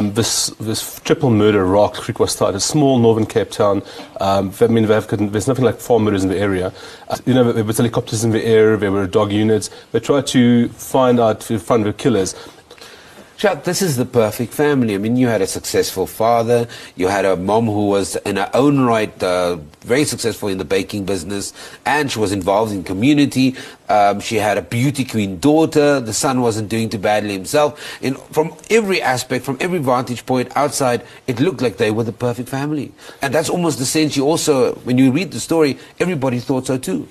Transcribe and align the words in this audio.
um, 0.00 0.14
this 0.14 0.48
this 0.58 0.98
triple 1.00 1.30
murder, 1.30 1.64
Griquastad, 1.64 2.54
a 2.54 2.60
small 2.60 2.98
northern 2.98 3.26
Cape 3.26 3.50
Town. 3.50 3.82
Um, 4.20 4.52
I 4.60 4.66
mean, 4.66 4.86
there's 4.86 5.46
nothing 5.46 5.64
like 5.64 5.78
four 5.78 6.00
murders 6.00 6.24
in 6.24 6.30
the 6.30 6.38
area. 6.38 6.72
Uh, 7.08 7.18
you 7.26 7.34
know, 7.34 7.52
there 7.52 7.64
were 7.64 7.72
helicopters 7.72 8.24
in 8.24 8.30
the 8.30 8.44
air, 8.44 8.76
there 8.76 8.92
were 8.92 9.06
dog 9.06 9.30
units. 9.30 9.68
They 9.92 10.00
tried 10.00 10.26
to 10.28 10.68
find 10.70 11.20
out, 11.20 11.40
to 11.42 11.58
find 11.58 11.84
the 11.84 11.92
killers. 11.92 12.34
This 13.40 13.80
is 13.80 13.96
the 13.96 14.04
perfect 14.04 14.52
family. 14.52 14.94
I 14.94 14.98
mean, 14.98 15.16
you 15.16 15.26
had 15.28 15.40
a 15.40 15.46
successful 15.46 16.06
father. 16.06 16.68
You 16.94 17.08
had 17.08 17.24
a 17.24 17.36
mom 17.36 17.64
who 17.64 17.88
was, 17.88 18.16
in 18.16 18.36
her 18.36 18.50
own 18.52 18.80
right, 18.80 19.10
uh, 19.22 19.56
very 19.80 20.04
successful 20.04 20.50
in 20.50 20.58
the 20.58 20.64
baking 20.66 21.06
business, 21.06 21.54
and 21.86 22.12
she 22.12 22.18
was 22.18 22.32
involved 22.32 22.70
in 22.70 22.84
community. 22.84 23.56
Um, 23.88 24.20
she 24.20 24.36
had 24.36 24.58
a 24.58 24.62
beauty 24.62 25.06
queen 25.06 25.38
daughter. 25.38 26.00
The 26.00 26.12
son 26.12 26.42
wasn't 26.42 26.68
doing 26.68 26.90
too 26.90 26.98
badly 26.98 27.32
himself. 27.32 27.80
From 28.30 28.52
every 28.68 29.00
aspect, 29.00 29.46
from 29.46 29.56
every 29.58 29.78
vantage 29.78 30.26
point 30.26 30.54
outside, 30.54 31.02
it 31.26 31.40
looked 31.40 31.62
like 31.62 31.78
they 31.78 31.90
were 31.90 32.04
the 32.04 32.12
perfect 32.12 32.50
family. 32.50 32.92
And 33.22 33.32
that's 33.32 33.48
almost 33.48 33.78
the 33.78 33.86
sense 33.86 34.18
you 34.18 34.26
also, 34.26 34.74
when 34.84 34.98
you 34.98 35.12
read 35.12 35.32
the 35.32 35.40
story, 35.40 35.78
everybody 35.98 36.40
thought 36.40 36.66
so 36.66 36.76
too. 36.76 37.08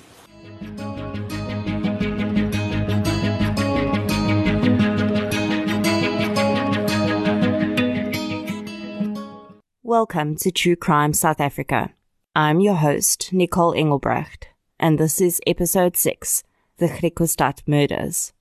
Welcome 9.90 10.36
to 10.36 10.52
True 10.52 10.76
Crime 10.76 11.12
South 11.12 11.40
Africa. 11.40 11.90
I'm 12.36 12.60
your 12.60 12.76
host, 12.76 13.32
Nicole 13.32 13.74
Engelbrecht, 13.74 14.46
and 14.78 15.00
this 15.00 15.20
is 15.20 15.40
episode 15.48 15.96
6 15.96 16.44
The 16.76 16.86
Griquastad 16.86 17.62
Murders. 17.66 18.32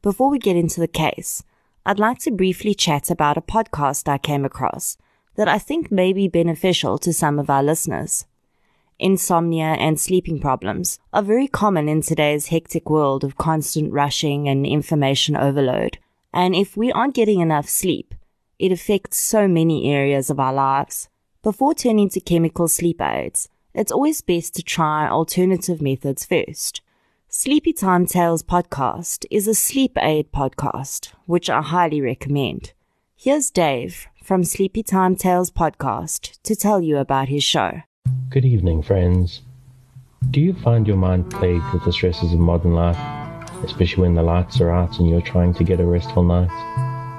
Before 0.00 0.30
we 0.30 0.38
get 0.38 0.56
into 0.56 0.80
the 0.80 0.88
case, 0.88 1.44
I'd 1.84 1.98
like 1.98 2.20
to 2.20 2.30
briefly 2.30 2.72
chat 2.72 3.10
about 3.10 3.36
a 3.36 3.42
podcast 3.42 4.08
I 4.08 4.16
came 4.16 4.46
across 4.46 4.96
that 5.34 5.46
I 5.46 5.58
think 5.58 5.92
may 5.92 6.14
be 6.14 6.26
beneficial 6.26 6.96
to 7.00 7.12
some 7.12 7.38
of 7.38 7.50
our 7.50 7.62
listeners. 7.62 8.24
Insomnia 8.98 9.76
and 9.78 10.00
sleeping 10.00 10.40
problems 10.40 10.98
are 11.12 11.22
very 11.22 11.48
common 11.48 11.86
in 11.86 12.00
today's 12.00 12.46
hectic 12.46 12.88
world 12.88 13.24
of 13.24 13.36
constant 13.36 13.92
rushing 13.92 14.48
and 14.48 14.64
information 14.64 15.36
overload. 15.36 15.98
And 16.32 16.54
if 16.54 16.78
we 16.78 16.90
aren't 16.90 17.14
getting 17.14 17.40
enough 17.40 17.68
sleep, 17.68 18.14
it 18.62 18.70
affects 18.70 19.16
so 19.16 19.48
many 19.48 19.92
areas 19.92 20.30
of 20.30 20.38
our 20.38 20.52
lives. 20.52 21.08
Before 21.42 21.74
turning 21.74 22.08
to 22.10 22.20
chemical 22.20 22.68
sleep 22.68 23.02
aids, 23.02 23.48
it's 23.74 23.90
always 23.90 24.20
best 24.20 24.54
to 24.54 24.62
try 24.62 25.08
alternative 25.08 25.82
methods 25.82 26.24
first. 26.24 26.80
Sleepy 27.28 27.72
Time 27.72 28.06
Tales 28.06 28.44
podcast 28.44 29.26
is 29.32 29.48
a 29.48 29.54
sleep 29.54 29.98
aid 30.00 30.30
podcast, 30.30 31.12
which 31.26 31.50
I 31.50 31.60
highly 31.60 32.00
recommend. 32.00 32.72
Here's 33.16 33.50
Dave 33.50 34.06
from 34.22 34.44
Sleepy 34.44 34.84
Time 34.84 35.16
Tales 35.16 35.50
podcast 35.50 36.40
to 36.44 36.54
tell 36.54 36.80
you 36.80 36.98
about 36.98 37.28
his 37.28 37.42
show. 37.42 37.82
Good 38.30 38.44
evening, 38.44 38.84
friends. 38.84 39.42
Do 40.30 40.40
you 40.40 40.54
find 40.54 40.86
your 40.86 40.96
mind 40.96 41.32
plagued 41.32 41.64
with 41.72 41.84
the 41.84 41.92
stresses 41.92 42.32
of 42.32 42.38
modern 42.38 42.74
life, 42.74 42.96
especially 43.64 44.02
when 44.02 44.14
the 44.14 44.22
lights 44.22 44.60
are 44.60 44.70
out 44.70 45.00
and 45.00 45.08
you're 45.08 45.20
trying 45.20 45.52
to 45.54 45.64
get 45.64 45.80
a 45.80 45.84
restful 45.84 46.22
night? 46.22 46.71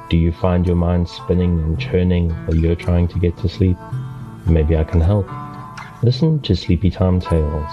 Do 0.09 0.17
you 0.17 0.31
find 0.31 0.67
your 0.67 0.75
mind 0.75 1.09
spinning 1.09 1.59
and 1.59 1.79
churning 1.79 2.29
while 2.45 2.55
you're 2.55 2.75
trying 2.75 3.07
to 3.07 3.19
get 3.19 3.37
to 3.37 3.49
sleep? 3.49 3.77
Maybe 4.45 4.77
I 4.77 4.83
can 4.83 5.01
help. 5.01 5.27
Listen 6.03 6.41
to 6.41 6.55
Sleepy 6.55 6.91
Time 6.91 7.19
Tales, 7.19 7.71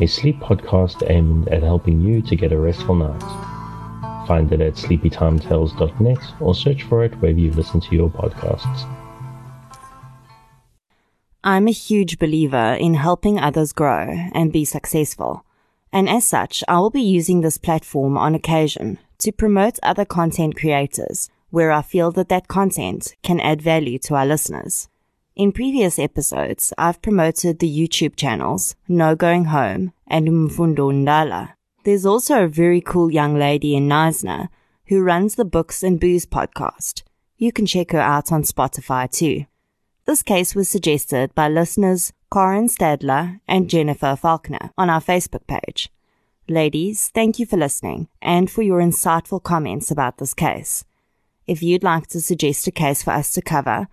a 0.00 0.06
sleep 0.06 0.38
podcast 0.40 1.08
aimed 1.10 1.48
at 1.48 1.62
helping 1.62 2.00
you 2.00 2.20
to 2.22 2.36
get 2.36 2.52
a 2.52 2.58
restful 2.58 2.94
night. 2.94 3.22
Find 4.28 4.52
it 4.52 4.60
at 4.60 4.74
sleepytimetales.net 4.74 6.18
or 6.40 6.54
search 6.54 6.82
for 6.84 7.04
it 7.04 7.14
wherever 7.20 7.38
you 7.38 7.50
listen 7.52 7.80
to 7.80 7.94
your 7.94 8.10
podcasts. 8.10 8.88
I'm 11.42 11.68
a 11.68 11.72
huge 11.72 12.18
believer 12.18 12.74
in 12.74 12.94
helping 12.94 13.38
others 13.38 13.72
grow 13.72 14.14
and 14.32 14.52
be 14.52 14.64
successful. 14.64 15.44
And 15.92 16.08
as 16.08 16.26
such, 16.26 16.64
I 16.68 16.78
will 16.78 16.90
be 16.90 17.02
using 17.02 17.40
this 17.40 17.58
platform 17.58 18.16
on 18.16 18.34
occasion 18.34 18.98
to 19.18 19.32
promote 19.32 19.78
other 19.82 20.04
content 20.04 20.56
creators 20.56 21.30
where 21.54 21.70
I 21.70 21.82
feel 21.82 22.10
that 22.12 22.28
that 22.30 22.48
content 22.48 23.14
can 23.22 23.38
add 23.38 23.62
value 23.62 23.98
to 24.00 24.16
our 24.16 24.26
listeners. 24.26 24.88
In 25.36 25.52
previous 25.52 26.00
episodes, 26.00 26.72
I've 26.76 27.00
promoted 27.00 27.58
the 27.58 27.78
YouTube 27.78 28.16
channels 28.16 28.74
No 28.88 29.14
Going 29.14 29.46
Home 29.46 29.92
and 30.08 30.26
Mfundo 30.28 30.92
Ndala. 30.92 31.52
There's 31.84 32.04
also 32.04 32.44
a 32.44 32.48
very 32.48 32.80
cool 32.80 33.10
young 33.10 33.38
lady 33.38 33.76
in 33.76 33.88
Knysna 33.88 34.48
who 34.86 35.00
runs 35.00 35.36
the 35.36 35.44
Books 35.44 35.84
and 35.84 36.00
Booze 36.00 36.26
podcast. 36.26 37.04
You 37.36 37.52
can 37.52 37.66
check 37.66 37.92
her 37.92 38.00
out 38.00 38.32
on 38.32 38.42
Spotify 38.42 39.08
too. 39.08 39.46
This 40.06 40.24
case 40.24 40.56
was 40.56 40.68
suggested 40.68 41.34
by 41.36 41.48
listeners 41.48 42.12
Corin 42.30 42.68
Stadler 42.68 43.38
and 43.46 43.70
Jennifer 43.70 44.16
Faulkner 44.16 44.72
on 44.76 44.90
our 44.90 45.00
Facebook 45.00 45.46
page. 45.46 45.88
Ladies, 46.48 47.10
thank 47.14 47.38
you 47.38 47.46
for 47.46 47.56
listening 47.56 48.08
and 48.20 48.50
for 48.50 48.62
your 48.62 48.80
insightful 48.80 49.40
comments 49.42 49.90
about 49.92 50.18
this 50.18 50.34
case. 50.34 50.84
If 51.46 51.62
you'd 51.62 51.82
like 51.82 52.06
to 52.08 52.22
suggest 52.22 52.66
a 52.66 52.70
case 52.70 53.02
for 53.02 53.10
us 53.10 53.30
to 53.32 53.42
cover, 53.42 53.88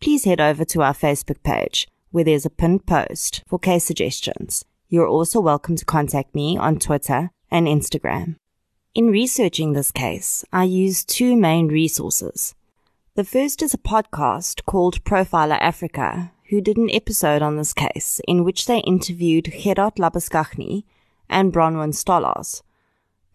please 0.00 0.24
head 0.24 0.40
over 0.40 0.64
to 0.64 0.82
our 0.82 0.92
Facebook 0.92 1.40
page 1.44 1.86
where 2.10 2.24
there's 2.24 2.46
a 2.46 2.50
pinned 2.50 2.84
post 2.84 3.44
for 3.46 3.60
case 3.60 3.84
suggestions. 3.84 4.64
You're 4.88 5.06
also 5.06 5.38
welcome 5.38 5.76
to 5.76 5.84
contact 5.84 6.34
me 6.34 6.56
on 6.56 6.80
Twitter 6.80 7.30
and 7.48 7.68
Instagram. 7.68 8.36
In 8.92 9.06
researching 9.06 9.72
this 9.72 9.92
case, 9.92 10.44
I 10.52 10.64
used 10.64 11.08
two 11.08 11.36
main 11.36 11.68
resources. 11.68 12.56
The 13.14 13.24
first 13.24 13.62
is 13.62 13.72
a 13.72 13.78
podcast 13.78 14.64
called 14.64 15.04
Profiler 15.04 15.58
Africa, 15.60 16.32
who 16.48 16.60
did 16.60 16.76
an 16.76 16.90
episode 16.90 17.40
on 17.40 17.56
this 17.56 17.72
case 17.72 18.20
in 18.26 18.42
which 18.42 18.66
they 18.66 18.78
interviewed 18.80 19.52
Gerard 19.56 19.94
Labuschagne 19.94 20.82
and 21.30 21.52
Bronwyn 21.52 21.92
Stolarz, 21.92 22.62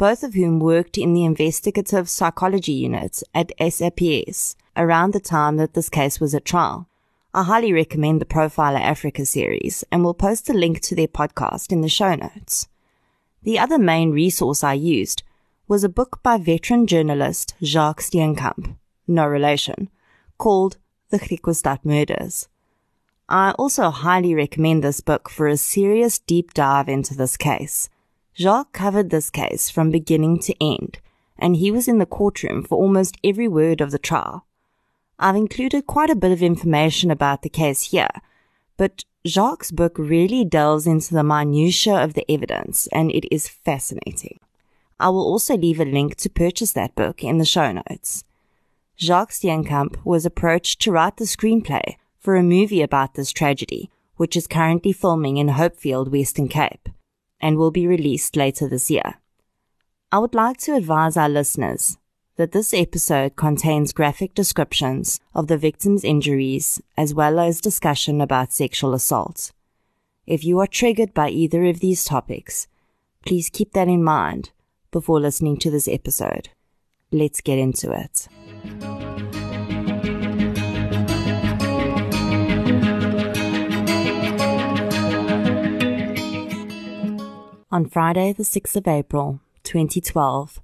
both 0.02 0.24
of 0.24 0.34
whom 0.34 0.58
worked 0.60 0.98
in 0.98 1.14
the 1.14 1.24
investigative 1.24 2.10
psychology 2.10 2.72
unit 2.72 3.22
at 3.36 3.52
SAPS 3.60 4.56
around 4.76 5.14
the 5.14 5.20
time 5.20 5.58
that 5.58 5.76
this 5.76 5.90
case 5.90 6.20
was 6.20 6.34
at 6.34 6.44
trial. 6.44 6.90
I 7.36 7.44
highly 7.44 7.72
recommend 7.72 8.20
the 8.20 8.26
Profiler 8.26 8.82
Africa 8.82 9.28
series 9.28 9.84
and 9.92 10.04
will 10.04 10.16
post 10.16 10.50
a 10.50 10.54
link 10.54 10.82
to 10.82 10.96
their 10.96 11.08
podcast 11.08 11.72
in 11.72 11.82
the 11.82 11.88
show 11.88 12.16
notes. 12.16 12.68
The 13.44 13.60
other 13.60 13.78
main 13.78 14.10
resource 14.10 14.64
I 14.64 14.74
used 14.74 15.22
was 15.68 15.84
a 15.84 15.98
book 15.98 16.24
by 16.24 16.40
veteran 16.40 16.88
journalist 16.88 17.54
Jacques 17.64 18.02
Steenkamp, 18.02 18.76
no 19.08 19.28
relation, 19.28 19.88
called 20.40 20.78
The 21.12 21.20
Griquastad 21.20 21.86
Murders. 21.86 22.48
I 23.30 23.52
also 23.52 23.92
highly 23.92 24.34
recommend 24.34 24.84
this 24.84 25.00
book 25.00 25.30
for 25.30 25.48
a 25.48 25.58
serious 25.58 26.18
deep 26.18 26.56
dive 26.56 26.90
into 26.90 27.14
this 27.14 27.38
case– 27.38 27.88
Jacques 28.38 28.72
covered 28.72 29.10
this 29.10 29.30
case 29.30 29.70
from 29.70 29.92
beginning 29.92 30.40
to 30.40 30.56
end, 30.64 31.00
and 31.38 31.58
he 31.58 31.70
was 31.70 31.88
in 31.88 31.98
the 31.98 32.06
courtroom 32.06 32.64
for 32.64 32.78
almost 32.78 33.18
every 33.24 33.48
word 33.48 33.82
of 33.82 33.92
the 33.92 34.00
trial. 34.00 34.46
I've 35.20 35.36
included 35.36 35.86
quite 35.86 36.10
a 36.10 36.16
bit 36.16 36.32
of 36.32 36.42
information 36.42 37.12
about 37.12 37.42
the 37.42 37.50
case 37.50 37.92
here, 37.92 38.10
but 38.78 39.04
Jacques' 39.28 39.70
book 39.72 39.98
really 39.98 40.46
delves 40.46 40.88
into 40.88 41.14
the 41.14 41.24
minutiae 41.24 42.02
of 42.02 42.14
the 42.14 42.30
evidence, 42.32 42.88
and 42.88 43.12
it 43.12 43.26
is 43.30 43.48
fascinating. 43.48 44.40
I 45.00 45.10
will 45.10 45.26
also 45.26 45.58
leave 45.58 45.80
a 45.80 45.86
link 45.86 46.16
to 46.18 46.30
purchase 46.30 46.72
that 46.72 46.96
book 46.96 47.24
in 47.24 47.38
the 47.38 47.46
show 47.46 47.72
notes. 47.72 48.24
Jacques 48.98 49.32
Steenkamp 49.32 50.04
was 50.06 50.26
approached 50.26 50.80
to 50.82 50.92
write 50.92 51.18
the 51.18 51.26
screenplay 51.26 51.96
for 52.18 52.36
a 52.36 52.44
movie 52.44 52.82
about 52.82 53.16
this 53.16 53.32
tragedy, 53.32 53.90
which 54.16 54.38
is 54.38 54.48
currently 54.48 54.94
filming 54.94 55.38
in 55.38 55.50
Hopefield, 55.50 56.10
Western 56.10 56.48
Cape 56.48 56.88
and 57.42 57.58
will 57.58 57.72
be 57.72 57.88
released 57.88 58.38
later 58.38 58.70
this 58.70 58.90
year. 58.90 59.16
I 60.12 60.20
would 60.20 60.36
like 60.36 60.58
to 60.60 60.76
advise 60.76 61.18
our 61.18 61.30
listeners 61.30 61.98
that 62.38 62.54
this 62.54 62.74
episode 62.74 63.36
contains 63.36 63.94
graphic 63.94 64.34
descriptions 64.34 65.20
of 65.36 65.48
the 65.48 65.58
victim's 65.58 66.04
injuries 66.04 66.82
as 66.98 67.14
well 67.14 67.40
as 67.40 67.62
discussion 67.62 68.22
about 68.22 68.54
sexual 68.54 68.94
assault. 68.94 69.52
If 70.26 70.44
you 70.44 70.60
are 70.60 70.68
triggered 70.68 71.14
by 71.14 71.30
either 71.30 71.66
of 71.66 71.80
these 71.80 72.06
topics, 72.06 72.68
please 73.26 73.50
keep 73.50 73.74
that 73.74 73.88
in 73.88 74.04
mind 74.04 74.52
before 74.92 75.20
listening 75.20 75.58
to 75.58 75.72
this 75.72 75.88
episode. 75.88 76.50
Let's 77.12 77.42
get 77.42 77.60
into 77.60 77.92
it. 77.92 78.28
On 87.74 87.86
Friday, 87.86 88.34
the 88.34 88.44
6th 88.44 88.76
of 88.76 88.86
April, 88.86 89.40
2012, 89.64 90.62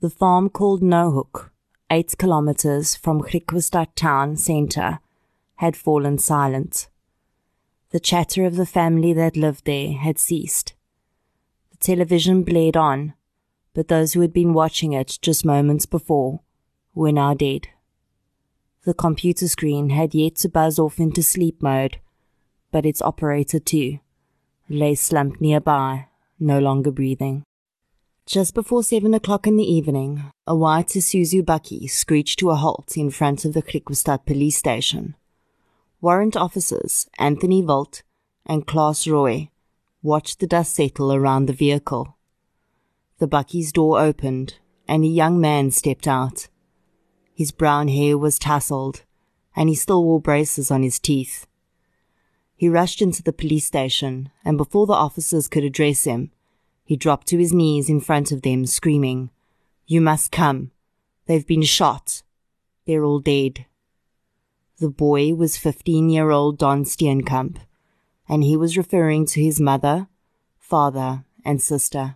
the 0.00 0.10
farm 0.10 0.50
called 0.50 0.82
Nohoek, 0.82 1.50
eight 1.90 2.14
kilometers 2.18 2.94
from 2.94 3.22
Griquastad 3.22 3.94
town 3.94 4.36
centre, 4.36 4.98
had 5.56 5.74
fallen 5.78 6.18
silent. 6.18 6.90
The 7.88 8.00
chatter 8.00 8.44
of 8.44 8.56
the 8.56 8.66
family 8.66 9.14
that 9.14 9.34
lived 9.34 9.64
there 9.64 9.94
had 9.94 10.18
ceased. 10.18 10.74
The 11.70 11.78
television 11.78 12.42
blared 12.42 12.76
on, 12.76 13.14
but 13.72 13.88
those 13.88 14.12
who 14.12 14.20
had 14.20 14.34
been 14.34 14.52
watching 14.52 14.92
it 14.92 15.18
just 15.22 15.46
moments 15.46 15.86
before 15.86 16.40
were 16.94 17.12
now 17.12 17.32
dead. 17.32 17.68
The 18.84 18.92
computer 18.92 19.48
screen 19.48 19.88
had 19.88 20.14
yet 20.14 20.36
to 20.36 20.50
buzz 20.50 20.78
off 20.78 21.00
into 21.00 21.22
sleep 21.22 21.62
mode, 21.62 21.98
but 22.70 22.84
its 22.84 23.00
operator 23.00 23.58
too 23.58 24.00
lay 24.68 24.94
slumped 24.94 25.40
nearby, 25.40 26.08
no 26.42 26.58
longer 26.58 26.90
breathing. 26.90 27.44
Just 28.26 28.54
before 28.54 28.82
seven 28.82 29.14
o'clock 29.14 29.46
in 29.46 29.56
the 29.56 29.64
evening, 29.64 30.30
a 30.46 30.54
white 30.54 30.88
Isuzu 30.88 31.42
bakkie 31.42 31.90
screeched 31.90 32.38
to 32.38 32.50
a 32.50 32.54
halt 32.54 32.96
in 32.96 33.10
front 33.10 33.44
of 33.44 33.52
the 33.52 33.62
Griquastad 33.62 34.24
police 34.26 34.56
station. 34.56 35.16
Warrant 36.00 36.36
officers 36.36 37.08
Anthony 37.18 37.62
Volt 37.62 38.02
and 38.46 38.66
Klaas 38.66 39.06
Roy 39.06 39.50
watched 40.02 40.40
the 40.40 40.46
dust 40.46 40.74
settle 40.74 41.12
around 41.12 41.46
the 41.46 41.52
vehicle. 41.52 42.16
The 43.18 43.28
bakkie's 43.28 43.72
door 43.72 44.00
opened 44.00 44.58
and 44.88 45.04
a 45.04 45.08
young 45.08 45.40
man 45.40 45.70
stepped 45.70 46.08
out. 46.08 46.48
His 47.34 47.52
brown 47.52 47.88
hair 47.88 48.18
was 48.18 48.38
tousled 48.38 49.02
and 49.54 49.68
he 49.68 49.74
still 49.74 50.04
wore 50.04 50.20
braces 50.20 50.70
on 50.70 50.82
his 50.82 50.98
teeth. 50.98 51.46
He 52.62 52.68
rushed 52.68 53.02
into 53.02 53.24
the 53.24 53.32
police 53.32 53.64
station 53.64 54.30
and 54.44 54.56
before 54.56 54.86
the 54.86 54.92
officers 54.92 55.48
could 55.48 55.64
address 55.64 56.04
him, 56.04 56.30
he 56.84 56.94
dropped 56.94 57.26
to 57.26 57.38
his 57.38 57.52
knees 57.52 57.90
in 57.90 57.98
front 57.98 58.30
of 58.30 58.42
them, 58.42 58.66
screaming, 58.66 59.30
You 59.84 60.00
must 60.00 60.30
come. 60.30 60.70
They've 61.26 61.44
been 61.44 61.64
shot. 61.64 62.22
They're 62.86 63.02
all 63.02 63.18
dead. 63.18 63.66
The 64.78 64.90
boy 64.90 65.34
was 65.34 65.56
15 65.56 66.08
year 66.08 66.30
old 66.30 66.56
Don 66.56 66.84
Steenkamp, 66.84 67.56
and 68.28 68.44
he 68.44 68.56
was 68.56 68.76
referring 68.76 69.26
to 69.26 69.42
his 69.42 69.60
mother, 69.60 70.06
father, 70.56 71.24
and 71.44 71.60
sister. 71.60 72.14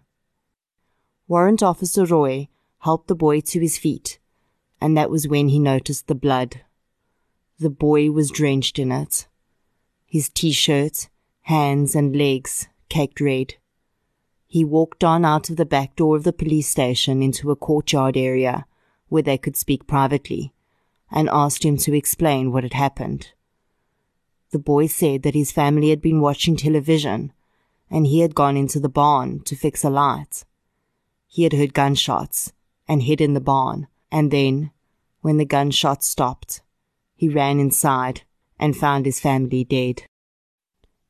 Warrant 1.26 1.60
Officer 1.60 2.04
Roy 2.04 2.46
helped 2.78 3.08
the 3.08 3.16
boy 3.16 3.40
to 3.40 3.58
his 3.58 3.78
feet, 3.78 4.20
and 4.80 4.96
that 4.96 5.10
was 5.10 5.26
when 5.26 5.48
he 5.48 5.58
noticed 5.58 6.06
the 6.06 6.14
blood. 6.14 6.60
The 7.58 7.68
boy 7.68 8.12
was 8.12 8.30
drenched 8.30 8.78
in 8.78 8.92
it. 8.92 9.26
His 10.16 10.30
t-shirt, 10.30 11.10
hands, 11.42 11.94
and 11.94 12.16
legs 12.16 12.68
caked 12.88 13.20
red. 13.20 13.56
He 14.46 14.64
walked 14.64 15.04
on 15.04 15.26
out 15.26 15.50
of 15.50 15.58
the 15.58 15.66
back 15.66 15.94
door 15.94 16.16
of 16.16 16.24
the 16.24 16.32
police 16.32 16.68
station 16.68 17.22
into 17.22 17.50
a 17.50 17.54
courtyard 17.54 18.16
area 18.16 18.64
where 19.10 19.20
they 19.20 19.36
could 19.36 19.58
speak 19.58 19.86
privately 19.86 20.54
and 21.10 21.28
asked 21.28 21.66
him 21.66 21.76
to 21.76 21.94
explain 21.94 22.50
what 22.50 22.62
had 22.62 22.72
happened. 22.72 23.32
The 24.52 24.58
boy 24.58 24.86
said 24.86 25.22
that 25.22 25.34
his 25.34 25.52
family 25.52 25.90
had 25.90 26.00
been 26.00 26.22
watching 26.22 26.56
television 26.56 27.34
and 27.90 28.06
he 28.06 28.20
had 28.20 28.34
gone 28.34 28.56
into 28.56 28.80
the 28.80 28.88
barn 28.88 29.40
to 29.40 29.54
fix 29.54 29.84
a 29.84 29.90
light. 29.90 30.46
He 31.26 31.42
had 31.42 31.52
heard 31.52 31.74
gunshots 31.74 32.54
and 32.88 33.02
hid 33.02 33.20
in 33.20 33.34
the 33.34 33.48
barn, 33.52 33.86
and 34.10 34.30
then, 34.30 34.70
when 35.20 35.36
the 35.36 35.44
gunshots 35.44 36.06
stopped, 36.06 36.62
he 37.14 37.28
ran 37.28 37.60
inside 37.60 38.22
and 38.58 38.76
found 38.76 39.06
his 39.06 39.20
family 39.20 39.64
dead. 39.64 40.04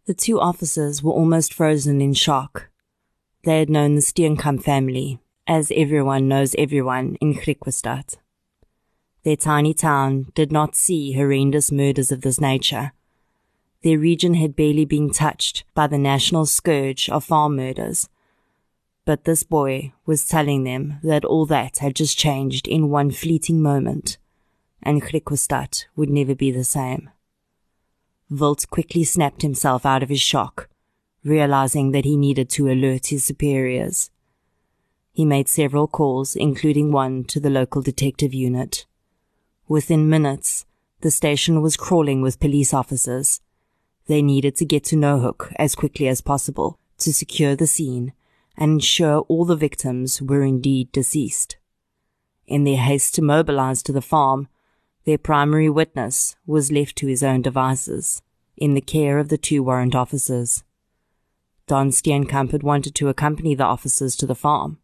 The 0.07 0.15
two 0.15 0.41
officers 0.41 1.03
were 1.03 1.13
almost 1.13 1.53
frozen 1.53 2.01
in 2.01 2.15
shock 2.15 2.71
they 3.47 3.61
had 3.61 3.71
known 3.71 3.95
the 3.95 4.01
Steenkamp 4.01 4.65
family, 4.65 5.21
as 5.47 5.73
everyone 5.75 6.27
knows 6.27 6.57
everyone 6.59 7.17
in 7.21 7.33
Griquastad. 7.33 8.17
Their 9.23 9.37
tiny 9.37 9.73
town 9.73 10.33
did 10.35 10.51
not 10.51 10.75
see 10.75 11.13
horrendous 11.13 11.71
murders 11.71 12.11
of 12.11 12.23
this 12.23 12.41
nature. 12.41 12.91
Their 13.85 14.01
region 14.01 14.35
had 14.35 14.57
barely 14.57 14.85
been 14.85 15.11
touched 15.11 15.63
by 15.75 15.87
the 15.87 15.97
national 15.97 16.47
scourge 16.47 17.09
of 17.09 17.23
farm 17.23 17.55
murders. 17.55 18.09
But 19.05 19.27
this 19.27 19.45
boy 19.45 19.93
was 20.07 20.27
telling 20.27 20.65
them 20.65 20.99
that 21.05 21.25
all 21.25 21.47
that 21.47 21.79
had 21.79 21.95
just 21.95 22.19
changed 22.19 22.67
in 22.67 22.91
one 22.91 23.13
fleeting 23.13 23.63
moment, 23.63 24.19
and 24.83 25.01
Griquastad 25.01 25.85
would 25.95 26.11
never 26.11 26.35
be 26.35 26.51
the 26.51 26.65
same. 26.65 27.11
Volt 28.31 28.67
quickly 28.71 29.05
snapped 29.05 29.43
himself 29.43 29.87
out 29.87 30.03
of 30.03 30.09
his 30.09 30.21
shock 30.21 30.69
realizing 31.27 31.91
that 31.91 32.05
he 32.05 32.17
needed 32.17 32.49
to 32.49 32.69
alert 32.69 33.07
his 33.07 33.25
superiors. 33.25 34.11
He 35.13 35.25
made 35.25 35.49
several 35.49 35.89
calls, 35.89 36.37
including 36.37 36.93
one 36.93 37.25
to 37.25 37.41
the 37.41 37.51
local 37.51 37.83
detective 37.83 38.33
unit. 38.33 38.87
Within 39.67 40.09
minutes, 40.09 40.67
the 41.01 41.11
station 41.11 41.61
was 41.61 41.77
crawling 41.77 42.23
with 42.23 42.39
police 42.39 42.73
officers. 42.73 43.41
They 44.07 44.23
needed 44.23 44.55
to 44.57 44.65
get 44.65 44.85
to 44.85 44.97
Nohook 44.97 45.53
as 45.57 45.75
quickly 45.75 46.07
as 46.07 46.21
possible 46.21 46.79
to 46.99 47.13
secure 47.13 47.57
the 47.57 47.67
scene 47.67 48.13
and 48.57 48.73
ensure 48.75 49.21
all 49.23 49.45
the 49.45 49.57
victims 49.57 50.23
were 50.23 50.45
indeed 50.45 50.93
deceased. 50.93 51.57
In 52.47 52.63
their 52.63 52.77
haste 52.77 53.17
to 53.17 53.23
mobilize 53.23 53.83
to 53.83 53.93
the 53.93 54.01
farm, 54.01 54.49
their 55.07 55.17
primary 55.17 55.71
witness 55.71 56.37
was 56.47 56.73
left 56.73 56.97
to 56.97 57.07
his 57.07 57.23
own 57.23 57.41
devices, 57.41 58.23
in 58.57 58.75
the 58.75 58.81
care 58.81 59.19
of 59.19 59.29
the 59.29 59.39
two 59.39 59.63
warrant 59.63 59.95
officers. 59.95 60.65
Don 61.69 61.91
Steenkamp 61.91 62.51
had 62.51 62.65
wanted 62.65 62.95
to 62.97 63.09
accompany 63.09 63.55
the 63.55 63.65
officers 63.65 64.17
to 64.17 64.27
the 64.27 64.35
farm, 64.35 64.79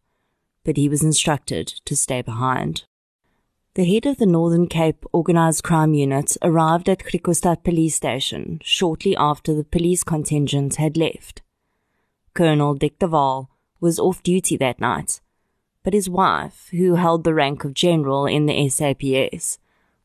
but 0.64 0.76
he 0.76 0.88
was 0.88 1.02
instructed 1.02 1.66
to 1.84 1.96
stay 1.96 2.22
behind. 2.22 2.84
The 3.74 3.84
head 3.84 4.06
of 4.06 4.18
the 4.18 4.26
Northern 4.26 4.68
Cape 4.68 5.04
Organised 5.12 5.64
Crime 5.64 5.94
Unit 5.94 6.36
arrived 6.42 6.88
at 6.88 7.04
Griquastad 7.04 7.64
police 7.64 7.96
station 7.96 8.60
shortly 8.62 9.16
after 9.16 9.54
the 9.54 9.64
police 9.64 10.04
contingent 10.04 10.76
had 10.76 10.96
left. 10.96 11.42
Colonel 12.34 12.74
Dick 12.74 12.98
de 12.98 13.08
Waal 13.08 13.50
was 13.80 13.98
off 13.98 14.22
duty 14.22 14.56
that 14.58 14.78
night, 14.78 15.20
but 15.82 15.94
his 15.94 16.08
wife, 16.08 16.68
who 16.70 16.94
held 16.94 17.24
the 17.24 17.34
rank 17.34 17.64
of 17.64 17.74
general 17.74 18.26
in 18.26 18.46
the 18.46 18.68
SAPS, 18.68 19.58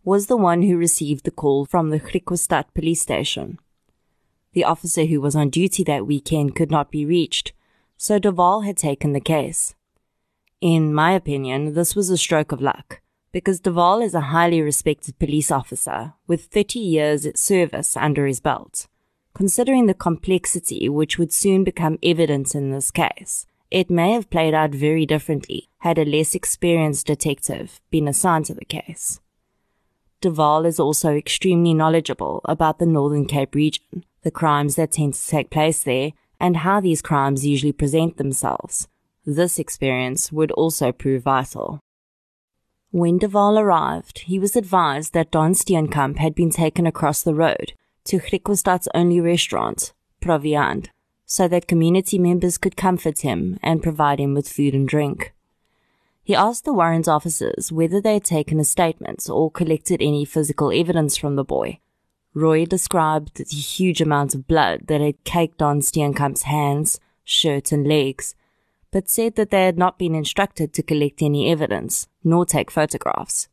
was 0.08 0.28
the 0.28 0.38
one 0.38 0.62
who 0.62 0.78
received 0.78 1.26
the 1.26 1.32
call 1.32 1.66
from 1.66 1.90
the 1.90 2.00
Griquastad 2.00 2.64
police 2.74 3.02
station. 3.02 3.60
The 4.54 4.64
officer 4.64 5.04
who 5.04 5.20
was 5.20 5.36
on 5.36 5.50
duty 5.50 5.84
that 5.84 6.08
weekend 6.08 6.56
could 6.56 6.72
not 6.72 6.90
be 6.90 7.06
reached, 7.06 7.52
so 7.98 8.18
de 8.18 8.32
Waal 8.32 8.62
had 8.62 8.78
taken 8.78 9.12
the 9.12 9.20
case. 9.20 9.76
In 10.62 10.94
my 10.94 11.12
opinion, 11.12 11.74
this 11.74 11.94
was 11.94 12.10
a 12.10 12.16
stroke 12.16 12.54
of 12.54 12.62
luck, 12.62 13.02
because 13.34 13.60
de 13.60 13.70
Waal 13.70 14.02
is 14.02 14.14
a 14.14 14.32
highly 14.32 14.62
respected 14.62 15.20
police 15.20 15.52
officer 15.52 16.14
with 16.26 16.46
30 16.46 16.80
years 16.80 17.28
service 17.36 17.98
under 17.98 18.28
his 18.28 18.40
belt. 18.40 18.88
Considering 19.34 19.88
the 19.88 19.94
complexity 19.94 20.88
which 20.88 21.20
would 21.20 21.34
soon 21.34 21.66
become 21.66 22.00
evident 22.02 22.56
in 22.56 22.72
this 22.72 22.92
case, 22.92 23.46
it 23.70 23.90
may 23.90 24.14
have 24.14 24.30
played 24.30 24.54
out 24.54 24.72
very 24.72 25.06
differently 25.06 25.68
had 25.80 25.98
a 25.98 26.06
less 26.06 26.34
experienced 26.34 27.08
detective 27.08 27.82
been 27.92 28.08
assigned 28.08 28.46
to 28.46 28.54
the 28.54 28.64
case. 28.64 29.20
De 30.20 30.32
Waal 30.32 30.66
is 30.66 30.80
also 30.80 31.16
extremely 31.16 31.74
knowledgeable 31.74 32.42
about 32.46 32.80
the 32.80 32.86
Northern 32.86 33.26
Cape 33.26 33.54
region, 33.54 34.04
the 34.24 34.32
crimes 34.32 34.76
that 34.76 34.92
tend 34.92 35.14
to 35.14 35.28
take 35.28 35.52
place 35.52 35.84
there, 35.84 36.12
and 36.40 36.58
how 36.58 36.80
these 36.80 37.02
crimes 37.02 37.46
usually 37.46 37.72
present 37.72 38.18
themselves. 38.18 38.88
This 39.26 39.60
experience 39.60 40.32
would 40.32 40.52
also 40.52 40.92
prove 40.92 41.24
vital. 41.24 41.80
When 42.92 43.18
de 43.20 43.28
Waal 43.28 43.60
arrived, 43.60 44.20
he 44.20 44.40
was 44.40 44.56
advised 44.56 45.14
that 45.14 45.30
Don 45.30 45.54
Steenkamp 45.54 46.18
had 46.18 46.34
been 46.34 46.50
taken 46.50 46.88
across 46.88 47.22
the 47.22 47.36
road 47.36 47.74
to 48.06 48.20
Griquastad's 48.20 48.88
only 48.96 49.20
restaurant, 49.20 49.94
Proviand, 50.22 50.88
so 51.26 51.48
that 51.48 51.68
community 51.68 52.18
members 52.18 52.58
could 52.58 52.78
comfort 52.78 53.20
him 53.20 53.60
and 53.62 53.84
provide 53.84 54.20
him 54.20 54.34
with 54.34 54.50
food 54.50 54.74
and 54.74 54.88
drink. 54.88 55.34
He 56.28 56.36
asked 56.36 56.66
the 56.66 56.74
warrant 56.74 57.08
officers 57.08 57.72
whether 57.72 58.02
they 58.02 58.16
had 58.16 58.26
taken 58.26 58.60
a 58.60 58.66
statement 58.66 59.30
or 59.30 59.50
collected 59.50 60.02
any 60.02 60.26
physical 60.26 60.74
evidence 60.74 61.16
from 61.16 61.38
the 61.38 61.46
boy, 61.46 61.80
Roy 62.34 62.66
described 62.66 63.38
the 63.38 63.46
huge 63.46 64.02
amount 64.02 64.36
of 64.36 64.46
blood 64.46 64.88
that 64.88 65.00
had 65.00 65.24
caked 65.24 65.62
on 65.62 65.80
Steenkamp's 65.80 66.42
hands, 66.42 67.00
shirt, 67.24 67.72
and 67.72 67.88
legs, 67.88 68.36
but 68.92 69.08
said 69.08 69.36
that 69.36 69.52
they 69.52 69.64
had 69.64 69.78
not 69.78 69.98
been 69.98 70.14
instructed 70.14 70.74
to 70.74 70.84
collect 70.84 71.22
any 71.22 71.50
evidence, 71.50 72.10
nor 72.26 72.46
take 72.46 72.72
photographs. 72.72 73.48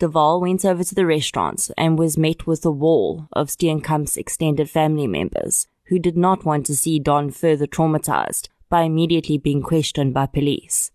De 0.00 0.08
Waal 0.08 0.40
went 0.40 0.64
over 0.64 0.82
to 0.82 0.96
the 0.96 1.06
restaurant 1.06 1.70
and 1.78 1.96
was 1.96 2.18
met 2.18 2.44
with 2.44 2.66
a 2.66 2.72
wall 2.72 3.28
of 3.34 3.50
Steenkamp's 3.50 4.16
extended 4.16 4.68
family 4.68 5.06
members 5.06 5.68
who 5.84 6.00
did 6.00 6.16
not 6.16 6.44
want 6.44 6.66
to 6.66 6.74
see 6.74 6.98
Don 6.98 7.30
further 7.30 7.68
traumatized 7.68 8.48
by 8.68 8.82
immediately 8.82 9.38
being 9.38 9.62
questioned 9.62 10.12
by 10.12 10.26
police. 10.26 10.90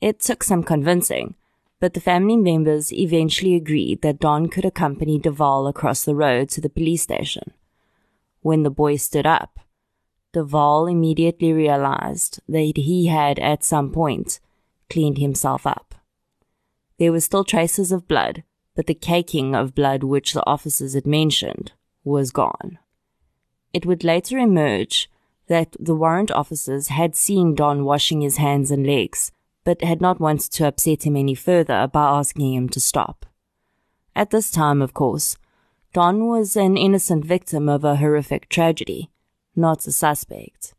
It 0.00 0.20
took 0.20 0.44
some 0.44 0.62
convincing, 0.62 1.34
but 1.80 1.94
the 1.94 2.00
family 2.00 2.36
members 2.36 2.92
eventually 2.92 3.56
agreed 3.56 4.02
that 4.02 4.20
Don 4.20 4.48
could 4.48 4.64
accompany 4.64 5.18
de 5.18 5.32
Waal 5.32 5.66
across 5.66 6.04
the 6.04 6.14
road 6.14 6.48
to 6.50 6.60
the 6.60 6.70
police 6.70 7.02
station. 7.02 7.52
When 8.40 8.62
the 8.62 8.70
boy 8.70 8.96
stood 8.96 9.26
up, 9.26 9.58
de 10.32 10.44
Waal 10.44 10.86
immediately 10.86 11.52
realized 11.52 12.40
that 12.48 12.76
he 12.76 13.06
had 13.06 13.40
at 13.40 13.64
some 13.64 13.90
point 13.90 14.38
cleaned 14.88 15.18
himself 15.18 15.66
up. 15.66 15.96
There 16.98 17.12
were 17.12 17.20
still 17.20 17.44
traces 17.44 17.90
of 17.90 18.08
blood, 18.08 18.44
but 18.76 18.86
the 18.86 18.94
caking 18.94 19.56
of 19.56 19.74
blood 19.74 20.04
which 20.04 20.32
the 20.32 20.46
officers 20.46 20.94
had 20.94 21.06
mentioned 21.06 21.72
was 22.04 22.30
gone. 22.30 22.78
It 23.72 23.84
would 23.84 24.04
later 24.04 24.38
emerge 24.38 25.10
that 25.48 25.76
the 25.80 25.94
warrant 25.94 26.30
officers 26.30 26.88
had 26.88 27.16
seen 27.16 27.56
Don 27.56 27.84
washing 27.84 28.20
his 28.20 28.36
hands 28.36 28.70
and 28.70 28.86
legs 28.86 29.32
but 29.64 29.82
had 29.82 30.00
not 30.00 30.20
wanted 30.20 30.50
to 30.52 30.66
upset 30.66 31.04
him 31.04 31.16
any 31.16 31.34
further 31.34 31.88
by 31.92 32.04
asking 32.08 32.54
him 32.54 32.68
to 32.70 32.80
stop. 32.80 33.26
At 34.16 34.30
this 34.30 34.50
time, 34.50 34.82
of 34.82 34.94
course, 34.94 35.36
Don 35.92 36.26
was 36.26 36.56
an 36.56 36.76
innocent 36.76 37.24
victim 37.24 37.68
of 37.68 37.84
a 37.84 37.96
horrific 37.96 38.48
tragedy, 38.48 39.10
not 39.56 39.86
a 39.86 39.92
suspect. 39.92 40.74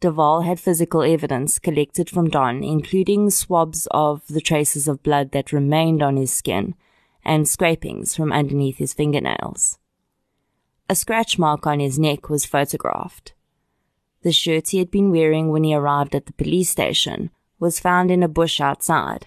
de 0.00 0.10
Waal 0.10 0.42
had 0.42 0.58
physical 0.58 1.02
evidence 1.02 1.58
collected 1.58 2.08
from 2.08 2.30
Don, 2.30 2.64
including 2.64 3.30
swabs 3.30 3.86
of 3.90 4.26
the 4.28 4.40
traces 4.40 4.88
of 4.88 5.02
blood 5.02 5.32
that 5.32 5.52
remained 5.52 6.02
on 6.02 6.16
his 6.16 6.32
skin 6.32 6.74
and 7.24 7.46
scrapings 7.46 8.16
from 8.16 8.32
underneath 8.32 8.78
his 8.78 8.94
fingernails. 8.94 9.78
A 10.88 10.94
scratch 10.94 11.38
mark 11.38 11.66
on 11.66 11.80
his 11.80 11.98
neck 11.98 12.30
was 12.30 12.46
photographed. 12.46 13.34
The 14.22 14.32
shirt 14.32 14.68
he 14.68 14.78
had 14.78 14.90
been 14.90 15.10
wearing 15.10 15.50
when 15.50 15.64
he 15.64 15.74
arrived 15.74 16.14
at 16.14 16.26
the 16.26 16.32
police 16.32 16.70
station 16.70 17.30
was 17.60 17.78
found 17.78 18.10
in 18.10 18.24
a 18.24 18.28
bush 18.28 18.60
outside. 18.60 19.26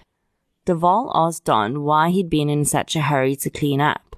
de 0.66 0.74
Waal 0.74 1.10
asked 1.14 1.44
Don 1.44 1.82
why 1.82 2.10
he'd 2.10 2.28
been 2.28 2.50
in 2.50 2.64
such 2.64 2.96
a 2.96 3.02
hurry 3.02 3.36
to 3.36 3.48
clean 3.48 3.80
up. 3.80 4.16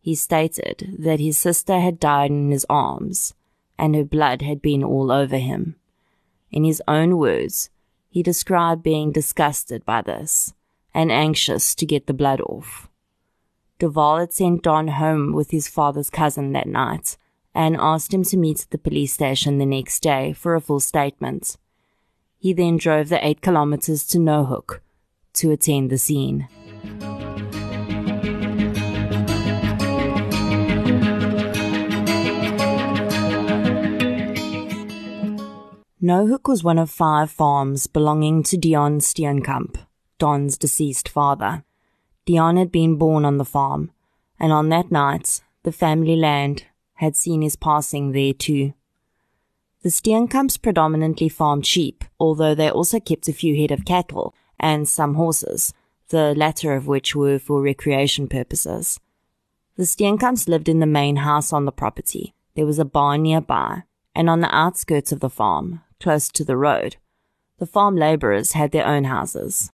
He 0.00 0.14
stated 0.14 0.96
that 0.98 1.20
his 1.20 1.38
sister 1.38 1.80
had 1.80 1.98
died 1.98 2.30
in 2.30 2.50
his 2.50 2.66
arms 2.68 3.34
and 3.78 3.94
her 3.94 4.04
blood 4.04 4.42
had 4.42 4.60
been 4.60 4.82
all 4.82 5.10
over 5.10 5.38
him. 5.38 5.76
In 6.50 6.64
his 6.64 6.82
own 6.88 7.18
words, 7.18 7.70
he 8.08 8.22
described 8.22 8.82
being 8.82 9.12
disgusted 9.12 9.84
by 9.84 10.02
this 10.02 10.54
and 10.94 11.12
anxious 11.12 11.74
to 11.74 11.86
get 11.86 12.06
the 12.06 12.14
blood 12.14 12.40
off. 12.40 12.88
de 13.78 13.88
Waal 13.88 14.18
had 14.18 14.32
sent 14.32 14.62
Don 14.62 14.88
home 14.88 15.32
with 15.32 15.50
his 15.50 15.68
father's 15.68 16.08
cousin 16.08 16.52
that 16.52 16.66
night 16.66 17.18
and 17.54 17.76
asked 17.76 18.12
him 18.14 18.22
to 18.24 18.36
meet 18.36 18.62
at 18.62 18.70
the 18.70 18.78
police 18.78 19.12
station 19.12 19.58
the 19.58 19.66
next 19.66 20.00
day 20.00 20.32
for 20.32 20.54
a 20.54 20.60
full 20.60 20.80
statement. 20.80 21.56
He 22.46 22.52
then 22.52 22.76
drove 22.76 23.08
the 23.08 23.26
eight 23.26 23.40
kilometers 23.40 24.06
to 24.06 24.18
Nohook 24.18 24.78
to 25.32 25.50
attend 25.50 25.90
the 25.90 25.98
scene. 25.98 26.46
Nohook 36.00 36.46
was 36.46 36.62
one 36.62 36.78
of 36.78 36.88
five 36.88 37.32
farms 37.32 37.88
belonging 37.88 38.44
to 38.44 38.56
Deon 38.56 39.00
Steenkamp, 39.00 39.78
Don's 40.20 40.56
deceased 40.56 41.08
father. 41.08 41.64
Deon 42.28 42.58
had 42.58 42.70
been 42.70 42.94
born 42.94 43.24
on 43.24 43.38
the 43.38 43.44
farm, 43.44 43.90
and 44.38 44.52
on 44.52 44.68
that 44.68 44.92
night, 44.92 45.40
the 45.64 45.72
family 45.72 46.14
land 46.14 46.66
had 46.94 47.16
seen 47.16 47.42
his 47.42 47.56
passing 47.56 48.12
there 48.12 48.32
too. 48.32 48.72
The 49.86 49.92
Steenkamps 49.92 50.60
predominantly 50.60 51.28
farmed 51.28 51.64
sheep, 51.64 52.02
although 52.18 52.56
they 52.56 52.68
also 52.68 52.98
kept 52.98 53.28
a 53.28 53.32
few 53.32 53.54
head 53.54 53.70
of 53.70 53.84
cattle 53.84 54.34
and 54.58 54.88
some 54.88 55.14
horses, 55.14 55.72
the 56.08 56.34
latter 56.34 56.74
of 56.74 56.88
which 56.88 57.14
were 57.14 57.38
for 57.38 57.62
recreation 57.62 58.26
purposes. 58.26 58.98
The 59.76 59.84
Steenkamps 59.84 60.48
lived 60.48 60.68
in 60.68 60.80
the 60.80 60.86
main 60.86 61.18
house 61.18 61.52
on 61.52 61.66
the 61.66 61.70
property. 61.70 62.34
There 62.56 62.66
was 62.66 62.80
a 62.80 62.84
barn 62.84 63.22
nearby, 63.22 63.84
and 64.12 64.28
on 64.28 64.40
the 64.40 64.52
outskirts 64.52 65.12
of 65.12 65.20
the 65.20 65.30
farm, 65.30 65.82
close 66.00 66.30
to 66.30 66.42
the 66.42 66.56
road. 66.56 66.96
The 67.60 67.66
farm 67.66 67.94
labourers 67.94 68.54
had 68.54 68.72
their 68.72 68.88
own 68.88 69.04
houses. 69.04 69.70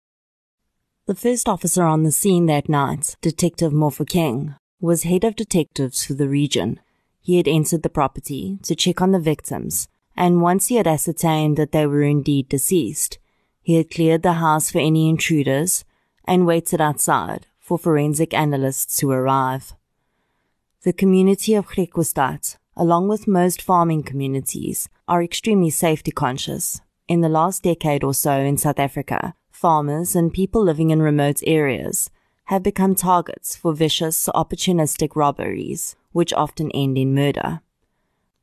The 1.05 1.15
first 1.15 1.49
officer 1.49 1.83
on 1.83 2.03
the 2.03 2.13
scene 2.13 2.45
that 2.45 2.69
night, 2.69 3.17
Detective 3.19 3.73
King, 4.07 4.55
was 4.79 5.03
head 5.03 5.25
of 5.25 5.35
detectives 5.35 6.05
for 6.05 6.13
the 6.13 6.29
region. 6.29 6.79
He 7.19 7.35
had 7.35 7.47
entered 7.49 7.83
the 7.83 7.89
property 7.89 8.57
to 8.63 8.73
check 8.73 9.01
on 9.01 9.11
the 9.11 9.19
victims, 9.19 9.89
and 10.17 10.41
once 10.41 10.67
he 10.67 10.75
had 10.75 10.87
ascertained 10.87 11.55
that 11.57 11.71
they 11.71 11.85
were 11.85 12.03
indeed 12.03 12.49
deceased, 12.49 13.19
he 13.61 13.75
had 13.75 13.91
cleared 13.91 14.23
the 14.23 14.33
house 14.33 14.71
for 14.71 14.79
any 14.79 15.07
intruders 15.09 15.85
and 16.25 16.45
waited 16.45 16.81
outside 16.81 17.47
for 17.59 17.77
forensic 17.77 18.33
analysts 18.33 18.97
to 18.99 19.11
arrive. 19.11 19.73
The 20.83 20.93
community 20.93 21.53
of 21.53 21.67
Griquastad 21.67 22.57
along 22.77 23.07
with 23.07 23.27
most 23.27 23.61
farming 23.61 24.03
communities, 24.03 24.87
are 25.07 25.23
extremely 25.23 25.69
safety 25.69 26.11
conscious. 26.11 26.79
In 27.07 27.21
the 27.21 27.29
last 27.29 27.63
decade 27.63 28.03
or 28.03 28.13
so 28.13 28.33
in 28.33 28.57
South 28.57 28.79
Africa, 28.79 29.33
farmers 29.49 30.15
and 30.15 30.31
people 30.31 30.61
living 30.61 30.91
in 30.91 31.01
remote 31.01 31.41
areas 31.45 32.09
have 32.45 32.63
become 32.63 32.95
targets 32.95 33.55
for 33.55 33.73
vicious, 33.73 34.29
opportunistic 34.33 35.15
robberies, 35.15 35.95
which 36.11 36.33
often 36.33 36.71
end 36.71 36.97
in 36.97 37.15
murder. 37.15 37.61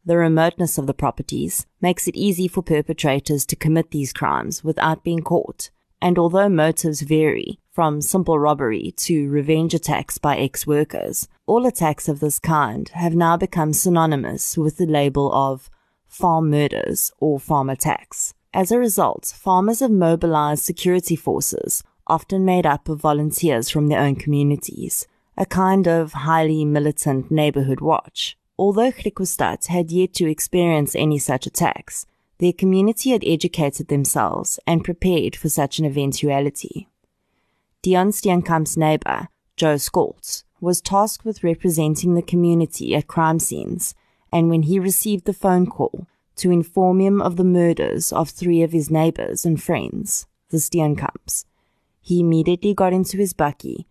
The 0.07 0.19
remoteness 0.19 0.77
of 0.77 0.87
the 0.87 0.93
properties 0.93 1.67
makes 1.81 2.07
it 2.07 2.15
easy 2.15 2.47
for 2.47 2.63
perpetrators 2.63 3.47
to 3.47 3.57
commit 3.57 3.91
these 3.91 4.13
crimes 4.13 4.63
without 4.63 5.03
being 5.03 5.23
caught, 5.23 5.71
and 6.03 6.19
although 6.19 6.51
motives 6.51 7.01
vary, 7.01 7.59
from 7.73 8.03
simple 8.03 8.39
robbery 8.39 8.93
to 8.99 9.31
revenge 9.31 9.73
attacks 9.73 10.19
by 10.19 10.37
ex-workers, 10.37 11.27
all 11.47 11.65
attacks 11.65 12.07
of 12.07 12.21
this 12.21 12.39
kind 12.39 12.91
have 12.91 13.15
now 13.15 13.39
become 13.39 13.73
synonymous 13.73 14.59
with 14.59 14.77
the 14.77 14.87
label 14.87 15.33
of 15.33 15.71
farm 16.07 16.51
murders 16.51 17.11
or 17.19 17.41
farm 17.41 17.71
attacks. 17.71 18.35
As 18.53 18.71
a 18.71 18.79
result, 18.79 19.35
farmers 19.35 19.81
have 19.81 19.91
mobilized 19.91 20.63
security 20.65 21.17
forces, 21.17 21.83
often 22.07 22.45
made 22.45 22.67
up 22.67 22.91
of 22.91 23.01
volunteers 23.01 23.71
from 23.71 23.89
their 23.89 24.01
own 24.01 24.17
communities, 24.17 25.07
a 25.39 25.47
kind 25.47 25.89
of 25.89 26.13
highly 26.13 26.67
militant 26.67 27.31
neighborhood 27.31 27.81
watch. 27.81 28.37
Although 28.59 28.93
Griquastad 28.93 29.67
had 29.67 29.91
yet 29.91 30.15
to 30.15 30.31
experience 30.31 30.95
any 30.95 31.19
such 31.19 31.47
attacks, 31.47 32.07
their 32.39 32.53
community 32.53 33.11
had 33.11 33.25
educated 33.25 33.89
themselves 33.89 34.61
and 34.67 34.85
prepared 34.85 35.35
for 35.35 35.49
such 35.49 35.79
an 35.79 35.85
eventuality. 35.85 36.89
Deon 37.83 38.13
Steenkamp's 38.13 38.77
neighbor, 38.77 39.29
Joe 39.57 39.75
Skoltz, 39.75 40.45
was 40.61 40.81
tasked 40.81 41.25
with 41.25 41.45
representing 41.45 42.15
the 42.15 42.23
community 42.23 42.95
at 42.95 43.07
crime 43.07 43.39
scenes, 43.39 43.95
and 44.33 44.49
when 44.49 44.63
he 44.63 44.79
received 44.79 45.27
the 45.27 45.33
phone 45.33 45.67
call 45.67 46.07
to 46.37 46.51
inform 46.51 47.01
him 47.01 47.21
of 47.21 47.37
the 47.37 47.45
murders 47.45 48.13
of 48.13 48.31
three 48.31 48.63
of 48.63 48.73
his 48.73 48.91
neighbors 48.91 49.45
and 49.45 49.63
friends, 49.63 50.27
the 50.51 50.57
Steenkamps, 50.57 51.45
he 52.01 52.21
immediately 52.21 52.75
got 52.75 52.93
into 52.93 53.17
his 53.17 53.35
bakkie 53.35 53.85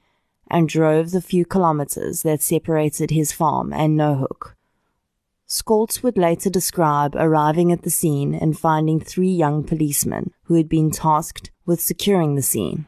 and 0.53 0.69
drove 0.69 1.09
the 1.09 1.21
few 1.21 1.43
kilometers 1.45 2.21
that 2.21 2.39
separated 2.39 3.09
his 3.09 3.31
farm 3.31 3.73
and 3.73 3.99
Nohook. 3.99 4.53
Skoltz 5.47 6.03
would 6.03 6.15
later 6.15 6.47
describe 6.47 7.15
arriving 7.15 7.71
at 7.71 7.81
the 7.81 7.89
scene 7.89 8.35
and 8.35 8.57
finding 8.57 8.99
three 8.99 9.31
young 9.31 9.63
policemen 9.63 10.31
who 10.43 10.53
had 10.53 10.69
been 10.69 10.91
tasked 10.91 11.49
with 11.65 11.81
securing 11.81 12.35
the 12.35 12.43
scene. 12.43 12.85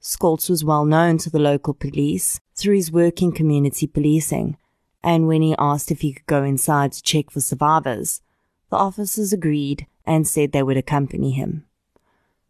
Skoltz 0.00 0.48
was 0.48 0.64
well 0.64 0.84
known 0.84 1.18
to 1.18 1.28
the 1.28 1.40
local 1.40 1.74
police 1.74 2.40
through 2.54 2.76
his 2.76 2.92
work 2.92 3.20
in 3.20 3.32
community 3.32 3.88
policing, 3.88 4.56
and 5.02 5.26
when 5.26 5.42
he 5.42 5.56
asked 5.58 5.90
if 5.90 6.02
he 6.02 6.12
could 6.12 6.26
go 6.26 6.44
inside 6.44 6.92
to 6.92 7.02
check 7.02 7.30
for 7.30 7.40
survivors, 7.40 8.22
the 8.70 8.76
officers 8.76 9.32
agreed 9.32 9.88
and 10.06 10.26
said 10.26 10.52
they 10.52 10.62
would 10.62 10.76
accompany 10.76 11.32
him. 11.32 11.66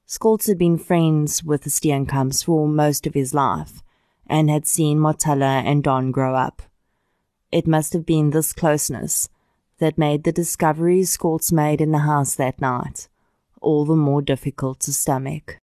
Skoltz 0.07 0.47
had 0.47 0.59
been 0.59 0.77
friends 0.77 1.43
with 1.43 1.63
the 1.63 1.71
Steenkamps 1.71 2.45
for 2.45 2.69
most 2.69 3.07
of 3.07 3.15
his 3.15 3.33
life 3.33 3.83
and 4.31 4.49
had 4.49 4.67
seen 4.67 4.99
Marthella 4.99 5.63
and 5.67 5.85
Don 5.85 6.13
grow 6.13 6.35
up. 6.35 6.63
It 7.53 7.67
must 7.67 7.93
have 7.93 8.07
been 8.07 8.31
this 8.31 8.53
closeness 8.53 9.29
that 9.79 9.99
made 9.99 10.25
the 10.25 10.33
discoveries 10.33 11.17
Skoltz 11.17 11.53
made 11.53 11.81
in 11.81 11.91
the 11.91 11.99
house 11.99 12.37
that 12.37 12.61
night 12.61 13.09
all 13.61 13.85
the 13.85 13.97
more 13.97 14.23
difficult 14.23 14.81
to 14.81 14.93
stomach. 14.93 15.59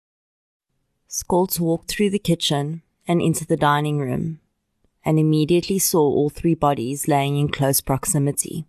Skoltz 1.09 1.61
walked 1.61 1.89
through 1.89 2.11
the 2.11 2.19
kitchen 2.19 2.83
and 3.07 3.21
into 3.23 3.47
the 3.47 3.57
dining 3.57 3.99
room 3.99 4.41
and 5.05 5.19
immediately 5.19 5.79
saw 5.79 6.01
all 6.01 6.31
three 6.31 6.55
bodies 6.55 7.07
laying 7.07 7.37
in 7.37 7.49
close 7.49 7.81
proximity. 7.81 8.67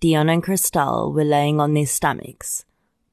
Deon 0.00 0.30
and 0.30 0.42
Christelle 0.42 1.14
were 1.14 1.24
laying 1.24 1.60
on 1.60 1.74
their 1.74 1.86
stomachs. 1.86 2.64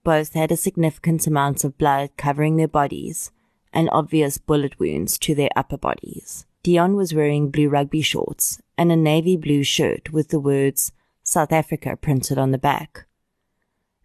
Both 0.04 0.34
had 0.34 0.52
a 0.52 0.58
significant 0.58 1.28
amount 1.28 1.64
of 1.64 1.78
blood 1.78 2.10
covering 2.18 2.56
their 2.56 2.68
bodies 2.68 3.32
and 3.74 3.90
obvious 3.92 4.38
bullet 4.38 4.80
wounds 4.80 5.18
to 5.20 5.36
their 5.36 5.50
upper 5.56 5.78
bodies. 5.78 6.46
Deon 6.64 6.96
was 6.96 7.14
wearing 7.14 7.52
blue 7.52 7.70
rugby 7.70 8.02
shorts 8.02 8.62
and 8.78 8.92
a 8.92 8.96
navy 8.96 9.38
blue 9.38 9.64
shirt 9.64 10.12
with 10.12 10.30
the 10.30 10.40
words 10.40 10.92
South 11.24 11.52
Africa 11.52 11.96
printed 11.96 12.38
on 12.38 12.52
the 12.52 12.58
back. 12.58 13.06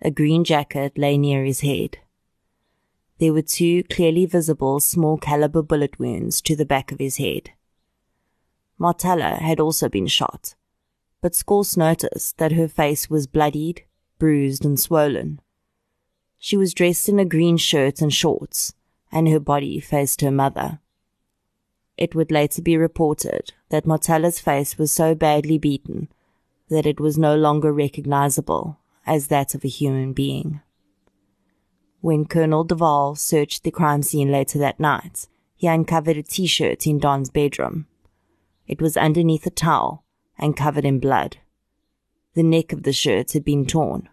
A 0.02 0.11
green 0.11 0.44
jacket 0.44 0.99
lay 0.99 1.16
near 1.16 1.44
his 1.44 1.61
head. 1.61 1.99
There 3.18 3.33
were 3.33 3.42
two 3.42 3.85
clearly 3.85 4.26
visible 4.26 4.80
small 4.80 5.16
caliber 5.16 5.62
bullet 5.62 5.99
wounds 5.99 6.40
to 6.42 6.54
the 6.54 6.66
back 6.66 6.92
of 6.92 6.99
his 6.99 7.16
head. 7.16 7.52
Marthella 8.78 9.40
had 9.40 9.61
also 9.61 9.88
been 9.88 10.06
shot, 10.06 10.54
but 11.23 11.33
Skoltz 11.33 11.76
noticed 11.76 12.38
that 12.38 12.52
her 12.52 12.68
face 12.68 13.09
was 13.09 13.26
bloodied, 13.26 13.85
bruised, 14.18 14.64
and 14.64 14.78
swollen. 14.78 15.40
She 16.38 16.56
was 16.56 16.75
dressed 16.75 17.09
in 17.09 17.18
a 17.18 17.25
green 17.25 17.56
shirt 17.56 18.02
and 18.02 18.12
shorts, 18.12 18.74
and 19.14 19.28
her 19.28 19.38
body 19.38 19.78
faced 19.78 20.21
her 20.21 20.33
mother. 20.33 20.80
It 21.97 22.16
would 22.16 22.33
later 22.33 22.61
be 22.61 22.76
reported 22.76 23.52
that 23.68 23.87
Marthella's 23.87 24.40
face 24.40 24.76
was 24.76 24.90
so 24.90 25.14
badly 25.14 25.56
beaten 25.56 26.09
that 26.68 26.85
it 26.85 26.99
was 26.99 27.16
no 27.16 27.37
longer 27.37 27.73
recognizable 27.73 28.80
as 29.06 29.28
that 29.28 29.54
of 29.54 29.64
a 29.64 29.68
human 29.68 30.12
being. 30.12 30.61
When 32.00 32.25
Colonel 32.25 32.64
de 32.64 32.75
Waal 32.75 33.14
searched 33.14 33.62
the 33.62 33.71
crime 33.71 34.02
scene 34.02 34.33
later 34.33 34.59
that 34.59 34.80
night, 34.80 35.28
he 35.54 35.68
uncovered 35.68 36.16
a 36.16 36.23
t-shirt 36.23 36.85
in 36.87 36.99
Don's 36.99 37.30
bedroom. 37.30 37.87
It 38.66 38.83
was 38.83 38.97
underneath 38.97 39.47
a 39.47 39.50
towel 39.50 40.04
and 40.37 40.56
covered 40.56 40.85
in 40.85 40.99
blood. 40.99 41.37
The 42.35 42.42
neck 42.42 42.73
of 42.73 42.83
the 42.83 42.92
shirt 42.92 43.33
had 43.33 43.44
been 43.44 43.64
torn. 43.64 44.09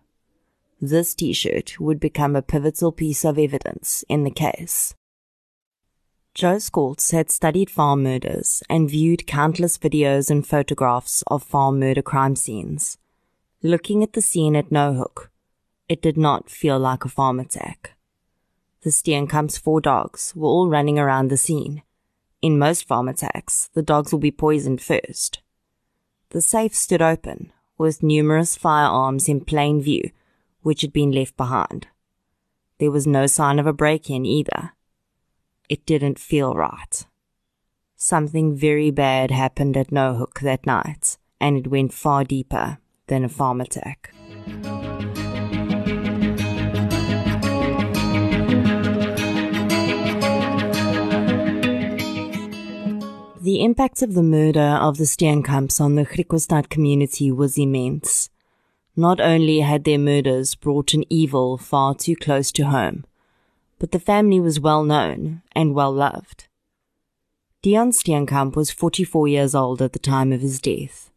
This 0.83 1.13
t-shirt 1.13 1.79
would 1.79 1.99
become 1.99 2.35
a 2.35 2.41
pivotal 2.41 2.91
piece 2.91 3.23
of 3.23 3.37
evidence 3.37 4.03
in 4.09 4.23
the 4.23 4.31
case. 4.31 4.95
Joe 6.33 6.55
Skoltz 6.55 7.11
had 7.11 7.29
studied 7.29 7.69
farm 7.69 8.01
murders 8.01 8.63
and 8.67 8.89
viewed 8.89 9.27
countless 9.27 9.77
videos 9.77 10.31
and 10.31 10.47
photographs 10.47 11.23
of 11.27 11.43
farm 11.43 11.79
murder 11.79 12.01
crime 12.01 12.35
scenes. 12.35 12.97
Looking 13.61 14.01
at 14.01 14.13
the 14.13 14.23
scene 14.23 14.55
at 14.55 14.71
No 14.71 14.93
Hook, 14.95 15.29
it 15.87 16.01
did 16.01 16.17
not 16.17 16.49
feel 16.49 16.79
like 16.79 17.05
a 17.05 17.09
farm 17.09 17.39
attack. 17.39 17.91
The 18.81 18.89
Steenkamp's 18.89 19.59
four 19.59 19.81
dogs 19.81 20.33
were 20.35 20.47
all 20.47 20.67
running 20.67 20.97
around 20.97 21.27
the 21.27 21.37
scene. 21.37 21.83
In 22.41 22.57
most 22.57 22.87
farm 22.87 23.07
attacks, 23.07 23.69
the 23.75 23.83
dogs 23.83 24.11
will 24.11 24.19
be 24.19 24.31
poisoned 24.31 24.81
first. 24.81 25.43
The 26.29 26.41
safe 26.41 26.73
stood 26.73 27.03
open, 27.03 27.53
with 27.77 28.01
numerous 28.01 28.55
firearms 28.55 29.29
in 29.29 29.41
plain 29.41 29.79
view, 29.79 30.09
which 30.61 30.81
had 30.81 30.93
been 30.93 31.11
left 31.11 31.37
behind. 31.37 31.87
There 32.79 32.91
was 32.91 33.05
no 33.05 33.27
sign 33.27 33.59
of 33.59 33.67
a 33.67 33.73
break-in 33.73 34.25
either. 34.25 34.73
It 35.69 35.85
didn't 35.85 36.19
feel 36.19 36.53
right. 36.55 37.05
Something 37.95 38.55
very 38.55 38.89
bad 38.89 39.29
happened 39.29 39.77
at 39.77 39.91
No 39.91 40.15
Hook 40.15 40.39
that 40.41 40.65
night, 40.65 41.17
and 41.39 41.57
it 41.57 41.67
went 41.67 41.93
far 41.93 42.23
deeper 42.23 42.79
than 43.07 43.23
a 43.23 43.29
farm 43.29 43.61
attack. 43.61 44.13
The 53.43 53.63
impact 53.63 54.01
of 54.01 54.13
the 54.13 54.23
murder 54.23 54.77
of 54.81 54.97
the 54.97 55.05
Steenkamps 55.05 55.81
on 55.81 55.95
the 55.95 56.05
Griquastad 56.05 56.69
community 56.69 57.31
was 57.31 57.57
immense. 57.57 58.29
Not 58.95 59.21
only 59.21 59.61
had 59.61 59.83
their 59.85 59.97
murders 59.97 60.55
brought 60.55 60.93
an 60.93 61.05
evil 61.09 61.57
far 61.57 61.95
too 61.95 62.15
close 62.15 62.51
to 62.53 62.65
home, 62.65 63.05
but 63.79 63.91
the 63.91 63.99
family 63.99 64.39
was 64.39 64.59
well 64.59 64.83
known 64.83 65.41
and 65.53 65.73
well 65.73 65.93
loved. 65.93 66.47
Deon 67.63 67.93
Steenkamp 67.93 68.55
was 68.55 68.71
44 68.71 69.27
years 69.27 69.55
old 69.55 69.81
at 69.81 69.93
the 69.93 69.99
time 69.99 70.33
of 70.33 70.41
his 70.41 70.59
death. 70.59 71.09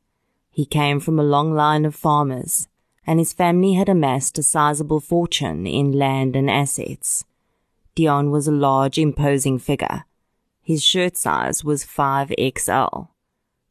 He 0.51 0.65
came 0.65 1.01
from 1.01 1.19
a 1.19 1.25
long 1.25 1.53
line 1.53 1.85
of 1.85 1.97
farmers, 1.97 2.69
and 3.07 3.19
his 3.19 3.33
family 3.33 3.73
had 3.73 3.89
amassed 3.89 4.39
a 4.39 4.43
sizable 4.43 5.01
fortune 5.01 5.67
in 5.67 5.91
land 5.93 6.37
and 6.37 6.49
assets. 6.49 7.25
Deon 7.97 8.31
was 8.31 8.47
a 8.47 8.53
large, 8.53 8.99
imposing 8.99 9.59
figure. 9.59 10.05
His 10.63 10.83
shirt 10.83 11.17
size 11.17 11.65
was 11.65 11.85
5XL. 11.85 13.09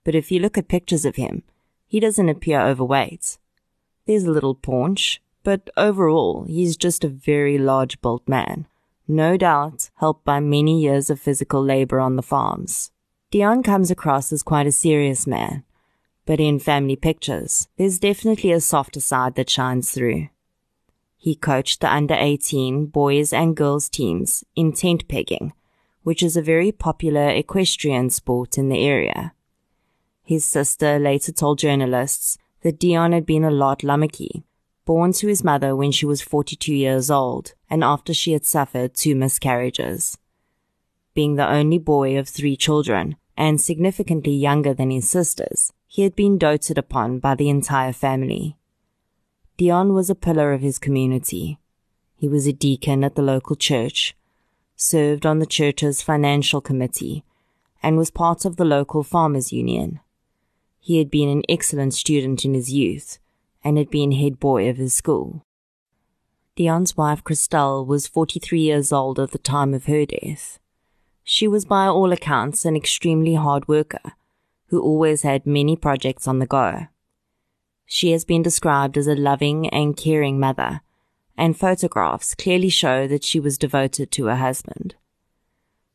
But 0.03 0.15
if 0.15 0.31
you 0.31 0.39
look 0.39 0.57
at 0.57 0.67
pictures 0.67 1.05
of 1.05 1.15
him, 1.15 1.43
he 1.87 1.99
doesn't 1.99 2.29
appear 2.29 2.59
overweight. 2.59 3.37
There's 4.05 4.25
a 4.25 4.31
little 4.31 4.55
paunch, 4.55 5.21
but 5.43 5.69
overall, 5.77 6.43
he's 6.43 6.75
just 6.75 7.03
a 7.03 7.09
very 7.09 7.57
large 7.57 8.01
built 8.01 8.27
man. 8.27 8.67
No 9.07 9.37
doubt 9.37 9.89
helped 9.95 10.25
by 10.25 10.39
many 10.39 10.81
years 10.81 11.09
of 11.09 11.19
physical 11.19 11.63
labor 11.63 11.99
on 11.99 12.15
the 12.15 12.21
farms. 12.21 12.91
Deon 13.31 13.63
comes 13.63 13.89
across 13.89 14.31
as 14.31 14.43
quite 14.43 14.67
a 14.67 14.71
serious 14.71 15.25
man, 15.25 15.63
but 16.25 16.39
in 16.39 16.59
family 16.59 16.95
pictures, 16.95 17.67
there's 17.77 17.99
definitely 17.99 18.51
a 18.51 18.61
softer 18.61 18.99
side 18.99 19.35
that 19.35 19.49
shines 19.49 19.91
through. 19.91 20.29
He 21.17 21.35
coached 21.35 21.79
the 21.79 21.91
under 21.91 22.13
18 22.13 22.87
boys 22.87 23.31
and 23.31 23.55
girls 23.55 23.89
teams 23.89 24.43
in 24.55 24.73
tent 24.73 25.07
pegging, 25.07 25.53
which 26.03 26.21
is 26.21 26.35
a 26.35 26.41
very 26.41 26.71
popular 26.71 27.29
equestrian 27.29 28.09
sport 28.09 28.57
in 28.57 28.67
the 28.67 28.85
area. 28.85 29.33
His 30.21 30.45
sister 30.45 30.99
later 30.99 31.31
told 31.31 31.59
journalists 31.59 32.37
that 32.63 32.79
Deon 32.79 33.13
had 33.13 33.25
been 33.25 33.43
a 33.43 33.51
laatlammetjie, 33.51 34.43
born 34.85 35.13
to 35.13 35.27
his 35.27 35.43
mother 35.43 35.75
when 35.75 35.91
she 35.91 36.05
was 36.05 36.21
42 36.21 36.73
years 36.73 37.11
old 37.11 37.53
and 37.69 37.83
after 37.83 38.13
she 38.13 38.33
had 38.33 38.45
suffered 38.45 38.93
two 38.93 39.15
miscarriages. 39.15 40.17
Being 41.13 41.35
the 41.35 41.47
only 41.47 41.77
boy 41.77 42.17
of 42.17 42.27
three 42.27 42.55
children 42.55 43.17
and 43.37 43.61
significantly 43.61 44.33
younger 44.33 44.73
than 44.73 44.91
his 44.91 45.09
sisters, 45.09 45.73
he 45.87 46.01
had 46.01 46.15
been 46.15 46.37
doted 46.37 46.77
upon 46.77 47.19
by 47.19 47.35
the 47.35 47.49
entire 47.49 47.93
family. 47.93 48.57
Deon 49.57 49.93
was 49.93 50.09
a 50.09 50.15
pillar 50.15 50.53
of 50.53 50.61
his 50.61 50.79
community. 50.79 51.59
He 52.15 52.27
was 52.27 52.47
a 52.47 52.53
deacon 52.53 53.03
at 53.03 53.15
the 53.15 53.21
local 53.21 53.55
church, 53.55 54.15
served 54.75 55.25
on 55.25 55.39
the 55.39 55.45
church's 55.45 56.01
financial 56.01 56.61
committee, 56.61 57.23
and 57.83 57.97
was 57.97 58.09
part 58.09 58.45
of 58.45 58.55
the 58.55 58.65
local 58.65 59.03
farmers 59.03 59.51
union. 59.51 59.99
He 60.85 60.97
had 60.97 61.09
been 61.09 61.29
an 61.29 61.43
excellent 61.47 61.93
student 61.93 62.43
in 62.43 62.53
his 62.53 62.69
youth 62.69 63.17
and 63.63 63.77
had 63.77 63.89
been 63.89 64.11
head 64.11 64.37
boy 64.37 64.67
of 64.67 64.75
his 64.75 64.93
school. 64.93 65.45
Deon's 66.57 66.97
wife 66.97 67.23
Christelle 67.23 67.87
was 67.87 68.05
43 68.05 68.59
years 68.59 68.91
old 68.91 69.17
at 69.17 69.31
the 69.31 69.37
time 69.37 69.73
of 69.73 69.85
her 69.85 70.05
death. 70.05 70.59
She 71.23 71.47
was 71.47 71.63
by 71.63 71.87
all 71.87 72.11
accounts 72.11 72.65
an 72.65 72.75
extremely 72.75 73.35
hard 73.35 73.65
worker 73.69 74.11
who 74.67 74.81
always 74.81 75.21
had 75.21 75.45
many 75.45 75.77
projects 75.77 76.27
on 76.27 76.39
the 76.39 76.45
go. 76.45 76.87
She 77.85 78.11
has 78.11 78.25
been 78.25 78.43
described 78.43 78.97
as 78.97 79.07
a 79.07 79.15
loving 79.15 79.69
and 79.69 79.95
caring 79.95 80.37
mother, 80.37 80.81
and 81.37 81.57
photographs 81.57 82.35
clearly 82.35 82.67
show 82.67 83.07
that 83.07 83.23
she 83.23 83.39
was 83.39 83.57
devoted 83.57 84.11
to 84.11 84.25
her 84.25 84.35
husband. 84.35 84.95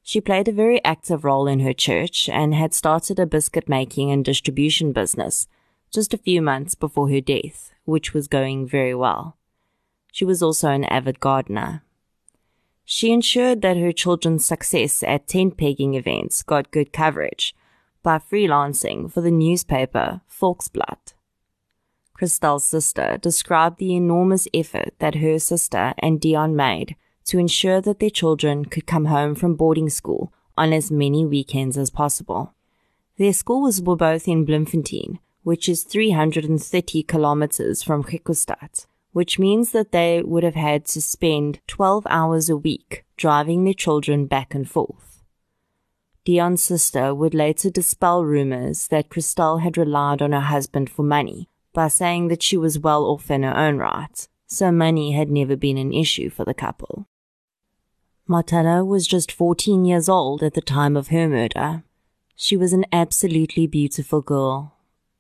She 0.09 0.23
played 0.23 0.49
a 0.49 0.53
very 0.53 0.83
active 0.87 1.23
role 1.23 1.47
in 1.47 1.61
her 1.61 1.75
church 1.75 2.31
and 2.31 2.55
had 2.55 2.73
started 2.73 3.19
a 3.19 3.27
biscuit 3.27 3.69
making 3.69 4.11
and 4.11 4.25
distribution 4.25 4.91
business 4.91 5.49
just 5.93 6.15
a 6.15 6.25
few 6.27 6.41
months 6.41 6.75
before 6.75 7.11
her 7.11 7.21
death, 7.21 7.73
which 7.85 8.15
was 8.15 8.27
going 8.27 8.67
very 8.67 8.95
well. 8.95 9.37
She 10.11 10.25
was 10.25 10.43
also 10.43 10.71
an 10.71 10.85
avid 10.85 11.21
gardener. 11.21 11.83
She 12.87 13.13
ensured 13.13 13.61
that 13.61 13.77
her 13.77 13.93
children's 13.93 14.47
success 14.47 15.03
at 15.03 15.29
tent 15.29 15.59
pegging 15.59 15.93
events 15.93 16.43
got 16.43 16.71
good 16.71 16.91
coverage 16.91 17.55
by 18.03 18.17
freelancing 18.17 19.13
for 19.13 19.21
the 19.21 19.31
newspaper 19.31 20.23
Volksblad. 20.41 21.13
Christelle's 22.15 22.67
sister 22.67 23.19
described 23.21 23.77
the 23.77 23.95
enormous 23.95 24.49
effort 24.55 24.95
that 25.01 25.17
her 25.17 25.39
sister 25.39 25.93
and 25.99 26.19
Deon 26.19 26.55
made 26.55 26.97
to 27.29 27.39
ensure 27.39 27.81
that 27.81 28.01
their 28.01 28.11
children 28.11 28.65
could 28.65 28.87
come 28.87 29.07
home 29.07 29.35
from 29.35 29.55
boarding 29.55 29.89
school 29.89 30.33
on 30.57 30.73
as 30.73 30.91
many 30.91 31.25
weekends 31.25 31.79
as 31.79 31.91
possible. 31.91 32.55
Their 33.19 33.33
schools 33.33 33.81
were 33.83 33.97
both 33.97 34.27
in 34.27 34.45
Bloemfontein, 34.45 35.19
which 35.43 35.69
is 35.69 35.85
330 35.85 37.03
kilometers 37.03 37.83
from 37.83 38.03
Griquastad, 38.03 38.87
which 39.13 39.39
means 39.39 39.73
that 39.73 39.93
they 39.93 40.23
would 40.23 40.43
have 40.43 40.55
had 40.55 40.85
to 40.87 41.03
spend 41.03 41.61
12 41.67 42.07
hours 42.11 42.49
a 42.49 42.57
week 42.57 43.05
driving 43.17 43.65
their 43.65 43.75
children 43.75 44.27
back 44.27 44.55
and 44.55 44.69
forth. 44.69 45.23
Deon's 46.25 46.63
sister 46.63 47.15
would 47.15 47.35
later 47.35 47.71
dispel 47.71 48.25
rumors 48.25 48.89
that 48.89 49.09
Christelle 49.09 49.63
had 49.63 49.79
relied 49.79 50.21
on 50.23 50.33
her 50.33 50.41
husband 50.41 50.91
for 50.91 51.03
money 51.03 51.49
by 51.73 51.89
saying 51.89 52.29
that 52.29 52.43
she 52.43 52.57
was 52.57 52.79
well 52.79 53.05
off 53.05 53.31
in 53.31 53.43
her 53.43 53.57
own 53.57 53.79
right, 53.79 54.29
so 54.47 54.71
money 54.73 55.13
had 55.13 55.31
never 55.31 55.57
been 55.57 55.79
an 55.79 55.93
issue 55.93 56.31
for 56.31 56.45
the 56.45 56.55
couple. 56.55 57.07
Marthella 58.31 58.85
was 58.85 59.07
just 59.07 59.33
14 59.33 59.87
years 59.87 60.07
old 60.07 60.43
at 60.43 60.53
the 60.53 60.61
time 60.61 60.99
of 60.99 61.09
her 61.09 61.27
murder. 61.27 61.83
She 62.37 62.59
was 62.59 62.75
an 62.75 62.85
absolutely 62.93 63.67
beautiful 63.67 64.21
girl, 64.21 64.75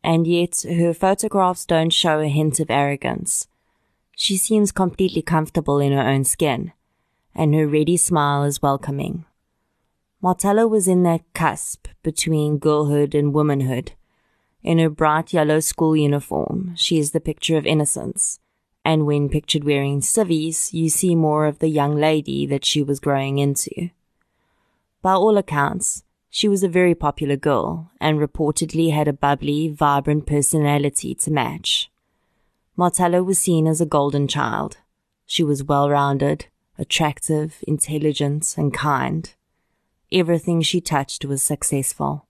and 0.04 0.26
yet 0.26 0.62
her 0.68 0.92
photographs 0.92 1.64
don't 1.64 1.88
show 1.88 2.20
a 2.20 2.28
hint 2.28 2.60
of 2.60 2.70
arrogance. 2.70 3.48
She 4.14 4.36
seems 4.36 4.72
completely 4.72 5.22
comfortable 5.22 5.78
in 5.78 5.92
her 5.92 6.06
own 6.06 6.24
skin, 6.24 6.72
and 7.34 7.54
her 7.54 7.66
ready 7.66 7.96
smile 7.96 8.44
is 8.44 8.60
welcoming. 8.60 9.24
Marthella 10.22 10.68
was 10.68 10.86
in 10.86 11.02
that 11.04 11.22
cusp 11.32 11.88
between 12.02 12.58
girlhood 12.58 13.14
and 13.14 13.32
womanhood. 13.32 13.92
In 14.62 14.78
her 14.80 14.90
bright 14.90 15.32
yellow 15.32 15.60
school 15.60 15.96
uniform, 15.96 16.74
she 16.76 16.98
is 16.98 17.12
the 17.12 17.20
picture 17.20 17.56
of 17.56 17.64
innocence, 17.64 18.38
and 18.84 19.06
when 19.06 19.28
pictured 19.28 19.64
wearing 19.64 20.00
civvies, 20.00 20.72
you 20.72 20.88
see 20.88 21.14
more 21.14 21.46
of 21.46 21.58
the 21.58 21.68
young 21.68 21.96
lady 21.96 22.46
that 22.46 22.64
she 22.64 22.82
was 22.82 23.00
growing 23.00 23.38
into. 23.38 23.90
By 25.02 25.12
all 25.12 25.36
accounts, 25.36 26.04
she 26.30 26.48
was 26.48 26.62
a 26.62 26.68
very 26.68 26.94
popular 26.94 27.36
girl 27.36 27.90
and 28.00 28.18
reportedly 28.18 28.92
had 28.92 29.08
a 29.08 29.12
bubbly, 29.12 29.68
vibrant 29.68 30.26
personality 30.26 31.14
to 31.14 31.30
match. 31.30 31.90
Marthella 32.76 33.24
was 33.24 33.38
seen 33.38 33.66
as 33.66 33.80
a 33.80 33.86
golden 33.86 34.28
child. 34.28 34.78
She 35.26 35.42
was 35.42 35.64
well 35.64 35.90
rounded, 35.90 36.46
attractive, 36.78 37.56
intelligent, 37.66 38.54
and 38.56 38.72
kind. 38.72 39.34
Everything 40.12 40.62
she 40.62 40.80
touched 40.80 41.24
was 41.24 41.42
successful. 41.42 42.26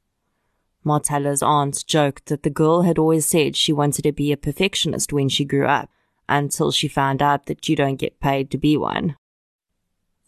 Marthella's 0.85 1.43
aunt 1.43 1.85
joked 1.87 2.27
that 2.27 2.45
the 2.45 2.51
girl 2.51 2.83
had 2.83 2.99
always 2.99 3.27
said 3.27 3.57
she 3.57 3.73
wanted 3.73 4.03
to 4.03 4.13
be 4.13 4.33
a 4.33 4.37
perfectionist 4.37 5.13
when 5.13 5.29
she 5.29 5.45
grew 5.45 5.67
up, 5.67 5.91
until 6.29 6.71
she 6.71 6.89
found 6.89 7.23
out 7.23 7.47
that 7.47 7.69
you 7.69 7.77
don't 7.77 7.97
get 7.97 8.21
paid 8.21 8.51
to 8.51 8.59
be 8.59 8.77
one. 8.77 9.17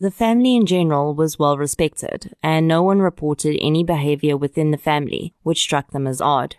The 0.00 0.10
family 0.10 0.56
in 0.56 0.64
general 0.64 1.14
was 1.14 1.38
well 1.38 1.58
respected, 1.58 2.34
and 2.42 2.66
no 2.66 2.82
one 2.82 3.00
reported 3.00 3.58
any 3.60 3.84
behavior 3.84 4.36
within 4.36 4.70
the 4.70 4.78
family 4.78 5.34
which 5.42 5.60
struck 5.60 5.90
them 5.90 6.06
as 6.06 6.22
odd. 6.22 6.56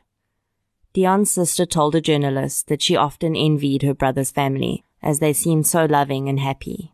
Deon's 0.93 1.31
sister 1.31 1.65
told 1.65 1.95
a 1.95 2.01
journalist 2.01 2.67
that 2.67 2.81
she 2.81 2.95
often 2.95 3.35
envied 3.35 3.81
her 3.81 3.93
brother's 3.93 4.29
family, 4.29 4.83
as 5.01 5.19
they 5.19 5.33
seemed 5.33 5.65
so 5.65 5.85
loving 5.85 6.29
and 6.29 6.39
happy. 6.39 6.93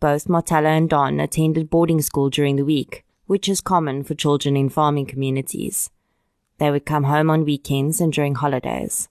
Both 0.00 0.26
Marthella 0.26 0.76
and 0.76 0.90
Don 0.90 1.20
attended 1.20 1.70
boarding 1.70 2.02
school 2.02 2.30
during 2.30 2.56
the 2.56 2.64
week, 2.64 3.04
which 3.26 3.48
is 3.48 3.60
common 3.60 4.02
for 4.04 4.14
children 4.14 4.56
in 4.56 4.68
farming 4.68 5.06
communities. 5.06 5.90
They 6.58 6.70
would 6.70 6.84
come 6.84 7.04
home 7.04 7.30
on 7.30 7.44
weekends 7.44 8.00
and 8.00 8.12
during 8.12 8.34
holidays. 8.34 9.08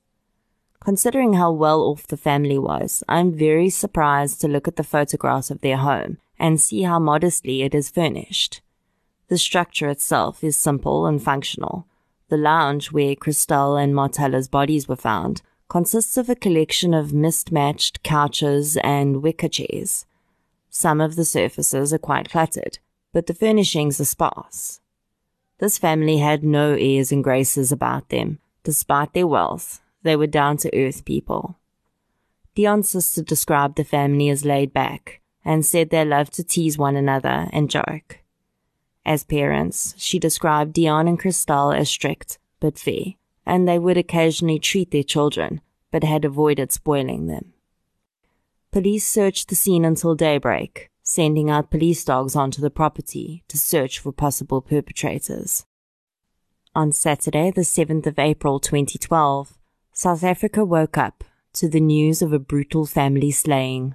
Considering 0.83 1.33
how 1.33 1.49
well 1.49 1.79
off 1.81 2.07
the 2.07 2.17
family 2.17 2.57
was, 2.57 3.03
I'm 3.07 3.31
very 3.31 3.69
surprised 3.69 4.41
to 4.41 4.49
look 4.49 4.67
at 4.67 4.75
the 4.75 4.83
photographs 4.83 5.49
of 5.49 5.61
their 5.61 5.77
home 5.77 6.17
and 6.37 6.59
see 6.59 6.81
how 6.81 6.99
modestly 6.99 7.61
it 7.61 7.73
is 7.73 7.89
furnished. 7.89 8.61
The 9.29 9.37
structure 9.37 9.87
itself 9.87 10.43
is 10.43 10.57
simple 10.57 11.05
and 11.05 11.23
functional. 11.23 11.87
The 12.27 12.35
lounge 12.35 12.91
where 12.91 13.15
Christelle 13.15 13.81
and 13.81 13.95
Marthella's 13.95 14.49
bodies 14.49 14.89
were 14.89 14.97
found 14.97 15.41
consists 15.69 16.17
of 16.17 16.27
a 16.27 16.35
collection 16.35 16.93
of 16.93 17.13
mismatched 17.13 18.03
couches 18.03 18.75
and 18.83 19.23
wicker 19.23 19.47
chairs. 19.47 20.05
Some 20.69 20.99
of 20.99 21.15
the 21.15 21.25
surfaces 21.25 21.93
are 21.93 21.97
quite 21.97 22.29
cluttered, 22.29 22.79
but 23.13 23.27
the 23.27 23.33
furnishings 23.33 24.01
are 24.01 24.05
sparse. 24.05 24.81
This 25.59 25.77
family 25.77 26.17
had 26.17 26.43
no 26.43 26.73
airs 26.73 27.13
and 27.13 27.23
graces 27.23 27.71
about 27.71 28.09
them. 28.09 28.39
Despite 28.63 29.13
their 29.13 29.27
wealth, 29.27 29.81
they 30.03 30.15
were 30.15 30.27
down 30.27 30.57
to 30.57 30.77
earth 30.77 31.05
people. 31.05 31.57
Deon's 32.55 32.89
sister 32.89 33.23
described 33.23 33.77
the 33.77 33.83
family 33.83 34.29
as 34.29 34.45
laid 34.45 34.73
back, 34.73 35.21
and 35.43 35.65
said 35.65 35.89
they 35.89 36.05
loved 36.05 36.33
to 36.33 36.43
tease 36.43 36.77
one 36.77 36.95
another 36.95 37.49
and 37.51 37.69
joke. 37.69 38.19
As 39.05 39.23
parents, 39.23 39.95
she 39.97 40.19
described 40.19 40.75
Deon 40.75 41.09
and 41.09 41.19
Christelle 41.19 41.77
as 41.77 41.89
strict 41.89 42.37
but 42.59 42.79
fair, 42.79 43.15
and 43.45 43.67
they 43.67 43.77
would 43.77 43.97
occasionally 43.97 44.59
treat 44.59 44.91
their 44.91 45.03
children, 45.03 45.59
but 45.91 46.03
had 46.03 46.23
avoided 46.23 46.71
spoiling 46.71 47.27
them. 47.27 47.51
Police 48.71 49.05
searched 49.05 49.49
the 49.49 49.55
scene 49.55 49.83
until 49.83 50.15
daybreak, 50.15 50.89
sending 51.03 51.49
out 51.49 51.69
police 51.69 52.05
dogs 52.05 52.35
onto 52.35 52.61
the 52.61 52.69
property 52.69 53.43
to 53.49 53.57
search 53.57 53.99
for 53.99 54.13
possible 54.13 54.61
perpetrators. 54.61 55.65
On 56.73 56.91
Saturday, 56.91 57.51
the 57.51 57.61
7th 57.61 58.07
of 58.07 58.17
April 58.17 58.59
2012, 58.59 59.57
South 59.95 60.23
Africa 60.23 60.65
woke 60.65 60.97
up 60.97 61.23
to 61.53 61.69
the 61.69 61.79
news 61.79 62.23
of 62.23 62.33
a 62.33 62.39
brutal 62.39 62.87
family 62.87 63.29
slaying. 63.29 63.93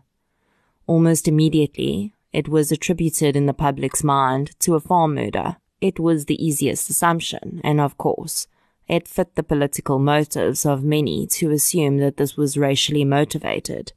Almost 0.87 1.27
immediately, 1.27 2.15
it 2.33 2.49
was 2.49 2.71
attributed 2.71 3.35
in 3.35 3.47
the 3.47 3.53
public's 3.53 4.05
mind 4.05 4.53
to 4.61 4.77
a 4.77 4.81
farm 4.81 5.17
murder. 5.17 5.57
It 5.81 5.99
was 5.99 6.27
the 6.27 6.43
easiest 6.43 6.89
assumption, 6.89 7.61
and 7.65 7.81
of 7.81 7.99
course, 7.99 8.47
it 8.87 9.09
fit 9.09 9.35
the 9.35 9.43
political 9.43 9.99
motives 9.99 10.65
of 10.65 10.85
many 10.85 11.27
to 11.33 11.51
assume 11.51 11.99
that 11.99 12.17
this 12.17 12.37
was 12.37 12.57
racially 12.57 13.05
motivated. 13.05 13.93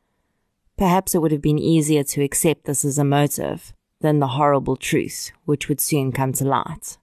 Perhaps 0.80 1.14
it 1.14 1.22
would 1.22 1.32
have 1.32 1.42
been 1.42 1.60
easier 1.60 2.04
to 2.04 2.24
accept 2.24 2.66
this 2.66 2.84
as 2.84 2.98
a 2.98 3.04
motive 3.04 3.74
than 4.00 4.18
the 4.18 4.30
horrible 4.30 4.76
truth 4.76 5.32
which 5.46 5.70
would 5.70 5.80
soon 5.80 6.12
come 6.12 6.34
to 6.34 6.46
light. 6.46 6.98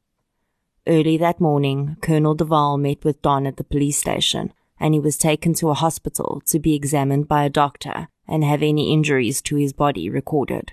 Early 0.88 1.16
that 1.18 1.38
morning, 1.38 1.96
Colonel 2.00 2.34
de 2.34 2.44
Waal 2.44 2.78
met 2.78 3.04
with 3.04 3.22
Don 3.22 3.46
at 3.46 3.58
the 3.58 3.64
police 3.64 3.98
station, 3.98 4.52
and 4.80 4.94
he 4.94 5.00
was 5.00 5.16
taken 5.16 5.54
to 5.54 5.70
a 5.70 5.74
hospital 5.74 6.42
to 6.46 6.58
be 6.58 6.74
examined 6.74 7.28
by 7.28 7.44
a 7.44 7.50
doctor 7.50 8.08
and 8.26 8.44
have 8.44 8.62
any 8.62 8.92
injuries 8.92 9.40
to 9.42 9.56
his 9.56 9.72
body 9.72 10.08
recorded. 10.10 10.72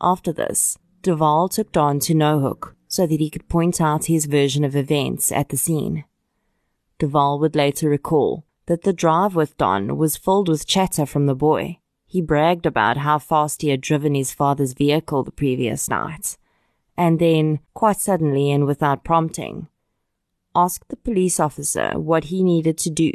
After 0.00 0.32
this, 0.32 0.78
de 1.02 1.14
Waal 1.14 1.48
took 1.48 1.72
Don 1.72 1.98
to 2.00 2.14
Nohook 2.14 2.74
so 2.88 3.06
that 3.06 3.20
he 3.20 3.30
could 3.30 3.48
point 3.48 3.80
out 3.80 4.06
his 4.06 4.26
version 4.26 4.64
of 4.64 4.76
events 4.76 5.32
at 5.32 5.48
the 5.48 5.56
scene. 5.56 6.04
de 6.98 7.08
Waal 7.08 7.38
would 7.40 7.56
later 7.56 7.88
recall 7.88 8.44
that 8.66 8.82
the 8.82 8.92
drive 8.92 9.34
with 9.34 9.56
Don 9.56 9.96
was 9.96 10.16
filled 10.16 10.48
with 10.48 10.66
chatter 10.66 11.06
from 11.06 11.26
the 11.26 11.34
boy. 11.34 11.78
He 12.06 12.20
bragged 12.20 12.66
about 12.66 12.98
how 12.98 13.18
fast 13.18 13.62
he 13.62 13.68
had 13.70 13.80
driven 13.80 14.14
his 14.14 14.32
father's 14.32 14.72
vehicle 14.72 15.24
the 15.24 15.32
previous 15.32 15.88
night, 15.88 16.36
and 16.96 17.18
then, 17.18 17.60
quite 17.74 17.98
suddenly 17.98 18.50
and 18.50 18.64
without 18.66 19.04
prompting, 19.04 19.68
asked 20.56 20.88
the 20.88 20.96
police 20.96 21.38
officer 21.38 21.92
what 21.98 22.24
he 22.24 22.42
needed 22.42 22.78
to 22.78 22.90
do 22.90 23.12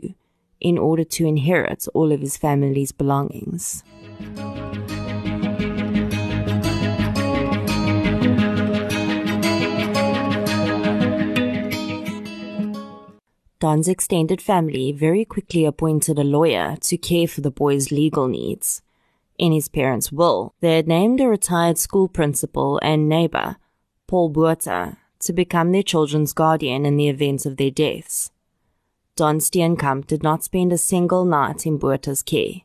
in 0.59 0.77
order 0.77 1.03
to 1.03 1.25
inherit 1.25 1.87
all 1.95 2.11
of 2.11 2.21
his 2.21 2.37
family's 2.37 2.91
belongings. 2.91 3.83
Don's 13.59 13.87
extended 13.87 14.41
family 14.41 14.91
very 14.91 15.25
quickly 15.25 15.65
appointed 15.65 16.17
a 16.17 16.23
lawyer 16.23 16.77
to 16.81 16.97
care 16.97 17.27
for 17.27 17.41
the 17.41 17.51
boy's 17.51 17.91
legal 17.91 18.27
needs. 18.27 18.81
In 19.37 19.51
his 19.51 19.69
parents' 19.69 20.11
will, 20.11 20.53
they 20.61 20.75
had 20.75 20.87
named 20.87 21.21
a 21.21 21.27
retired 21.27 21.77
school 21.77 22.07
principal 22.07 22.79
and 22.83 23.09
neighbor, 23.09 23.57
Paul 24.07 24.29
Botha, 24.29 24.97
to 25.21 25.33
become 25.33 25.71
their 25.71 25.83
children's 25.83 26.33
guardian 26.33 26.85
in 26.85 26.97
the 26.97 27.09
event 27.09 27.45
of 27.45 27.57
their 27.57 27.71
deaths. 27.71 28.31
Don 29.15 29.39
Steenkamp 29.39 30.07
did 30.07 30.23
not 30.23 30.43
spend 30.43 30.71
a 30.73 30.77
single 30.77 31.25
night 31.25 31.65
in 31.65 31.77
Botha's 31.77 32.23
care. 32.23 32.61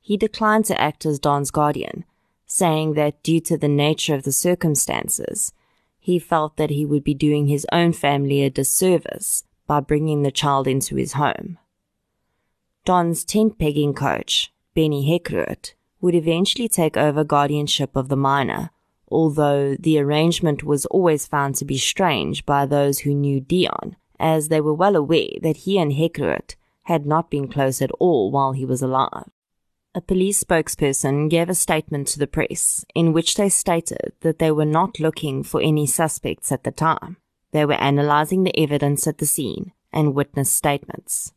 He 0.00 0.16
declined 0.16 0.64
to 0.66 0.80
act 0.80 1.04
as 1.04 1.18
Don's 1.18 1.50
guardian, 1.50 2.04
saying 2.46 2.94
that 2.94 3.22
due 3.22 3.40
to 3.40 3.58
the 3.58 3.68
nature 3.68 4.14
of 4.14 4.22
the 4.22 4.32
circumstances, 4.32 5.52
he 5.98 6.18
felt 6.18 6.56
that 6.56 6.70
he 6.70 6.86
would 6.86 7.04
be 7.04 7.12
doing 7.12 7.48
his 7.48 7.66
own 7.70 7.92
family 7.92 8.42
a 8.42 8.48
disservice 8.48 9.44
by 9.66 9.80
bringing 9.80 10.22
the 10.22 10.30
child 10.30 10.66
into 10.66 10.96
his 10.96 11.12
home. 11.12 11.58
Don's 12.86 13.22
tent 13.24 13.58
pegging 13.58 13.92
coach, 13.92 14.50
Benny 14.74 15.06
Heckroot, 15.06 15.74
would 16.00 16.14
eventually 16.14 16.68
take 16.68 16.96
over 16.96 17.24
guardianship 17.24 17.94
of 17.94 18.08
the 18.08 18.16
minor, 18.16 18.70
although 19.10 19.74
the 19.76 19.98
arrangement 19.98 20.64
was 20.64 20.86
always 20.86 21.26
found 21.26 21.54
to 21.56 21.64
be 21.64 21.78
strange 21.78 22.44
by 22.46 22.66
those 22.66 23.00
who 23.00 23.14
knew 23.14 23.40
Deon, 23.40 23.94
as 24.18 24.48
they 24.48 24.60
were 24.60 24.74
well 24.74 24.96
aware 24.96 25.38
that 25.42 25.58
he 25.58 25.78
and 25.78 25.92
Heckroot 25.92 26.56
had 26.84 27.06
not 27.06 27.30
been 27.30 27.48
close 27.48 27.82
at 27.82 27.90
all 27.98 28.30
while 28.30 28.52
he 28.52 28.64
was 28.64 28.82
alive. 28.82 29.30
A 29.94 30.00
police 30.00 30.42
spokesperson 30.42 31.28
gave 31.28 31.48
a 31.48 31.54
statement 31.54 32.06
to 32.08 32.18
the 32.18 32.26
press 32.26 32.84
in 32.94 33.12
which 33.12 33.34
they 33.34 33.48
stated 33.48 34.12
that 34.20 34.38
they 34.38 34.50
were 34.50 34.64
not 34.64 35.00
looking 35.00 35.42
for 35.42 35.60
any 35.60 35.86
suspects 35.86 36.52
at 36.52 36.64
the 36.64 36.70
time. 36.70 37.16
They 37.52 37.64
were 37.64 37.74
analyzing 37.74 38.44
the 38.44 38.58
evidence 38.58 39.06
at 39.06 39.18
the 39.18 39.26
scene 39.26 39.72
and 39.92 40.14
witness 40.14 40.52
statements. 40.52 41.32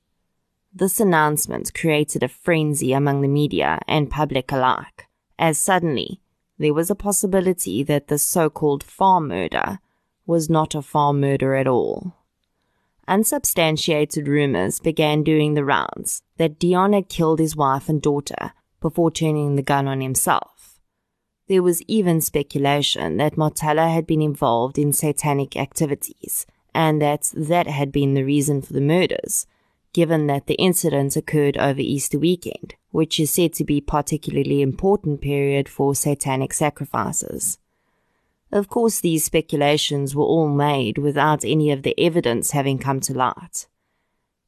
This 0.73 0.99
announcement 0.99 1.73
created 1.73 2.23
a 2.23 2.29
frenzy 2.29 2.93
among 2.93 3.21
the 3.21 3.27
media 3.27 3.79
and 3.88 4.10
public 4.10 4.51
alike, 4.51 5.07
as 5.38 5.57
suddenly 5.57 6.20
there 6.62 6.74
was 6.74 6.91
a 6.91 6.95
possibility 6.95 7.82
that 7.82 8.08
the 8.08 8.19
so-called 8.19 8.84
farm 8.84 9.28
murder 9.28 9.80
was 10.28 10.50
not 10.50 10.76
a 10.76 10.82
farm 10.82 11.19
murder 11.19 11.56
at 11.56 11.67
all. 11.67 12.15
Unsubstantiated 13.08 14.28
rumors 14.28 14.80
began 14.80 15.24
doing 15.24 15.56
the 15.56 15.65
rounds 15.65 16.21
that 16.38 16.60
Deon 16.60 16.93
had 16.93 17.10
killed 17.10 17.39
his 17.39 17.56
wife 17.56 17.89
and 17.89 18.00
daughter 18.02 18.54
before 18.80 19.10
turning 19.10 19.56
the 19.56 19.63
gun 19.63 19.88
on 19.88 20.02
himself. 20.02 20.80
There 21.47 21.63
was 21.63 21.82
even 21.88 22.21
speculation 22.21 23.17
that 23.17 23.38
Marthella 23.38 23.91
had 23.91 24.06
been 24.06 24.21
involved 24.21 24.78
in 24.78 24.93
satanic 24.93 25.58
activities 25.58 26.45
and 26.76 27.02
that 27.02 27.32
that 27.36 27.67
had 27.67 27.91
been 27.91 28.13
the 28.13 28.24
reason 28.24 28.62
for 28.62 28.74
the 28.74 28.82
murders, 28.82 29.47
given 29.93 30.27
that 30.27 30.47
the 30.47 30.56
incident 30.56 31.15
occurred 31.15 31.58
over 31.58 31.80
Easter 31.80 32.17
weekend, 32.17 32.75
which 32.91 33.19
is 33.19 33.32
said 33.32 33.54
to 33.54 33.63
be 33.63 33.82
particularly 33.82 34.62
important 34.62 35.21
period 35.21 35.67
for 35.67 35.93
satanic 35.95 36.54
sacrifices. 36.54 37.58
Of 38.51 38.67
course, 38.67 38.99
these 38.99 39.23
speculations 39.23 40.15
were 40.15 40.25
all 40.25 40.49
made 40.49 40.97
without 40.97 41.45
any 41.45 41.71
of 41.71 41.84
the 41.84 41.97
evidence 41.99 42.51
having 42.51 42.77
come 42.77 42.99
to 43.01 43.13
light. 43.13 43.67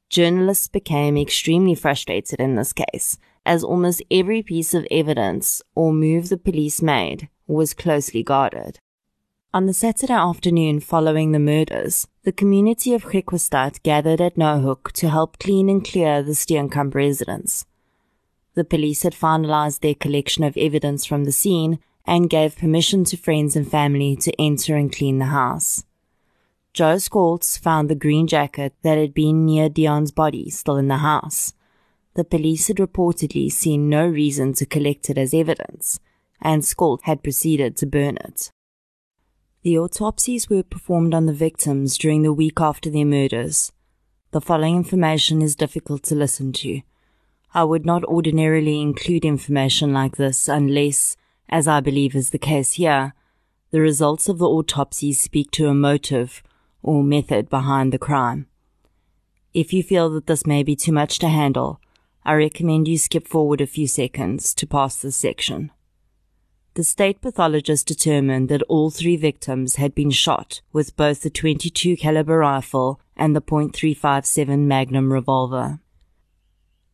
Journalists 0.10 0.68
became 0.68 1.18
extremely 1.18 1.74
frustrated 1.74 2.40
in 2.40 2.56
this 2.56 2.74
case, 2.74 3.18
as 3.46 3.64
almost 3.64 4.04
every 4.12 4.44
piece 4.44 4.74
of 4.74 4.88
evidence 4.92 5.62
or 5.74 5.94
move 5.94 6.30
the 6.30 6.38
police 6.38 6.82
made 6.82 7.30
was 7.48 7.74
closely 7.74 8.24
guarded. 8.24 8.80
On 9.54 9.66
the 9.66 9.74
Saturday 9.74 10.14
afternoon 10.14 10.80
following 10.80 11.32
the 11.32 11.40
murders, 11.40 12.08
the 12.24 12.32
community 12.32 12.94
of 12.94 13.04
Griquastad 13.04 13.84
gathered 13.84 14.22
at 14.22 14.38
Nohook 14.38 14.94
to 14.94 15.10
help 15.10 15.40
clean 15.40 15.68
and 15.68 15.84
clear 15.84 16.24
the 16.24 16.32
Steenkamp 16.32 16.96
residence. 16.96 17.66
The 18.56 18.64
police 18.64 19.04
had 19.04 19.14
finalized 19.14 19.82
their 19.82 19.96
collection 19.96 20.46
of 20.46 20.56
evidence 20.56 21.04
from 21.04 21.26
the 21.26 21.34
scene 21.34 21.80
and 22.06 22.30
gave 22.30 22.58
permission 22.58 23.04
to 23.06 23.18
friends 23.18 23.58
and 23.58 23.70
family 23.70 24.16
to 24.18 24.42
enter 24.42 24.78
and 24.78 24.90
clean 24.90 25.20
the 25.20 25.26
house. 25.26 25.84
Joe 26.72 26.96
Skoltz 26.96 27.60
found 27.60 27.90
the 27.90 27.96
green 27.96 28.26
jacket 28.26 28.74
that 28.84 28.98
had 28.98 29.14
been 29.14 29.46
near 29.46 29.68
Deon's 29.68 30.12
body 30.12 30.50
still 30.50 30.78
in 30.78 30.88
the 30.88 30.98
house. 30.98 31.54
The 32.14 32.24
police 32.24 32.68
had 32.68 32.78
reportedly 32.78 33.52
seen 33.52 33.90
no 33.90 34.08
reason 34.08 34.54
to 34.54 34.66
collect 34.66 35.10
it 35.10 35.18
as 35.18 35.34
evidence, 35.34 36.00
and 36.42 36.64
Scott 36.64 37.02
had 37.04 37.22
proceeded 37.22 37.76
to 37.78 37.86
burn 37.86 38.16
it. 38.18 38.52
The 39.64 39.80
autopsies 39.80 40.50
were 40.50 40.62
performed 40.62 41.14
on 41.14 41.26
the 41.26 41.32
victims 41.32 41.98
during 41.98 42.22
the 42.24 42.34
week 42.34 42.60
after 42.60 42.90
their 42.90 43.06
murders. 43.06 43.72
The 44.32 44.42
following 44.42 44.76
information 44.76 45.42
is 45.42 45.56
difficult 45.56 46.04
to 46.04 46.16
listen 46.16 46.52
to. 46.54 46.82
I 47.54 47.64
would 47.64 47.86
not 47.86 48.04
ordinarily 48.04 48.82
include 48.82 49.24
information 49.24 49.94
like 49.94 50.18
this 50.18 50.50
unless, 50.50 51.16
as 51.48 51.66
I 51.66 51.80
believe 51.80 52.14
is 52.14 52.32
the 52.32 52.38
case 52.38 52.74
here, 52.74 53.14
the 53.72 53.80
results 53.80 54.28
of 54.28 54.38
the 54.38 54.50
autopsies 54.50 55.22
speak 55.22 55.50
to 55.52 55.70
a 55.70 55.74
motive 55.74 56.44
or 56.82 57.02
method 57.02 57.50
behind 57.50 57.94
the 57.94 57.98
crime. 57.98 58.48
If 59.54 59.72
you 59.72 59.82
feel 59.82 60.10
that 60.10 60.28
this 60.28 60.46
may 60.46 60.64
be 60.64 60.76
too 60.76 60.92
much 60.92 61.20
to 61.20 61.30
handle, 61.30 61.80
I 62.26 62.34
recommend 62.34 62.90
you 62.90 62.98
skip 62.98 63.30
forward 63.30 63.62
a 63.62 63.66
few 63.66 63.88
seconds 63.88 64.54
to 64.56 64.68
pass 64.68 64.98
this 64.98 65.16
section. 65.16 65.72
The 66.76 66.84
state 66.84 67.22
pathologist 67.22 67.86
determined 67.86 68.50
that 68.50 68.64
all 68.64 68.90
three 68.90 69.16
victims 69.16 69.76
had 69.76 69.94
been 69.94 70.10
shot 70.10 70.62
with 70.72 70.96
both 70.96 71.22
the 71.22 71.30
22 71.30 71.96
caliber 71.98 72.40
rifle 72.40 73.00
and 73.16 73.36
the 73.36 73.42
.357 73.42 74.60
Magnum 74.60 75.14
revolver. 75.14 75.80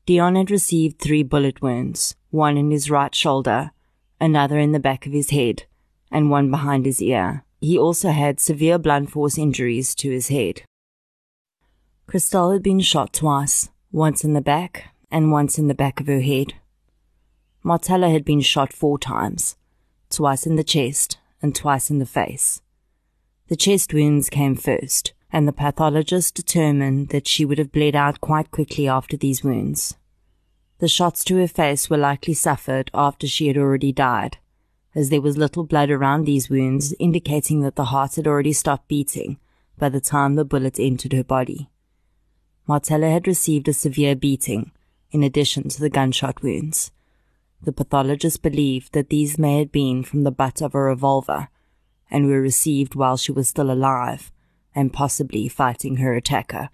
Deon 0.05 0.35
had 0.35 0.51
received 0.51 0.99
three 0.99 1.23
bullet 1.23 1.61
wounds, 1.61 2.15
one 2.29 2.57
in 2.57 2.71
his 2.71 2.91
right 2.91 3.15
shoulder, 3.15 3.71
another 4.19 4.59
in 4.59 4.73
the 4.73 4.81
back 4.81 5.05
of 5.05 5.13
his 5.13 5.29
head, 5.29 5.63
and 6.11 6.29
one 6.29 6.51
behind 6.51 6.85
his 6.85 7.01
ear. 7.01 7.45
He 7.61 7.77
also 7.77 8.09
had 8.09 8.41
severe 8.41 8.77
blunt 8.77 9.11
force 9.11 9.37
injuries 9.37 9.95
to 9.95 10.11
his 10.11 10.27
head. 10.27 10.63
Christelle 12.05 12.51
had 12.51 12.63
been 12.63 12.81
shot 12.81 13.13
twice, 13.13 13.69
once 13.93 14.25
in 14.25 14.33
the 14.33 14.41
back 14.41 14.93
and 15.09 15.31
once 15.31 15.57
in 15.57 15.67
the 15.67 15.73
back 15.73 16.01
of 16.01 16.07
her 16.07 16.19
head. 16.19 16.55
Marthella 17.63 18.09
had 18.09 18.25
been 18.25 18.41
shot 18.41 18.73
four 18.73 18.97
times, 18.97 19.55
twice 20.09 20.45
in 20.45 20.55
the 20.55 20.63
chest, 20.63 21.17
and 21.41 21.55
twice 21.55 21.89
in 21.89 21.99
the 21.99 22.05
face. 22.05 22.61
The 23.47 23.55
chest 23.55 23.93
wounds 23.93 24.29
came 24.29 24.55
first, 24.55 25.13
and 25.31 25.47
the 25.47 25.53
pathologist 25.53 26.35
determined 26.35 27.09
that 27.09 27.27
she 27.27 27.45
would 27.45 27.57
have 27.57 27.71
bled 27.71 27.95
out 27.95 28.21
quite 28.21 28.51
quickly 28.51 28.87
after 28.87 29.15
these 29.17 29.43
wounds. 29.43 29.95
The 30.79 30.87
shots 30.87 31.23
to 31.25 31.37
her 31.37 31.47
face 31.47 31.89
were 31.89 31.97
likely 31.97 32.33
suffered 32.33 32.89
after 32.93 33.27
she 33.27 33.47
had 33.47 33.57
already 33.57 33.91
died, 33.91 34.37
as 34.95 35.09
there 35.09 35.21
was 35.21 35.37
little 35.37 35.63
blood 35.63 35.91
around 35.91 36.25
these 36.25 36.49
wounds, 36.49 36.93
indicating 36.99 37.61
that 37.61 37.75
the 37.75 37.85
heart 37.85 38.15
had 38.15 38.27
already 38.27 38.53
stopped 38.53 38.87
beating 38.87 39.37
by 39.77 39.89
the 39.89 40.01
time 40.01 40.35
the 40.35 40.45
bullet 40.45 40.79
entered 40.79 41.13
her 41.13 41.23
body. 41.23 41.69
Marthella 42.67 43.09
had 43.09 43.27
received 43.27 43.67
a 43.67 43.73
severe 43.73 44.15
beating, 44.15 44.71
in 45.11 45.23
addition 45.23 45.69
to 45.69 45.79
the 45.79 45.89
gunshot 45.89 46.43
wounds, 46.43 46.91
the 47.61 47.73
pathologist 47.73 48.41
believed 48.41 48.93
that 48.93 49.09
these 49.09 49.37
may 49.37 49.59
have 49.59 49.71
been 49.71 50.03
from 50.03 50.23
the 50.23 50.31
butt 50.31 50.61
of 50.61 50.73
a 50.73 50.79
revolver 50.79 51.49
and 52.09 52.27
were 52.27 52.41
received 52.41 52.95
while 52.95 53.17
she 53.17 53.31
was 53.31 53.47
still 53.47 53.71
alive 53.71 54.31
and 54.73 54.93
possibly 54.93 55.47
fighting 55.47 55.97
her 55.97 56.13
attacker. 56.13 56.69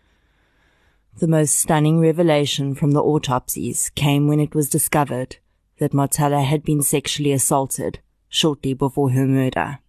The 1.18 1.28
most 1.28 1.58
stunning 1.58 2.00
revelation 2.00 2.76
from 2.76 2.92
the 2.92 3.02
autopsies 3.02 3.90
came 3.96 4.28
when 4.28 4.40
it 4.40 4.54
was 4.54 4.70
discovered 4.70 5.38
that 5.80 5.94
Marthella 5.94 6.44
had 6.44 6.64
been 6.64 6.82
sexually 6.82 7.32
assaulted 7.32 8.00
shortly 8.30 8.74
before 8.74 9.12
her 9.12 9.26
murder. 9.26 9.80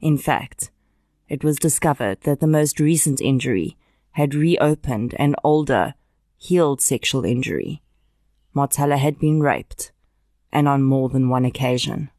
In 0.00 0.18
fact, 0.18 0.70
it 1.28 1.44
was 1.44 1.56
discovered 1.56 2.22
that 2.22 2.40
the 2.40 2.46
most 2.46 2.80
recent 2.80 3.20
injury 3.20 3.76
had 4.12 4.34
reopened 4.34 5.14
an 5.18 5.36
older, 5.44 5.94
healed 6.36 6.80
sexual 6.80 7.24
injury. 7.24 7.82
Marthella 8.54 8.96
had 8.98 9.18
been 9.18 9.40
raped 9.40 9.92
and 10.52 10.68
on 10.68 10.82
more 10.82 11.08
than 11.08 11.28
one 11.28 11.44
occasion. 11.44 12.10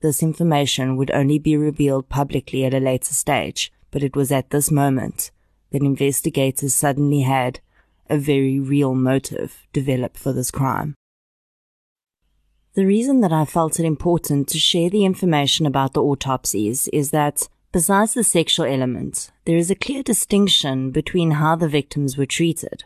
This 0.00 0.22
information 0.22 0.96
would 0.96 1.10
only 1.10 1.38
be 1.38 1.56
revealed 1.56 2.08
publicly 2.08 2.64
at 2.64 2.74
a 2.74 2.78
later 2.78 3.14
stage, 3.14 3.72
but 3.90 4.02
it 4.02 4.14
was 4.14 4.30
at 4.30 4.50
this 4.50 4.70
moment 4.70 5.30
that 5.70 5.82
investigators 5.82 6.74
suddenly 6.74 7.22
had 7.22 7.60
a 8.08 8.18
very 8.18 8.60
real 8.60 8.94
motive 8.94 9.66
develop 9.72 10.16
for 10.16 10.32
this 10.32 10.50
crime. 10.50 10.94
The 12.74 12.84
reason 12.84 13.20
that 13.20 13.32
I 13.32 13.44
felt 13.44 13.78
it 13.78 13.86
important 13.86 14.48
to 14.48 14.58
share 14.58 14.90
the 14.90 15.04
information 15.04 15.64
about 15.64 15.94
the 15.94 16.02
autopsies 16.02 16.88
is 16.88 17.10
that, 17.12 17.48
besides 17.72 18.14
the 18.14 18.24
sexual 18.24 18.66
element, 18.66 19.30
there 19.44 19.56
is 19.56 19.70
a 19.70 19.76
clear 19.76 20.02
distinction 20.02 20.90
between 20.90 21.32
how 21.32 21.56
the 21.56 21.68
victims 21.68 22.18
were 22.18 22.26
treated. 22.26 22.84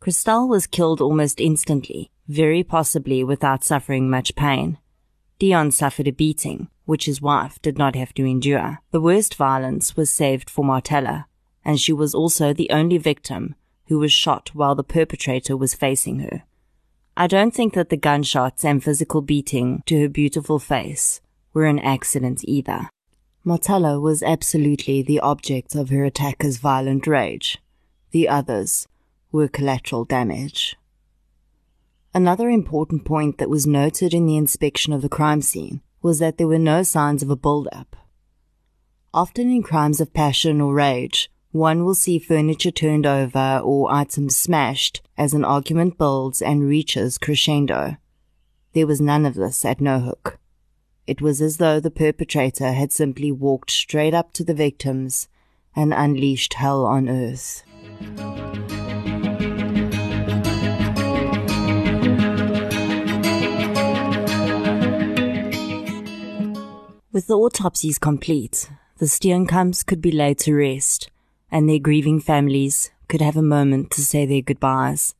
Christelle 0.00 0.48
was 0.48 0.66
killed 0.66 1.00
almost 1.00 1.40
instantly, 1.40 2.10
very 2.28 2.62
possibly 2.62 3.22
without 3.22 3.64
suffering 3.64 4.08
much 4.08 4.34
pain. 4.34 4.78
Deon 5.40 5.72
suffered 5.72 6.08
a 6.08 6.12
beating, 6.12 6.68
which 6.84 7.06
his 7.06 7.20
wife 7.20 7.60
did 7.60 7.76
not 7.76 7.96
have 7.96 8.14
to 8.14 8.24
endure. 8.24 8.80
The 8.90 9.00
worst 9.00 9.34
violence 9.34 9.96
was 9.96 10.10
saved 10.10 10.48
for 10.48 10.64
Marthella, 10.64 11.26
and 11.64 11.80
she 11.80 11.92
was 11.92 12.14
also 12.14 12.52
the 12.52 12.70
only 12.70 12.98
victim 12.98 13.54
who 13.86 13.98
was 13.98 14.12
shot 14.12 14.50
while 14.54 14.74
the 14.74 14.84
perpetrator 14.84 15.56
was 15.56 15.74
facing 15.74 16.20
her. 16.20 16.44
I 17.16 17.26
don't 17.26 17.54
think 17.54 17.74
that 17.74 17.90
the 17.90 17.96
gunshots 17.96 18.64
and 18.64 18.82
physical 18.82 19.20
beating 19.20 19.82
to 19.86 20.00
her 20.00 20.08
beautiful 20.08 20.58
face 20.58 21.20
were 21.52 21.66
an 21.66 21.78
accident 21.78 22.42
either. 22.44 22.88
Marthella 23.44 24.00
was 24.00 24.22
absolutely 24.22 25.02
the 25.02 25.20
object 25.20 25.74
of 25.74 25.90
her 25.90 26.04
attacker's 26.04 26.56
violent 26.56 27.06
rage. 27.06 27.58
The 28.10 28.28
others 28.28 28.88
were 29.30 29.48
collateral 29.48 30.04
damage. 30.04 30.76
Another 32.16 32.48
important 32.48 33.04
point 33.04 33.38
that 33.38 33.50
was 33.50 33.66
noted 33.66 34.14
in 34.14 34.24
the 34.24 34.36
inspection 34.36 34.92
of 34.92 35.02
the 35.02 35.08
crime 35.08 35.42
scene 35.42 35.80
was 36.00 36.20
that 36.20 36.38
there 36.38 36.46
were 36.46 36.60
no 36.60 36.84
signs 36.84 37.24
of 37.24 37.30
a 37.30 37.34
build-up. 37.34 37.96
Often 39.12 39.50
in 39.50 39.64
crimes 39.64 40.00
of 40.00 40.14
passion 40.14 40.60
or 40.60 40.72
rage, 40.72 41.28
one 41.50 41.84
will 41.84 41.94
see 41.94 42.20
furniture 42.20 42.70
turned 42.70 43.04
over 43.04 43.60
or 43.64 43.92
items 43.92 44.36
smashed 44.36 45.02
as 45.18 45.34
an 45.34 45.44
argument 45.44 45.98
builds 45.98 46.40
and 46.40 46.68
reaches 46.68 47.18
crescendo. 47.18 47.96
There 48.74 48.86
was 48.86 49.00
none 49.00 49.26
of 49.26 49.34
this 49.34 49.64
at 49.64 49.80
No 49.80 49.98
Hook. 49.98 50.38
It 51.08 51.20
was 51.20 51.40
as 51.40 51.56
though 51.56 51.80
the 51.80 51.90
perpetrator 51.90 52.72
had 52.72 52.92
simply 52.92 53.32
walked 53.32 53.72
straight 53.72 54.14
up 54.14 54.32
to 54.34 54.44
the 54.44 54.54
victims 54.54 55.28
and 55.74 55.92
unleashed 55.92 56.54
hell 56.54 56.86
on 56.86 57.08
earth. 57.08 57.64
With 67.14 67.28
the 67.28 67.38
autopsies 67.38 67.96
complete, 67.96 68.68
the 68.98 69.06
Steenkamps 69.06 69.86
could 69.86 70.02
be 70.02 70.10
laid 70.10 70.36
to 70.38 70.52
rest, 70.52 71.12
and 71.48 71.68
their 71.68 71.78
grieving 71.78 72.18
families 72.18 72.90
could 73.08 73.20
have 73.20 73.36
a 73.36 73.40
moment 73.40 73.92
to 73.92 74.00
say 74.00 74.26
their 74.26 74.42
goodbyes. 74.42 75.14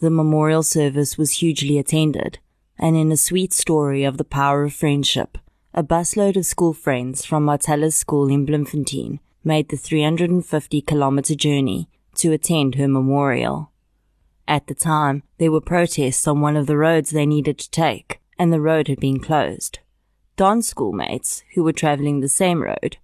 The 0.00 0.10
memorial 0.10 0.64
service 0.64 1.16
was 1.16 1.38
hugely 1.38 1.78
attended, 1.78 2.40
and 2.76 2.96
in 2.96 3.12
a 3.12 3.16
sweet 3.16 3.52
story 3.52 4.02
of 4.02 4.18
the 4.18 4.24
power 4.24 4.64
of 4.64 4.72
friendship, 4.72 5.38
a 5.72 5.84
busload 5.84 6.34
of 6.34 6.44
school 6.44 6.72
friends 6.72 7.24
from 7.24 7.44
Marthella's 7.44 7.96
school 7.96 8.28
in 8.28 8.44
Bloemfontein 8.44 9.20
made 9.44 9.68
the 9.68 9.76
350 9.76 10.80
kilometer 10.80 11.36
journey 11.36 11.88
to 12.16 12.32
attend 12.32 12.74
her 12.74 12.88
memorial. 12.88 13.70
At 14.48 14.66
the 14.66 14.74
time, 14.74 15.22
there 15.38 15.52
were 15.52 15.60
protests 15.60 16.26
on 16.26 16.40
one 16.40 16.56
of 16.56 16.66
the 16.66 16.76
roads 16.76 17.10
they 17.10 17.26
needed 17.26 17.58
to 17.58 17.70
take, 17.70 18.18
and 18.40 18.52
the 18.52 18.60
road 18.60 18.88
had 18.88 18.98
been 18.98 19.20
closed. 19.20 19.78
Don's 20.36 20.68
schoolmates, 20.68 21.42
who 21.54 21.64
were 21.64 21.72
travelling 21.72 22.20
the 22.20 22.28
same 22.28 22.62
road, 22.62 22.98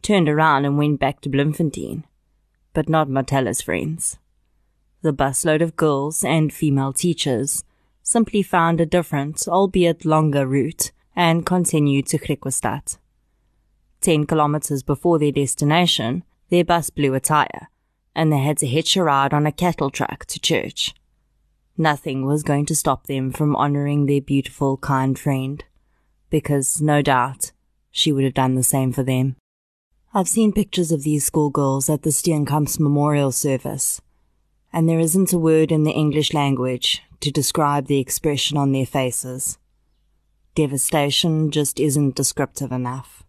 turned 0.00 0.26
around 0.26 0.64
and 0.64 0.78
went 0.78 0.98
back 0.98 1.20
to 1.20 1.28
Bloemfontein, 1.28 2.04
but 2.72 2.88
not 2.88 3.10
Marthella's 3.10 3.60
friends. 3.60 4.16
The 5.02 5.12
busload 5.12 5.60
of 5.60 5.76
girls 5.76 6.24
and 6.24 6.50
female 6.50 6.94
teachers 6.94 7.62
simply 8.02 8.42
found 8.42 8.80
a 8.80 8.86
different, 8.86 9.46
albeit 9.46 10.06
longer 10.06 10.46
route 10.46 10.90
and 11.14 11.44
continued 11.44 12.06
to 12.06 12.18
Griquastad. 12.18 12.96
Ten 14.00 14.24
kilometers 14.24 14.82
before 14.82 15.18
their 15.18 15.32
destination, 15.32 16.24
their 16.48 16.64
bus 16.64 16.88
blew 16.88 17.12
a 17.12 17.20
tire, 17.20 17.68
and 18.14 18.32
they 18.32 18.38
had 18.38 18.56
to 18.58 18.66
hitch 18.66 18.96
a 18.96 19.02
ride 19.02 19.34
on 19.34 19.46
a 19.46 19.52
cattle 19.52 19.90
truck 19.90 20.24
to 20.24 20.40
church. 20.40 20.94
Nothing 21.76 22.24
was 22.24 22.42
going 22.42 22.64
to 22.66 22.74
stop 22.74 23.06
them 23.06 23.30
from 23.30 23.54
honoring 23.56 24.06
their 24.06 24.22
beautiful, 24.22 24.78
kind 24.78 25.18
friend 25.18 25.62
because 26.30 26.80
no 26.80 27.02
doubt 27.02 27.52
she 27.90 28.12
would 28.12 28.24
have 28.24 28.34
done 28.34 28.54
the 28.54 28.62
same 28.62 28.92
for 28.92 29.02
them. 29.02 29.36
I've 30.14 30.28
seen 30.28 30.52
pictures 30.52 30.90
of 30.90 31.02
these 31.02 31.24
schoolgirls 31.24 31.90
at 31.90 32.02
the 32.02 32.10
Steenkamps 32.10 32.80
memorial 32.80 33.32
service, 33.32 34.00
and 34.72 34.88
there 34.88 34.98
isn't 34.98 35.32
a 35.32 35.38
word 35.38 35.70
in 35.70 35.84
the 35.84 35.92
English 35.92 36.32
language 36.32 37.02
to 37.20 37.30
describe 37.30 37.86
the 37.86 37.98
expression 37.98 38.56
on 38.56 38.72
their 38.72 38.86
faces. 38.86 39.58
Devastation 40.54 41.50
just 41.50 41.78
isn't 41.78 42.16
descriptive 42.16 42.72
enough. 42.72 43.22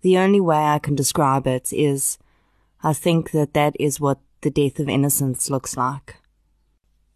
The 0.00 0.18
only 0.18 0.40
way 0.40 0.58
I 0.58 0.78
can 0.78 0.94
describe 0.94 1.46
it 1.46 1.72
is 1.72 2.18
I 2.82 2.92
think 2.92 3.32
that 3.32 3.54
that 3.54 3.74
is 3.78 4.00
what 4.00 4.18
the 4.42 4.50
death 4.50 4.78
of 4.78 4.88
innocence 4.88 5.50
looks 5.50 5.76
like. 5.76 6.16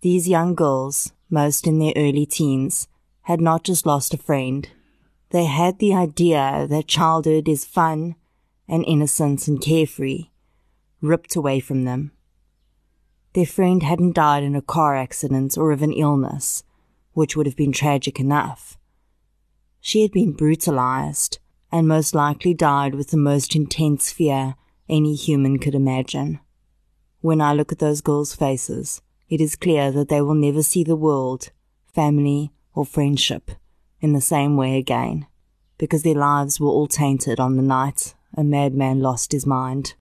These 0.01 0.29
young 0.29 0.55
girls, 0.55 1.13
most 1.31 1.67
in 1.67 1.79
their 1.79 1.93
early 1.95 2.27
teens, 2.27 2.89
had 3.23 3.41
not 3.41 3.65
just 3.65 3.87
lost 3.87 4.15
a 4.15 4.19
friend, 4.19 4.69
they 5.31 5.45
had 5.45 5.79
the 5.79 5.95
idea 5.95 6.67
that 6.69 6.87
childhood 6.87 7.49
is 7.49 7.65
fun 7.65 8.17
and 8.69 8.85
innocence 8.85 9.49
and 9.49 9.61
carefree, 9.61 10.31
ripped 11.01 11.37
away 11.37 11.61
from 11.61 11.85
them. 11.85 12.13
Their 13.35 13.47
friend 13.47 13.83
hadn't 13.83 14.15
died 14.15 14.43
in 14.43 14.55
a 14.55 14.63
car 14.63 14.97
accident 14.97 15.57
or 15.57 15.73
of 15.73 15.83
an 15.83 15.93
illness, 15.93 16.65
which 17.13 17.37
would 17.37 17.47
have 17.47 17.57
been 17.57 17.73
tragic 17.73 18.21
enough. 18.21 18.77
She 19.81 20.03
had 20.03 20.13
been 20.13 20.33
brutalized 20.33 21.39
and 21.71 21.89
most 21.89 22.15
likely 22.15 22.53
died 22.53 22.95
with 22.95 23.11
the 23.11 23.17
most 23.17 23.57
intense 23.57 24.13
fear 24.13 24.55
any 24.89 25.15
human 25.15 25.59
could 25.59 25.75
imagine. 25.75 26.41
When 27.21 27.41
I 27.41 27.55
look 27.55 27.73
at 27.73 27.79
those 27.79 28.03
girls' 28.03 28.35
faces, 28.35 29.01
it 29.31 29.41
is 29.41 29.57
clear 29.57 29.91
that 29.93 30.09
they 30.09 30.21
will 30.21 30.35
never 30.35 30.63
see 30.63 30.85
the 30.85 30.97
world, 30.97 31.51
family, 31.87 32.53
or 32.75 32.85
friendship 32.85 33.51
in 34.01 34.13
the 34.13 34.21
same 34.21 34.57
way 34.57 34.77
again, 34.79 35.27
because 35.79 36.03
their 36.03 36.15
lives 36.15 36.61
were 36.61 36.69
all 36.69 36.87
tainted 36.87 37.39
on 37.39 37.57
the 37.57 37.63
night 37.63 38.15
a 38.37 38.43
madman 38.43 39.01
lost 39.01 39.33
his 39.33 39.47
mind. 39.47 39.95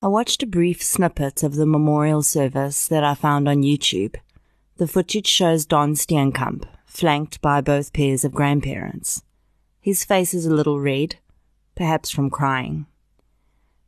I 0.00 0.08
watched 0.08 0.42
a 0.42 0.46
brief 0.46 0.82
snippet 0.82 1.42
of 1.42 1.54
the 1.54 1.66
memorial 1.66 2.22
service 2.22 2.88
that 2.88 3.04
I 3.04 3.14
found 3.14 3.48
on 3.48 3.62
YouTube. 3.62 4.16
The 4.76 4.88
footage 4.88 5.28
shows 5.28 5.66
Don 5.66 5.94
Steenkamp, 5.94 6.64
flanked 6.86 7.40
by 7.40 7.60
both 7.60 7.92
pairs 7.92 8.24
of 8.24 8.32
grandparents. 8.32 9.22
His 9.80 10.04
face 10.04 10.34
is 10.34 10.46
a 10.46 10.54
little 10.54 10.80
red, 10.80 11.16
perhaps 11.74 12.10
from 12.10 12.30
crying. 12.30 12.86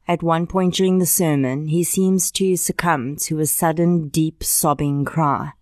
At 0.07 0.23
one 0.23 0.47
point 0.47 0.75
during 0.75 0.99
the 0.99 1.07
sermon, 1.07 1.69
he 1.69 1.83
seems 1.83 2.31
to 2.33 2.57
succumb 2.57 3.17
to 3.17 3.41
a 3.41 3.47
sudden, 3.47 4.09
deep, 4.09 4.45
sobbing 4.45 5.05
cry, 5.05 5.53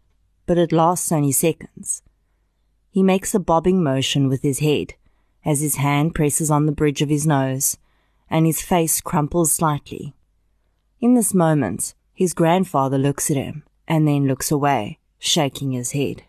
but 0.47 0.59
it 0.59 0.73
lasts 0.73 1.13
only 1.13 1.33
seconds. 1.33 2.03
He 2.93 3.03
makes 3.03 3.35
a 3.35 3.41
bobbing 3.41 3.83
motion 3.83 4.29
with 4.29 4.43
his 4.43 4.59
head 4.59 4.95
as 5.47 5.63
his 5.63 5.77
hand 5.77 6.15
presses 6.15 6.51
on 6.51 6.67
the 6.67 6.73
bridge 6.73 7.01
of 7.01 7.09
his 7.09 7.27
nose, 7.27 7.79
and 8.31 8.47
his 8.47 8.61
face 8.61 9.01
crumples 9.01 9.51
slightly. 9.51 10.15
In 11.01 11.15
this 11.15 11.33
moment, 11.35 11.95
his 12.13 12.35
grandfather 12.35 12.99
looks 12.99 13.31
at 13.31 13.37
him 13.37 13.65
and 13.89 14.07
then 14.07 14.27
looks 14.29 14.51
away, 14.51 14.99
shaking 15.19 15.73
his 15.73 15.93
head. 15.93 16.23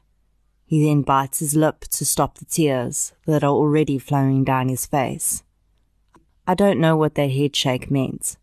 He 0.66 0.84
then 0.88 1.02
bites 1.02 1.40
his 1.40 1.54
lip 1.54 1.82
to 1.82 2.06
stop 2.06 2.38
the 2.38 2.46
tears 2.46 3.12
that 3.28 3.44
are 3.44 3.52
already 3.52 4.00
flowing 4.00 4.46
down 4.46 4.70
his 4.70 4.86
face. 4.86 5.44
I 6.48 6.56
don't 6.56 6.80
know 6.80 6.96
what 6.96 7.16
that 7.16 7.32
headshake 7.32 7.92
meant. 7.92 8.38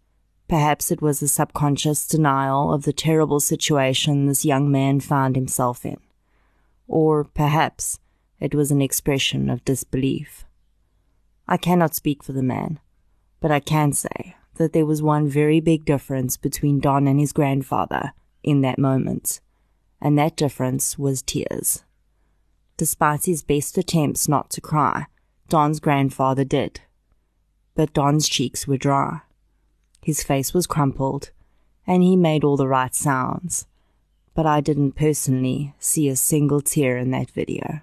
Perhaps 0.46 0.90
it 0.90 1.00
was 1.00 1.22
a 1.22 1.28
subconscious 1.28 2.06
denial 2.06 2.72
of 2.72 2.84
the 2.84 2.92
terrible 2.92 3.40
situation 3.40 4.26
this 4.26 4.44
young 4.44 4.70
man 4.70 5.00
found 5.00 5.36
himself 5.36 5.84
in. 5.84 5.96
Or 6.86 7.24
perhaps 7.24 7.98
it 8.40 8.54
was 8.54 8.70
an 8.70 8.82
expression 8.82 9.50
of 9.50 9.64
disbelief. 9.64 10.44
I 11.46 11.56
cannot 11.56 11.94
speak 11.94 12.22
for 12.22 12.32
the 12.32 12.42
man, 12.42 12.80
but 13.40 13.50
I 13.50 13.60
can 13.60 13.92
say 13.92 14.36
that 14.56 14.72
there 14.72 14.86
was 14.86 15.02
one 15.02 15.28
very 15.28 15.60
big 15.60 15.84
difference 15.84 16.36
between 16.36 16.80
Don 16.80 17.06
and 17.06 17.20
his 17.20 17.32
grandfather 17.32 18.12
in 18.42 18.60
that 18.62 18.78
moment, 18.78 19.40
and 20.00 20.18
that 20.18 20.36
difference 20.36 20.98
was 20.98 21.22
tears. 21.22 21.84
Despite 22.76 23.26
his 23.26 23.42
best 23.42 23.76
attempts 23.76 24.28
not 24.28 24.50
to 24.50 24.60
cry, 24.60 25.06
Don's 25.48 25.80
grandfather 25.80 26.44
did 26.44 26.80
but 27.80 27.94
Don's 27.94 28.28
cheeks 28.28 28.66
were 28.66 28.76
dry. 28.76 29.20
His 30.02 30.22
face 30.22 30.52
was 30.52 30.66
crumpled, 30.66 31.30
and 31.86 32.02
he 32.02 32.14
made 32.14 32.44
all 32.44 32.58
the 32.58 32.68
right 32.68 32.94
sounds, 32.94 33.66
but 34.34 34.44
I 34.44 34.60
didn't 34.60 34.92
personally 34.92 35.74
see 35.78 36.06
a 36.08 36.14
single 36.14 36.60
tear 36.60 36.98
in 36.98 37.10
that 37.12 37.30
video. 37.30 37.80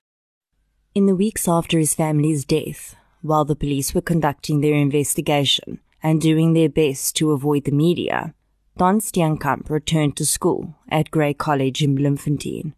In 0.97 1.05
the 1.05 1.15
weeks 1.15 1.47
after 1.47 1.77
his 1.77 1.93
family's 1.93 2.43
death, 2.43 2.95
while 3.21 3.45
the 3.45 3.55
police 3.55 3.93
were 3.93 4.01
conducting 4.01 4.61
their 4.61 4.73
investigation 4.73 5.79
and 6.01 6.19
doing 6.19 6.53
their 6.53 6.69
best 6.69 7.15
to 7.17 7.33
avoid 7.33 7.65
the 7.65 7.71
media, 7.71 8.33
Don 8.77 8.99
Steenkamp 8.99 9.69
returned 9.69 10.17
to 10.17 10.25
school 10.25 10.73
at 10.89 11.11
Grey 11.11 11.35
College 11.35 11.83
in 11.83 11.93
Bloemfontein. 11.93 12.73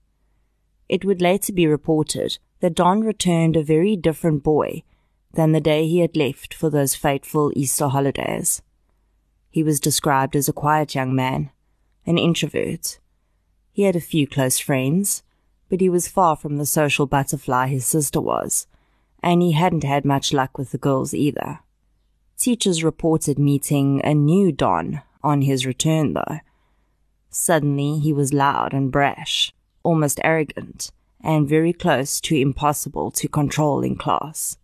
It 0.89 1.05
would 1.05 1.21
later 1.21 1.53
be 1.53 1.65
reported 1.65 2.39
that 2.59 2.75
Don 2.75 3.05
returned 3.05 3.55
a 3.55 3.63
very 3.63 3.95
different 3.95 4.43
boy 4.43 4.83
than 5.35 5.53
the 5.53 5.61
day 5.61 5.87
he 5.87 5.99
had 5.99 6.17
left 6.17 6.53
for 6.53 6.69
those 6.69 6.95
fateful 6.95 7.53
Easter 7.55 7.87
holidays. 7.87 8.61
He 9.49 9.63
was 9.63 9.79
described 9.79 10.35
as 10.35 10.49
a 10.49 10.59
quiet 10.61 10.93
young 10.93 11.15
man, 11.15 11.51
an 12.05 12.17
introvert. 12.17 12.99
He 13.71 13.83
had 13.83 13.95
a 13.95 14.01
few 14.01 14.27
close 14.27 14.59
friends, 14.59 15.23
but 15.69 15.81
he 15.81 15.89
was 15.89 16.07
far 16.07 16.35
from 16.35 16.57
the 16.57 16.65
social 16.65 17.05
butterfly 17.05 17.67
his 17.67 17.85
sister 17.85 18.19
was, 18.19 18.67
and 19.21 19.41
he 19.41 19.51
hadn't 19.51 19.83
had 19.83 20.03
much 20.03 20.33
luck 20.33 20.57
with 20.57 20.71
the 20.71 20.77
girls 20.77 21.13
either. 21.13 21.59
Teachers 22.37 22.83
reported 22.83 23.37
meeting 23.37 24.01
a 24.03 24.13
new 24.13 24.51
Don 24.51 25.01
on 25.23 25.41
his 25.41 25.65
return, 25.65 26.13
though. 26.13 26.39
Suddenly 27.29 27.99
he 27.99 28.11
was 28.11 28.33
loud 28.33 28.73
and 28.73 28.91
brash, 28.91 29.53
almost 29.83 30.19
arrogant, 30.23 30.91
and 31.21 31.49
very 31.49 31.73
close 31.73 32.19
to 32.21 32.35
impossible 32.35 33.11
to 33.11 33.27
control 33.27 33.83
in 33.83 33.95
class. 33.95 34.57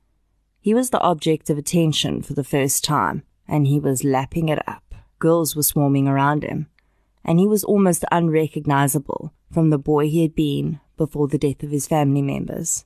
He 0.61 0.73
was 0.73 0.89
the 0.89 1.01
object 1.01 1.49
of 1.49 1.57
attention 1.57 2.23
for 2.23 2.33
the 2.33 2.43
first 2.43 2.83
time, 2.83 3.23
and 3.47 3.67
he 3.67 3.79
was 3.79 4.03
lapping 4.03 4.49
it 4.49 4.67
up. 4.67 4.95
Girls 5.19 5.55
were 5.55 5.63
swarming 5.63 6.07
around 6.07 6.43
him, 6.43 6.67
and 7.23 7.39
he 7.39 7.47
was 7.47 7.63
almost 7.63 8.05
unrecognizable 8.11 9.33
from 9.51 9.69
the 9.69 9.77
boy 9.77 10.09
he 10.09 10.21
had 10.21 10.33
been 10.33 10.79
before 10.97 11.27
the 11.27 11.37
death 11.37 11.63
of 11.63 11.71
his 11.71 11.87
family 11.87 12.21
members. 12.21 12.85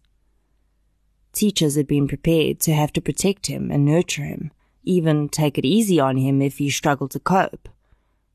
Teachers 1.34 1.76
had 1.76 1.88
been 1.88 2.08
prepared 2.08 2.60
to 2.62 2.74
have 2.74 2.92
to 2.94 3.02
protect 3.02 3.48
him 3.48 3.72
and 3.72 3.86
nurture 3.86 4.24
him, 4.24 4.52
even 4.84 5.30
take 5.30 5.58
it 5.58 5.66
easy 5.66 6.00
on 6.00 6.18
him 6.18 6.42
if 6.42 6.58
he 6.58 6.70
struggled 6.70 7.12
to 7.12 7.20
cope. 7.20 7.70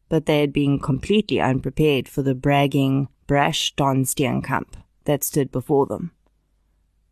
But 0.08 0.26
they 0.26 0.40
had 0.40 0.52
been 0.52 0.78
completely 0.78 1.40
unprepared 1.40 2.08
for 2.08 2.22
the 2.22 2.34
bragging, 2.34 3.08
brash 3.26 3.74
Don 3.74 4.04
Steenkamp 4.04 4.74
that 5.04 5.24
stood 5.24 5.50
before 5.50 5.87
them. 5.87 6.12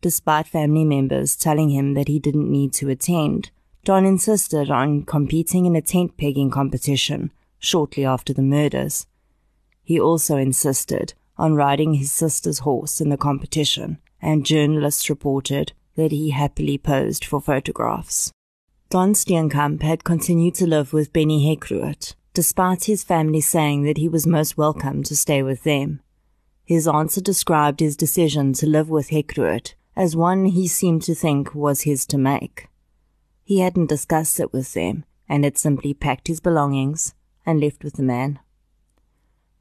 Despite 0.01 0.47
family 0.47 0.85
members 0.85 1.35
telling 1.35 1.69
him 1.69 1.93
that 1.93 2.07
he 2.07 2.19
didn't 2.19 2.51
need 2.51 2.73
to 2.73 2.89
attend, 2.89 3.51
Don 3.85 4.05
insisted 4.05 4.69
on 4.69 5.03
competing 5.03 5.65
in 5.65 5.75
a 5.75 5.81
tent 5.81 6.17
pegging 6.17 6.49
competition 6.49 7.31
shortly 7.59 8.05
after 8.05 8.33
the 8.33 8.41
murders. 8.41 9.07
He 9.83 9.99
also 9.99 10.37
insisted 10.37 11.13
on 11.37 11.55
riding 11.55 11.95
his 11.95 12.11
sister's 12.11 12.59
horse 12.59 13.01
in 13.01 13.09
the 13.09 13.17
competition, 13.17 13.97
and 14.21 14.45
journalists 14.45 15.09
reported 15.09 15.73
that 15.95 16.11
he 16.11 16.29
happily 16.29 16.77
posed 16.77 17.25
for 17.25 17.41
photographs. 17.41 18.31
Don 18.89 19.13
Steenkamp 19.13 19.81
had 19.81 20.03
continued 20.03 20.55
to 20.55 20.67
live 20.67 20.93
with 20.93 21.13
Benny 21.13 21.45
Hekruet, 21.45 22.15
despite 22.33 22.85
his 22.85 23.03
family 23.03 23.41
saying 23.41 23.83
that 23.83 23.97
he 23.97 24.07
was 24.07 24.27
most 24.27 24.57
welcome 24.57 25.03
to 25.03 25.15
stay 25.15 25.41
with 25.41 25.63
them. 25.63 26.01
His 26.63 26.87
answer 26.87 27.21
described 27.21 27.79
his 27.79 27.97
decision 27.97 28.53
to 28.53 28.67
live 28.67 28.89
with 28.89 29.09
Hekruet 29.09 29.73
as 29.95 30.15
one 30.15 30.45
he 30.45 30.67
seemed 30.67 31.03
to 31.03 31.15
think 31.15 31.53
was 31.53 31.81
his 31.81 32.05
to 32.07 32.17
make. 32.17 32.67
He 33.43 33.59
hadn't 33.59 33.87
discussed 33.87 34.39
it 34.39 34.53
with 34.53 34.73
them, 34.73 35.05
and 35.27 35.43
had 35.43 35.57
simply 35.57 35.93
packed 35.93 36.27
his 36.27 36.39
belongings 36.39 37.13
and 37.45 37.59
left 37.59 37.83
with 37.83 37.95
the 37.95 38.03
man. 38.03 38.39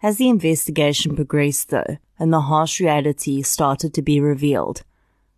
As 0.02 0.16
the 0.16 0.28
investigation 0.28 1.14
progressed, 1.14 1.68
though, 1.68 1.98
and 2.18 2.32
the 2.32 2.40
harsh 2.40 2.80
reality 2.80 3.40
started 3.42 3.94
to 3.94 4.02
be 4.02 4.20
revealed, 4.20 4.82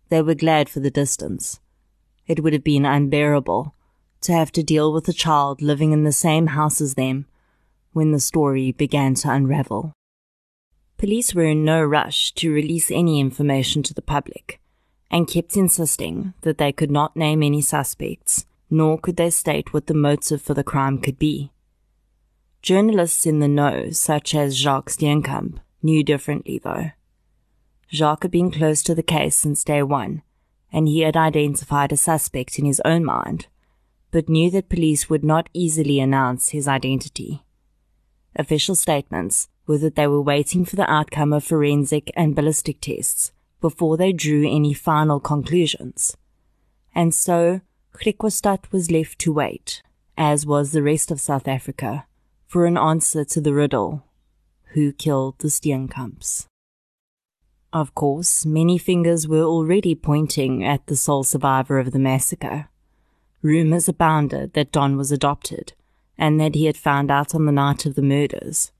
they 0.09 0.23
were 0.23 0.33
glad 0.33 0.69
for 0.69 0.79
the 0.79 0.89
distance. 0.89 1.59
It 2.25 2.41
would 2.41 2.53
have 2.53 2.63
been 2.63 2.83
unbearable 2.83 3.75
to 4.21 4.33
have 4.33 4.51
to 4.53 4.63
deal 4.63 4.91
with 4.91 5.07
a 5.07 5.13
child 5.13 5.61
living 5.61 5.91
in 5.91 6.03
the 6.03 6.11
same 6.11 6.47
house 6.47 6.81
as 6.81 6.95
them 6.95 7.27
when 7.93 8.11
the 8.11 8.19
story 8.19 8.71
began 8.71 9.13
to 9.13 9.31
unravel. 9.31 9.93
Police 10.97 11.35
were 11.35 11.45
in 11.45 11.63
no 11.63 11.83
rush 11.83 12.31
to 12.33 12.51
release 12.51 12.89
any 12.89 13.19
information 13.19 13.83
to 13.83 13.93
the 13.93 14.01
public 14.01 14.59
and 15.11 15.27
kept 15.27 15.55
insisting 15.55 16.33
that 16.41 16.57
they 16.57 16.71
could 16.71 16.89
not 16.89 17.15
name 17.15 17.43
any 17.43 17.61
suspects, 17.61 18.47
nor 18.71 18.97
could 18.97 19.17
they 19.17 19.29
state 19.29 19.73
what 19.73 19.85
the 19.85 19.93
motive 19.93 20.41
for 20.41 20.55
the 20.55 20.63
crime 20.63 20.97
could 20.97 21.19
be. 21.19 21.51
Journalists 22.65 23.27
in 23.27 23.41
the 23.41 23.47
know, 23.47 23.91
such 23.91 24.33
as 24.33 24.57
Jacques 24.57 24.89
Steenkamp, 24.89 25.59
knew 25.83 26.03
differently 26.03 26.57
though. 26.57 26.89
Jacques 27.93 28.23
had 28.23 28.31
been 28.31 28.49
close 28.49 28.81
to 28.81 28.95
the 28.95 29.03
case 29.03 29.35
since 29.35 29.63
day 29.63 29.83
one, 29.83 30.23
and 30.73 30.87
he 30.87 31.01
had 31.01 31.15
identified 31.15 31.91
a 31.91 31.95
suspect 31.95 32.57
in 32.57 32.65
his 32.65 32.81
own 32.83 33.05
mind, 33.05 33.45
but 34.09 34.29
knew 34.29 34.49
that 34.49 34.67
police 34.67 35.07
would 35.11 35.23
not 35.23 35.47
easily 35.53 35.99
announce 35.99 36.49
his 36.49 36.67
identity. 36.67 37.43
Official 38.35 38.73
statements 38.73 39.47
were 39.67 39.77
that 39.77 39.93
they 39.93 40.07
were 40.07 40.19
waiting 40.19 40.65
for 40.65 40.75
the 40.75 40.91
outcome 40.91 41.33
of 41.33 41.43
forensic 41.43 42.11
and 42.15 42.35
ballistic 42.35 42.81
tests 42.81 43.31
before 43.61 43.95
they 43.95 44.11
drew 44.11 44.43
any 44.43 44.73
final 44.73 45.19
conclusions. 45.19 46.17
And 46.95 47.13
so 47.13 47.61
Griquastad 47.93 48.71
was 48.71 48.89
left 48.89 49.19
to 49.19 49.31
wait, 49.31 49.83
as 50.17 50.47
was 50.47 50.71
the 50.71 50.81
rest 50.81 51.11
of 51.11 51.21
South 51.21 51.47
Africa, 51.47 52.07
for 52.47 52.65
an 52.65 52.77
answer 52.77 53.25
to 53.25 53.41
the 53.41 53.53
riddle 53.53 54.03
who 54.73 54.91
killed 54.91 55.39
the 55.39 55.47
Steenkamps. 55.47 56.47
Of 57.71 57.93
course, 57.93 58.45
many 58.45 58.77
fingers 58.77 59.27
were 59.27 59.43
already 59.43 59.95
pointing 59.95 60.63
at 60.63 60.87
the 60.87 60.95
sole 60.95 61.23
survivor 61.23 61.77
of 61.79 61.91
the 61.91 61.99
massacre. 61.99 62.69
Rumors 63.41 63.89
abounded 63.89 64.53
that 64.53 64.71
Don 64.71 64.97
was 64.97 65.11
adopted 65.11 65.73
and 66.17 66.39
that 66.39 66.55
he 66.55 66.65
had 66.65 66.77
found 66.77 67.11
out 67.11 67.35
on 67.35 67.45
the 67.45 67.51
night 67.51 67.85
of 67.85 67.95
the 67.95 68.01
murders. 68.01 68.71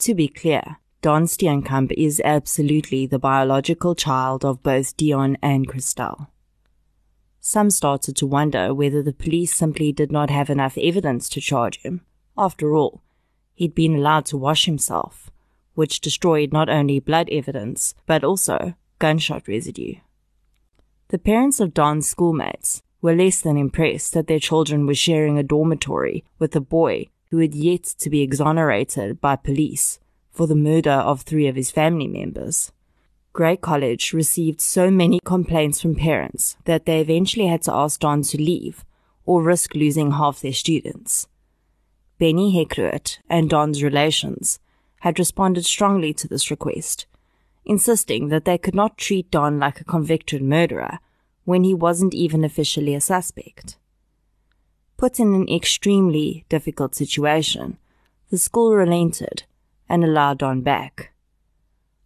To 0.00 0.14
be 0.14 0.28
clear, 0.28 0.78
Don 1.00 1.24
Steenkamp 1.24 1.92
is 1.92 2.20
absolutely 2.24 3.06
the 3.06 3.18
biological 3.18 3.94
child 3.94 4.44
of 4.44 4.62
both 4.62 4.96
Deon 4.96 5.36
and 5.42 5.66
Christelle. 5.68 6.28
Some 7.40 7.70
started 7.70 8.16
to 8.16 8.26
wonder 8.26 8.74
whether 8.74 9.02
the 9.02 9.12
police 9.12 9.54
simply 9.54 9.92
did 9.92 10.10
not 10.10 10.30
have 10.30 10.50
enough 10.50 10.76
evidence 10.76 11.28
to 11.30 11.40
charge 11.40 11.80
him. 11.82 12.02
After 12.38 12.74
all, 12.74 13.02
he'd 13.54 13.74
been 13.74 13.94
allowed 13.94 14.26
to 14.26 14.36
wash 14.36 14.66
himself, 14.66 15.30
which 15.74 16.00
destroyed 16.00 16.52
not 16.52 16.68
only 16.68 17.00
blood 17.00 17.28
evidence, 17.30 17.94
but 18.06 18.24
also 18.24 18.74
gunshot 18.98 19.48
residue. 19.48 19.94
The 21.08 21.18
parents 21.18 21.60
of 21.60 21.74
Don's 21.74 22.08
schoolmates 22.08 22.82
were 23.00 23.14
less 23.14 23.40
than 23.40 23.56
impressed 23.56 24.12
that 24.14 24.26
their 24.26 24.40
children 24.40 24.86
were 24.86 24.94
sharing 24.94 25.38
a 25.38 25.42
dormitory 25.42 26.24
with 26.38 26.56
a 26.56 26.60
boy 26.60 27.06
who 27.30 27.38
had 27.38 27.54
yet 27.54 27.84
to 27.84 28.10
be 28.10 28.22
exonerated 28.22 29.20
by 29.20 29.36
police 29.36 29.98
for 30.30 30.46
the 30.46 30.54
murder 30.54 30.90
of 30.90 31.22
three 31.22 31.46
of 31.46 31.56
his 31.56 31.70
family 31.70 32.06
members. 32.06 32.72
Grey 33.32 33.56
College 33.56 34.12
received 34.12 34.60
so 34.60 34.90
many 34.90 35.20
complaints 35.24 35.80
from 35.80 35.94
parents 35.94 36.56
that 36.64 36.86
they 36.86 37.00
eventually 37.00 37.46
had 37.46 37.62
to 37.62 37.72
ask 37.72 38.00
Don 38.00 38.22
to 38.22 38.38
leave 38.38 38.84
or 39.24 39.42
risk 39.42 39.74
losing 39.74 40.12
half 40.12 40.40
their 40.40 40.52
students. 40.52 41.28
Benny 42.18 42.52
Hekruet 42.52 43.18
and 43.28 43.50
Don's 43.50 43.82
relations 43.82 44.58
had 45.00 45.18
responded 45.18 45.64
strongly 45.64 46.14
to 46.14 46.26
this 46.26 46.50
request, 46.50 47.06
insisting 47.64 48.28
that 48.28 48.44
they 48.44 48.56
could 48.56 48.74
not 48.74 48.96
treat 48.96 49.30
Don 49.30 49.58
like 49.58 49.80
a 49.80 49.84
convicted 49.84 50.42
murderer 50.42 50.98
when 51.44 51.62
he 51.62 51.74
wasn't 51.74 52.14
even 52.14 52.44
officially 52.44 52.94
a 52.94 53.00
suspect. 53.00 53.76
Put 54.96 55.20
in 55.20 55.34
an 55.34 55.48
extremely 55.48 56.46
difficult 56.48 56.94
situation, 56.94 57.76
the 58.30 58.38
school 58.38 58.74
relented 58.74 59.44
and 59.88 60.02
allowed 60.02 60.38
Don 60.38 60.62
back. 60.62 61.12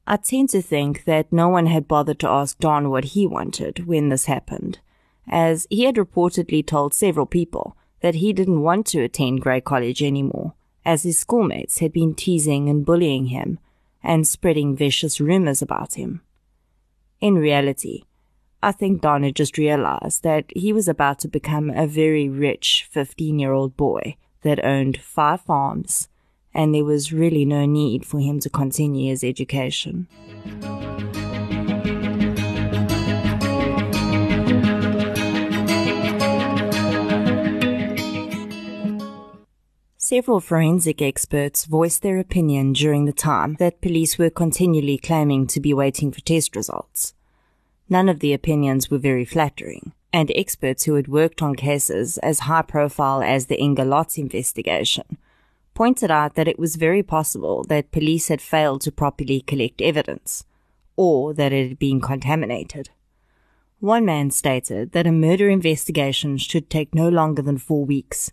I 0.06 0.16
tend 0.16 0.50
to 0.50 0.60
think 0.60 1.04
that 1.04 1.32
no 1.32 1.48
one 1.48 1.66
had 1.66 1.86
bothered 1.86 2.18
to 2.20 2.28
ask 2.28 2.58
Don 2.58 2.90
what 2.90 3.04
he 3.04 3.26
wanted 3.26 3.86
when 3.86 4.08
this 4.08 4.24
happened, 4.24 4.80
as 5.28 5.68
he 5.70 5.84
had 5.84 5.94
reportedly 5.94 6.66
told 6.66 6.94
several 6.94 7.26
people 7.26 7.76
that 8.00 8.16
he 8.16 8.32
didn't 8.32 8.62
want 8.62 8.86
to 8.86 9.02
attend 9.02 9.40
Grey 9.40 9.60
College 9.60 10.02
anymore, 10.02 10.54
as 10.84 11.02
his 11.02 11.18
schoolmates 11.18 11.78
had 11.78 11.92
been 11.92 12.14
teasing 12.14 12.68
and 12.68 12.84
bullying 12.84 13.26
him 13.26 13.58
and 14.02 14.26
spreading 14.26 14.76
vicious 14.76 15.20
rumors 15.20 15.60
about 15.60 15.94
him. 15.94 16.22
In 17.20 17.34
reality, 17.34 18.04
I 18.62 18.72
think 18.72 19.00
Don 19.00 19.22
had 19.22 19.36
just 19.36 19.58
realized 19.58 20.22
that 20.22 20.44
he 20.54 20.72
was 20.72 20.88
about 20.88 21.18
to 21.20 21.28
become 21.28 21.70
a 21.70 21.86
very 21.86 22.28
rich 22.28 22.86
15 22.90 23.38
year 23.38 23.52
old 23.52 23.76
boy 23.76 24.16
that 24.42 24.64
owned 24.64 24.98
five 24.98 25.40
farms 25.40 26.08
and 26.54 26.74
there 26.74 26.84
was 26.84 27.12
really 27.12 27.44
no 27.44 27.64
need 27.64 28.04
for 28.04 28.18
him 28.18 28.40
to 28.40 28.50
continue 28.50 29.10
his 29.10 29.22
education. 29.22 30.08
Several 40.10 40.40
forensic 40.40 41.00
experts 41.00 41.66
voiced 41.66 42.02
their 42.02 42.18
opinion 42.18 42.72
during 42.72 43.04
the 43.04 43.12
time 43.12 43.54
that 43.60 43.80
police 43.80 44.18
were 44.18 44.28
continually 44.28 44.98
claiming 44.98 45.46
to 45.46 45.60
be 45.60 45.72
waiting 45.72 46.10
for 46.10 46.20
test 46.20 46.56
results. 46.56 47.14
None 47.88 48.08
of 48.08 48.18
the 48.18 48.32
opinions 48.32 48.90
were 48.90 48.98
very 48.98 49.24
flattering, 49.24 49.92
and 50.12 50.32
experts 50.34 50.82
who 50.82 50.96
had 50.96 51.06
worked 51.06 51.42
on 51.42 51.54
cases 51.54 52.18
as 52.18 52.40
high 52.40 52.62
profile 52.62 53.22
as 53.22 53.46
the 53.46 53.60
Inge 53.60 53.78
investigation 54.18 55.16
pointed 55.74 56.10
out 56.10 56.34
that 56.34 56.48
it 56.48 56.58
was 56.58 56.74
very 56.74 57.04
possible 57.04 57.62
that 57.68 57.92
police 57.92 58.26
had 58.26 58.42
failed 58.42 58.80
to 58.80 58.90
properly 58.90 59.42
collect 59.42 59.80
evidence, 59.80 60.42
or 60.96 61.32
that 61.34 61.52
it 61.52 61.68
had 61.68 61.78
been 61.78 62.00
contaminated. 62.00 62.90
One 63.78 64.06
man 64.06 64.32
stated 64.32 64.90
that 64.90 65.06
a 65.06 65.12
murder 65.12 65.48
investigation 65.48 66.36
should 66.36 66.68
take 66.68 66.96
no 66.96 67.08
longer 67.08 67.42
than 67.42 67.58
four 67.58 67.84
weeks, 67.84 68.32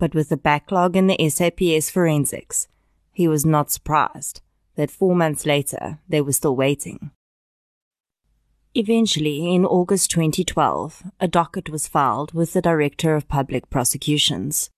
but 0.00 0.14
with 0.14 0.30
the 0.30 0.36
backlog 0.36 0.96
in 0.96 1.06
the 1.06 1.28
SAPS 1.28 1.90
forensics, 1.90 2.66
he 3.12 3.28
was 3.28 3.46
not 3.46 3.70
surprised 3.70 4.40
that 4.74 4.90
four 4.90 5.14
months 5.14 5.44
later 5.44 6.00
they 6.08 6.22
were 6.22 6.32
still 6.32 6.56
waiting. 6.56 7.10
Eventually, 8.74 9.54
in 9.54 9.66
August 9.66 10.10
2012, 10.12 11.02
a 11.20 11.28
docket 11.28 11.68
was 11.68 11.86
filed 11.86 12.32
with 12.32 12.54
the 12.54 12.62
Director 12.62 13.14
of 13.14 13.28
Public 13.28 13.68
Prosecutions. 13.68 14.70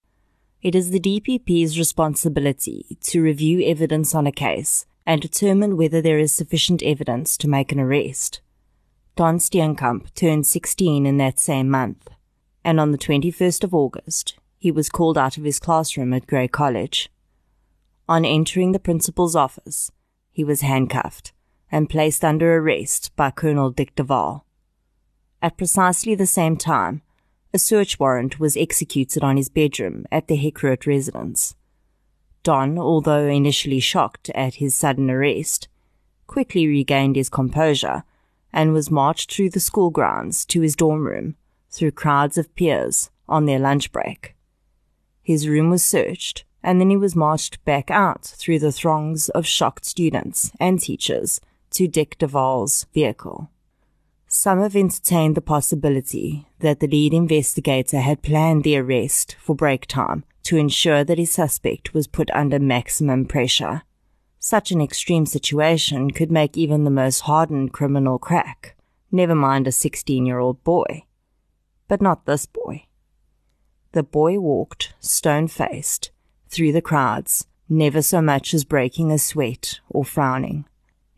It 0.60 0.74
is 0.74 0.90
the 0.90 1.00
DPP's 1.00 1.78
responsibility 1.78 2.98
to 3.02 3.22
review 3.22 3.62
evidence 3.62 4.14
on 4.14 4.26
a 4.26 4.32
case 4.32 4.86
and 5.06 5.20
determine 5.20 5.76
whether 5.76 6.02
there 6.02 6.18
is 6.18 6.32
sufficient 6.32 6.82
evidence 6.82 7.36
to 7.36 7.48
make 7.48 7.70
an 7.70 7.78
arrest. 7.78 8.40
Don 9.14 9.38
Steenkamp 9.38 10.12
turned 10.14 10.46
16 10.46 11.06
in 11.06 11.18
that 11.18 11.38
same 11.38 11.68
month, 11.68 12.08
and 12.64 12.80
on 12.80 12.90
the 12.90 12.98
21st 12.98 13.62
of 13.62 13.74
August, 13.74 14.38
he 14.62 14.70
was 14.70 14.88
called 14.88 15.18
out 15.18 15.36
of 15.36 15.42
his 15.42 15.58
classroom 15.58 16.12
at 16.12 16.28
Grey 16.28 16.46
College. 16.46 17.10
On 18.08 18.24
entering 18.24 18.70
the 18.70 18.78
principal's 18.78 19.34
office, 19.34 19.90
he 20.30 20.44
was 20.44 20.60
handcuffed 20.60 21.32
and 21.72 21.90
placed 21.90 22.24
under 22.24 22.58
arrest 22.58 23.10
by 23.16 23.32
Colonel 23.32 23.70
Dick 23.70 23.92
de 23.96 24.04
Waal. 24.04 24.46
At 25.42 25.56
precisely 25.56 26.14
the 26.14 26.28
same 26.28 26.56
time, 26.56 27.02
a 27.52 27.58
search 27.58 27.98
warrant 27.98 28.38
was 28.38 28.56
executed 28.56 29.24
on 29.24 29.36
his 29.36 29.48
bedroom 29.48 30.06
at 30.12 30.28
the 30.28 30.36
Hekruet 30.36 30.86
residence. 30.86 31.56
Don, 32.44 32.78
although 32.78 33.26
initially 33.26 33.80
shocked 33.80 34.30
at 34.30 34.54
his 34.54 34.76
sudden 34.76 35.10
arrest, 35.10 35.66
quickly 36.28 36.68
regained 36.68 37.16
his 37.16 37.28
composure 37.28 38.04
and 38.52 38.72
was 38.72 38.92
marched 38.92 39.34
through 39.34 39.50
the 39.50 39.58
school 39.58 39.90
grounds 39.90 40.46
to 40.46 40.60
his 40.60 40.76
dorm 40.76 41.04
room 41.04 41.34
through 41.68 41.90
crowds 41.90 42.38
of 42.38 42.54
peers 42.54 43.10
on 43.28 43.46
their 43.46 43.58
lunch 43.58 43.90
break. 43.90 44.36
His 45.22 45.48
room 45.48 45.70
was 45.70 45.84
searched, 45.84 46.44
and 46.62 46.80
then 46.80 46.90
he 46.90 46.96
was 46.96 47.16
marched 47.16 47.64
back 47.64 47.90
out 47.90 48.24
through 48.24 48.58
the 48.58 48.72
throngs 48.72 49.28
of 49.30 49.46
shocked 49.46 49.84
students 49.84 50.52
and 50.58 50.80
teachers 50.80 51.40
to 51.70 51.88
Dick 51.88 52.18
de 52.18 52.26
Waal's 52.26 52.86
vehicle. 52.92 53.50
Some 54.26 54.60
have 54.60 54.74
entertained 54.74 55.34
the 55.34 55.42
possibility 55.42 56.46
that 56.60 56.80
the 56.80 56.86
lead 56.86 57.12
investigator 57.12 58.00
had 58.00 58.22
planned 58.22 58.64
the 58.64 58.78
arrest 58.78 59.36
for 59.38 59.54
break 59.54 59.86
time 59.86 60.24
to 60.44 60.56
ensure 60.56 61.04
that 61.04 61.18
his 61.18 61.30
suspect 61.30 61.94
was 61.94 62.06
put 62.06 62.30
under 62.30 62.58
maximum 62.58 63.26
pressure. 63.26 63.82
Such 64.38 64.72
an 64.72 64.80
extreme 64.80 65.26
situation 65.26 66.10
could 66.10 66.32
make 66.32 66.56
even 66.56 66.84
the 66.84 66.90
most 66.90 67.20
hardened 67.20 67.72
criminal 67.72 68.18
crack, 68.18 68.74
never 69.10 69.34
mind 69.34 69.68
a 69.68 69.72
16 69.72 70.26
year 70.26 70.38
old 70.38 70.64
boy. 70.64 71.04
But 71.86 72.00
not 72.00 72.24
this 72.24 72.46
boy. 72.46 72.86
The 73.92 74.02
boy 74.02 74.38
walked, 74.38 74.94
stone 75.00 75.48
faced, 75.48 76.12
through 76.48 76.72
the 76.72 76.80
crowds, 76.80 77.46
never 77.68 78.00
so 78.00 78.22
much 78.22 78.54
as 78.54 78.64
breaking 78.64 79.12
a 79.12 79.18
sweat 79.18 79.80
or 79.90 80.02
frowning. 80.02 80.64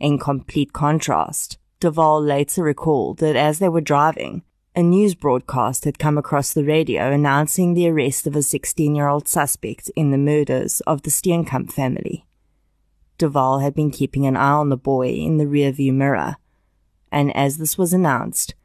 In 0.01 0.19
complete 0.19 0.73
contrast, 0.73 1.57
de 1.79 1.93
Waal 1.93 2.21
later 2.21 2.65
recalled 2.65 3.19
that 3.19 3.37
as 3.37 3.61
they 3.61 3.69
were 3.69 3.81
driving, 3.81 4.43
a 4.75 4.83
news 4.83 5.15
broadcast 5.15 5.85
had 5.85 6.01
come 6.01 6.19
across 6.19 6.53
the 6.53 6.65
radio 6.65 7.13
announcing 7.13 7.75
the 7.75 7.89
arrest 7.89 8.27
of 8.27 8.35
a 8.35 8.43
16 8.43 8.93
year 8.97 9.07
old 9.07 9.29
suspect 9.29 9.89
in 9.95 10.11
the 10.11 10.19
murders 10.19 10.81
of 10.81 11.03
the 11.03 11.11
Steenkamp 11.11 11.71
family. 11.71 12.27
de 13.19 13.29
Waal 13.29 13.61
had 13.61 13.77
been 13.77 13.93
keeping 13.93 14.27
an 14.27 14.37
eye 14.37 14.51
on 14.51 14.69
the 14.69 14.77
boy 14.77 15.11
in 15.11 15.37
the 15.37 15.45
rearview 15.45 15.95
mirror, 15.95 16.39
and 17.13 17.35
as 17.37 17.59
this 17.59 17.79
was 17.79 17.93
announced, 17.93 18.57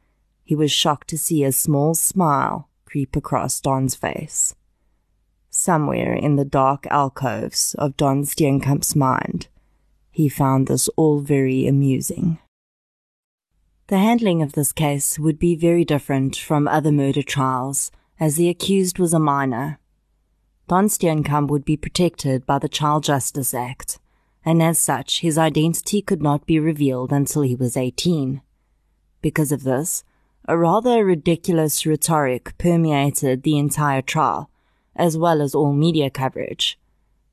he 0.42 0.56
was 0.56 0.72
shocked 0.72 1.06
to 1.10 1.16
see 1.16 1.44
a 1.44 1.52
small 1.52 1.94
smile 1.94 2.69
creep 2.90 3.14
across 3.14 3.60
Don's 3.60 3.94
face. 3.94 4.56
Somewhere 5.48 6.12
in 6.12 6.34
the 6.34 6.44
dark 6.44 6.88
alcoves 6.90 7.74
of 7.78 7.96
Don 7.96 8.24
Steenkamp's 8.24 8.96
mind, 8.96 9.46
he 10.10 10.28
found 10.28 10.66
this 10.66 10.88
all 10.96 11.20
very 11.20 11.68
amusing. 11.68 12.38
The 13.86 13.98
handling 13.98 14.42
of 14.42 14.52
this 14.52 14.72
case 14.72 15.20
would 15.20 15.38
be 15.38 15.54
very 15.54 15.84
different 15.84 16.34
from 16.34 16.66
other 16.66 16.90
murder 16.90 17.22
trials, 17.22 17.92
as 18.18 18.34
the 18.34 18.48
accused 18.48 18.98
was 18.98 19.14
a 19.14 19.20
minor. 19.20 19.78
Don 20.68 20.86
Steenkamp 20.86 21.48
would 21.48 21.64
be 21.64 21.76
protected 21.76 22.44
by 22.44 22.58
the 22.58 22.68
Child 22.68 23.04
Justice 23.04 23.54
Act, 23.54 24.00
and 24.44 24.60
as 24.60 24.78
such, 24.78 25.20
his 25.20 25.38
identity 25.38 26.02
could 26.02 26.22
not 26.22 26.44
be 26.44 26.58
revealed 26.58 27.12
until 27.12 27.42
he 27.42 27.54
was 27.54 27.76
18. 27.76 28.42
Because 29.22 29.52
of 29.52 29.62
this, 29.62 30.02
a 30.46 30.56
rather 30.56 31.04
ridiculous 31.04 31.84
rhetoric 31.86 32.56
permeated 32.58 33.42
the 33.42 33.58
entire 33.58 34.02
trial, 34.02 34.50
as 34.96 35.16
well 35.16 35.40
as 35.42 35.54
all 35.54 35.72
media 35.72 36.10
coverage. 36.10 36.78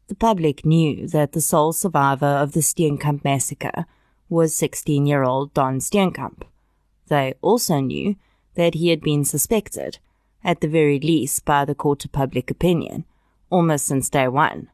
The 0.08 0.16
public 0.16 0.66
knew 0.66 1.08
that 1.08 1.32
the 1.32 1.42
sole 1.42 1.74
survivor 1.74 2.26
of 2.26 2.52
the 2.52 2.62
Steenkamp 2.62 3.24
massacre 3.24 3.86
was 4.30 4.56
16 4.56 5.06
year 5.06 5.24
old 5.24 5.54
Don 5.54 5.80
Steenkamp. 5.80 6.44
They 7.08 7.34
also 7.42 7.80
knew 7.80 8.16
that 8.56 8.74
he 8.74 8.90
had 8.90 9.02
been 9.02 9.24
suspected, 9.24 10.00
at 10.44 10.62
the 10.62 10.68
very 10.68 11.00
least 11.00 11.46
by 11.46 11.66
the 11.66 11.76
court 11.76 12.06
of 12.06 12.12
public 12.12 12.52
opinion, 12.52 13.06
almost 13.50 13.86
since 13.86 14.10
day 14.10 14.28
one. 14.28 14.70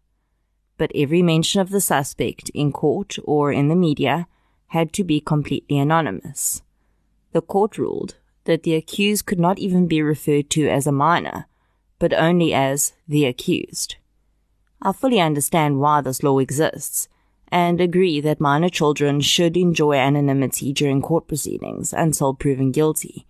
But 0.78 0.92
every 0.96 1.22
mention 1.22 1.62
of 1.62 1.70
the 1.70 1.82
suspect 1.82 2.50
in 2.54 2.72
court 2.72 3.18
or 3.24 3.52
in 3.52 3.68
the 3.68 3.76
media 3.76 4.28
had 4.68 4.92
to 4.94 5.04
be 5.04 5.20
completely 5.20 5.78
anonymous. 5.78 6.64
The 7.32 7.42
court 7.42 7.78
ruled 7.78 8.16
that 8.46 8.64
the 8.64 8.76
accused 8.76 9.26
could 9.26 9.40
not 9.40 9.60
even 9.60 9.88
be 9.88 10.02
referred 10.02 10.50
to 10.52 10.68
as 10.68 10.88
a 10.88 10.92
minor, 10.92 11.48
but 12.00 12.14
only 12.14 12.54
as 12.54 12.94
the 13.08 13.26
accused. 13.26 13.96
I 14.82 14.92
fully 14.92 15.20
understand 15.20 15.80
why 15.80 16.02
this 16.02 16.24
law 16.24 16.40
exists 16.40 17.08
and 17.48 17.80
agree 17.80 18.20
that 18.20 18.42
minor 18.42 18.70
children 18.70 19.22
should 19.22 19.56
enjoy 19.56 19.94
anonymity 19.94 20.74
during 20.74 21.02
court 21.02 21.28
proceedings 21.28 21.94
until 21.94 22.34
proven 22.34 22.72
guilty. 22.72 23.28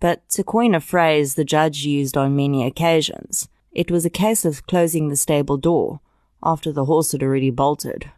But 0.00 0.28
to 0.30 0.42
coin 0.42 0.74
a 0.74 0.80
phrase 0.80 1.34
the 1.34 1.44
judge 1.44 1.84
used 1.84 2.16
on 2.16 2.34
many 2.34 2.66
occasions, 2.66 3.48
it 3.70 3.90
was 3.90 4.04
a 4.04 4.10
case 4.10 4.44
of 4.44 4.66
closing 4.66 5.08
the 5.08 5.16
stable 5.16 5.58
door 5.58 6.00
after 6.42 6.72
the 6.72 6.86
horse 6.86 7.12
had 7.12 7.22
already 7.22 7.50
bolted. 7.50 8.10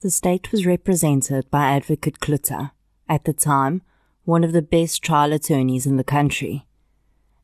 The 0.00 0.10
state 0.10 0.50
was 0.50 0.66
represented 0.66 1.50
by 1.50 1.66
Advocate 1.66 2.18
Klutter, 2.18 2.72
at 3.08 3.24
the 3.24 3.32
time 3.32 3.82
one 4.24 4.44
of 4.44 4.52
the 4.52 4.62
best 4.62 5.02
trial 5.02 5.32
attorneys 5.32 5.86
in 5.86 5.96
the 5.96 6.04
country. 6.04 6.66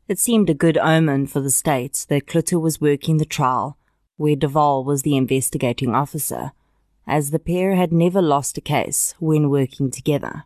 It 0.06 0.18
seemed 0.18 0.48
a 0.48 0.54
good 0.54 0.78
omen 0.78 1.26
for 1.26 1.40
the 1.40 1.50
state 1.50 2.06
that 2.08 2.26
Clutter 2.26 2.58
was 2.58 2.80
working 2.80 3.18
the 3.18 3.24
trial 3.24 3.78
where 4.18 4.36
de 4.36 4.48
Waal 4.48 4.84
was 4.84 5.02
the 5.02 5.16
investigating 5.16 5.94
officer, 5.94 6.52
as 7.06 7.30
the 7.30 7.38
pair 7.38 7.76
had 7.76 7.92
never 7.92 8.20
lost 8.20 8.58
a 8.58 8.60
case 8.60 9.14
when 9.18 9.48
working 9.48 9.90
together. 9.90 10.44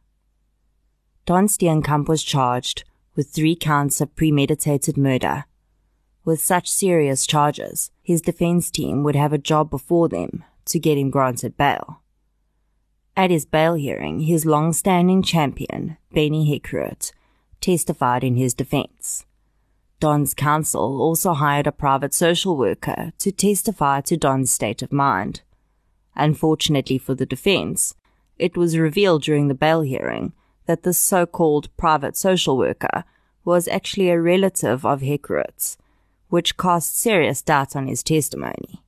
Don 1.25 1.47
Steenkamp 1.47 2.07
was 2.07 2.23
charged 2.23 2.85
with 3.17 3.31
three 3.31 3.57
counts 3.57 4.01
of 4.01 4.15
premeditated 4.15 4.97
murder. 4.97 5.45
With 6.25 6.41
such 6.41 6.71
serious 6.71 7.27
charges, 7.27 7.91
his 8.03 8.21
defense 8.21 8.71
team 8.71 9.03
would 9.03 9.17
have 9.17 9.33
a 9.33 9.39
job 9.39 9.71
before 9.71 10.09
them 10.09 10.45
to 10.67 10.79
get 10.79 10.99
him 10.99 11.11
granted 11.11 11.57
bail. 11.57 12.02
At 13.15 13.31
his 13.31 13.45
bail 13.45 13.75
hearing, 13.75 14.21
his 14.21 14.47
long-standing 14.47 15.23
champion, 15.23 15.99
Benny 16.13 16.49
Hekkerud, 16.51 17.13
testified 17.61 18.25
in 18.25 18.37
his 18.37 18.55
defense. 18.55 19.27
Don's 20.01 20.35
counsel 20.35 21.01
also 21.01 21.35
hired 21.35 21.67
a 21.67 21.73
private 21.73 22.15
social 22.15 22.57
worker 22.57 23.13
to 23.19 23.31
testify 23.31 24.01
to 24.01 24.17
Don's 24.17 24.51
state 24.51 24.83
of 24.83 24.93
mind. 24.93 25.43
Unfortunately 26.17 26.99
for 26.99 27.15
the 27.15 27.27
defense, 27.27 27.95
it 28.39 28.57
was 28.57 28.79
revealed 28.79 29.23
during 29.23 29.49
the 29.49 29.55
bail 29.55 29.83
hearing 29.83 30.33
that 30.67 30.83
the 30.83 30.95
so-called 30.95 31.69
private 31.77 32.17
social 32.17 32.57
worker 32.57 33.05
was 33.45 33.69
actually 33.69 34.09
a 34.09 34.21
relative 34.21 34.87
of 34.87 35.03
Hekkerud's, 35.03 35.77
which 36.29 36.57
cast 36.57 36.99
serious 36.99 37.43
doubt 37.43 37.77
on 37.77 37.89
his 37.89 38.03
testimony. 38.03 38.83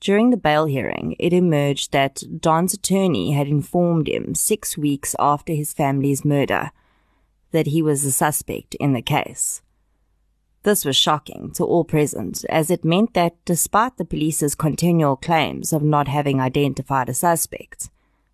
During 0.00 0.30
the 0.30 0.36
bail 0.36 0.66
hearing, 0.66 1.16
it 1.18 1.32
emerged 1.32 1.92
that 1.92 2.22
Don's 2.40 2.72
attorney 2.72 3.32
had 3.32 3.48
informed 3.48 4.08
him 4.08 4.34
six 4.34 4.78
weeks 4.78 5.16
after 5.18 5.52
his 5.52 5.72
family's 5.72 6.24
murder 6.24 6.70
that 7.50 7.68
he 7.68 7.82
was 7.82 8.04
a 8.04 8.12
suspect 8.12 8.74
in 8.76 8.92
the 8.92 9.02
case. 9.02 9.62
This 10.62 10.84
was 10.84 10.96
shocking 10.96 11.50
to 11.54 11.64
all 11.64 11.84
present, 11.84 12.44
as 12.48 12.70
it 12.70 12.84
meant 12.84 13.14
that 13.14 13.36
despite 13.44 13.96
the 13.96 14.04
police's 14.04 14.54
continual 14.54 15.16
claims 15.16 15.72
of 15.72 15.82
not 15.82 16.08
having 16.08 16.40
identified 16.40 17.08
a 17.08 17.14
suspect, 17.14 17.88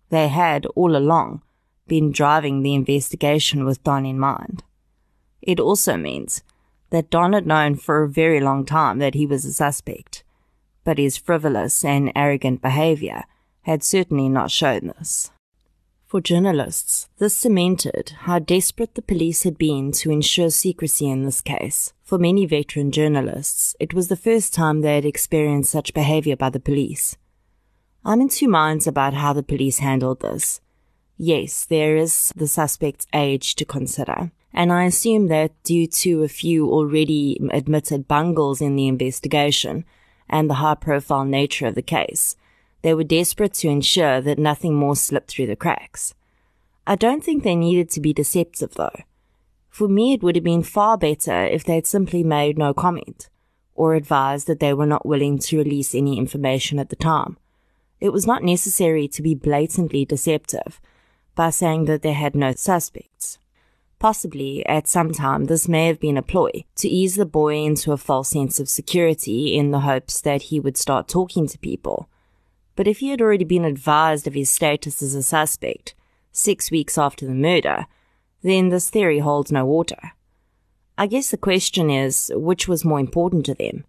they 0.09 0.27
had, 0.27 0.65
all 0.75 0.95
along, 0.95 1.41
been 1.87 2.11
driving 2.11 2.61
the 2.61 2.73
investigation 2.75 3.63
with 3.63 3.83
Don 3.83 4.05
in 4.05 4.19
mind. 4.19 4.63
It 5.41 5.59
also 5.59 5.97
means 5.97 6.43
that 6.89 7.09
Don 7.09 7.33
had 7.33 7.47
known 7.47 7.75
for 7.75 8.03
a 8.03 8.09
very 8.09 8.39
long 8.39 8.65
time 8.65 8.99
that 8.99 9.13
he 9.13 9.25
was 9.25 9.45
a 9.45 9.53
suspect, 9.53 10.24
but 10.85 10.97
his 10.97 11.17
frivolous 11.17 11.83
and 11.83 12.13
arrogant 12.15 12.61
behavior 12.61 13.25
had 13.63 13.83
certainly 13.83 14.29
not 14.29 14.51
shown 14.51 14.93
this. 14.95 15.31
For 16.05 16.21
journalists, 16.21 17.09
this 17.17 17.35
cemented 17.35 18.13
how 18.19 18.39
desperate 18.39 18.95
the 18.95 19.01
police 19.01 19.43
had 19.43 19.57
been 19.57 19.91
to 19.93 20.11
ensure 20.11 20.51
secrecy 20.51 21.09
in 21.09 21.25
this 21.25 21.41
case. 21.41 21.91
For 22.03 22.17
many 22.17 22.45
veteran 22.45 22.91
journalists, 22.91 23.75
it 23.79 23.93
was 23.93 24.07
the 24.07 24.15
first 24.15 24.53
time 24.53 24.79
they 24.79 24.95
had 24.95 25.03
experienced 25.03 25.71
such 25.71 25.93
behavior 25.93 26.37
by 26.37 26.51
the 26.51 26.59
police. 26.59 27.17
I'm 28.05 28.21
in 28.21 28.29
two 28.29 28.47
minds 28.47 28.85
about 28.85 29.15
how 29.15 29.33
the 29.33 29.41
police 29.43 29.79
handled 29.79 30.21
this. 30.21 30.61
Yes, 31.17 31.65
there 31.65 31.97
is 31.97 32.31
the 32.35 32.47
suspect's 32.47 33.07
age 33.13 33.55
to 33.55 33.65
consider, 33.65 34.31
and 34.53 34.71
I 34.71 34.83
assume 34.83 35.27
that 35.27 35.51
due 35.63 35.87
to 35.87 36.21
a 36.21 36.27
few 36.27 36.69
already 36.69 37.39
admitted 37.51 38.07
bungles 38.07 38.61
in 38.61 38.75
the 38.75 38.87
investigation 38.87 39.85
and 40.29 40.49
the 40.49 40.55
high 40.55 40.75
profile 40.75 41.25
nature 41.25 41.67
of 41.67 41.75
the 41.75 41.81
case, 41.81 42.35
they 42.81 42.93
were 42.93 43.03
desperate 43.03 43.53
to 43.55 43.67
ensure 43.67 44.21
that 44.21 44.39
nothing 44.39 44.75
more 44.75 44.95
slipped 44.95 45.31
through 45.31 45.47
the 45.47 45.55
cracks. 45.55 46.13
I 46.87 46.95
don't 46.95 47.23
think 47.23 47.43
they 47.43 47.55
needed 47.55 47.89
to 47.91 47.99
be 47.99 48.13
deceptive 48.13 48.75
though. 48.75 48.95
For 49.69 49.87
me, 49.87 50.13
it 50.13 50.23
would 50.23 50.35
have 50.35 50.43
been 50.43 50.63
far 50.63 50.97
better 50.97 51.45
if 51.45 51.63
they'd 51.63 51.87
simply 51.87 52.23
made 52.23 52.57
no 52.57 52.73
comment 52.73 53.29
or 53.75 53.93
advised 53.93 54.47
that 54.47 54.59
they 54.59 54.73
were 54.73 54.85
not 54.85 55.05
willing 55.05 55.37
to 55.37 55.57
release 55.57 55.93
any 55.93 56.17
information 56.17 56.79
at 56.79 56.89
the 56.89 56.95
time. 56.95 57.37
It 57.99 58.13
was 58.13 58.25
not 58.25 58.43
necessary 58.43 59.07
to 59.09 59.21
be 59.21 59.35
blatantly 59.35 60.05
deceptive 60.05 60.79
by 61.35 61.49
saying 61.49 61.85
that 61.85 62.01
they 62.01 62.13
had 62.13 62.35
no 62.35 62.53
suspects. 62.53 63.37
Possibly, 63.99 64.65
at 64.65 64.87
some 64.87 65.11
time, 65.11 65.45
this 65.45 65.67
may 65.67 65.87
have 65.87 65.99
been 65.99 66.17
a 66.17 66.21
ploy 66.21 66.65
to 66.75 66.87
ease 66.87 67.15
the 67.15 67.25
boy 67.25 67.55
into 67.57 67.91
a 67.91 67.97
false 67.97 68.29
sense 68.29 68.59
of 68.59 68.69
security 68.69 69.55
in 69.55 69.71
the 69.71 69.81
hopes 69.81 70.21
that 70.21 70.43
he 70.43 70.59
would 70.59 70.77
start 70.77 71.07
talking 71.07 71.47
to 71.47 71.57
people 71.59 72.09
but 72.75 72.87
if 72.87 72.99
he 72.99 73.09
had 73.09 73.21
already 73.21 73.45
been 73.45 73.65
advised 73.65 74.27
of 74.27 74.33
his 74.33 74.49
status 74.49 75.01
as 75.01 75.15
a 75.15 75.23
suspect 75.23 75.95
six 76.31 76.69
weeks 76.69 76.97
after 76.97 77.25
the 77.25 77.33
murder, 77.33 77.85
then 78.41 78.69
this 78.69 78.89
theory 78.89 79.19
holds 79.19 79.51
no 79.51 79.65
water. 79.65 80.11
I 80.97 81.07
guess 81.07 81.31
the 81.31 81.37
question 81.37 81.89
is 81.89 82.31
which 82.35 82.67
was 82.67 82.85
more 82.85 82.99
important 82.99 83.45
to 83.45 83.53
them? 83.53 83.85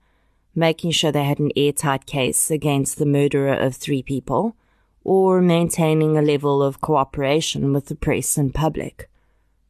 Making 0.54 0.92
sure 0.92 1.12
they 1.12 1.24
had 1.24 1.38
an 1.38 1.52
airtight 1.56 2.06
case 2.06 2.50
against 2.50 2.98
the 2.98 3.06
murderer 3.06 3.54
of 3.54 3.74
three 3.74 4.02
people, 4.02 4.56
or 5.04 5.42
maintaining 5.42 6.16
a 6.16 6.22
level 6.22 6.62
of 6.62 6.80
cooperation 6.80 7.72
with 7.72 7.86
the 7.86 7.94
press 7.94 8.38
and 8.38 8.54
public? 8.54 9.08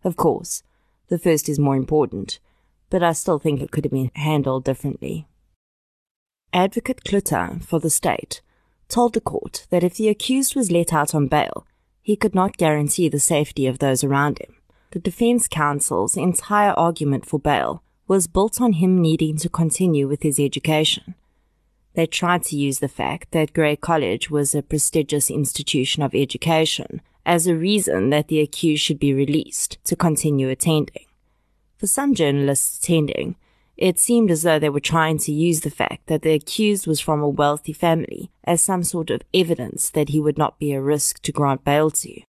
Of 0.07 0.15
course, 0.15 0.63
the 1.09 1.19
first 1.19 1.49
is 1.49 1.59
more 1.59 1.75
important, 1.75 2.39
but 2.91 3.03
I 3.03 3.13
still 3.13 3.41
think 3.41 3.61
it 3.61 3.73
could 3.73 3.85
have 3.85 3.93
been 3.93 4.13
handled 4.15 4.63
differently. 4.63 5.27
Advocate 6.53 7.03
Klutter 7.03 7.61
for 7.65 7.81
the 7.81 7.91
state 7.91 8.41
told 8.89 9.15
the 9.15 9.21
court 9.21 9.67
that 9.71 9.83
if 9.83 9.97
the 9.97 10.09
accused 10.09 10.55
was 10.55 10.71
let 10.71 10.93
out 10.93 11.13
on 11.13 11.27
bail, 11.27 11.67
he 12.03 12.15
could 12.15 12.37
not 12.37 12.57
guarantee 12.57 13.09
the 13.09 13.19
safety 13.19 13.67
of 13.67 13.81
those 13.81 14.05
around 14.05 14.39
him. 14.39 14.55
The 14.93 15.01
defense 15.01 15.49
counsel's 15.49 16.17
entire 16.17 16.71
argument 16.75 17.27
for 17.27 17.41
bail 17.41 17.83
was 18.07 18.29
built 18.29 18.61
on 18.61 18.75
him 18.75 19.03
needing 19.03 19.37
to 19.39 19.49
continue 19.49 20.07
with 20.07 20.23
his 20.23 20.39
education. 20.39 21.17
They 21.95 22.07
tried 22.07 22.45
to 22.45 22.57
use 22.57 22.79
the 22.79 22.87
fact 22.87 23.33
that 23.33 23.53
Grey 23.53 23.75
College 23.75 24.31
was 24.31 24.55
a 24.55 24.63
prestigious 24.63 25.33
institution 25.33 26.05
of 26.05 26.15
education 26.15 27.01
as 27.27 27.47
a 27.47 27.57
reason 27.57 28.11
that 28.11 28.29
the 28.29 28.41
accused 28.41 28.83
should 28.83 29.01
be 29.01 29.13
released 29.13 29.77
to 29.85 29.97
continue 29.97 30.49
attending. 30.49 31.05
For 31.77 31.87
some 31.87 32.15
journalists 32.15 32.79
attending, 32.79 33.37
it 33.77 33.99
seemed 33.99 34.31
as 34.31 34.43
though 34.43 34.59
they 34.59 34.71
were 34.71 34.81
trying 34.81 35.19
to 35.19 35.33
use 35.33 35.61
the 35.61 35.71
fact 35.71 36.07
that 36.07 36.23
the 36.23 36.33
accused 36.33 36.87
was 36.87 37.01
from 37.01 37.21
a 37.21 37.29
wealthy 37.29 37.75
family 37.75 38.31
as 38.45 38.63
some 38.63 38.83
sort 38.83 39.11
of 39.11 39.23
evidence 39.35 39.91
that 39.91 40.09
he 40.11 40.21
would 40.21 40.39
not 40.39 40.59
be 40.59 40.73
a 40.73 40.81
risk 40.81 41.21
to 41.23 41.33
grant 41.33 41.65
bail 41.65 41.91
to. 41.91 42.23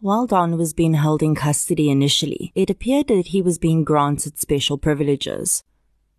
While 0.00 0.28
Don 0.28 0.56
was 0.56 0.74
being 0.74 0.94
held 0.94 1.24
in 1.24 1.34
custody 1.34 1.90
initially, 1.90 2.52
it 2.54 2.70
appeared 2.70 3.08
that 3.08 3.28
he 3.28 3.42
was 3.42 3.58
being 3.58 3.82
granted 3.82 4.38
special 4.38 4.78
privileges. 4.78 5.64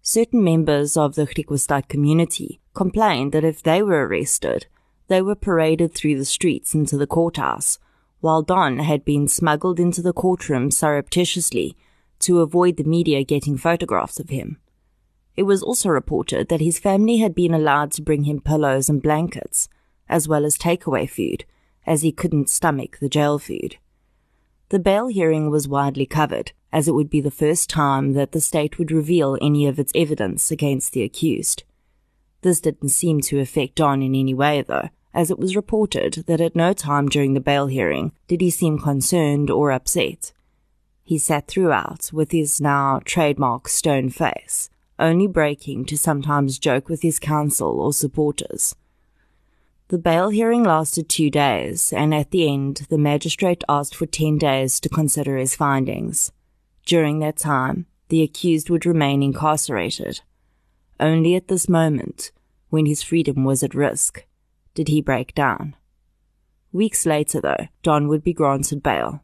Certain 0.02 0.44
members 0.44 0.98
of 0.98 1.16
the 1.16 1.26
Griquastad 1.26 1.88
community 1.88 2.60
complained 2.74 3.32
that 3.32 3.46
if 3.46 3.64
they 3.64 3.82
were 3.82 4.06
arrested, 4.06 4.66
they 5.10 5.22
were 5.22 5.36
paraded 5.36 5.94
through 5.94 6.18
the 6.18 6.26
streets 6.26 6.74
into 6.74 6.98
the 6.98 7.08
courthouse, 7.08 7.78
while 8.22 8.42
Don 8.42 8.80
had 8.80 9.04
been 9.04 9.28
smuggled 9.28 9.80
into 9.80 10.02
the 10.02 10.14
courtroom 10.14 10.72
surreptitiously 10.72 11.76
to 12.20 12.40
avoid 12.40 12.78
the 12.78 12.84
media 12.84 13.24
getting 13.24 13.58
photographs 13.58 14.20
of 14.20 14.30
him. 14.30 14.58
It 15.36 15.44
was 15.44 15.64
also 15.64 15.90
reported 15.90 16.50
that 16.50 16.62
his 16.62 16.80
family 16.80 17.18
had 17.18 17.34
been 17.34 17.54
allowed 17.54 17.92
to 17.94 18.02
bring 18.02 18.24
him 18.24 18.42
pillows 18.42 18.90
and 18.90 19.02
blankets, 19.02 19.70
as 20.08 20.28
well 20.28 20.46
as 20.46 20.58
takeaway 20.58 21.10
food, 21.10 21.46
as 21.88 22.02
he 22.02 22.12
couldn't 22.12 22.50
stomach 22.50 22.98
the 23.00 23.10
jail 23.10 23.40
food. 23.40 23.78
The 24.70 24.80
bail 24.80 25.08
hearing 25.08 25.50
was 25.50 25.68
widely 25.68 26.06
covered, 26.06 26.52
as 26.72 26.88
it 26.88 26.94
would 26.94 27.10
be 27.10 27.22
the 27.22 27.32
first 27.32 27.70
time 27.70 28.14
that 28.14 28.34
the 28.34 28.42
state 28.42 28.78
would 28.78 28.92
reveal 28.92 29.38
any 29.42 29.66
of 29.66 29.80
its 29.80 29.92
evidence 29.96 30.52
against 30.52 30.94
the 30.94 31.04
accused. 31.04 31.64
This 32.42 32.60
didn't 32.60 32.90
seem 32.90 33.22
to 33.22 33.40
affect 33.40 33.76
Don 33.76 34.04
in 34.04 34.14
any 34.14 34.34
way, 34.34 34.62
though, 34.62 34.90
as 35.14 35.32
it 35.32 35.40
was 35.40 35.56
reported 35.56 36.24
that 36.28 36.42
at 36.42 36.56
no 36.56 36.74
time 36.74 37.08
during 37.08 37.34
the 37.34 37.40
bail 37.40 37.68
hearing 37.68 38.12
did 38.28 38.42
he 38.42 38.50
seem 38.50 38.80
concerned 38.80 39.50
or 39.50 39.72
upset. 39.72 40.32
He 41.04 41.18
sat 41.18 41.48
throughout 41.48 42.12
with 42.14 42.32
his 42.32 42.62
now 42.62 43.02
trademark 43.04 43.68
stone 43.68 44.10
face, 44.10 44.70
only 45.00 45.28
breaking 45.28 45.86
to 45.86 45.98
sometimes 45.98 46.60
joke 46.60 46.88
with 46.88 47.02
his 47.02 47.20
counsel 47.20 47.82
or 47.82 47.94
supporters. 47.94 48.76
The 49.88 49.98
bail 49.98 50.30
hearing 50.30 50.64
lasted 50.64 51.10
two 51.10 51.32
days, 51.32 51.92
and 51.92 52.14
at 52.14 52.30
the 52.30 52.48
end, 52.48 52.86
the 52.90 52.98
magistrate 53.00 53.64
asked 53.68 53.96
for 53.96 54.06
10 54.06 54.38
days 54.38 54.80
to 54.82 54.90
consider 54.90 55.36
his 55.38 55.56
findings. 55.56 56.32
During 56.86 57.18
that 57.20 57.38
time, 57.38 57.88
the 58.10 58.22
accused 58.22 58.70
would 58.70 58.86
remain 58.86 59.24
incarcerated. 59.24 60.22
Only 61.00 61.36
at 61.36 61.48
this 61.48 61.68
moment, 61.68 62.32
when 62.70 62.86
his 62.86 63.02
freedom 63.02 63.44
was 63.44 63.64
at 63.64 63.74
risk, 63.74 64.26
did 64.80 64.88
he 64.88 65.02
break 65.02 65.36
down. 65.36 65.76
Weeks 66.72 67.06
later, 67.06 67.42
though, 67.42 67.68
Don 67.84 68.08
would 68.08 68.24
be 68.24 68.32
granted 68.32 68.82
bail. 68.82 69.22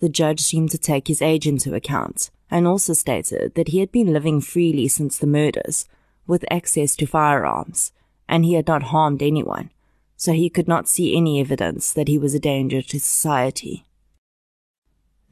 The 0.00 0.08
judge 0.08 0.40
seemed 0.40 0.72
to 0.72 0.78
take 0.78 1.06
his 1.06 1.22
age 1.22 1.46
into 1.46 1.76
account 1.76 2.28
and 2.50 2.66
also 2.66 2.92
stated 2.92 3.54
that 3.54 3.68
he 3.68 3.78
had 3.78 3.92
been 3.92 4.12
living 4.12 4.40
freely 4.40 4.88
since 4.88 5.16
the 5.16 5.28
murders, 5.28 5.86
with 6.26 6.44
access 6.50 6.96
to 6.96 7.06
firearms, 7.06 7.92
and 8.28 8.44
he 8.44 8.54
had 8.54 8.66
not 8.66 8.90
harmed 8.94 9.22
anyone, 9.22 9.70
so 10.16 10.32
he 10.32 10.50
could 10.50 10.66
not 10.66 10.88
see 10.88 11.16
any 11.16 11.38
evidence 11.38 11.92
that 11.92 12.08
he 12.08 12.18
was 12.18 12.34
a 12.34 12.40
danger 12.40 12.82
to 12.82 12.98
society. 12.98 13.84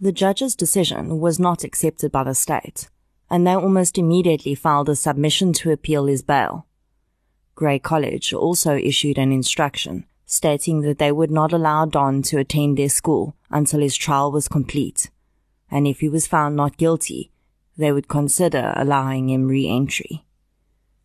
The 0.01 0.13
judge's 0.13 0.55
decision 0.55 1.19
was 1.19 1.41
not 1.41 1.65
accepted 1.65 2.13
by 2.13 2.23
the 2.23 2.37
state, 2.37 2.89
and 3.29 3.45
they 3.45 3.57
almost 3.57 3.99
immediately 3.99 4.55
filed 4.55 4.89
a 4.89 4.95
submission 4.95 5.53
to 5.55 5.73
appeal 5.73 6.07
his 6.07 6.23
bail. 6.23 6.69
Grey 7.63 7.79
College 7.79 8.35
also 8.35 8.75
issued 8.75 9.19
an 9.19 9.31
instruction 9.31 10.05
stating 10.27 10.81
that 10.81 10.99
they 10.99 11.13
would 11.13 11.31
not 11.31 11.53
allow 11.53 11.85
Don 11.85 12.21
to 12.23 12.39
attend 12.39 12.77
their 12.77 12.89
school 12.89 13.37
until 13.51 13.79
his 13.79 13.95
trial 13.97 14.33
was 14.33 14.49
complete, 14.49 15.11
and 15.71 15.87
if 15.87 16.01
he 16.01 16.09
was 16.09 16.27
found 16.27 16.57
not 16.57 16.77
guilty, 16.77 17.31
they 17.79 17.93
would 17.93 18.09
consider 18.09 18.73
allowing 18.75 19.31
him 19.31 19.47
re-entry. 19.47 20.25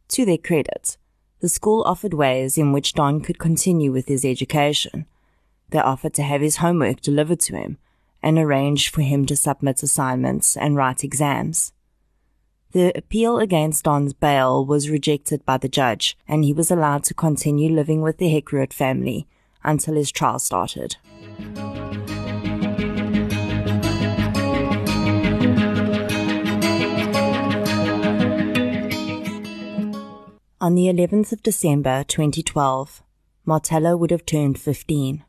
To 0.07 0.25
their 0.25 0.39
credit, 0.39 0.97
the 1.41 1.47
school 1.47 1.83
offered 1.85 2.15
ways 2.15 2.57
in 2.57 2.71
which 2.71 2.93
Don 2.93 3.21
could 3.21 3.37
continue 3.37 3.91
with 3.91 4.07
his 4.07 4.25
education. 4.25 5.05
They 5.69 5.77
offered 5.77 6.15
to 6.15 6.23
have 6.23 6.41
his 6.41 6.55
homework 6.55 7.01
delivered 7.01 7.41
to 7.41 7.55
him 7.55 7.77
and 8.23 8.39
arranged 8.39 8.95
for 8.95 9.03
him 9.03 9.27
to 9.27 9.35
submit 9.35 9.83
assignments 9.83 10.57
and 10.57 10.75
write 10.75 11.03
exams. 11.03 11.71
The 12.74 12.91
appeal 12.97 13.39
against 13.39 13.86
Don's 13.86 14.13
bail 14.13 14.65
was 14.65 14.89
rejected 14.89 15.45
by 15.45 15.57
the 15.57 15.70
judge, 15.70 16.18
and 16.28 16.43
he 16.43 16.51
was 16.51 16.70
allowed 16.70 17.03
to 17.05 17.13
continue 17.13 17.74
living 17.74 18.01
with 18.01 18.18
the 18.18 18.28
Heckroodt 18.28 18.74
family 18.74 19.26
until 19.63 19.95
his 19.95 20.11
trial 20.11 20.38
started. 20.38 20.97
On 30.59 30.76
the 30.76 30.88
11th 30.88 31.32
of 31.32 31.43
December 31.43 32.03
2012, 32.03 33.01
Marthella 33.45 33.97
would 33.97 34.11
have 34.11 34.26
turned 34.26 34.59
15. 34.59 35.24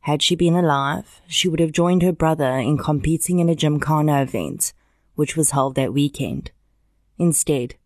Had 0.00 0.22
she 0.22 0.36
been 0.36 0.54
alive, 0.54 1.22
she 1.26 1.48
would 1.48 1.60
have 1.60 1.72
joined 1.72 2.02
her 2.02 2.12
brother 2.12 2.58
in 2.58 2.76
competing 2.76 3.38
in 3.38 3.48
a 3.48 3.54
Gymkhana 3.54 4.20
event, 4.20 4.74
which 5.14 5.36
was 5.36 5.52
held 5.52 5.74
that 5.76 5.94
weekend. 5.94 6.50
Instead, 7.18 7.76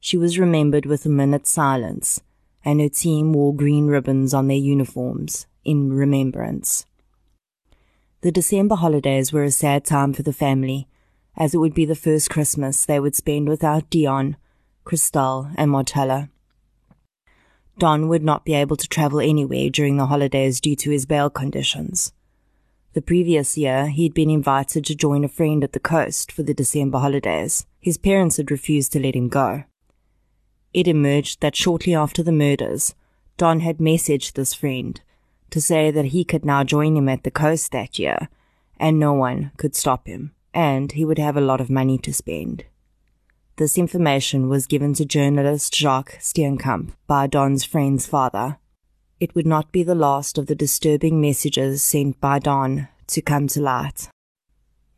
she 0.00 0.16
was 0.16 0.38
remembered 0.38 0.86
with 0.86 1.06
a 1.06 1.08
minute's 1.08 1.50
silence, 1.50 2.20
and 2.64 2.80
her 2.80 2.88
team 2.88 3.32
wore 3.32 3.54
green 3.54 3.86
ribbons 3.86 4.34
on 4.34 4.48
their 4.48 4.56
uniforms 4.56 5.46
in 5.64 5.92
remembrance. 5.92 6.86
The 8.22 8.32
December 8.32 8.76
holidays 8.76 9.32
were 9.32 9.44
a 9.44 9.50
sad 9.50 9.84
time 9.84 10.12
for 10.12 10.22
the 10.22 10.32
family, 10.32 10.88
as 11.36 11.54
it 11.54 11.58
would 11.58 11.74
be 11.74 11.84
the 11.84 11.94
first 11.94 12.30
Christmas 12.30 12.84
they 12.84 13.00
would 13.00 13.14
spend 13.14 13.48
without 13.48 13.90
Deon, 13.90 14.36
Christelle, 14.84 15.52
and 15.56 15.70
Marthella. 15.70 16.28
Don 17.78 18.08
would 18.08 18.22
not 18.22 18.44
be 18.44 18.54
able 18.54 18.76
to 18.76 18.88
travel 18.88 19.20
anywhere 19.20 19.70
during 19.70 19.96
the 19.96 20.06
holidays 20.06 20.60
due 20.60 20.76
to 20.76 20.90
his 20.90 21.06
bail 21.06 21.30
conditions. 21.30 22.12
The 22.94 23.02
previous 23.02 23.56
year, 23.56 23.88
he'd 23.88 24.12
been 24.12 24.28
invited 24.28 24.84
to 24.84 24.94
join 24.94 25.24
a 25.24 25.28
friend 25.28 25.64
at 25.64 25.72
the 25.72 25.80
coast 25.80 26.30
for 26.30 26.42
the 26.42 26.52
December 26.52 26.98
holidays. 26.98 27.64
His 27.80 27.96
parents 27.96 28.36
had 28.36 28.50
refused 28.50 28.92
to 28.92 29.00
let 29.00 29.14
him 29.14 29.28
go. 29.28 29.64
It 30.74 30.86
emerged 30.86 31.40
that 31.40 31.56
shortly 31.56 31.94
after 31.94 32.22
the 32.22 32.32
murders, 32.32 32.94
Don 33.38 33.60
had 33.60 33.78
messaged 33.78 34.34
this 34.34 34.52
friend 34.52 35.00
to 35.50 35.60
say 35.60 35.90
that 35.90 36.06
he 36.06 36.22
could 36.22 36.44
now 36.44 36.64
join 36.64 36.96
him 36.96 37.08
at 37.08 37.24
the 37.24 37.30
coast 37.30 37.72
that 37.72 37.98
year, 37.98 38.28
and 38.78 38.98
no 38.98 39.14
one 39.14 39.52
could 39.56 39.74
stop 39.74 40.06
him, 40.06 40.32
and 40.52 40.92
he 40.92 41.04
would 41.04 41.18
have 41.18 41.36
a 41.36 41.42
lot 41.42 41.62
of 41.62 41.70
money 41.70 41.96
to 41.98 42.12
spend. 42.12 42.64
This 43.56 43.78
information 43.78 44.48
was 44.48 44.66
given 44.66 44.92
to 44.94 45.04
journalist 45.04 45.74
Jacques 45.74 46.18
Steenkamp 46.20 46.92
by 47.06 47.26
Don's 47.26 47.64
friend's 47.64 48.06
father, 48.06 48.58
it 49.22 49.36
would 49.36 49.46
not 49.46 49.70
be 49.70 49.84
the 49.84 49.94
last 49.94 50.36
of 50.36 50.46
the 50.48 50.54
disturbing 50.56 51.20
messages 51.20 51.80
sent 51.80 52.20
by 52.20 52.40
Don 52.40 52.88
to 53.06 53.22
come 53.22 53.46
to 53.46 53.60
light. 53.60 54.08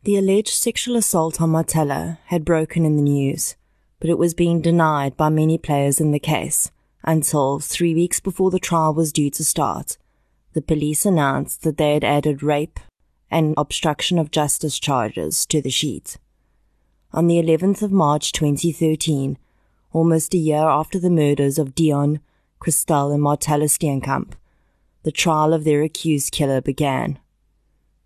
The 0.01 0.17
alleged 0.17 0.55
sexual 0.55 0.95
assault 0.95 1.39
on 1.39 1.51
Marthella 1.51 2.17
had 2.25 2.43
broken 2.43 2.85
in 2.85 2.95
the 2.95 3.03
news, 3.03 3.55
but 3.99 4.09
it 4.09 4.17
was 4.17 4.33
being 4.33 4.61
denied 4.61 5.15
by 5.15 5.29
many 5.29 5.59
players 5.59 6.01
in 6.01 6.09
the 6.09 6.17
case 6.17 6.71
until 7.03 7.59
three 7.59 7.93
weeks 7.93 8.19
before 8.19 8.49
the 8.49 8.57
trial 8.57 8.95
was 8.95 9.13
due 9.13 9.29
to 9.29 9.45
start. 9.45 9.99
The 10.53 10.61
police 10.63 11.05
announced 11.05 11.61
that 11.61 11.77
they 11.77 11.93
had 11.93 12.03
added 12.03 12.41
rape 12.41 12.79
and 13.29 13.53
obstruction 13.57 14.17
of 14.17 14.31
justice 14.31 14.79
charges 14.79 15.45
to 15.45 15.61
the 15.61 15.69
sheet. 15.69 16.17
On 17.13 17.27
the 17.27 17.39
11th 17.39 17.83
of 17.83 17.91
March 17.91 18.31
2013, 18.31 19.37
almost 19.93 20.33
a 20.33 20.39
year 20.39 20.67
after 20.67 20.97
the 20.97 21.11
murders 21.11 21.59
of 21.59 21.75
Deon, 21.75 22.21
Christelle 22.59 23.13
and 23.13 23.21
Marthella 23.21 23.65
Steenkamp, 23.65 24.33
the 25.03 25.11
trial 25.11 25.53
of 25.53 25.63
their 25.63 25.81
accused 25.83 26.31
killer 26.31 26.61
began. 26.61 27.19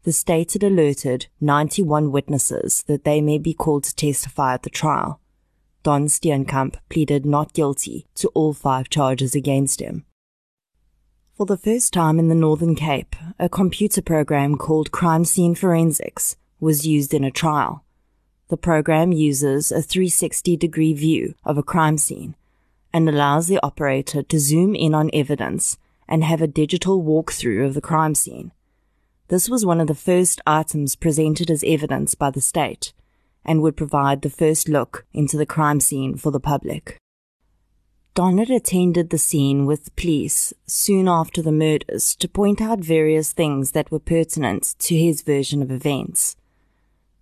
The 0.03 0.11
state 0.11 0.53
had 0.53 0.63
alerted 0.63 1.27
91 1.39 2.11
witnesses 2.11 2.83
that 2.87 3.03
they 3.03 3.21
may 3.21 3.37
be 3.37 3.53
called 3.53 3.83
to 3.85 3.95
testify 3.95 4.53
at 4.53 4.63
the 4.63 4.69
trial. 4.69 5.19
Don 5.83 6.07
Steenkamp 6.07 6.75
pleaded 6.89 7.25
not 7.25 7.53
guilty 7.53 8.05
to 8.15 8.27
all 8.29 8.53
five 8.53 8.89
charges 8.89 9.35
against 9.35 9.79
him. 9.79 10.05
For 11.37 11.45
the 11.45 11.57
first 11.57 11.93
time 11.93 12.19
in 12.19 12.27
the 12.27 12.35
Northern 12.35 12.75
Cape, 12.75 13.15
a 13.39 13.47
computer 13.47 14.01
program 14.01 14.57
called 14.57 14.91
Crime 14.91 15.23
Scene 15.23 15.55
Forensics 15.55 16.35
was 16.59 16.85
used 16.85 17.13
in 17.13 17.23
a 17.23 17.31
trial. 17.31 17.85
The 18.49 18.57
program 18.57 19.13
uses 19.13 19.71
a 19.71 19.81
360 19.81 20.57
degree 20.57 20.93
view 20.93 21.35
of 21.45 21.57
a 21.57 21.63
crime 21.63 21.97
scene 21.97 22.35
and 22.93 23.07
allows 23.07 23.47
the 23.47 23.59
operator 23.63 24.23
to 24.23 24.39
zoom 24.39 24.75
in 24.75 24.93
on 24.93 25.09
evidence 25.13 25.77
and 26.07 26.23
have 26.23 26.41
a 26.41 26.47
digital 26.47 27.03
walkthrough 27.03 27.65
of 27.65 27.73
the 27.73 27.81
crime 27.81 28.15
scene. 28.15 28.51
This 29.27 29.47
was 29.47 29.65
one 29.65 29.79
of 29.79 29.87
the 29.87 29.95
first 29.95 30.41
items 30.47 30.95
presented 30.95 31.51
as 31.51 31.63
evidence 31.63 32.15
by 32.15 32.31
the 32.31 32.41
state 32.41 32.93
and 33.45 33.61
would 33.61 33.77
provide 33.77 34.21
the 34.21 34.29
first 34.29 34.67
look 34.67 35.05
into 35.13 35.37
the 35.37 35.45
crime 35.45 35.79
scene 35.79 36.17
for 36.17 36.31
the 36.31 36.39
public. 36.39 36.97
Donnet 38.15 38.49
attended 38.49 39.11
the 39.11 39.17
scene 39.17 39.65
with 39.65 39.95
police 39.95 40.51
soon 40.65 41.07
after 41.07 41.41
the 41.41 41.51
murders 41.51 42.15
to 42.15 42.27
point 42.27 42.59
out 42.59 42.79
various 42.79 43.31
things 43.31 43.71
that 43.71 43.91
were 43.91 43.99
pertinent 43.99 44.75
to 44.79 44.97
his 44.97 45.21
version 45.21 45.61
of 45.61 45.71
events. 45.71 46.35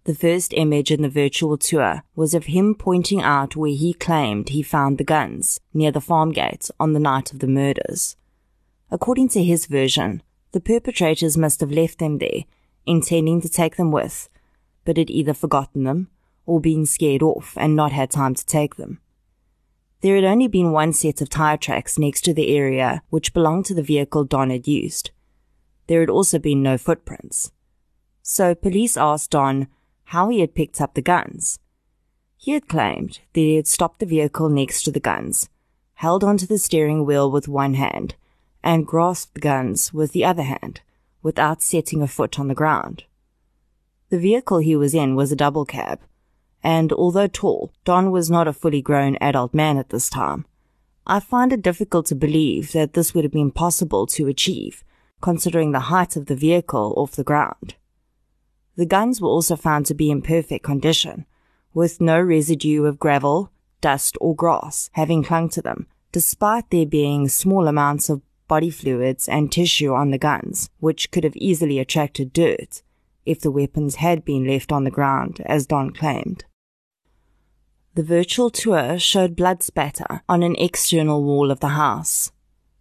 The 0.07 0.15
first 0.15 0.53
image 0.53 0.89
in 0.89 1.01
the 1.01 1.09
virtual 1.09 1.57
tour 1.57 2.01
was 2.15 2.33
of 2.33 2.45
him 2.45 2.75
pointing 2.75 3.21
out 3.21 3.57
where 3.57 3.71
he 3.71 3.93
claimed 3.93 4.47
he 4.47 4.63
found 4.63 4.97
the 4.97 5.03
guns 5.03 5.59
near 5.73 5.91
the 5.91 5.99
farm 5.99 6.31
gate 6.31 6.71
on 6.79 6.93
the 6.93 6.99
night 6.99 7.33
of 7.33 7.39
the 7.39 7.47
murders. 7.47 8.15
According 8.89 9.27
to 9.29 9.43
his 9.43 9.65
version, 9.65 10.23
the 10.53 10.61
perpetrators 10.61 11.37
must 11.37 11.59
have 11.59 11.73
left 11.73 11.99
them 11.99 12.19
there, 12.19 12.45
intending 12.85 13.41
to 13.41 13.49
take 13.49 13.75
them 13.75 13.91
with, 13.91 14.29
but 14.85 14.95
had 14.95 15.09
either 15.09 15.33
forgotten 15.33 15.83
them 15.83 16.09
or 16.45 16.61
been 16.61 16.85
scared 16.85 17.21
off 17.21 17.57
and 17.57 17.75
not 17.75 17.91
had 17.91 18.09
time 18.09 18.33
to 18.33 18.45
take 18.45 18.77
them. 18.77 19.01
There 19.99 20.15
had 20.15 20.23
only 20.23 20.47
been 20.47 20.71
one 20.71 20.93
set 20.93 21.19
of 21.19 21.27
tire 21.27 21.57
tracks 21.57 21.99
next 21.99 22.21
to 22.21 22.33
the 22.33 22.55
area 22.55 23.03
which 23.09 23.33
belonged 23.33 23.65
to 23.65 23.73
the 23.73 23.83
vehicle 23.83 24.23
Don 24.23 24.51
had 24.51 24.69
used. 24.69 25.11
There 25.87 25.99
had 25.99 26.09
also 26.09 26.39
been 26.39 26.63
no 26.63 26.77
footprints. 26.77 27.51
So 28.21 28.55
police 28.55 28.95
asked 28.95 29.31
Don 29.31 29.67
how 30.11 30.29
he 30.29 30.39
had 30.39 30.55
picked 30.55 30.79
up 30.79 30.93
the 30.93 31.01
guns. 31.01 31.59
He 32.37 32.53
had 32.53 32.69
claimed 32.69 33.19
that 33.33 33.41
he 33.41 33.55
had 33.55 33.67
stopped 33.67 33.99
the 33.99 34.05
vehicle 34.05 34.47
next 34.47 34.83
to 34.83 34.91
the 34.91 35.01
guns, 35.01 35.49
held 35.95 36.23
onto 36.23 36.45
the 36.45 36.57
steering 36.57 37.05
wheel 37.05 37.29
with 37.29 37.49
one 37.49 37.73
hand, 37.73 38.15
and 38.63 38.87
grasped 38.87 39.33
the 39.33 39.41
guns 39.41 39.93
with 39.93 40.13
the 40.13 40.23
other 40.23 40.43
hand, 40.43 40.79
without 41.21 41.61
setting 41.61 42.01
a 42.01 42.07
foot 42.07 42.39
on 42.39 42.47
the 42.47 42.55
ground. 42.55 43.03
The 44.09 44.17
vehicle 44.17 44.59
he 44.59 44.77
was 44.77 44.93
in 44.93 45.15
was 45.17 45.33
a 45.33 45.35
double 45.35 45.65
cab, 45.65 45.99
and 46.63 46.93
although 46.93 47.27
tall, 47.27 47.73
Don 47.83 48.09
was 48.09 48.31
not 48.31 48.47
a 48.47 48.53
fully 48.53 48.81
grown 48.81 49.17
adult 49.19 49.53
man 49.53 49.75
at 49.77 49.89
this 49.89 50.09
time. 50.09 50.45
I 51.05 51.19
find 51.19 51.51
it 51.51 51.61
difficult 51.61 52.05
to 52.07 52.15
believe 52.15 52.71
that 52.71 52.93
this 52.93 53.13
would 53.13 53.25
have 53.25 53.33
been 53.33 53.51
possible 53.51 54.07
to 54.07 54.27
achieve, 54.27 54.85
considering 55.19 55.73
the 55.73 55.91
height 55.91 56.15
of 56.15 56.27
the 56.27 56.35
vehicle 56.35 56.93
off 56.95 57.11
the 57.11 57.25
ground. 57.25 57.75
The 58.77 58.85
guns 58.85 59.19
were 59.19 59.27
also 59.27 59.55
found 59.55 59.87
to 59.87 59.95
be 59.95 60.11
in 60.11 60.21
perfect 60.21 60.63
condition, 60.63 61.25
with 61.73 61.99
no 61.99 62.21
residue 62.21 62.85
of 62.85 62.99
gravel, 62.99 63.51
dust, 63.81 64.15
or 64.21 64.35
grass 64.35 64.91
having 64.93 65.23
clung 65.23 65.49
to 65.49 65.63
them, 65.63 65.87
despite 66.11 66.69
there 66.69 66.85
being 66.85 67.27
small 67.27 67.67
amounts 67.67 68.07
of 68.07 68.21
body 68.47 68.69
fluids 68.69 69.27
and 69.27 69.51
tissue 69.51 69.93
on 69.93 70.11
the 70.11 70.19
guns, 70.19 70.69
which 70.79 71.09
could 71.09 71.23
have 71.23 71.35
easily 71.35 71.79
attracted 71.79 72.31
dirt 72.31 72.83
if 73.25 73.41
the 73.41 73.51
weapons 73.51 73.95
had 73.95 74.23
been 74.23 74.47
left 74.47 74.71
on 74.71 74.83
the 74.83 74.91
ground, 74.91 75.41
as 75.45 75.65
Don 75.65 75.91
claimed. 75.91 76.45
The 77.95 78.03
virtual 78.03 78.51
tour 78.51 78.99
showed 78.99 79.35
blood 79.35 79.63
spatter 79.63 80.21
on 80.29 80.43
an 80.43 80.55
external 80.57 81.23
wall 81.23 81.49
of 81.49 81.59
the 81.61 81.69
house. 81.69 82.31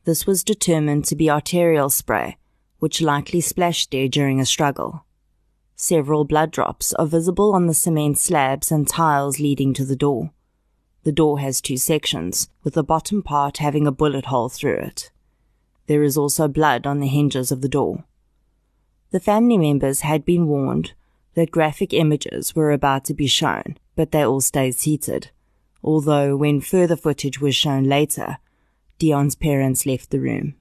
This 0.04 0.26
was 0.26 0.44
determined 0.44 1.06
to 1.06 1.16
be 1.16 1.30
arterial 1.30 1.88
spray, 1.88 2.36
which 2.80 3.00
likely 3.00 3.40
splashed 3.40 3.90
there 3.90 4.08
during 4.08 4.40
a 4.40 4.46
struggle. 4.46 5.06
Several 5.78 6.24
blood 6.24 6.52
drops 6.52 6.94
are 6.94 7.06
visible 7.06 7.54
on 7.54 7.66
the 7.66 7.74
cement 7.74 8.16
slabs 8.16 8.72
and 8.72 8.88
tiles 8.88 9.38
leading 9.38 9.74
to 9.74 9.84
the 9.84 9.94
door. 9.94 10.30
The 11.04 11.12
door 11.12 11.38
has 11.40 11.60
two 11.60 11.76
sections, 11.76 12.48
with 12.64 12.72
the 12.74 12.82
bottom 12.82 13.22
part 13.22 13.58
having 13.58 13.86
a 13.86 13.92
bullet 13.92 14.24
hole 14.24 14.48
through 14.48 14.78
it. 14.78 15.10
There 15.86 16.02
is 16.02 16.16
also 16.16 16.48
blood 16.48 16.86
on 16.86 17.00
the 17.00 17.06
hinges 17.06 17.52
of 17.52 17.60
the 17.60 17.68
door. 17.68 18.04
The 19.10 19.20
family 19.20 19.58
members 19.58 20.00
had 20.00 20.24
been 20.24 20.46
warned 20.46 20.94
that 21.34 21.50
graphic 21.50 21.92
images 21.92 22.56
were 22.56 22.72
about 22.72 23.04
to 23.04 23.14
be 23.14 23.26
shown, 23.26 23.76
but 23.94 24.12
they 24.12 24.24
all 24.24 24.40
stayed 24.40 24.76
seated. 24.76 25.30
Although, 25.84 26.38
when 26.38 26.62
further 26.62 26.96
footage 26.96 27.38
was 27.38 27.54
shown 27.54 27.84
later, 27.84 28.38
Deon's 28.98 29.34
parents 29.34 29.84
left 29.84 30.10
the 30.10 30.20
room. 30.20 30.54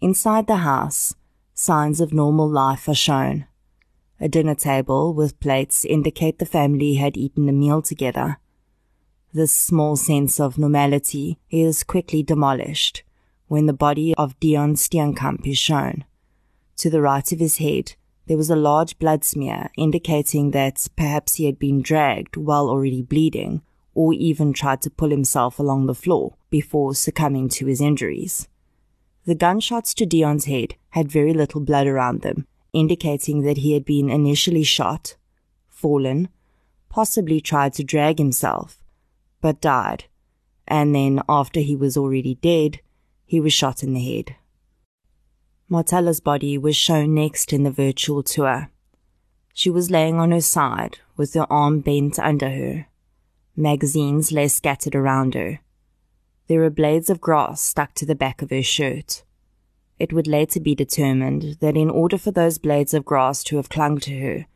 Inside 0.00 0.48
the 0.48 0.56
house, 0.56 1.14
signs 1.54 2.00
of 2.00 2.12
normal 2.12 2.50
life 2.50 2.88
are 2.88 2.94
shown. 2.94 3.46
A 4.20 4.28
dinner 4.28 4.54
table 4.54 5.12
with 5.12 5.40
plates 5.40 5.84
indicate 5.84 6.38
the 6.38 6.46
family 6.46 6.94
had 6.94 7.16
eaten 7.16 7.48
a 7.48 7.52
meal 7.52 7.82
together. 7.82 8.38
This 9.32 9.52
small 9.52 9.96
sense 9.96 10.38
of 10.38 10.58
normality 10.58 11.38
is 11.50 11.82
quickly 11.82 12.22
demolished 12.22 13.02
when 13.48 13.66
the 13.66 13.72
body 13.72 14.14
of 14.16 14.38
Deon 14.38 14.76
Steenkamp 14.76 15.46
is 15.46 15.58
shown. 15.58 16.04
To 16.76 16.88
the 16.88 17.00
right 17.00 17.30
of 17.32 17.40
his 17.40 17.58
head, 17.58 17.94
there 18.26 18.36
was 18.36 18.50
a 18.50 18.56
large 18.56 18.98
blood 18.98 19.24
smear 19.24 19.70
indicating 19.76 20.52
that 20.52 20.86
perhaps 20.96 21.34
he 21.34 21.46
had 21.46 21.58
been 21.58 21.82
dragged 21.82 22.36
while 22.36 22.68
already 22.68 23.02
bleeding 23.02 23.62
or 23.94 24.12
even 24.12 24.52
tried 24.52 24.82
to 24.82 24.90
pull 24.90 25.10
himself 25.10 25.58
along 25.58 25.86
the 25.86 25.94
floor 25.94 26.34
before 26.50 26.94
succumbing 26.94 27.48
to 27.48 27.66
his 27.66 27.80
injuries. 27.80 28.48
The 29.26 29.34
gunshots 29.34 29.94
to 29.94 30.06
Deon's 30.06 30.46
head 30.46 30.74
had 30.90 31.10
very 31.10 31.32
little 31.32 31.60
blood 31.60 31.86
around 31.86 32.22
them, 32.22 32.46
indicating 32.74 33.42
that 33.42 33.58
he 33.58 33.72
had 33.72 33.84
been 33.84 34.10
initially 34.10 34.64
shot, 34.64 35.16
fallen, 35.68 36.28
possibly 36.90 37.40
tried 37.40 37.72
to 37.74 37.84
drag 37.84 38.18
himself, 38.18 38.82
but 39.40 39.60
died, 39.60 40.04
and 40.68 40.94
then 40.94 41.22
after 41.28 41.60
he 41.60 41.74
was 41.74 41.96
already 41.96 42.34
dead, 42.36 42.80
he 43.24 43.40
was 43.40 43.52
shot 43.52 43.82
in 43.82 43.94
the 43.94 44.04
head. 44.04 44.36
Marthella's 45.68 46.20
body 46.20 46.58
was 46.58 46.76
shown 46.76 47.14
next 47.14 47.52
in 47.52 47.62
the 47.62 47.70
virtual 47.70 48.22
tour. 48.22 48.70
She 49.54 49.70
was 49.70 49.90
laying 49.90 50.16
on 50.16 50.30
her 50.30 50.40
side 50.40 50.98
with 51.16 51.34
her 51.34 51.46
arm 51.50 51.80
bent 51.80 52.18
under 52.18 52.50
her. 52.50 52.86
Magazines 53.56 54.32
lay 54.32 54.48
scattered 54.48 54.94
around 54.94 55.34
her. 55.34 55.60
There 56.48 56.60
were 56.60 56.70
blades 56.70 57.08
of 57.08 57.20
grass 57.20 57.60
stuck 57.62 57.94
to 57.94 58.04
the 58.06 58.14
back 58.14 58.42
of 58.42 58.50
her 58.50 58.62
shirt. 58.62 59.22
It 59.98 60.12
would 60.12 60.26
later 60.26 60.60
be 60.60 60.74
determined 60.74 61.58
that 61.60 61.76
in 61.76 61.88
order 61.88 62.18
for 62.18 62.30
those 62.30 62.58
blades 62.58 62.94
of 62.94 63.04
grass 63.04 63.44
to 63.44 63.56
have 63.56 63.68
clung 63.68 63.98
to 64.00 64.18
her, 64.18 64.46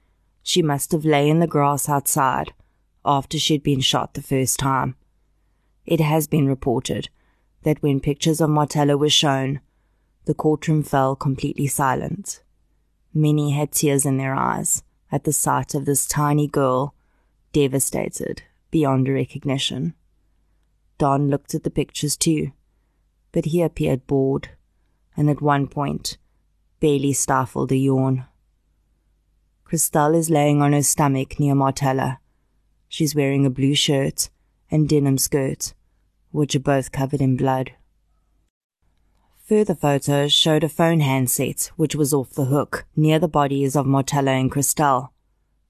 she 0.43 0.63
must 0.63 0.93
have 0.93 1.05
lay 1.05 1.29
in 1.29 1.39
the 1.39 1.47
grass 1.47 1.89
outside 1.89 2.53
after 3.05 3.39
she'd 3.39 3.63
been 3.63 3.81
shot 3.81 4.15
the 4.15 4.23
first 4.23 4.59
time. 4.59 4.97
It 5.87 6.01
has 6.01 6.27
been 6.27 6.47
reported 6.47 7.09
that 7.63 7.83
when 7.83 8.01
pictures 8.01 8.41
of 8.41 8.51
Marthella 8.51 8.99
were 8.99 9.09
shown, 9.09 9.61
the 10.25 10.35
courtroom 10.35 10.83
fell 10.83 11.17
completely 11.17 11.67
silent. 11.67 12.43
Many 13.15 13.53
had 13.53 13.73
tears 13.73 14.05
in 14.05 14.17
their 14.19 14.35
eyes 14.35 14.83
at 15.11 15.25
the 15.25 15.33
sight 15.33 15.75
of 15.75 15.87
this 15.87 16.07
tiny 16.07 16.47
girl, 16.47 16.95
devastated 17.53 18.43
beyond 18.71 19.09
recognition. 19.09 19.95
Don 20.99 21.29
looked 21.29 21.55
at 21.55 21.63
the 21.63 21.71
pictures 21.71 22.17
too, 22.17 22.53
but 23.33 23.47
he 23.47 23.63
appeared 23.63 24.07
bored, 24.07 24.51
and 25.19 25.29
at 25.29 25.43
one 25.43 25.67
point 25.67 26.17
Bailey 26.79 27.13
stifled 27.13 27.73
a 27.73 27.77
yawn. 27.77 28.25
Christelle 29.67 30.15
is 30.15 30.31
laying 30.31 30.63
on 30.63 30.73
her 30.73 30.83
stomach 30.83 31.41
near 31.41 31.55
Marthella. 31.55 32.21
She's 32.89 33.17
wearing 33.17 33.45
a 33.45 33.51
blue 33.51 33.75
shirt 33.75 34.31
and 34.71 34.89
denim 34.89 35.19
skirt, 35.19 35.75
which 36.31 36.55
are 36.55 36.61
both 36.61 36.93
covered 36.93 37.21
in 37.21 37.37
blood. 37.37 37.73
Further 39.47 39.75
photos 39.75 40.33
showed 40.33 40.63
a 40.63 40.69
phone 40.69 41.01
handset 41.01 41.73
which 41.77 41.97
was 41.97 42.15
off 42.15 42.31
the 42.31 42.45
hook 42.45 42.87
near 42.95 43.19
the 43.19 43.29
bodies 43.29 43.75
of 43.75 43.87
Marthella 43.87 44.39
and 44.39 44.53
Christelle. 44.53 45.09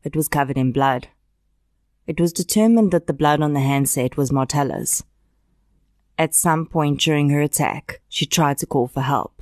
It 0.04 0.14
was 0.14 0.28
covered 0.28 0.58
in 0.58 0.72
blood. 0.72 1.08
It 2.06 2.20
was 2.20 2.32
determined 2.32 2.92
that 2.92 3.06
the 3.06 3.12
blood 3.12 3.40
on 3.40 3.54
the 3.54 3.60
handset 3.60 4.16
was 4.16 4.30
Marthella's. 4.30 5.04
At 6.18 6.34
some 6.34 6.66
point 6.66 7.00
during 7.00 7.30
her 7.30 7.40
attack, 7.40 8.00
she 8.08 8.26
tried 8.26 8.58
to 8.58 8.66
call 8.66 8.88
for 8.88 9.02
help. 9.02 9.37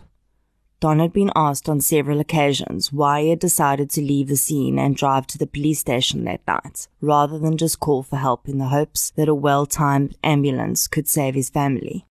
Don 0.78 0.98
had 0.98 1.12
been 1.12 1.30
asked 1.34 1.68
on 1.68 1.80
several 1.80 2.20
occasions 2.20 2.92
why 2.92 3.22
he 3.22 3.30
had 3.30 3.38
decided 3.38 3.88
to 3.90 4.02
leave 4.02 4.28
the 4.28 4.36
scene 4.36 4.78
and 4.78 4.94
drive 4.94 5.26
to 5.28 5.38
the 5.38 5.46
police 5.46 5.80
station 5.80 6.24
that 6.24 6.46
night, 6.46 6.88
rather 7.00 7.38
than 7.38 7.56
just 7.56 7.80
call 7.80 8.02
for 8.02 8.16
help 8.16 8.46
in 8.48 8.58
the 8.58 8.66
hopes 8.66 9.10
that 9.16 9.28
a 9.28 9.34
well-timed 9.34 10.16
ambulance 10.22 10.86
could 10.86 11.08
save 11.08 11.34
his 11.34 11.48
family. 11.48 12.06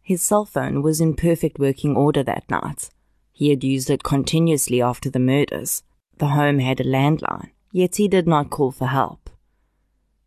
His 0.00 0.22
cell 0.22 0.46
phone 0.46 0.80
was 0.82 1.02
in 1.02 1.16
perfect 1.16 1.58
working 1.58 1.96
order 1.96 2.22
that 2.22 2.50
night. 2.50 2.88
He 3.30 3.50
had 3.50 3.62
used 3.62 3.90
it 3.90 4.02
continuously 4.02 4.80
after 4.80 5.10
the 5.10 5.18
murders. 5.18 5.82
The 6.16 6.28
home 6.28 6.60
had 6.60 6.80
a 6.80 6.84
landline, 6.84 7.50
yet 7.72 7.96
he 7.96 8.08
did 8.08 8.26
not 8.26 8.48
call 8.48 8.72
for 8.72 8.86
help. 8.86 9.28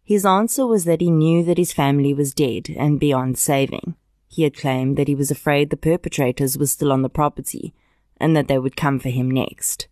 His 0.04 0.26
answer 0.26 0.68
was 0.68 0.86
that 0.86 1.02
he 1.02 1.10
knew 1.10 1.44
that 1.46 1.58
his 1.58 1.74
family 1.74 2.14
was 2.14 2.34
dead 2.34 2.70
and 2.78 3.00
beyond 3.00 3.40
saving. 3.40 3.96
He 4.32 4.44
had 4.44 4.56
claimed 4.56 4.96
that 4.96 5.10
he 5.10 5.16
was 5.16 5.30
afraid 5.30 5.70
the 5.70 5.76
perpetrators 5.76 6.58
were 6.58 6.66
still 6.66 6.94
on 6.94 7.02
the 7.02 7.10
property 7.10 7.74
and 8.16 8.34
that 8.34 8.48
they 8.48 8.58
would 8.58 8.78
come 8.78 8.98
for 8.98 9.10
him 9.10 9.30
next. 9.30 9.90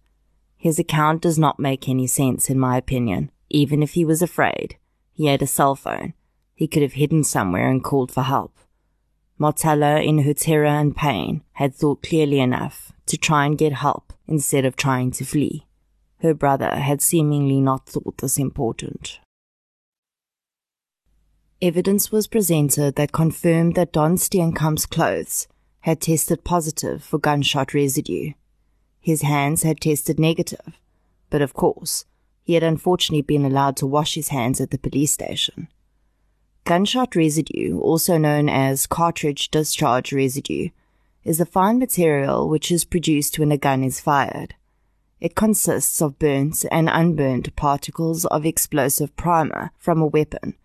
His 0.56 0.80
account 0.80 1.22
does 1.22 1.38
not 1.38 1.60
make 1.60 1.90
any 1.90 2.08
sense, 2.08 2.50
in 2.50 2.58
my 2.58 2.78
opinion. 2.78 3.32
Even 3.50 3.84
if 3.84 3.96
he 3.96 4.06
was 4.06 4.22
afraid, 4.22 4.78
he 5.12 5.26
had 5.26 5.42
a 5.42 5.48
cell 5.48 5.76
phone. 5.76 6.14
He 6.56 6.70
could 6.70 6.84
have 6.84 6.94
hidden 6.94 7.26
somewhere 7.26 7.70
and 7.70 7.84
called 7.84 8.14
for 8.14 8.24
help. 8.24 8.58
Marthella, 9.38 10.02
in 10.02 10.20
her 10.20 10.34
terror 10.34 10.68
and 10.68 10.96
pain, 10.96 11.44
had 11.54 11.76
thought 11.76 12.02
clearly 12.02 12.40
enough 12.40 12.94
to 13.08 13.18
try 13.18 13.46
and 13.46 13.58
get 13.58 13.74
help 13.74 14.14
instead 14.26 14.64
of 14.64 14.78
trying 14.78 15.12
to 15.12 15.26
flee. 15.26 15.66
Her 16.22 16.34
brother 16.34 16.76
had 16.76 17.02
seemingly 17.02 17.60
not 17.60 17.88
thought 17.88 18.20
this 18.20 18.38
important. 18.38 19.20
Evidence 21.62 22.10
was 22.10 22.26
presented 22.26 22.96
that 22.96 23.12
confirmed 23.12 23.76
that 23.76 23.92
Don 23.92 24.16
Steenkamp's 24.16 24.86
clothes 24.86 25.46
had 25.82 26.00
tested 26.00 26.46
positive 26.46 27.04
for 27.04 27.20
gunshot 27.20 27.74
residue. 27.74 28.32
His 29.02 29.24
hands 29.24 29.64
had 29.64 29.82
tested 29.82 30.18
negative, 30.18 30.80
but 31.30 31.42
of 31.42 31.54
course, 31.54 32.06
he 32.46 32.54
had 32.54 32.64
unfortunately 32.64 33.24
been 33.24 33.44
allowed 33.44 33.76
to 33.78 33.86
wash 33.86 34.14
his 34.14 34.30
hands 34.30 34.62
at 34.62 34.72
the 34.72 34.78
police 34.78 35.12
station. 35.12 35.68
Gunshot 36.64 37.14
residue, 37.14 37.78
also 37.78 38.18
known 38.18 38.48
as 38.48 38.88
cartridge 38.88 39.52
discharge 39.52 40.14
residue, 40.14 40.70
is 41.26 41.42
a 41.42 41.46
fine 41.46 41.78
material 41.78 42.48
which 42.48 42.72
is 42.72 42.86
produced 42.86 43.38
when 43.38 43.52
a 43.52 43.58
gun 43.58 43.84
is 43.84 44.00
fired. 44.00 44.56
It 45.20 45.36
consists 45.36 46.02
of 46.02 46.20
burnt 46.20 46.64
and 46.72 46.90
unburnt 46.90 47.54
particles 47.58 48.24
of 48.28 48.46
explosive 48.46 49.14
primer 49.18 49.72
from 49.78 50.02
a 50.02 50.08
weapon 50.08 50.56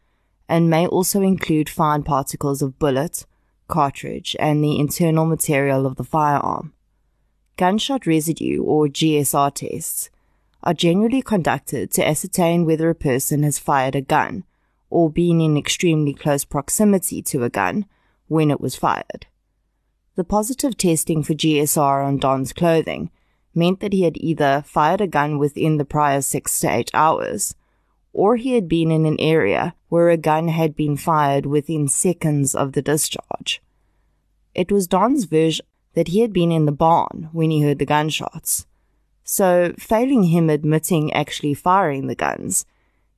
and 0.48 0.70
may 0.70 0.86
also 0.86 1.22
include 1.22 1.68
fine 1.68 2.02
particles 2.02 2.62
of 2.62 2.78
bullet, 2.78 3.26
cartridge, 3.68 4.36
and 4.38 4.62
the 4.62 4.78
internal 4.78 5.24
material 5.24 5.86
of 5.86 5.96
the 5.96 6.04
firearm. 6.04 6.72
Gunshot 7.56 8.06
residue 8.06 8.62
or 8.62 8.88
GSR 8.88 9.54
tests 9.54 10.10
are 10.62 10.74
generally 10.74 11.22
conducted 11.22 11.90
to 11.92 12.06
ascertain 12.06 12.64
whether 12.64 12.90
a 12.90 12.94
person 12.94 13.42
has 13.42 13.58
fired 13.58 13.94
a 13.94 14.00
gun 14.00 14.44
or 14.90 15.10
been 15.10 15.40
in 15.40 15.56
extremely 15.56 16.14
close 16.14 16.44
proximity 16.44 17.22
to 17.22 17.44
a 17.44 17.50
gun 17.50 17.86
when 18.28 18.50
it 18.50 18.60
was 18.60 18.76
fired. 18.76 19.26
The 20.16 20.24
positive 20.24 20.76
testing 20.76 21.22
for 21.22 21.34
GSR 21.34 22.06
on 22.06 22.18
Don's 22.18 22.52
clothing 22.52 23.10
meant 23.54 23.80
that 23.80 23.92
he 23.92 24.02
had 24.02 24.16
either 24.16 24.62
fired 24.66 25.00
a 25.00 25.06
gun 25.06 25.38
within 25.38 25.76
the 25.76 25.84
prior 25.84 26.22
six 26.22 26.58
to 26.60 26.72
eight 26.72 26.90
hours 26.94 27.54
or 28.14 28.36
he 28.36 28.54
had 28.54 28.68
been 28.68 28.90
in 28.90 29.04
an 29.04 29.20
area 29.20 29.74
where 29.88 30.08
a 30.08 30.16
gun 30.16 30.48
had 30.48 30.74
been 30.74 30.96
fired 30.96 31.44
within 31.44 31.88
seconds 31.88 32.54
of 32.54 32.72
the 32.72 32.82
discharge. 32.82 33.60
It 34.54 34.72
was 34.72 34.86
Don's 34.86 35.24
version 35.24 35.66
that 35.94 36.08
he 36.08 36.20
had 36.20 36.32
been 36.32 36.52
in 36.52 36.64
the 36.64 36.72
barn 36.72 37.28
when 37.32 37.50
he 37.50 37.62
heard 37.62 37.78
the 37.78 37.86
gunshots. 37.86 38.66
So, 39.24 39.74
failing 39.78 40.24
him 40.24 40.48
admitting 40.48 41.12
actually 41.12 41.54
firing 41.54 42.06
the 42.06 42.14
guns, 42.14 42.66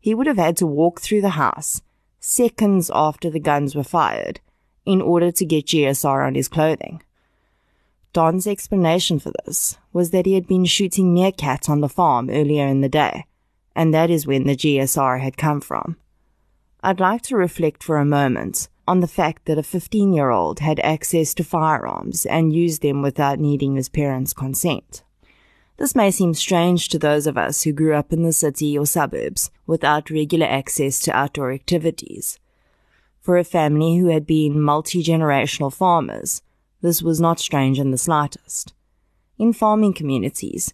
he 0.01 0.15
would 0.15 0.27
have 0.27 0.39
had 0.39 0.57
to 0.59 0.67
walk 0.67 1.01
through 1.01 1.21
the 1.21 1.31
house 1.31 1.83
seconds 2.19 2.91
after 2.93 3.31
the 3.31 3.39
guns 3.39 3.77
were 3.77 3.85
fired 3.85 4.41
in 4.85 5.01
order 5.01 5.31
to 5.31 5.45
get 5.45 5.67
GSR 5.67 6.27
on 6.27 6.35
his 6.35 6.49
clothing. 6.49 7.03
Don's 8.13 8.47
explanation 8.47 9.19
for 9.19 9.33
this 9.45 9.77
was 9.93 10.11
that 10.11 10.27
he 10.27 10.35
had 10.35 10.47
been 10.47 10.65
shooting 10.65 11.15
meerkats 11.15 11.69
on 11.69 11.83
the 11.83 11.89
farm 11.89 12.31
earlier 12.31 12.67
in 12.67 12.81
the 12.81 12.89
day, 12.89 13.27
and 13.77 13.93
that 13.95 14.11
is 14.11 14.27
when 14.27 14.45
the 14.45 14.57
GSR 14.57 15.21
had 15.21 15.37
come 15.37 15.61
from. 15.61 15.97
I'd 16.83 16.99
like 16.99 17.23
to 17.23 17.37
reflect 17.37 17.85
for 17.85 17.99
a 17.99 18.05
moment 18.05 18.69
on 18.89 19.01
the 19.01 19.07
fact 19.09 19.45
that 19.45 19.59
a 19.59 19.63
15 19.63 20.13
year 20.13 20.31
old 20.31 20.61
had 20.61 20.81
access 20.81 21.35
to 21.35 21.45
firearms 21.45 22.25
and 22.25 22.55
used 22.55 22.81
them 22.83 23.03
without 23.03 23.39
needing 23.39 23.77
his 23.77 23.89
parents' 23.89 24.33
consent. 24.33 25.03
This 25.77 25.95
may 25.95 26.11
seem 26.11 26.33
strange 26.33 26.89
to 26.89 26.99
those 26.99 27.27
of 27.27 27.37
us 27.37 27.63
who 27.63 27.73
grew 27.73 27.95
up 27.95 28.13
in 28.13 28.23
the 28.23 28.33
city 28.33 28.79
or 28.79 28.87
suburbs 28.87 29.51
without 29.67 30.09
regular 30.09 30.47
access 30.47 30.99
to 31.01 31.15
outdoor 31.15 31.53
activities. 31.53 32.39
For 33.21 33.37
a 33.37 33.45
family 33.45 33.99
who 33.99 34.07
had 34.07 34.27
been 34.27 34.61
multi 34.61 35.03
generational 35.03 35.73
farmers, 35.73 36.41
this 36.81 37.03
was 37.03 37.21
not 37.21 37.41
strange 37.41 37.79
in 37.79 37.91
the 37.91 37.99
slightest. 37.99 38.73
In 39.39 39.53
farming 39.53 39.93
communities, 39.93 40.73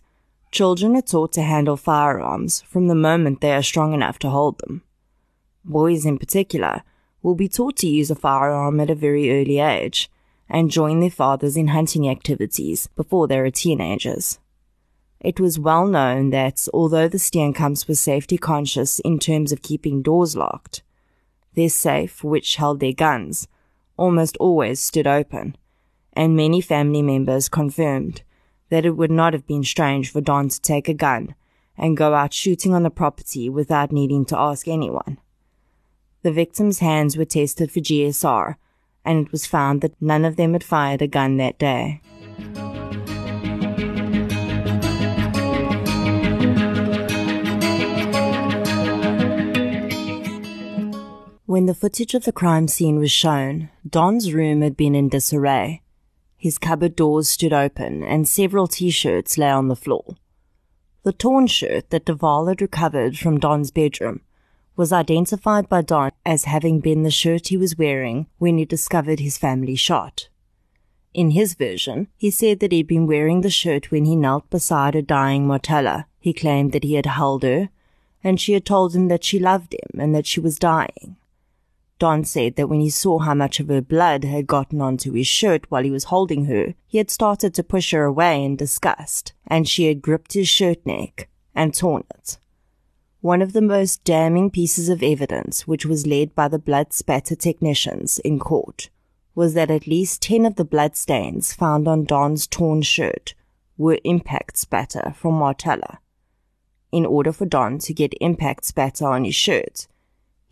children 0.53 0.95
are 0.95 1.03
taught 1.03 1.33
to 1.33 1.43
handle 1.43 1.79
firearms 1.79 2.61
from 2.69 2.87
the 2.87 2.95
moment 2.95 3.41
they 3.41 3.53
are 3.53 3.63
strong 3.63 3.95
enough 3.95 4.19
to 4.19 4.29
hold 4.29 4.59
them. 4.59 4.83
Boys 5.65 6.05
in 6.05 6.19
particular 6.19 6.83
will 7.23 7.35
be 7.35 7.49
taught 7.49 7.77
to 7.79 7.89
use 7.89 8.11
a 8.11 8.15
firearm 8.15 8.79
at 8.79 8.91
a 8.91 8.95
very 8.95 9.31
early 9.33 9.59
age 9.59 10.11
and 10.51 10.71
join 10.71 11.01
their 11.01 11.11
fathers 11.11 11.57
in 11.57 11.69
hunting 11.69 12.07
activities 12.07 12.89
before 12.95 13.27
they 13.27 13.39
are 13.39 13.51
teenagers. 13.51 14.39
It 15.21 15.41
was 15.41 15.59
well 15.59 15.87
known 15.87 16.31
that 16.31 16.69
although 16.75 17.09
the 17.09 17.19
Steenkamps 17.19 17.89
were 17.89 17.95
safety 17.95 18.37
conscious 18.37 18.99
in 18.99 19.19
terms 19.19 19.53
of 19.53 19.63
keeping 19.63 20.03
doors 20.03 20.37
locked, 20.37 20.83
their 21.55 21.71
safe, 21.71 22.23
which 22.23 22.57
held 22.57 22.81
their 22.81 22.93
guns, 22.93 23.49
almost 23.97 24.37
always 24.39 24.81
stood 24.81 25.07
open, 25.07 25.57
and 26.13 26.37
many 26.37 26.61
family 26.61 27.01
members 27.01 27.49
confirmed 27.49 28.23
that 28.73 28.87
it 28.87 28.97
would 28.97 29.11
not 29.11 29.35
have 29.35 29.47
been 29.47 29.63
strange 29.63 30.11
for 30.11 30.23
Don 30.23 30.49
to 30.49 30.59
take 30.59 30.89
a 30.89 30.95
gun 30.95 31.35
and 31.77 31.95
go 31.95 32.15
out 32.15 32.33
shooting 32.33 32.73
on 32.73 32.85
the 32.85 32.89
property 32.89 33.51
without 33.51 33.93
needing 33.93 34.25
to 34.25 34.39
ask 34.39 34.67
anyone. 34.67 35.19
The 36.23 36.33
victims' 36.33 36.79
hands 36.79 37.19
were 37.19 37.27
tested 37.27 37.71
for 37.71 37.81
GSR, 37.81 38.57
and 39.05 39.27
it 39.27 39.31
was 39.31 39.45
found 39.45 39.83
that 39.83 40.01
none 40.01 40.25
of 40.25 40.37
them 40.37 40.55
had 40.55 40.65
fired 40.65 41.03
a 41.03 41.07
gun 41.07 41.37
that 41.37 41.59
day. 41.59 42.01
When 51.45 51.67
the 51.67 51.75
footage 51.75 52.15
of 52.15 52.25
the 52.25 52.33
crime 52.33 52.69
scene 52.69 52.99
was 52.99 53.13
shown, 53.13 53.69
Don's 53.87 54.33
room 54.33 54.63
had 54.63 54.79
been 54.79 54.95
in 54.95 55.11
disarray. 55.11 55.83
His 56.43 56.59
cupboard 56.59 56.97
doors 56.97 57.29
stood 57.29 57.53
open 57.53 58.03
and 58.03 58.27
several 58.27 58.67
t-shirts 58.67 59.39
lay 59.39 59.49
on 59.49 59.69
the 59.69 59.77
floor. 59.77 60.17
The 61.05 61.13
torn 61.13 61.47
shirt 61.47 61.91
that 61.91 62.05
de 62.05 62.17
Waal 62.17 62.49
had 62.49 62.61
recovered 62.61 63.17
from 63.17 63.39
Don's 63.39 63.71
bedroom 63.71 64.23
was 64.75 64.93
identified 64.93 65.69
by 65.69 65.83
Don 65.83 66.11
as 66.27 66.47
having 66.47 66.81
been 66.81 67.05
the 67.05 67.13
shirt 67.13 67.47
he 67.47 67.57
was 67.57 67.79
wearing 67.79 68.27
when 68.39 68.59
he 68.59 68.65
discovered 68.65 69.21
his 69.21 69.39
family 69.39 69.77
shot. 69.77 70.31
In 71.15 71.31
his 71.31 71.55
version, 71.55 72.09
he 72.17 72.29
said 72.29 72.59
that 72.59 72.73
he'd 72.73 72.89
been 72.89 73.07
wearing 73.07 73.43
the 73.43 73.49
shirt 73.49 73.93
when 73.93 74.05
he 74.05 74.17
knelt 74.17 74.51
beside 74.51 74.97
a 74.97 75.01
dying 75.01 75.47
Marthella. 75.47 76.07
He 76.19 76.33
claimed 76.33 76.73
that 76.73 76.83
he 76.83 76.95
had 76.95 77.07
held 77.07 77.45
her, 77.45 77.69
and 78.25 78.41
she 78.41 78.55
had 78.55 78.67
told 78.67 78.97
him 78.97 79.07
that 79.07 79.23
she 79.23 79.39
loved 79.39 79.75
him 79.75 80.01
and 80.01 80.13
that 80.13 80.27
she 80.27 80.41
was 80.41 80.59
dying. 80.59 81.19
Don 82.03 82.25
said 82.25 82.57
that 82.57 82.69
when 82.69 82.81
he 82.81 82.91
saw 82.91 83.21
how 83.21 83.33
much 83.33 83.61
of 83.61 83.69
her 83.69 83.81
blood 83.81 84.25
had 84.25 84.49
gotten 84.49 84.81
onto 84.81 85.13
his 85.13 85.29
shirt 85.29 85.71
while 85.71 85.85
he 85.85 85.91
was 85.93 86.11
holding 86.11 86.47
her, 86.47 86.75
he 86.85 86.99
had 86.99 87.13
started 87.13 87.55
to 87.55 87.63
push 87.63 87.93
her 87.93 88.03
away 88.03 88.43
in 88.43 88.57
disgust, 88.57 89.35
and 89.47 89.69
she 89.69 89.87
had 89.87 90.03
gripped 90.03 90.33
his 90.33 90.49
shirt 90.49 90.85
neck 90.85 91.29
and 91.55 91.73
torn 91.73 92.03
it. 92.11 92.41
One 93.21 93.41
of 93.41 93.53
the 93.53 93.63
most 93.63 94.03
damning 94.03 94.51
pieces 94.51 94.89
of 94.89 95.01
evidence, 95.01 95.69
which 95.69 95.87
was 95.87 96.05
led 96.05 96.35
by 96.35 96.49
the 96.49 96.59
blood 96.59 96.93
spatter 96.93 97.37
technicians 97.37 98.19
in 98.19 98.41
court, 98.41 98.91
was 99.37 99.55
that 99.55 99.71
at 99.71 99.87
least 99.87 100.23
10 100.23 100.45
of 100.45 100.57
the 100.57 100.65
blood 100.65 100.97
stains 100.97 101.53
found 101.53 101.87
on 101.87 102.03
Don's 102.05 102.49
torn 102.49 102.83
shirt 102.83 103.37
were 103.79 104.01
impact 104.03 104.57
spatter 104.57 105.15
from 105.17 105.35
Marthella. 105.35 106.01
In 106.91 107.07
order 107.07 107.31
for 107.31 107.47
Don 107.47 107.79
to 107.79 107.95
get 107.95 108.13
impact 108.21 108.65
spatter 108.65 109.07
on 109.07 109.25
his 109.25 109.37
shirt, 109.37 109.87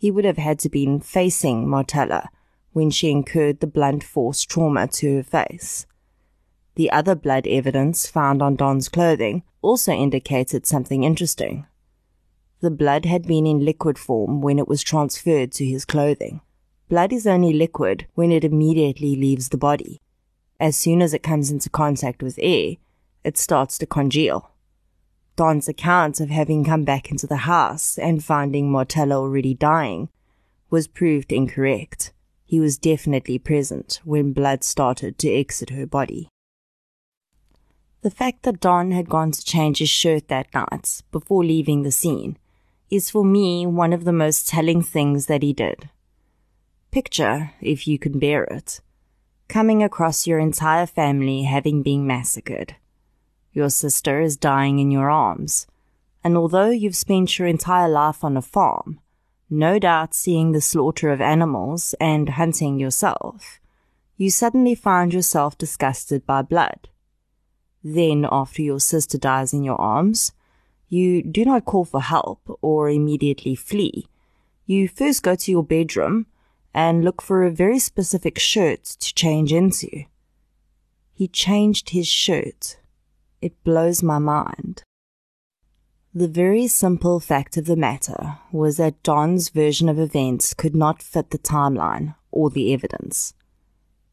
he 0.01 0.09
would 0.09 0.25
have 0.25 0.37
had 0.37 0.57
to 0.57 0.67
been 0.67 0.99
facing 0.99 1.67
Marthella 1.67 2.27
when 2.71 2.89
she 2.89 3.11
incurred 3.11 3.59
the 3.59 3.67
blunt 3.67 4.03
force 4.03 4.41
trauma 4.41 4.87
to 4.87 5.17
her 5.17 5.23
face. 5.23 5.85
The 6.73 6.89
other 6.89 7.13
blood 7.13 7.45
evidence 7.45 8.07
found 8.07 8.41
on 8.41 8.55
Don's 8.55 8.89
clothing 8.89 9.43
also 9.61 9.91
indicated 9.91 10.65
something 10.65 11.03
interesting. 11.03 11.67
The 12.61 12.71
blood 12.71 13.05
had 13.05 13.27
been 13.27 13.45
in 13.45 13.63
liquid 13.63 13.99
form 13.99 14.41
when 14.41 14.57
it 14.57 14.67
was 14.67 14.81
transferred 14.81 15.51
to 15.51 15.65
his 15.67 15.85
clothing. 15.85 16.41
Blood 16.89 17.13
is 17.13 17.27
only 17.27 17.53
liquid 17.53 18.07
when 18.15 18.31
it 18.31 18.43
immediately 18.43 19.15
leaves 19.15 19.49
the 19.49 19.57
body. 19.59 20.01
As 20.59 20.75
soon 20.75 21.03
as 21.03 21.13
it 21.13 21.21
comes 21.21 21.51
into 21.51 21.69
contact 21.69 22.23
with 22.23 22.39
air, 22.41 22.77
it 23.23 23.37
starts 23.37 23.77
to 23.77 23.85
congeal. 23.85 24.50
Don's 25.41 25.67
account 25.67 26.19
of 26.19 26.29
having 26.29 26.63
come 26.63 26.83
back 26.83 27.09
into 27.09 27.25
the 27.25 27.49
house 27.49 27.97
and 27.97 28.23
finding 28.23 28.69
Marthella 28.69 29.15
already 29.15 29.55
dying 29.55 30.07
was 30.69 30.87
proved 30.87 31.33
incorrect. 31.33 32.13
He 32.45 32.59
was 32.59 32.77
definitely 32.77 33.39
present 33.39 34.01
when 34.03 34.33
blood 34.33 34.63
started 34.63 35.17
to 35.17 35.31
exit 35.31 35.71
her 35.71 35.87
body. 35.87 36.29
The 38.03 38.11
fact 38.11 38.43
that 38.43 38.59
Don 38.59 38.91
had 38.91 39.09
gone 39.09 39.31
to 39.31 39.43
change 39.43 39.79
his 39.79 39.89
shirt 39.89 40.27
that 40.27 40.53
night 40.53 41.01
before 41.11 41.43
leaving 41.43 41.81
the 41.81 41.91
scene 41.91 42.37
is 42.91 43.09
for 43.09 43.25
me 43.25 43.65
one 43.65 43.93
of 43.93 44.03
the 44.03 44.13
most 44.13 44.47
telling 44.47 44.83
things 44.83 45.25
that 45.25 45.41
he 45.41 45.53
did. 45.53 45.89
Picture, 46.91 47.53
if 47.59 47.87
you 47.87 47.97
can 47.97 48.19
bear 48.19 48.43
it, 48.43 48.79
coming 49.47 49.81
across 49.81 50.27
your 50.27 50.37
entire 50.37 50.85
family 50.85 51.45
having 51.45 51.81
been 51.81 52.05
massacred 52.05 52.75
your 53.53 53.69
sister 53.69 54.21
is 54.21 54.37
dying 54.37 54.79
in 54.79 54.91
your 54.91 55.09
arms, 55.09 55.67
and 56.23 56.37
although 56.37 56.69
you've 56.69 56.95
spent 56.95 57.37
your 57.37 57.47
entire 57.47 57.89
life 57.89 58.23
on 58.23 58.37
a 58.37 58.41
farm, 58.41 58.99
no 59.49 59.79
doubt 59.79 60.13
seeing 60.13 60.51
the 60.51 60.61
slaughter 60.61 61.11
of 61.11 61.19
animals 61.19 61.93
and 61.99 62.29
hunting 62.29 62.79
yourself, 62.79 63.59
you 64.15 64.29
suddenly 64.29 64.75
find 64.75 65.13
yourself 65.13 65.57
disgusted 65.57 66.25
by 66.25 66.41
blood. 66.41 66.87
Then, 67.83 68.27
after 68.31 68.61
your 68.61 68.79
sister 68.79 69.17
dies 69.17 69.53
in 69.53 69.63
your 69.63 69.81
arms, 69.81 70.31
you 70.87 71.23
do 71.23 71.43
not 71.43 71.65
call 71.65 71.85
for 71.85 72.01
help 72.01 72.39
or 72.61 72.89
immediately 72.89 73.55
flee. 73.55 74.07
You 74.65 74.87
first 74.87 75.23
go 75.23 75.35
to 75.35 75.51
your 75.51 75.63
bedroom 75.63 76.27
and 76.73 77.03
look 77.03 77.21
for 77.21 77.43
a 77.43 77.51
very 77.51 77.79
specific 77.79 78.37
shirt 78.39 78.83
to 78.83 79.13
change 79.13 79.51
into. 79.51 80.05
He 81.13 81.27
changed 81.27 81.89
his 81.89 82.07
shirt 82.07 82.77
it 83.41 83.63
blows 83.63 84.03
my 84.03 84.19
mind. 84.19 84.83
The 86.13 86.27
very 86.27 86.67
simple 86.67 87.21
fact 87.21 87.55
of 87.55 87.65
the 87.65 87.77
matter 87.77 88.37
was 88.51 88.77
that 88.77 89.01
Don's 89.01 89.47
version 89.47 89.87
of 89.87 89.97
events 89.97 90.53
could 90.53 90.75
not 90.75 91.01
fit 91.01 91.29
the 91.29 91.37
timeline 91.37 92.15
or 92.31 92.49
the 92.49 92.73
evidence. 92.73 93.33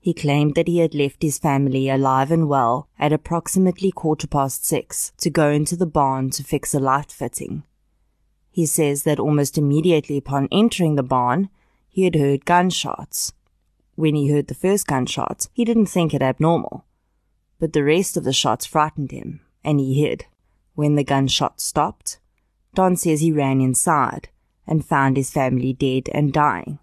He 0.01 0.15
claimed 0.15 0.55
that 0.55 0.69
he 0.69 0.79
had 0.79 0.95
left 0.95 1.23
his 1.23 1.39
family 1.39 1.89
alive 1.89 2.31
and 2.31 2.49
well 2.49 2.89
at 3.01 3.13
approximately 3.13 3.91
quarter 3.91 4.29
past 4.29 4.65
six 4.65 5.13
to 5.19 5.29
go 5.29 5.51
into 5.51 5.75
the 5.75 5.87
barn 5.87 6.31
to 6.31 6.45
fix 6.45 6.73
a 6.73 6.79
light 6.79 7.11
fitting. 7.11 7.65
He 8.51 8.65
says 8.65 9.03
that 9.03 9.19
almost 9.19 9.59
immediately 9.59 10.17
upon 10.17 10.49
entering 10.53 10.95
the 10.95 11.03
barn, 11.03 11.49
he 11.89 12.05
had 12.05 12.15
heard 12.15 12.45
gunshots. 12.45 13.33
When 13.97 14.15
he 14.15 14.31
heard 14.31 14.47
the 14.47 14.55
first 14.55 14.87
gunshot, 14.87 15.49
he 15.53 15.65
didn't 15.65 15.87
think 15.87 16.15
it 16.15 16.23
abnormal 16.23 16.85
but 17.59 17.73
the 17.73 17.85
rest 17.85 18.17
of 18.17 18.25
the 18.25 18.33
shots 18.33 18.67
frightened 18.67 19.11
him, 19.11 19.41
and 19.65 19.81
he 19.81 20.01
hid. 20.01 20.27
When 20.75 20.95
the 20.95 21.05
gunshot 21.05 21.61
stopped, 21.61 22.19
Don 22.75 22.97
says 22.97 23.21
he 23.21 23.33
ran 23.33 23.61
inside 23.61 24.29
and 24.67 24.85
found 24.85 25.17
his 25.17 25.31
family 25.31 25.73
dead 25.73 26.09
and 26.13 26.33
dying. 26.33 26.79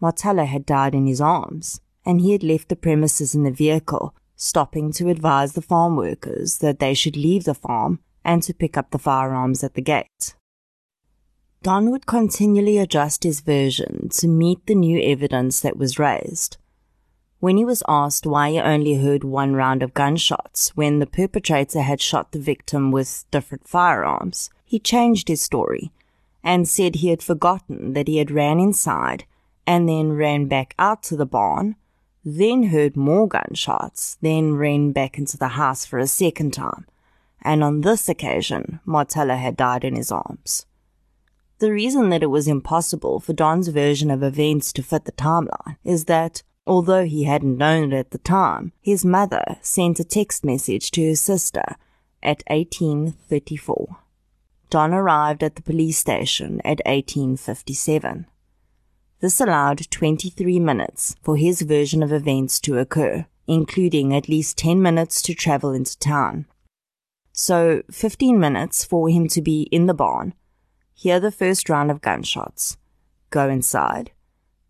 Marthella 0.00 0.46
had 0.46 0.66
died 0.66 0.94
in 0.94 1.06
his 1.06 1.20
arms, 1.20 1.80
and 2.04 2.20
he 2.20 2.32
had 2.32 2.42
left 2.42 2.68
the 2.68 2.76
premises 2.76 3.34
in 3.34 3.44
the 3.44 3.50
vehicle, 3.50 4.14
stopping 4.34 4.92
to 4.92 5.08
advise 5.08 5.52
the 5.52 5.62
farm 5.62 5.96
workers 5.96 6.58
that 6.58 6.78
they 6.78 6.94
should 6.94 7.16
leave 7.16 7.44
the 7.44 7.54
farm 7.54 8.00
and 8.24 8.42
to 8.42 8.52
pick 8.52 8.76
up 8.76 8.90
the 8.90 8.98
firearms 8.98 9.62
at 9.62 9.74
the 9.74 9.82
gate. 9.82 10.34
Don 11.62 11.90
would 11.90 12.06
continually 12.06 12.78
adjust 12.78 13.24
his 13.24 13.40
version 13.40 14.08
to 14.10 14.28
meet 14.28 14.66
the 14.66 14.74
new 14.74 15.00
evidence 15.00 15.60
that 15.60 15.76
was 15.76 15.98
raised. 15.98 16.58
When 17.38 17.58
he 17.58 17.64
was 17.64 17.82
asked 17.86 18.26
why 18.26 18.50
he 18.50 18.58
only 18.58 18.94
heard 18.94 19.22
one 19.22 19.54
round 19.54 19.82
of 19.82 19.92
gunshots 19.92 20.70
when 20.74 20.98
the 20.98 21.06
perpetrator 21.06 21.82
had 21.82 22.00
shot 22.00 22.32
the 22.32 22.38
victim 22.38 22.90
with 22.90 23.24
different 23.30 23.68
firearms, 23.68 24.48
he 24.64 24.78
changed 24.78 25.28
his 25.28 25.42
story 25.42 25.92
and 26.42 26.66
said 26.66 26.96
he 26.96 27.08
had 27.08 27.22
forgotten 27.22 27.92
that 27.92 28.08
he 28.08 28.16
had 28.16 28.30
ran 28.30 28.58
inside 28.58 29.24
and 29.66 29.88
then 29.88 30.12
ran 30.12 30.46
back 30.46 30.74
out 30.78 31.02
to 31.02 31.16
the 31.16 31.26
barn, 31.26 31.76
then 32.24 32.64
heard 32.64 32.96
more 32.96 33.28
gunshots, 33.28 34.16
then 34.22 34.54
ran 34.54 34.92
back 34.92 35.18
into 35.18 35.36
the 35.36 35.48
house 35.48 35.84
for 35.84 35.98
a 35.98 36.06
second 36.06 36.52
time, 36.52 36.86
and 37.42 37.62
on 37.62 37.82
this 37.82 38.08
occasion, 38.08 38.80
Marthella 38.86 39.36
had 39.36 39.56
died 39.56 39.84
in 39.84 39.94
his 39.96 40.10
arms. 40.10 40.66
The 41.58 41.72
reason 41.72 42.10
that 42.10 42.22
it 42.22 42.26
was 42.26 42.48
impossible 42.48 43.20
for 43.20 43.32
Don's 43.32 43.68
version 43.68 44.10
of 44.10 44.22
events 44.22 44.72
to 44.72 44.82
fit 44.82 45.04
the 45.04 45.12
timeline 45.12 45.76
is 45.84 46.04
that, 46.04 46.42
although 46.66 47.04
he 47.04 47.24
hadn't 47.24 47.58
known 47.58 47.92
it 47.92 47.96
at 47.96 48.10
the 48.10 48.18
time, 48.18 48.72
his 48.80 49.04
mother 49.04 49.56
sent 49.60 50.00
a 50.00 50.04
text 50.04 50.44
message 50.44 50.90
to 50.90 51.08
her 51.08 51.16
sister 51.16 51.76
at 52.22 52.42
1834. 52.48 53.98
Don 54.68 54.92
arrived 54.92 55.42
at 55.42 55.54
the 55.54 55.62
police 55.62 55.98
station 55.98 56.60
at 56.64 56.80
1857. 56.86 58.26
This 59.20 59.40
allowed 59.40 59.90
23 59.90 60.58
minutes 60.60 61.16
for 61.22 61.36
his 61.36 61.62
version 61.62 62.02
of 62.02 62.12
events 62.12 62.60
to 62.60 62.78
occur, 62.78 63.26
including 63.46 64.14
at 64.14 64.28
least 64.28 64.58
10 64.58 64.82
minutes 64.82 65.22
to 65.22 65.34
travel 65.34 65.72
into 65.72 65.98
town. 65.98 66.46
So, 67.32 67.82
15 67.90 68.40
minutes 68.40 68.84
for 68.84 69.08
him 69.08 69.28
to 69.28 69.42
be 69.42 69.62
in 69.70 69.86
the 69.86 69.94
barn 69.94 70.34
hear 70.96 71.20
the 71.20 71.30
first 71.30 71.68
round 71.68 71.90
of 71.90 72.00
gunshots, 72.00 72.78
go 73.28 73.50
inside, 73.50 74.10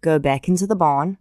go 0.00 0.18
back 0.18 0.48
into 0.48 0.66
the 0.66 0.74
barn, 0.74 1.18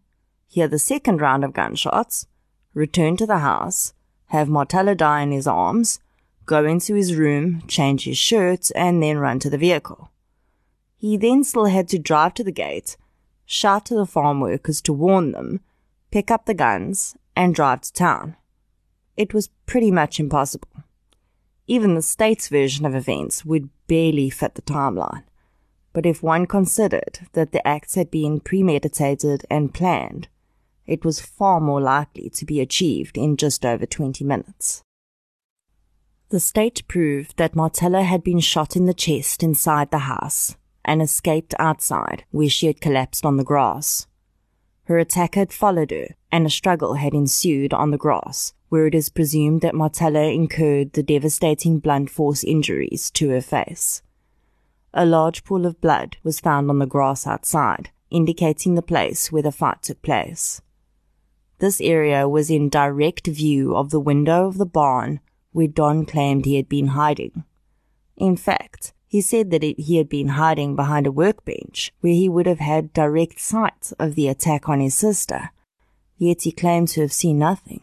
hear 0.56 0.70
the 0.70 0.80
second 0.80 1.20
round 1.20 1.44
of 1.44 1.52
gunshots, 1.52 2.28
return 2.74 3.18
to 3.18 3.26
the 3.26 3.40
house, 3.40 3.94
have 4.28 4.48
Marthella 4.48 4.96
die 4.96 5.22
in 5.22 5.34
his 5.34 5.46
arms, 5.46 6.00
go 6.46 6.64
into 6.64 6.94
his 6.94 7.14
room, 7.14 7.62
change 7.68 8.06
his 8.06 8.18
shirt, 8.18 8.70
and 8.74 9.04
then 9.04 9.18
run 9.18 9.38
to 9.38 9.50
the 9.50 9.58
vehicle. 9.58 10.10
He 10.96 11.18
then 11.18 11.44
still 11.44 11.66
had 11.66 11.90
to 11.90 12.00
drive 12.00 12.36
to 12.36 12.44
the 12.46 12.54
gate, 12.54 12.96
shout 13.46 13.86
to 13.88 13.96
the 13.96 14.06
farm 14.06 14.40
workers 14.40 14.80
to 14.84 14.94
warn 14.94 15.34
them, 15.34 15.60
pick 16.10 16.32
up 16.32 16.46
the 16.46 16.54
guns, 16.54 17.18
and 17.36 17.54
drive 17.54 17.82
to 17.82 17.92
town. 17.92 18.38
It 19.18 19.34
was 19.34 19.50
pretty 19.66 19.92
much 19.92 20.22
impossible. 20.22 20.70
Even 21.68 21.96
the 21.96 22.02
state's 22.02 22.48
version 22.48 22.86
of 22.86 22.96
events 22.96 23.44
would 23.44 23.68
barely 23.88 24.30
fit 24.30 24.56
the 24.56 24.62
timeline. 24.62 25.24
But 25.92 26.06
if 26.06 26.24
one 26.24 26.46
considered 26.46 27.28
that 27.34 27.52
the 27.52 27.66
acts 27.68 27.96
had 27.96 28.10
been 28.10 28.40
premeditated 28.40 29.46
and 29.50 29.74
planned, 29.74 30.30
it 30.88 31.04
was 31.04 31.22
far 31.22 31.60
more 31.60 31.82
likely 31.82 32.30
to 32.30 32.46
be 32.46 32.62
achieved 32.62 33.18
in 33.18 33.38
just 33.38 33.66
over 33.66 33.86
20 33.86 34.24
minutes. 34.24 34.84
The 36.30 36.40
state 36.40 36.88
proved 36.88 37.38
that 37.38 37.56
Marthella 37.56 38.04
had 38.04 38.24
been 38.24 38.40
shot 38.40 38.76
in 38.76 38.86
the 38.86 38.94
chest 38.94 39.44
inside 39.44 39.92
the 39.92 40.00
house 40.00 40.56
and 40.84 41.02
escaped 41.02 41.54
outside, 41.60 42.26
where 42.32 42.50
she 42.50 42.68
had 42.68 42.82
collapsed 42.82 43.26
on 43.26 43.38
the 43.38 43.44
grass. 43.44 44.08
Her 44.86 45.00
attacker 45.00 45.40
had 45.42 45.54
followed 45.54 45.92
her, 45.92 46.16
and 46.32 46.46
a 46.46 46.50
struggle 46.50 46.96
had 46.96 47.14
ensued 47.14 47.74
on 47.74 47.92
the 47.92 47.98
grass, 47.98 48.54
where 48.70 48.86
it 48.86 48.96
is 48.96 49.10
presumed 49.10 49.62
that 49.62 49.74
Marthella 49.74 50.34
incurred 50.34 50.94
the 50.94 51.04
devastating 51.04 51.80
blunt 51.80 52.10
force 52.10 52.44
injuries 52.44 53.10
to 53.12 53.30
her 53.30 53.42
face. 53.42 54.02
A 54.94 55.06
large 55.06 55.44
pool 55.44 55.66
of 55.66 55.82
blood 55.82 56.18
was 56.24 56.40
found 56.40 56.70
on 56.70 56.80
the 56.80 56.86
grass 56.86 57.26
outside, 57.26 57.90
indicating 58.12 58.76
the 58.76 58.82
place 58.82 59.32
where 59.32 59.44
the 59.44 59.52
fight 59.52 59.82
took 59.82 60.02
place. 60.02 60.62
This 61.60 61.80
area 61.80 62.28
was 62.28 62.50
in 62.50 62.70
direct 62.70 63.28
view 63.28 63.76
of 63.76 63.90
the 63.90 64.00
window 64.00 64.48
of 64.48 64.58
the 64.58 64.66
barn 64.66 65.22
where 65.52 65.68
Don 65.68 66.06
claimed 66.06 66.46
he 66.46 66.58
had 66.58 66.68
been 66.68 66.88
hiding. 66.88 67.46
In 68.18 68.36
fact, 68.36 68.94
he 69.08 69.22
said 69.22 69.52
that 69.52 69.64
it, 69.64 69.80
he 69.80 69.96
had 69.96 70.10
been 70.10 70.30
hiding 70.30 70.76
behind 70.76 71.08
a 71.08 71.12
workbench 71.12 71.94
where 72.02 72.14
he 72.14 72.28
would 72.28 72.46
have 72.46 72.60
had 72.60 72.92
direct 72.92 73.40
sight 73.40 73.94
of 73.98 74.16
the 74.16 74.28
attack 74.28 74.68
on 74.68 74.82
his 74.82 74.96
sister, 74.96 75.52
yet 76.18 76.42
he 76.42 76.52
claimed 76.52 76.90
to 76.90 77.02
have 77.02 77.14
seen 77.14 77.40
nothing. 77.40 77.82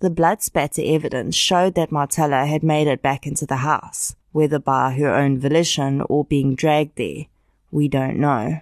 The 0.00 0.10
blood 0.10 0.42
spatter 0.42 0.82
evidence 0.84 1.34
showed 1.34 1.74
that 1.74 1.90
Marthella 1.90 2.46
had 2.46 2.62
made 2.62 2.86
it 2.86 3.00
back 3.00 3.26
into 3.26 3.46
the 3.46 3.56
house, 3.56 4.14
whether 4.32 4.58
by 4.58 4.92
her 4.92 5.14
own 5.14 5.38
volition 5.38 6.02
or 6.02 6.24
being 6.26 6.54
dragged 6.54 6.96
there, 6.96 7.24
we 7.70 7.88
don't 7.88 8.18
know. 8.18 8.60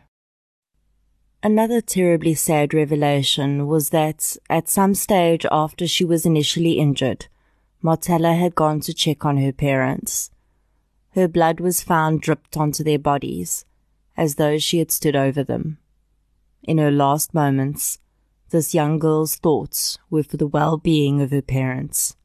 Another 1.47 1.81
terribly 1.81 2.35
sad 2.35 2.75
revelation 2.75 3.69
was 3.69 3.91
that, 3.91 4.37
at 4.51 4.69
some 4.69 4.97
stage 4.97 5.47
after 5.53 5.87
she 5.87 6.05
was 6.05 6.27
initially 6.27 6.73
injured, 6.73 7.29
Marthella 7.81 8.35
had 8.35 8.57
gone 8.57 8.81
to 8.81 8.93
check 8.93 9.25
on 9.25 9.37
her 9.37 9.53
parents. 9.53 10.33
Her 11.11 11.29
blood 11.29 11.61
was 11.61 11.85
found 11.85 12.21
dripped 12.21 12.57
onto 12.57 12.83
their 12.83 12.99
bodies, 12.99 13.65
as 14.17 14.35
though 14.35 14.59
she 14.59 14.81
had 14.81 14.91
stood 14.91 15.15
over 15.15 15.45
them. 15.45 15.79
In 16.65 16.79
her 16.79 16.91
last 16.91 17.33
moments, 17.33 18.01
this 18.51 18.75
young 18.75 18.99
girl's 18.99 19.37
thoughts 19.37 19.99
were 20.11 20.25
for 20.25 20.39
the 20.39 20.49
well-being 20.49 21.23
of 21.23 21.31
her 21.31 21.43
parents. 21.43 22.17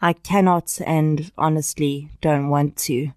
I 0.00 0.12
cannot 0.12 0.80
and 0.86 1.32
honestly 1.36 2.10
don't 2.20 2.48
want 2.48 2.76
to 2.86 3.10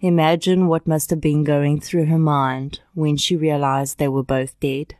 imagine 0.00 0.66
what 0.66 0.86
must 0.86 1.10
have 1.10 1.20
been 1.20 1.44
going 1.44 1.80
through 1.80 2.06
her 2.06 2.18
mind 2.18 2.80
when 2.94 3.16
she 3.16 3.36
realized 3.36 3.98
they 3.98 4.08
were 4.08 4.22
both 4.22 4.58
dead. 4.60 4.96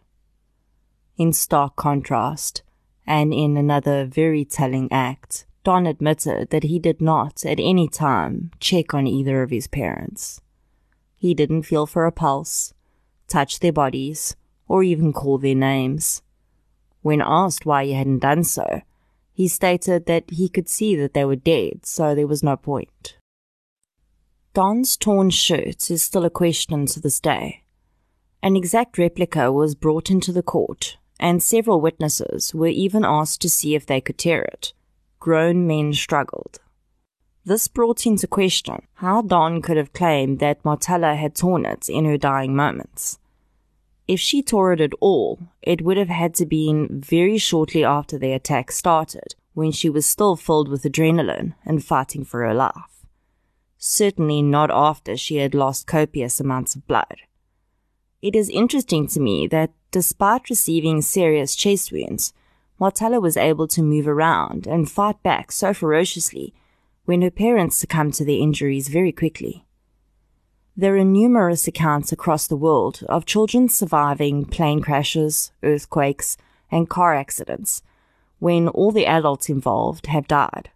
In 1.17 1.33
stark 1.33 1.77
contrast, 1.77 2.63
and 3.07 3.33
in 3.33 3.57
another 3.57 4.05
very 4.05 4.45
telling 4.45 4.91
act, 4.93 5.47
Don 5.65 5.87
admitted 5.87 6.51
that 6.51 6.65
he 6.65 6.79
did 6.79 7.01
not 7.01 7.45
at 7.45 7.61
any 7.61 7.89
time 7.89 8.51
check 8.61 8.95
on 8.95 9.07
either 9.07 9.43
of 9.43 9.51
his 9.51 9.67
parents. 9.67 10.41
He 11.17 11.35
didn't 11.35 11.65
feel 11.65 11.87
for 11.87 12.07
a 12.07 12.13
pulse, 12.13 12.73
touch 13.27 13.61
their 13.61 13.73
bodies, 13.73 14.37
or 14.69 14.83
even 14.83 15.13
call 15.13 15.39
their 15.39 15.55
names. 15.55 16.23
When 17.03 17.23
asked 17.23 17.67
why 17.67 17.87
he 17.87 17.93
hadn't 17.93 18.21
done 18.21 18.45
so, 18.45 18.83
he 19.33 19.49
stated 19.49 20.07
that 20.07 20.25
he 20.31 20.49
could 20.49 20.69
see 20.69 20.95
that 20.97 21.15
they 21.15 21.25
were 21.25 21.37
dead, 21.37 21.85
so 21.85 22.15
there 22.15 22.27
was 22.27 22.43
no 22.43 22.57
point. 22.57 23.17
Don's 24.53 24.97
torn 24.97 25.31
shirt 25.31 25.93
is 25.93 26.03
still 26.03 26.25
a 26.25 26.31
question 26.31 26.85
to 26.87 26.99
this 26.99 27.21
day. 27.21 27.63
An 28.43 28.57
exact 28.57 28.99
replica 28.99 29.53
was 29.53 29.77
brought 29.77 30.11
into 30.11 30.33
the 30.33 30.43
court, 30.43 30.97
and 31.21 31.41
several 31.41 31.81
witnesses 31.81 32.53
were 32.53 32.67
even 32.67 33.05
asked 33.05 33.41
to 33.43 33.49
see 33.49 33.77
if 33.77 33.87
they 33.87 34.01
could 34.01 34.19
tear 34.19 34.43
it. 34.43 34.73
Grown 35.21 35.69
men 35.69 35.93
struggled. 35.93 36.59
This 37.45 37.69
brought 37.69 38.07
into 38.07 38.27
question 38.27 38.83
how 38.95 39.23
Don 39.23 39.63
could 39.63 39.77
have 39.77 39.93
claimed 39.93 40.41
that 40.41 40.65
Marthella 40.65 41.15
had 41.15 41.37
torn 41.37 41.65
it 41.65 41.89
in 41.89 42.05
her 42.05 42.19
dying 42.19 42.57
moments. 42.57 43.21
If 44.09 44.19
she 44.19 44.43
tore 44.43 44.73
it 44.73 44.81
at 44.81 44.95
all, 44.99 45.39
it 45.63 45.83
would 45.83 45.97
have 45.97 46.09
had 46.09 46.35
to 46.35 46.45
been 46.45 47.01
very 47.01 47.39
shortly 47.39 47.85
after 47.85 48.19
the 48.19 48.33
attack 48.33 48.73
started, 48.73 49.37
when 49.55 49.71
she 49.71 49.89
was 49.89 50.07
still 50.07 50.35
filled 50.35 50.69
with 50.69 50.83
adrenaline 50.83 51.55
and 51.65 51.85
fighting 51.85 52.25
for 52.25 52.41
her 52.41 52.53
life. 52.53 52.90
Certainly 53.83 54.43
not 54.43 54.71
after 54.71 55.17
she 55.17 55.37
had 55.37 55.55
lost 55.55 55.87
copious 55.87 56.39
amounts 56.39 56.77
of 56.77 56.87
blood. 56.87 57.17
It 58.21 58.37
is 58.37 58.51
interesting 58.51 59.07
to 59.09 59.21
me 59.21 59.47
that 59.47 59.73
despite 59.91 60.51
receiving 60.51 61.01
serious 61.01 61.57
chest 61.57 61.91
wounds, 61.91 62.35
Marthella 62.79 63.23
was 63.23 63.39
able 63.39 63.67
to 63.69 63.83
move 63.83 64.07
around 64.07 64.67
and 64.67 64.91
fight 64.91 65.23
back 65.23 65.51
so 65.51 65.73
ferociously 65.73 66.53
when 67.07 67.23
her 67.23 67.31
parents 67.31 67.79
succumbed 67.79 68.13
to 68.15 68.25
their 68.27 68.39
injuries 68.39 68.89
very 68.89 69.13
quickly. 69.13 69.65
There 70.77 70.97
are 70.99 71.05
numerous 71.05 71.67
accounts 71.67 72.13
across 72.13 72.47
the 72.47 72.57
world 72.57 73.03
of 73.09 73.25
children 73.25 73.71
surviving 73.71 74.45
plane 74.45 74.83
crashes, 74.83 75.53
earthquakes, 75.63 76.37
and 76.71 76.87
car 76.89 77.15
accidents 77.15 77.83
when 78.41 78.69
all 78.69 78.93
the 78.93 79.07
adults 79.07 79.49
involved 79.49 80.07
have 80.07 80.29
died. 80.29 80.69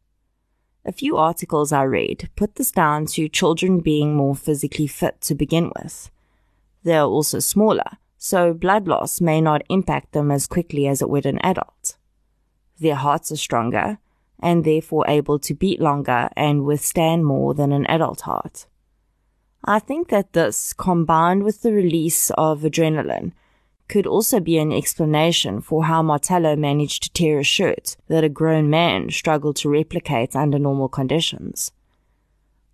A 0.86 0.92
few 0.92 1.16
articles 1.16 1.72
I 1.72 1.84
read 1.84 2.28
put 2.36 2.56
this 2.56 2.70
down 2.70 3.06
to 3.06 3.28
children 3.28 3.80
being 3.80 4.14
more 4.14 4.34
physically 4.34 4.86
fit 4.86 5.20
to 5.22 5.34
begin 5.34 5.72
with. 5.76 6.10
They 6.82 6.96
are 6.96 7.06
also 7.06 7.38
smaller, 7.38 7.98
so 8.18 8.52
blood 8.52 8.86
loss 8.86 9.20
may 9.20 9.40
not 9.40 9.62
impact 9.70 10.12
them 10.12 10.30
as 10.30 10.46
quickly 10.46 10.86
as 10.86 11.00
it 11.00 11.08
would 11.08 11.24
an 11.24 11.38
adult. 11.42 11.96
Their 12.78 12.96
hearts 12.96 13.32
are 13.32 13.36
stronger 13.36 13.98
and 14.40 14.64
therefore 14.64 15.06
able 15.08 15.38
to 15.38 15.54
beat 15.54 15.80
longer 15.80 16.28
and 16.36 16.64
withstand 16.64 17.24
more 17.24 17.54
than 17.54 17.72
an 17.72 17.86
adult 17.86 18.22
heart. 18.22 18.66
I 19.64 19.78
think 19.78 20.08
that 20.08 20.34
this, 20.34 20.74
combined 20.74 21.44
with 21.44 21.62
the 21.62 21.72
release 21.72 22.30
of 22.36 22.60
adrenaline, 22.60 23.32
could 23.88 24.06
also 24.06 24.40
be 24.40 24.58
an 24.58 24.72
explanation 24.72 25.60
for 25.60 25.84
how 25.84 26.02
Marthella 26.02 26.56
managed 26.56 27.02
to 27.02 27.12
tear 27.12 27.38
a 27.38 27.44
shirt 27.44 27.96
that 28.08 28.24
a 28.24 28.28
grown 28.28 28.70
man 28.70 29.10
struggled 29.10 29.56
to 29.56 29.68
replicate 29.68 30.34
under 30.34 30.58
normal 30.58 30.88
conditions. 30.88 31.72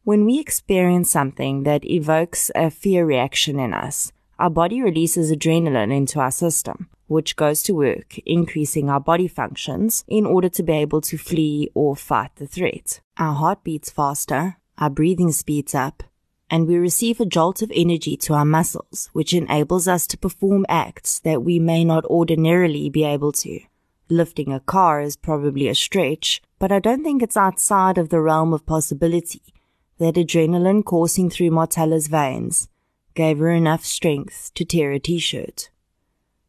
When 0.05 0.25
we 0.25 0.39
experience 0.39 1.11
something 1.11 1.65
that 1.65 1.85
evokes 1.85 2.51
a 2.55 2.71
fear 2.71 3.05
reaction 3.05 3.59
in 3.59 3.75
us, 3.75 4.13
our 4.39 4.51
body 4.51 4.81
releases 4.81 5.31
adrenaline 5.31 5.95
into 5.95 6.19
our 6.19 6.31
system, 6.31 6.89
which 7.07 7.37
goes 7.37 7.63
to 7.65 7.75
work 7.75 8.19
increasing 8.21 8.89
our 8.89 9.01
body 9.01 9.29
functions 9.29 10.05
in 10.09 10.25
order 10.25 10.49
to 10.49 10.63
be 10.63 10.73
able 10.73 11.03
to 11.03 11.19
flee 11.19 11.71
or 11.75 11.95
fight 11.95 12.35
the 12.37 12.47
threat. 12.47 13.01
Our 13.19 13.35
heart 13.35 13.63
beats 13.63 13.91
faster, 13.91 14.57
our 14.79 14.89
breathing 14.89 15.33
speeds 15.33 15.75
up, 15.75 16.03
and 16.51 16.66
we 16.66 16.76
receive 16.76 17.20
a 17.20 17.24
jolt 17.24 17.62
of 17.62 17.70
energy 17.74 18.16
to 18.16 18.34
our 18.34 18.44
muscles, 18.44 19.09
which 19.12 19.32
enables 19.32 19.86
us 19.86 20.07
to 20.09 20.18
perform 20.18 20.66
acts 20.68 21.20
that 21.20 21.44
we 21.44 21.61
may 21.61 21.84
not 21.84 22.05
ordinarily 22.07 22.90
be 22.90 23.05
able 23.05 23.30
to. 23.30 23.61
Lifting 24.09 24.53
a 24.53 24.59
car 24.59 25.01
is 25.01 25.16
probably 25.16 25.68
a 25.68 25.74
stretch, 25.74 26.42
but 26.59 26.72
I 26.72 26.80
don't 26.80 27.05
think 27.05 27.22
it's 27.22 27.36
outside 27.36 27.96
of 27.96 28.09
the 28.09 28.20
realm 28.20 28.53
of 28.53 28.66
possibility 28.66 29.55
that 29.98 30.16
adrenaline 30.16 30.84
coursing 30.84 31.30
through 31.30 31.51
Marthella's 31.51 32.09
veins 32.09 32.68
gave 33.14 33.38
her 33.38 33.51
enough 33.51 33.84
strength 33.84 34.51
to 34.55 34.64
tear 34.64 34.90
a 34.92 34.98
t-shirt. 34.98 35.70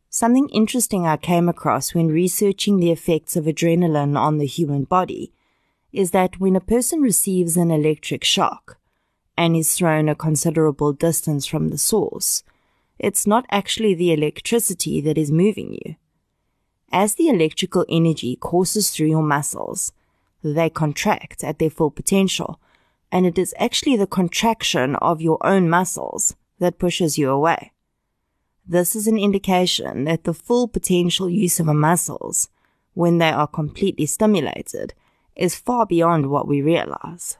Something 0.10 0.50
interesting 0.50 1.06
I 1.06 1.18
came 1.18 1.48
across 1.48 1.94
when 1.94 2.08
researching 2.08 2.80
the 2.80 2.92
effects 2.92 3.36
of 3.36 3.46
adrenaline 3.46 4.18
on 4.18 4.40
the 4.40 4.46
human 4.46 4.86
body 4.86 5.32
is 5.94 6.12
that 6.12 6.40
when 6.40 6.56
a 6.56 6.62
person 6.62 7.02
receives 7.02 7.56
an 7.56 7.70
electric 7.70 8.24
shock 8.24 8.78
and 9.38 9.56
is 9.56 9.74
thrown 9.74 10.10
a 10.10 10.16
considerable 10.16 10.94
distance 10.94 11.46
from 11.46 11.70
the 11.70 11.78
source, 11.78 12.44
it's 13.00 13.26
not 13.26 13.46
actually 13.50 13.96
the 13.96 14.14
electricity 14.14 15.02
that 15.02 15.18
is 15.18 15.32
moving 15.32 15.74
you. 15.74 15.96
As 16.92 17.16
the 17.16 17.30
electrical 17.30 17.86
energy 17.90 18.36
courses 18.36 18.90
through 18.90 19.08
your 19.08 19.24
muscles, 19.24 19.92
they 20.44 20.70
contract 20.70 21.44
at 21.44 21.58
their 21.58 21.70
full 21.70 21.92
potential, 21.92 22.60
and 23.12 23.26
it 23.26 23.38
is 23.38 23.56
actually 23.58 23.96
the 23.96 24.08
contraction 24.08 24.96
of 24.98 25.22
your 25.22 25.38
own 25.46 25.70
muscles 25.70 26.36
that 26.60 26.80
pushes 26.80 27.18
you 27.18 27.30
away. 27.30 27.72
This 28.68 28.96
is 28.96 29.08
an 29.08 29.18
indication 29.18 30.06
that 30.06 30.24
the 30.24 30.34
full 30.34 30.68
potential 30.68 31.30
use 31.30 31.60
of 31.60 31.68
our 31.68 31.74
muscles, 31.74 32.50
when 32.94 33.18
they 33.18 33.32
are 33.32 33.48
completely 33.48 34.06
stimulated, 34.06 34.94
is 35.36 35.56
far 35.56 35.86
beyond 35.86 36.30
what 36.30 36.48
we 36.48 36.62
realize. 36.62 37.38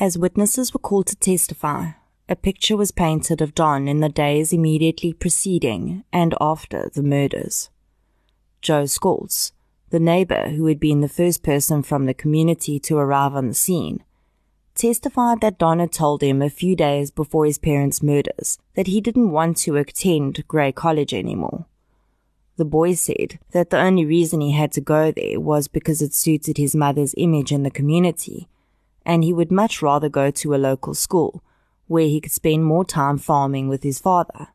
As 0.00 0.16
witnesses 0.16 0.72
were 0.72 0.80
called 0.80 1.08
to 1.08 1.16
testify, 1.16 1.90
a 2.26 2.34
picture 2.34 2.74
was 2.74 2.90
painted 2.90 3.42
of 3.42 3.54
Don 3.54 3.86
in 3.86 4.00
the 4.00 4.08
days 4.08 4.50
immediately 4.50 5.12
preceding 5.12 6.04
and 6.10 6.34
after 6.40 6.90
the 6.94 7.02
murders. 7.02 7.68
Joe 8.62 8.84
Scholz, 8.84 9.52
the 9.90 10.00
neighbor 10.00 10.48
who 10.48 10.64
had 10.68 10.80
been 10.80 11.02
the 11.02 11.08
first 11.08 11.42
person 11.42 11.82
from 11.82 12.06
the 12.06 12.14
community 12.14 12.80
to 12.80 12.96
arrive 12.96 13.34
on 13.34 13.48
the 13.48 13.54
scene, 13.54 14.02
testified 14.74 15.42
that 15.42 15.58
Don 15.58 15.80
had 15.80 15.92
told 15.92 16.22
him 16.22 16.40
a 16.40 16.48
few 16.48 16.74
days 16.74 17.10
before 17.10 17.44
his 17.44 17.58
parents' 17.58 18.02
murders 18.02 18.58
that 18.76 18.86
he 18.86 19.02
didn't 19.02 19.32
want 19.32 19.58
to 19.58 19.76
attend 19.76 20.48
Grey 20.48 20.72
College 20.72 21.12
anymore. 21.12 21.66
The 22.56 22.64
boy 22.64 22.94
said 22.94 23.38
that 23.50 23.68
the 23.68 23.78
only 23.78 24.06
reason 24.06 24.40
he 24.40 24.52
had 24.52 24.72
to 24.72 24.80
go 24.80 25.12
there 25.12 25.38
was 25.38 25.68
because 25.68 26.00
it 26.00 26.14
suited 26.14 26.56
his 26.56 26.74
mother's 26.74 27.14
image 27.18 27.52
in 27.52 27.64
the 27.64 27.70
community, 27.70 28.48
and 29.10 29.24
he 29.24 29.32
would 29.32 29.50
much 29.50 29.82
rather 29.82 30.08
go 30.08 30.30
to 30.30 30.54
a 30.54 30.64
local 30.70 30.94
school 30.94 31.42
where 31.88 32.06
he 32.06 32.20
could 32.20 32.30
spend 32.30 32.64
more 32.64 32.84
time 32.84 33.18
farming 33.18 33.66
with 33.68 33.82
his 33.82 33.98
father. 33.98 34.46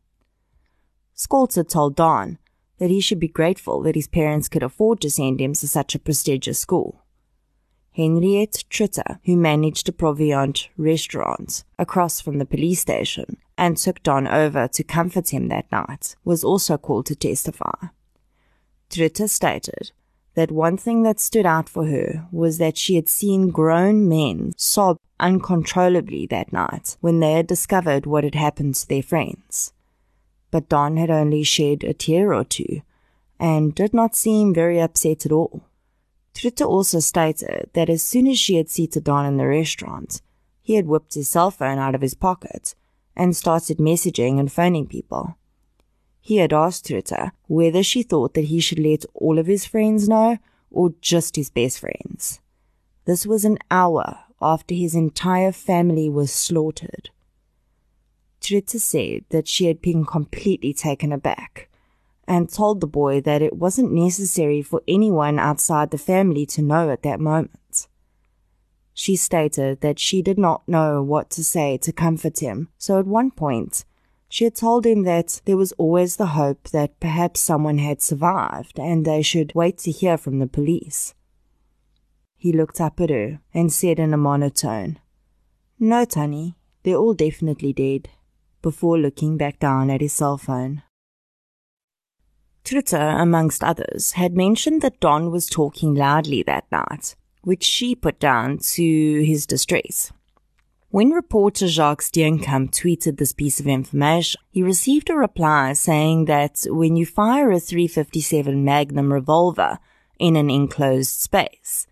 Had 1.30 1.68
told 1.68 1.98
Don 1.98 2.38
that 2.78 2.90
he 2.90 3.02
should 3.02 3.20
be 3.20 3.28
grateful 3.28 3.82
that 3.82 3.96
his 3.96 4.08
parents 4.08 4.48
could 4.48 4.64
afford 4.64 5.02
to 5.02 5.10
send 5.10 5.42
him 5.42 5.52
to 5.56 5.68
such 5.68 5.94
a 5.94 6.00
prestigious 6.00 6.58
school. 6.58 7.04
Henriette 7.98 8.64
Tritter, 8.70 9.20
who 9.26 9.36
managed 9.36 9.90
a 9.90 9.92
Proviant 9.92 10.70
restaurant 10.78 11.66
across 11.78 12.22
from 12.22 12.38
the 12.38 12.46
police 12.46 12.80
station 12.80 13.36
and 13.58 13.76
took 13.76 14.02
Don 14.04 14.26
over 14.26 14.70
to 14.70 14.84
comfort 14.86 15.34
him 15.34 15.50
that 15.50 15.70
night, 15.70 16.16
was 16.24 16.46
also 16.46 16.78
called 16.78 17.08
to 17.08 17.16
testify. 17.16 17.88
Tritter 18.90 19.30
stated 19.30 19.92
that 20.36 20.52
one 20.52 20.78
thing 20.78 21.04
that 21.04 21.20
stood 21.20 21.46
out 21.46 21.68
for 21.68 21.88
her 21.88 22.28
was 22.32 22.58
that 22.58 22.78
she 22.78 22.96
had 22.96 23.10
seen 23.10 23.50
grown 23.50 24.08
men 24.08 24.54
sob 24.58 24.98
uncontrollably 25.20 26.26
that 26.26 26.54
night 26.54 26.98
when 27.02 27.20
they 27.20 27.34
had 27.34 27.48
discovered 27.48 28.06
what 28.06 28.24
had 28.24 28.36
happened 28.36 28.76
to 28.76 28.88
their 28.88 29.04
friends 29.04 29.74
but 30.56 30.70
Don 30.70 30.96
had 30.96 31.10
only 31.10 31.44
shed 31.44 31.84
a 31.84 31.94
tear 31.94 32.34
or 32.34 32.46
two 32.46 32.82
and 33.38 33.76
did 33.76 33.94
not 33.94 34.16
seem 34.16 34.54
very 34.54 34.80
upset 34.80 35.26
at 35.26 35.32
all. 35.34 35.66
Tritter 36.34 36.66
also 36.66 37.02
stated 37.02 37.70
that 37.74 37.90
as 37.90 38.02
soon 38.02 38.26
as 38.26 38.40
she 38.40 38.56
had 38.56 38.70
seated 38.70 39.04
Don 39.04 39.26
in 39.26 39.36
the 39.36 39.48
restaurant, 39.48 40.22
he 40.62 40.76
had 40.76 40.88
whipped 40.88 41.16
his 41.16 41.30
cell 41.30 41.52
phone 41.52 41.78
out 41.78 41.94
of 41.94 42.00
his 42.00 42.14
pocket 42.14 42.74
and 43.18 43.36
started 43.36 43.80
messaging 43.80 44.40
and 44.40 44.50
phoning 44.50 44.88
people. 44.88 45.36
He 46.26 46.38
had 46.38 46.54
asked 46.54 46.88
Tritter 46.88 47.34
whether 47.46 47.84
she 47.84 48.02
thought 48.02 48.34
that 48.34 48.46
he 48.46 48.60
should 48.60 48.80
let 48.80 49.06
all 49.14 49.38
of 49.38 49.46
his 49.46 49.64
friends 49.64 50.10
know 50.10 50.40
or 50.72 50.96
just 51.00 51.36
his 51.36 51.52
best 51.52 51.78
friends. 51.80 52.40
This 53.06 53.28
was 53.28 53.46
an 53.46 53.60
hour 53.70 54.22
after 54.42 54.74
his 54.74 54.96
entire 54.96 55.52
family 55.52 56.10
was 56.10 56.34
slaughtered. 56.34 57.12
Tritter 58.42 58.80
said 58.80 59.26
that 59.30 59.48
she 59.48 59.66
had 59.68 59.84
been 59.84 60.04
completely 60.04 60.74
taken 60.74 61.12
aback 61.12 61.70
and 62.28 62.52
told 62.52 62.82
the 62.82 62.88
boy 62.88 63.22
that 63.22 63.44
it 63.44 63.58
wasn't 63.58 63.92
necessary 63.92 64.64
for 64.64 64.82
anyone 64.88 65.38
outside 65.38 65.92
the 65.92 66.00
family 66.00 66.48
to 66.48 66.64
know 66.64 66.90
at 66.90 67.04
that 67.04 67.20
moment. 67.20 67.88
She 68.96 69.16
stated 69.16 69.82
that 69.82 70.00
she 70.00 70.24
did 70.24 70.40
not 70.40 70.68
know 70.68 71.04
what 71.04 71.30
to 71.32 71.44
say 71.44 71.78
to 71.84 71.92
comfort 71.92 72.40
him, 72.40 72.70
so 72.80 72.98
at 72.98 73.06
one 73.06 73.30
point, 73.30 73.86
she 74.36 74.44
had 74.44 74.54
told 74.54 74.86
him 74.86 75.04
that 75.04 75.40
there 75.46 75.56
was 75.56 75.72
always 75.78 76.18
the 76.18 76.34
hope 76.36 76.68
that 76.72 77.00
perhaps 77.00 77.40
someone 77.40 77.78
had 77.78 78.02
survived 78.02 78.78
and 78.78 79.06
they 79.06 79.22
should 79.22 79.56
wait 79.56 79.78
to 79.78 79.92
hear 79.92 80.18
from 80.18 80.40
the 80.40 80.46
police. 80.46 81.14
He 82.36 82.52
looked 82.52 82.82
up 82.82 83.00
at 83.00 83.10
her 83.10 83.40
and 83.54 83.72
said 83.72 83.98
in 83.98 84.14
a 84.14 84.18
monotone, 84.18 85.00
No, 85.80 86.04
Tannie, 86.04 86.58
they're 86.84 86.98
all 86.98 87.14
definitely 87.14 87.72
dead 87.72 88.10
before 88.62 88.98
looking 88.98 89.38
back 89.38 89.58
down 89.58 89.90
at 89.90 90.02
his 90.02 90.12
cell 90.12 90.38
phone. 90.38 90.84
Tritter, 92.66 93.18
amongst 93.18 93.64
others, 93.64 94.14
had 94.20 94.36
mentioned 94.36 94.82
that 94.82 95.00
Don 95.00 95.32
was 95.32 95.48
talking 95.48 95.96
loudly 95.96 96.44
that 96.44 96.70
night, 96.74 97.16
which 97.44 97.64
she 97.64 97.96
put 97.96 98.20
down 98.20 98.58
to 98.58 99.24
his 99.24 99.46
distress. 99.46 100.12
When 100.96 101.10
reporter 101.10 101.68
Jacques 101.68 102.04
Steenkamp 102.04 102.72
tweeted 102.72 103.18
this 103.18 103.34
piece 103.34 103.60
of 103.60 103.68
information, 103.68 104.40
he 104.50 104.64
received 104.64 105.10
a 105.10 105.16
reply 105.16 105.74
saying 105.74 106.24
that 106.24 106.66
when 106.70 106.96
you 106.96 107.06
fire 107.06 107.52
a 107.52 107.60
357 107.60 108.64
Magnum 108.64 109.12
revolver 109.12 109.80
in 110.20 110.38
an 110.38 110.50
enclosed 110.50 111.20
space, 111.20 111.86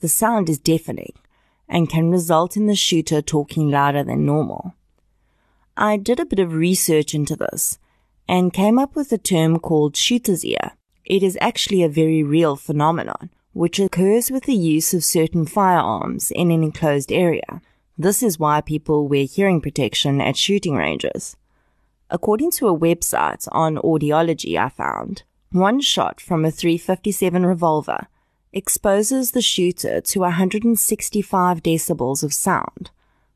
the 0.00 0.08
sound 0.10 0.50
is 0.50 0.58
deafening 0.58 1.14
and 1.66 1.88
can 1.88 2.10
result 2.10 2.54
in 2.54 2.66
the 2.66 2.74
shooter 2.74 3.22
talking 3.22 3.70
louder 3.70 4.04
than 4.04 4.26
normal. 4.26 4.74
I 5.74 5.96
did 5.96 6.20
a 6.20 6.26
bit 6.26 6.38
of 6.38 6.52
research 6.52 7.14
into 7.14 7.34
this 7.34 7.78
and 8.28 8.52
came 8.52 8.78
up 8.78 8.94
with 8.94 9.10
a 9.12 9.16
term 9.16 9.60
called 9.60 9.96
shooter's 9.96 10.44
ear. 10.44 10.72
It 11.06 11.22
is 11.22 11.38
actually 11.40 11.82
a 11.82 11.88
very 11.88 12.22
real 12.22 12.56
phenomenon, 12.56 13.30
which 13.54 13.80
occurs 13.80 14.30
with 14.30 14.44
the 14.44 14.54
use 14.54 14.92
of 14.92 15.04
certain 15.04 15.46
firearms 15.46 16.30
in 16.30 16.50
an 16.50 16.62
enclosed 16.62 17.10
area. 17.10 17.62
This 17.98 18.22
is 18.22 18.38
why 18.38 18.60
people 18.60 19.06
wear 19.06 19.24
hearing 19.24 19.60
protection 19.60 20.20
at 20.20 20.36
shooting 20.36 20.74
ranges. 20.74 21.36
According 22.10 22.50
to 22.52 22.68
a 22.68 22.78
website 22.78 23.46
on 23.52 23.76
audiology 23.76 24.56
I 24.56 24.68
found, 24.68 25.22
one 25.50 25.80
shot 25.80 26.20
from 26.20 26.44
a 26.44 26.50
357 26.50 27.44
revolver 27.44 28.08
exposes 28.52 29.32
the 29.32 29.42
shooter 29.42 30.00
to 30.00 30.20
165 30.20 31.62
decibels 31.62 32.22
of 32.22 32.34
sound, 32.34 32.90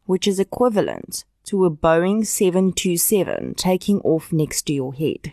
which 0.04 0.26
is 0.28 0.38
equivalent 0.38 1.24
to 1.44 1.64
a 1.64 1.70
Boeing 1.70 2.26
727 2.26 3.54
taking 3.54 4.00
off 4.00 4.32
next 4.32 4.62
to 4.62 4.74
your 4.74 4.92
head. 4.94 5.32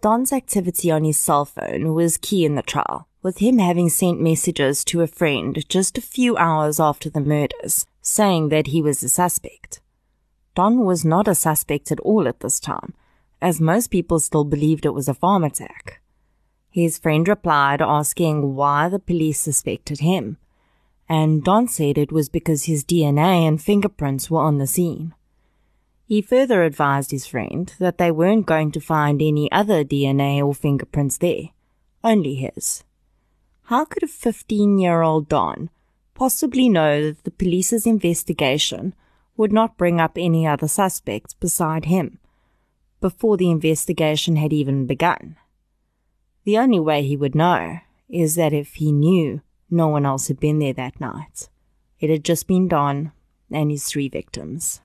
Don's 0.00 0.32
activity 0.32 0.90
on 0.90 1.04
his 1.04 1.18
cell 1.18 1.44
phone 1.44 1.94
was 1.94 2.16
key 2.16 2.44
in 2.44 2.54
the 2.54 2.62
trial, 2.62 3.07
with 3.22 3.38
him 3.38 3.58
having 3.58 3.88
sent 3.88 4.20
messages 4.20 4.84
to 4.84 5.00
a 5.00 5.06
friend 5.06 5.68
just 5.68 5.98
a 5.98 6.02
few 6.02 6.36
hours 6.36 6.78
after 6.78 7.10
the 7.10 7.20
murders, 7.20 7.86
saying 8.00 8.48
that 8.48 8.68
he 8.68 8.80
was 8.80 9.02
a 9.02 9.08
suspect. 9.08 9.80
Don 10.54 10.84
was 10.84 11.04
not 11.04 11.28
a 11.28 11.34
suspect 11.34 11.92
at 11.92 12.00
all 12.00 12.26
at 12.26 12.40
this 12.40 12.58
time, 12.60 12.94
as 13.40 13.60
most 13.60 13.90
people 13.90 14.18
still 14.18 14.44
believed 14.44 14.84
it 14.84 14.94
was 14.94 15.08
a 15.08 15.14
farm 15.14 15.44
attack. 15.44 16.00
His 16.70 16.98
friend 16.98 17.26
replied 17.26 17.80
asking 17.80 18.54
why 18.54 18.88
the 18.88 18.98
police 18.98 19.40
suspected 19.40 20.00
him, 20.00 20.36
and 21.08 21.42
Don 21.42 21.68
said 21.68 21.96
it 21.96 22.12
was 22.12 22.28
because 22.28 22.64
his 22.64 22.84
DNA 22.84 23.46
and 23.46 23.62
fingerprints 23.62 24.30
were 24.30 24.40
on 24.40 24.58
the 24.58 24.66
scene. 24.66 25.14
He 26.04 26.22
further 26.22 26.62
advised 26.62 27.10
his 27.10 27.26
friend 27.26 27.72
that 27.78 27.98
they 27.98 28.10
weren't 28.10 28.46
going 28.46 28.72
to 28.72 28.80
find 28.80 29.20
any 29.20 29.50
other 29.52 29.84
DNA 29.84 30.42
or 30.42 30.54
fingerprints 30.54 31.18
there, 31.18 31.50
only 32.02 32.34
his. 32.34 32.84
How 33.68 33.84
could 33.84 34.02
a 34.02 34.06
15 34.06 34.78
year 34.78 35.02
old 35.02 35.28
Don 35.28 35.68
possibly 36.14 36.70
know 36.70 37.08
that 37.08 37.24
the 37.24 37.30
police's 37.30 37.86
investigation 37.86 38.94
would 39.36 39.52
not 39.52 39.76
bring 39.76 40.00
up 40.00 40.16
any 40.16 40.46
other 40.46 40.66
suspects 40.66 41.34
beside 41.34 41.84
him 41.84 42.18
before 43.02 43.36
the 43.36 43.50
investigation 43.50 44.36
had 44.36 44.54
even 44.54 44.86
begun? 44.86 45.36
The 46.44 46.56
only 46.56 46.80
way 46.80 47.02
he 47.02 47.14
would 47.14 47.34
know 47.34 47.80
is 48.08 48.36
that 48.36 48.54
if 48.54 48.76
he 48.76 48.90
knew 48.90 49.42
no 49.68 49.88
one 49.88 50.06
else 50.06 50.28
had 50.28 50.40
been 50.40 50.60
there 50.60 50.72
that 50.72 50.98
night, 50.98 51.50
it 52.00 52.08
had 52.08 52.24
just 52.24 52.46
been 52.46 52.68
Don 52.68 53.12
and 53.50 53.70
his 53.70 53.84
three 53.84 54.08
victims. 54.08 54.80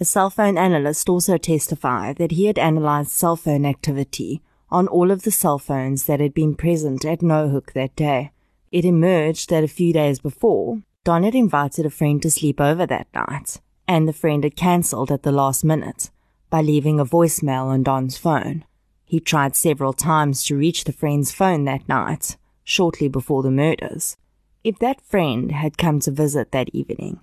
A 0.00 0.04
cell 0.04 0.28
phone 0.28 0.58
analyst 0.58 1.08
also 1.08 1.38
testified 1.38 2.16
that 2.16 2.32
he 2.32 2.44
had 2.44 2.58
analyzed 2.58 3.10
cell 3.10 3.36
phone 3.36 3.64
activity 3.64 4.42
on 4.70 4.88
all 4.88 5.10
of 5.10 5.22
the 5.22 5.30
cell 5.30 5.58
phones 5.58 6.04
that 6.04 6.20
had 6.20 6.34
been 6.34 6.54
present 6.54 7.04
at 7.04 7.20
Naauwhoek 7.20 7.72
that 7.72 7.96
day. 7.96 8.32
It 8.70 8.84
emerged 8.84 9.50
that 9.50 9.64
a 9.64 9.68
few 9.68 9.92
days 9.92 10.18
before, 10.18 10.82
Don 11.04 11.22
had 11.22 11.34
invited 11.34 11.86
a 11.86 11.90
friend 11.90 12.20
to 12.22 12.30
sleep 12.30 12.60
over 12.60 12.86
that 12.86 13.08
night, 13.14 13.60
and 13.86 14.06
the 14.06 14.12
friend 14.12 14.44
had 14.44 14.56
cancelled 14.56 15.10
at 15.10 15.22
the 15.22 15.32
last 15.32 15.64
minute 15.64 16.10
by 16.50 16.60
leaving 16.60 17.00
a 17.00 17.04
voicemail 17.06 17.64
on 17.64 17.82
Don's 17.82 18.18
phone. 18.18 18.64
He 19.04 19.20
tried 19.20 19.56
several 19.56 19.94
times 19.94 20.44
to 20.44 20.56
reach 20.56 20.84
the 20.84 20.92
friend's 20.92 21.32
phone 21.32 21.64
that 21.64 21.88
night, 21.88 22.36
shortly 22.62 23.08
before 23.08 23.42
the 23.42 23.50
murders. 23.50 24.18
If 24.62 24.78
that 24.80 25.00
friend 25.00 25.50
had 25.52 25.78
come 25.78 26.00
to 26.00 26.10
visit 26.10 26.52
that 26.52 26.68
evening, 26.74 27.20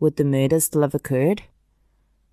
would 0.00 0.16
the 0.16 0.24
murder 0.24 0.60
still 0.60 0.82
have 0.82 0.94
occurred? 0.94 1.44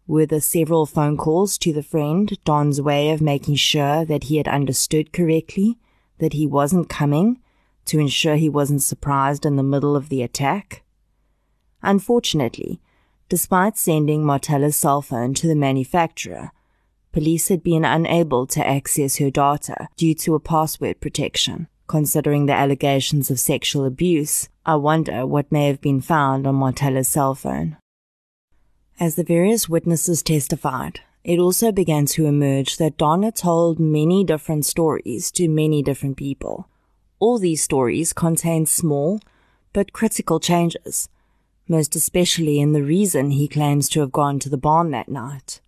Were 0.07 0.25
the 0.25 0.41
several 0.41 0.85
phone 0.85 1.15
calls 1.15 1.57
to 1.59 1.71
the 1.71 1.83
friend 1.83 2.37
Don's 2.43 2.81
way 2.81 3.11
of 3.11 3.21
making 3.21 3.55
sure 3.55 4.03
that 4.05 4.25
he 4.25 4.37
had 4.37 4.47
understood 4.47 5.13
correctly, 5.13 5.77
that 6.17 6.33
he 6.33 6.45
wasn't 6.45 6.89
coming, 6.89 7.39
to 7.85 7.99
ensure 7.99 8.35
he 8.35 8.49
wasn't 8.49 8.83
surprised 8.83 9.45
in 9.45 9.55
the 9.55 9.63
middle 9.63 9.95
of 9.95 10.09
the 10.09 10.21
attack? 10.21 10.83
Unfortunately, 11.81 12.79
despite 13.29 13.77
sending 13.77 14.23
Marthella's 14.23 14.75
cell 14.75 15.01
phone 15.01 15.33
to 15.35 15.47
the 15.47 15.55
manufacturer, 15.55 16.51
police 17.11 17.47
had 17.47 17.63
been 17.63 17.85
unable 17.85 18.45
to 18.47 18.67
access 18.67 19.17
her 19.17 19.31
data 19.31 19.87
due 19.97 20.13
to 20.15 20.35
a 20.35 20.39
password 20.39 20.99
protection. 20.99 21.67
Considering 21.87 22.45
the 22.45 22.53
allegations 22.53 23.29
of 23.29 23.39
sexual 23.39 23.83
abuse, 23.83 24.47
I 24.65 24.75
wonder 24.75 25.25
what 25.25 25.51
may 25.51 25.67
have 25.67 25.81
been 25.81 25.99
found 25.99 26.47
on 26.47 26.55
Marthella's 26.55 27.09
cell 27.09 27.35
phone. 27.35 27.75
As 29.01 29.15
the 29.15 29.23
various 29.23 29.67
witnesses 29.67 30.21
testified, 30.21 30.99
it 31.23 31.39
also 31.39 31.71
began 31.71 32.05
to 32.05 32.27
emerge 32.27 32.77
that 32.77 32.99
Donna 32.99 33.31
told 33.31 33.79
many 33.79 34.23
different 34.23 34.63
stories 34.63 35.31
to 35.31 35.47
many 35.47 35.81
different 35.81 36.17
people. 36.17 36.67
All 37.17 37.39
these 37.39 37.63
stories 37.63 38.13
contained 38.13 38.69
small 38.69 39.19
but 39.73 39.91
critical 39.91 40.39
changes, 40.39 41.09
most 41.67 41.95
especially 41.95 42.59
in 42.59 42.73
the 42.73 42.83
reason 42.83 43.31
he 43.31 43.47
claims 43.47 43.89
to 43.89 44.01
have 44.01 44.11
gone 44.11 44.37
to 44.37 44.49
the 44.49 44.55
barn 44.55 44.91
that 44.91 45.09
night. 45.09 45.61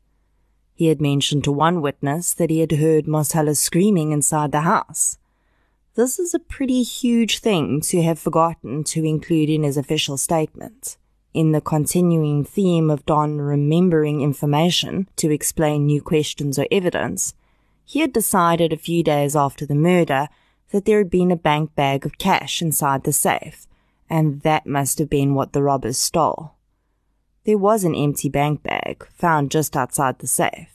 He 0.76 0.89
had 0.89 1.01
mentioned 1.01 1.43
to 1.45 1.51
one 1.51 1.81
witness 1.81 2.35
that 2.35 2.51
he 2.51 2.60
had 2.60 2.73
heard 2.73 3.07
Marthella 3.07 3.55
screaming 3.55 4.11
inside 4.11 4.51
the 4.51 4.61
house. 4.61 5.18
This 5.95 6.19
is 6.19 6.35
a 6.35 6.39
pretty 6.39 6.84
huge 6.84 7.39
thing 7.39 7.81
to 7.81 8.03
have 8.03 8.19
forgotten 8.19 8.84
to 8.84 9.03
include 9.03 9.49
in 9.49 9.64
his 9.64 9.76
official 9.76 10.19
statement 10.19 10.97
in 11.34 11.51
the 11.51 11.61
continuing 11.61 12.43
theme 12.43 12.89
of 12.89 13.05
Don 13.05 13.39
remembering 13.39 14.22
information 14.22 15.07
to 15.15 15.31
explain 15.31 15.85
new 15.85 16.01
questions 16.01 16.60
or 16.60 16.68
evidence, 16.72 17.34
he 17.85 17.99
had 17.99 18.14
decided 18.14 18.72
a 18.72 18.77
few 18.77 19.03
days 19.03 19.35
after 19.35 19.65
the 19.65 19.76
murder 19.76 20.30
that 20.72 20.85
there 20.85 20.99
had 20.99 21.10
been 21.10 21.31
a 21.31 21.35
bank 21.35 21.76
bag 21.76 22.05
of 22.05 22.18
cash 22.18 22.61
inside 22.61 23.03
the 23.03 23.14
safe, 23.14 23.68
and 24.10 24.41
that 24.41 24.65
must 24.65 24.99
have 24.99 25.10
been 25.10 25.35
what 25.35 25.53
the 25.53 25.64
robbers 25.64 25.97
stole. 25.97 26.53
There 27.45 27.57
was 27.57 27.84
an 27.84 27.95
empty 27.95 28.30
bank 28.30 28.64
bag 28.64 29.07
found 29.14 29.51
just 29.51 29.76
outside 29.76 30.19
the 30.19 30.27
safe. 30.27 30.69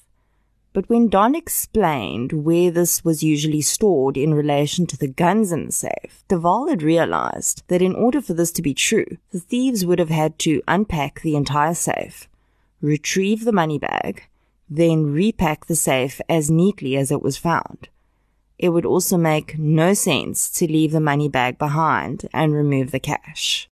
But 0.78 0.88
when 0.88 1.08
Don 1.08 1.34
explained 1.34 2.44
where 2.44 2.70
this 2.70 3.04
was 3.04 3.24
usually 3.24 3.62
stored 3.62 4.16
in 4.16 4.32
relation 4.32 4.86
to 4.86 4.96
the 4.96 5.08
guns 5.08 5.50
in 5.50 5.66
the 5.66 5.72
safe, 5.72 6.22
de 6.28 6.38
Waal 6.38 6.68
had 6.68 6.84
realized 6.84 7.64
that 7.66 7.82
in 7.82 7.96
order 7.96 8.20
for 8.20 8.32
this 8.32 8.52
to 8.52 8.62
be 8.62 8.74
true, 8.74 9.18
the 9.32 9.40
thieves 9.40 9.84
would 9.84 9.98
have 9.98 10.08
had 10.08 10.38
to 10.38 10.62
unpack 10.68 11.20
the 11.20 11.34
entire 11.34 11.74
safe, 11.74 12.28
retrieve 12.80 13.44
the 13.44 13.50
money 13.50 13.80
bag, 13.80 14.28
then 14.70 15.12
repack 15.12 15.66
the 15.66 15.74
safe 15.74 16.20
as 16.28 16.48
neatly 16.48 16.96
as 16.96 17.10
it 17.10 17.22
was 17.22 17.36
found. 17.36 17.88
It 18.56 18.68
would 18.68 18.86
also 18.86 19.16
make 19.16 19.58
no 19.58 19.94
sense 19.94 20.48
to 20.50 20.70
leave 20.70 20.92
the 20.92 21.00
money 21.00 21.28
bag 21.28 21.58
behind 21.58 22.28
and 22.32 22.54
remove 22.54 22.92
the 22.92 23.00
cash. 23.00 23.68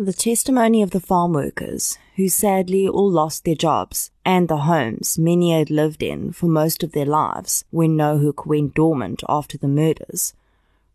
The 0.00 0.12
testimony 0.12 0.80
of 0.80 0.92
the 0.92 1.00
farm 1.00 1.32
workers, 1.32 1.98
who 2.14 2.28
sadly 2.28 2.86
all 2.86 3.10
lost 3.10 3.44
their 3.44 3.56
jobs 3.56 4.12
and 4.24 4.46
the 4.46 4.58
homes 4.58 5.18
many 5.18 5.50
had 5.50 5.70
lived 5.70 6.04
in 6.04 6.30
for 6.30 6.46
most 6.46 6.84
of 6.84 6.92
their 6.92 7.04
lives 7.04 7.64
when 7.70 7.96
Naauwhoek 7.96 8.46
went 8.46 8.74
dormant 8.74 9.24
after 9.28 9.58
the 9.58 9.66
murders, 9.66 10.34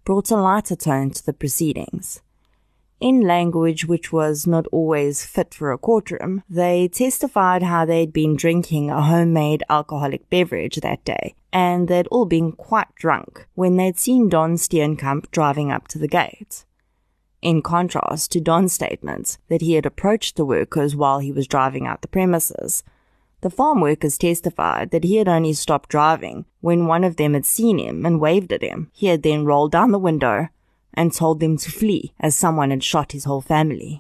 brought 0.05 0.31
a 0.31 0.37
lighter 0.37 0.77
tone 0.77 1.09
to 1.09 1.25
the 1.25 1.33
proceedings. 1.33 2.21
In 3.01 3.19
language 3.19 3.85
which 3.85 4.13
was 4.13 4.47
not 4.47 4.67
always 4.67 5.25
fit 5.25 5.53
for 5.53 5.73
a 5.73 5.77
courtroom, 5.77 6.41
they 6.49 6.87
testified 6.87 7.61
how 7.61 7.83
they'd 7.83 8.13
been 8.13 8.37
drinking 8.37 8.89
a 8.89 9.01
homemade 9.01 9.63
alcoholic 9.69 10.29
beverage 10.29 10.77
that 10.77 11.03
day, 11.03 11.35
and 11.51 11.89
they'd 11.89 12.07
all 12.07 12.25
been 12.25 12.53
quite 12.53 12.95
drunk 12.95 13.49
when 13.53 13.75
they'd 13.75 13.99
seen 13.99 14.29
Don 14.29 14.53
Steenkamp 14.55 15.29
driving 15.31 15.73
up 15.73 15.89
to 15.89 15.99
the 15.99 16.07
gate 16.07 16.63
in 17.43 17.61
contrast 17.61 18.31
to 18.31 18.41
Don's 18.41 18.73
statements 18.73 19.37
that 19.49 19.61
he 19.61 19.73
had 19.73 19.85
approached 19.85 20.35
the 20.35 20.45
workers 20.45 20.95
while 20.95 21.19
he 21.19 21.31
was 21.31 21.47
driving 21.47 21.85
out 21.85 22.01
the 22.01 22.07
premises. 22.07 22.83
The 23.41 23.49
farm 23.49 23.81
workers 23.81 24.17
testified 24.17 24.91
that 24.91 25.03
he 25.03 25.17
had 25.17 25.27
only 25.27 25.51
stopped 25.53 25.89
driving 25.89 26.45
when 26.61 26.87
one 26.87 27.03
of 27.03 27.17
them 27.17 27.33
had 27.33 27.45
seen 27.45 27.77
him 27.77 28.05
and 28.05 28.21
waved 28.21 28.53
at 28.53 28.63
him. 28.63 28.89
He 28.93 29.07
had 29.07 29.21
then 29.21 29.43
rolled 29.45 29.73
down 29.73 29.91
the 29.91 29.99
window 29.99 30.47
and 30.93 31.13
told 31.13 31.41
them 31.41 31.57
to 31.57 31.71
flee 31.71 32.13
as 32.19 32.35
someone 32.35 32.69
had 32.69 32.83
shot 32.83 33.11
his 33.11 33.25
whole 33.25 33.41
family. 33.41 33.99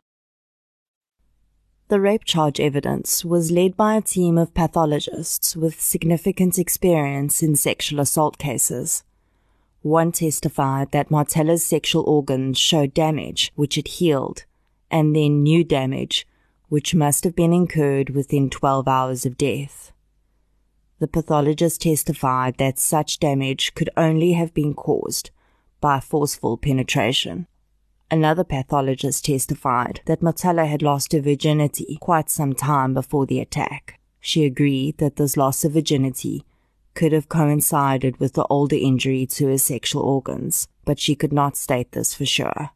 The 1.89 1.99
rape 1.99 2.23
charge 2.23 2.59
evidence 2.59 3.25
was 3.25 3.51
led 3.51 3.75
by 3.75 3.95
a 3.95 4.01
team 4.01 4.37
of 4.37 4.53
pathologists 4.53 5.55
with 5.55 5.81
significant 5.81 6.57
experience 6.57 7.43
in 7.43 7.57
sexual 7.57 7.99
assault 7.99 8.37
cases. 8.37 9.03
One 9.83 10.13
testified 10.13 10.91
that 10.91 11.11
Marthella's 11.11 11.65
sexual 11.65 12.03
organs 12.03 12.57
showed 12.57 12.93
damage 12.93 13.51
which 13.55 13.75
had 13.75 13.89
healed, 13.89 14.45
and 14.89 15.13
then 15.13 15.43
new 15.43 15.65
damage 15.65 16.25
which 16.69 16.95
must 16.95 17.25
have 17.25 17.35
been 17.35 17.51
incurred 17.51 18.09
within 18.11 18.49
12 18.49 18.87
hours 18.87 19.25
of 19.25 19.37
death. 19.37 19.91
The 20.99 21.07
pathologist 21.09 21.81
testified 21.81 22.57
that 22.59 22.79
such 22.79 23.19
damage 23.19 23.75
could 23.75 23.89
only 23.97 24.33
have 24.33 24.53
been 24.53 24.73
caused 24.73 25.31
by 25.81 25.99
forceful 25.99 26.55
penetration. 26.55 27.47
Another 28.09 28.45
pathologist 28.45 29.25
testified 29.25 29.99
that 30.05 30.21
Marthella 30.21 30.65
had 30.65 30.81
lost 30.81 31.11
her 31.11 31.19
virginity 31.19 31.97
quite 31.99 32.29
some 32.29 32.53
time 32.53 32.93
before 32.93 33.25
the 33.25 33.41
attack. 33.41 33.99
She 34.21 34.45
agreed 34.45 34.97
that 34.99 35.17
this 35.17 35.35
loss 35.35 35.65
of 35.65 35.73
virginity 35.73 36.45
could 36.93 37.11
have 37.11 37.29
coincided 37.29 38.17
with 38.17 38.33
the 38.33 38.45
older 38.49 38.75
injury 38.75 39.25
to 39.25 39.47
her 39.47 39.57
sexual 39.57 40.01
organs, 40.03 40.67
but 40.85 40.99
she 40.99 41.15
could 41.15 41.33
not 41.33 41.57
state 41.57 41.91
this 41.91 42.13
for 42.13 42.25
sure. 42.25 42.71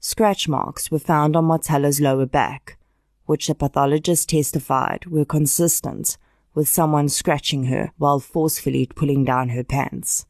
Scratch 0.00 0.48
marks 0.48 0.90
were 0.90 0.98
found 0.98 1.34
on 1.34 1.46
Marthella's 1.46 2.00
lower 2.00 2.26
back, 2.26 2.78
which 3.24 3.48
the 3.48 3.54
pathologist 3.54 4.28
testified 4.28 5.06
were 5.06 5.24
consistent 5.24 6.16
with 6.54 6.68
someone 6.68 7.08
scratching 7.08 7.64
her 7.64 7.92
while 7.98 8.20
forcefully 8.20 8.86
pulling 8.86 9.24
down 9.24 9.50
her 9.50 9.64
pants. 9.64 10.26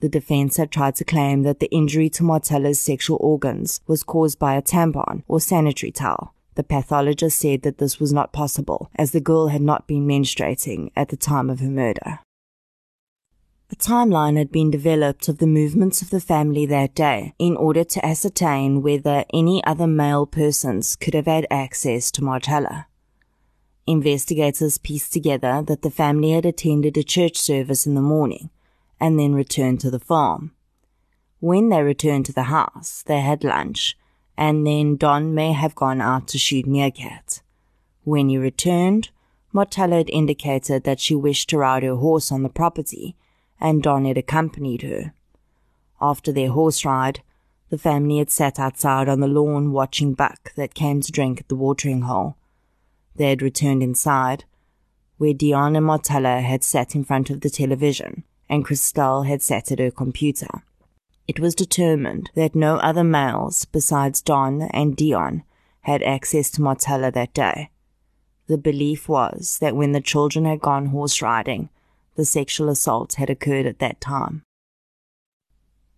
The 0.00 0.08
defense 0.08 0.56
had 0.56 0.70
tried 0.70 0.94
to 0.96 1.04
claim 1.04 1.42
that 1.42 1.58
the 1.58 1.70
injury 1.72 2.08
to 2.10 2.22
Marthella's 2.22 2.80
sexual 2.80 3.18
organs 3.20 3.80
was 3.86 4.04
caused 4.04 4.38
by 4.38 4.54
a 4.54 4.62
tampon 4.62 5.24
or 5.26 5.40
sanitary 5.40 5.90
towel, 5.90 6.34
the 6.58 6.64
pathologist 6.64 7.38
said 7.38 7.62
that 7.62 7.78
this 7.78 8.00
was 8.00 8.12
not 8.12 8.32
possible, 8.32 8.90
as 8.96 9.12
the 9.12 9.20
girl 9.20 9.46
had 9.46 9.62
not 9.62 9.86
been 9.86 10.08
menstruating 10.08 10.90
at 10.96 11.08
the 11.08 11.16
time 11.16 11.48
of 11.48 11.60
her 11.60 11.70
murder. 11.70 12.18
A 13.70 13.76
timeline 13.76 14.36
had 14.36 14.50
been 14.50 14.68
developed 14.68 15.28
of 15.28 15.38
the 15.38 15.46
movements 15.46 16.02
of 16.02 16.10
the 16.10 16.20
family 16.20 16.66
that 16.66 16.96
day 16.96 17.32
in 17.38 17.56
order 17.56 17.84
to 17.84 18.04
ascertain 18.04 18.82
whether 18.82 19.24
any 19.32 19.62
other 19.62 19.86
male 19.86 20.26
persons 20.26 20.96
could 20.96 21.14
have 21.14 21.26
had 21.26 21.46
access 21.48 22.10
to 22.10 22.22
Marthella. 22.24 22.86
Investigators 23.86 24.78
pieced 24.78 25.12
together 25.12 25.62
that 25.64 25.82
the 25.82 25.92
family 25.92 26.32
had 26.32 26.44
attended 26.44 26.96
a 26.96 27.04
church 27.04 27.36
service 27.36 27.86
in 27.86 27.94
the 27.94 28.02
morning 28.02 28.50
and 28.98 29.16
then 29.16 29.32
returned 29.32 29.78
to 29.82 29.92
the 29.92 30.00
farm. 30.00 30.56
When 31.38 31.68
they 31.68 31.84
returned 31.84 32.26
to 32.26 32.32
the 32.32 32.50
house, 32.50 33.04
they 33.06 33.20
had 33.20 33.44
lunch 33.44 33.96
and 34.38 34.64
then 34.64 34.94
Don 34.94 35.34
may 35.34 35.52
have 35.52 35.74
gone 35.74 36.00
out 36.00 36.28
to 36.28 36.38
shoot 36.38 36.64
meerkat. 36.64 37.42
When 38.04 38.28
he 38.28 38.38
returned, 38.38 39.10
Marthella 39.52 39.96
had 39.96 40.10
indicated 40.10 40.84
that 40.84 41.00
she 41.00 41.16
wished 41.16 41.50
to 41.50 41.58
ride 41.58 41.82
her 41.82 41.96
horse 41.96 42.30
on 42.30 42.44
the 42.44 42.48
property, 42.48 43.16
and 43.60 43.82
Don 43.82 44.04
had 44.04 44.16
accompanied 44.16 44.82
her. 44.82 45.12
After 46.00 46.30
their 46.30 46.50
horse 46.50 46.84
ride, 46.84 47.20
the 47.70 47.78
family 47.78 48.18
had 48.18 48.30
sat 48.30 48.60
outside 48.60 49.08
on 49.08 49.18
the 49.18 49.26
lawn 49.26 49.72
watching 49.72 50.14
Buck 50.14 50.54
that 50.54 50.72
came 50.72 51.00
to 51.00 51.10
drink 51.10 51.40
at 51.40 51.48
the 51.48 51.56
watering 51.56 52.02
hole. 52.02 52.36
They 53.16 53.30
had 53.30 53.42
returned 53.42 53.82
inside, 53.82 54.44
where 55.16 55.34
Deon 55.34 55.76
and 55.76 55.84
Marthella 55.84 56.42
had 56.42 56.62
sat 56.62 56.94
in 56.94 57.02
front 57.02 57.28
of 57.28 57.40
the 57.40 57.50
television, 57.50 58.22
and 58.48 58.64
Christelle 58.64 59.26
had 59.26 59.42
sat 59.42 59.72
at 59.72 59.80
her 59.80 59.90
computer. 59.90 60.62
It 61.28 61.38
was 61.38 61.54
determined 61.54 62.30
that 62.34 62.54
no 62.54 62.76
other 62.76 63.04
males 63.04 63.66
besides 63.66 64.22
Don 64.22 64.62
and 64.62 64.96
Deon 64.96 65.42
had 65.82 66.02
access 66.02 66.50
to 66.52 66.62
Marthella 66.62 67.12
that 67.12 67.34
day. 67.34 67.68
The 68.46 68.56
belief 68.56 69.10
was 69.10 69.58
that 69.60 69.76
when 69.76 69.92
the 69.92 70.00
children 70.00 70.46
had 70.46 70.60
gone 70.60 70.86
horse 70.86 71.20
riding, 71.20 71.68
the 72.16 72.24
sexual 72.24 72.70
assault 72.70 73.14
had 73.14 73.28
occurred 73.28 73.66
at 73.66 73.78
that 73.78 74.00
time. 74.00 74.42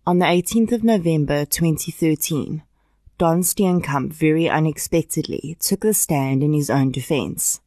On 0.05 0.19
the 0.19 0.25
18th 0.25 0.73
of 0.73 0.83
November 0.83 1.45
2013, 1.45 2.63
Don 3.17 3.41
Steenkamp 3.41 4.11
very 4.11 4.49
unexpectedly 4.49 5.55
took 5.61 5.79
the 5.79 5.93
stand 5.93 6.43
in 6.43 6.51
his 6.51 6.69
own 6.69 6.91
defense. 6.91 7.61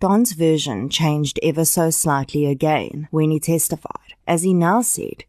Don's 0.00 0.32
version 0.32 0.90
changed 0.90 1.40
ever 1.42 1.64
so 1.64 1.88
slightly 1.88 2.44
again 2.44 3.08
when 3.10 3.30
he 3.30 3.40
testified, 3.40 4.14
as 4.26 4.42
he 4.42 4.52
now 4.52 4.82
said 4.82 5.24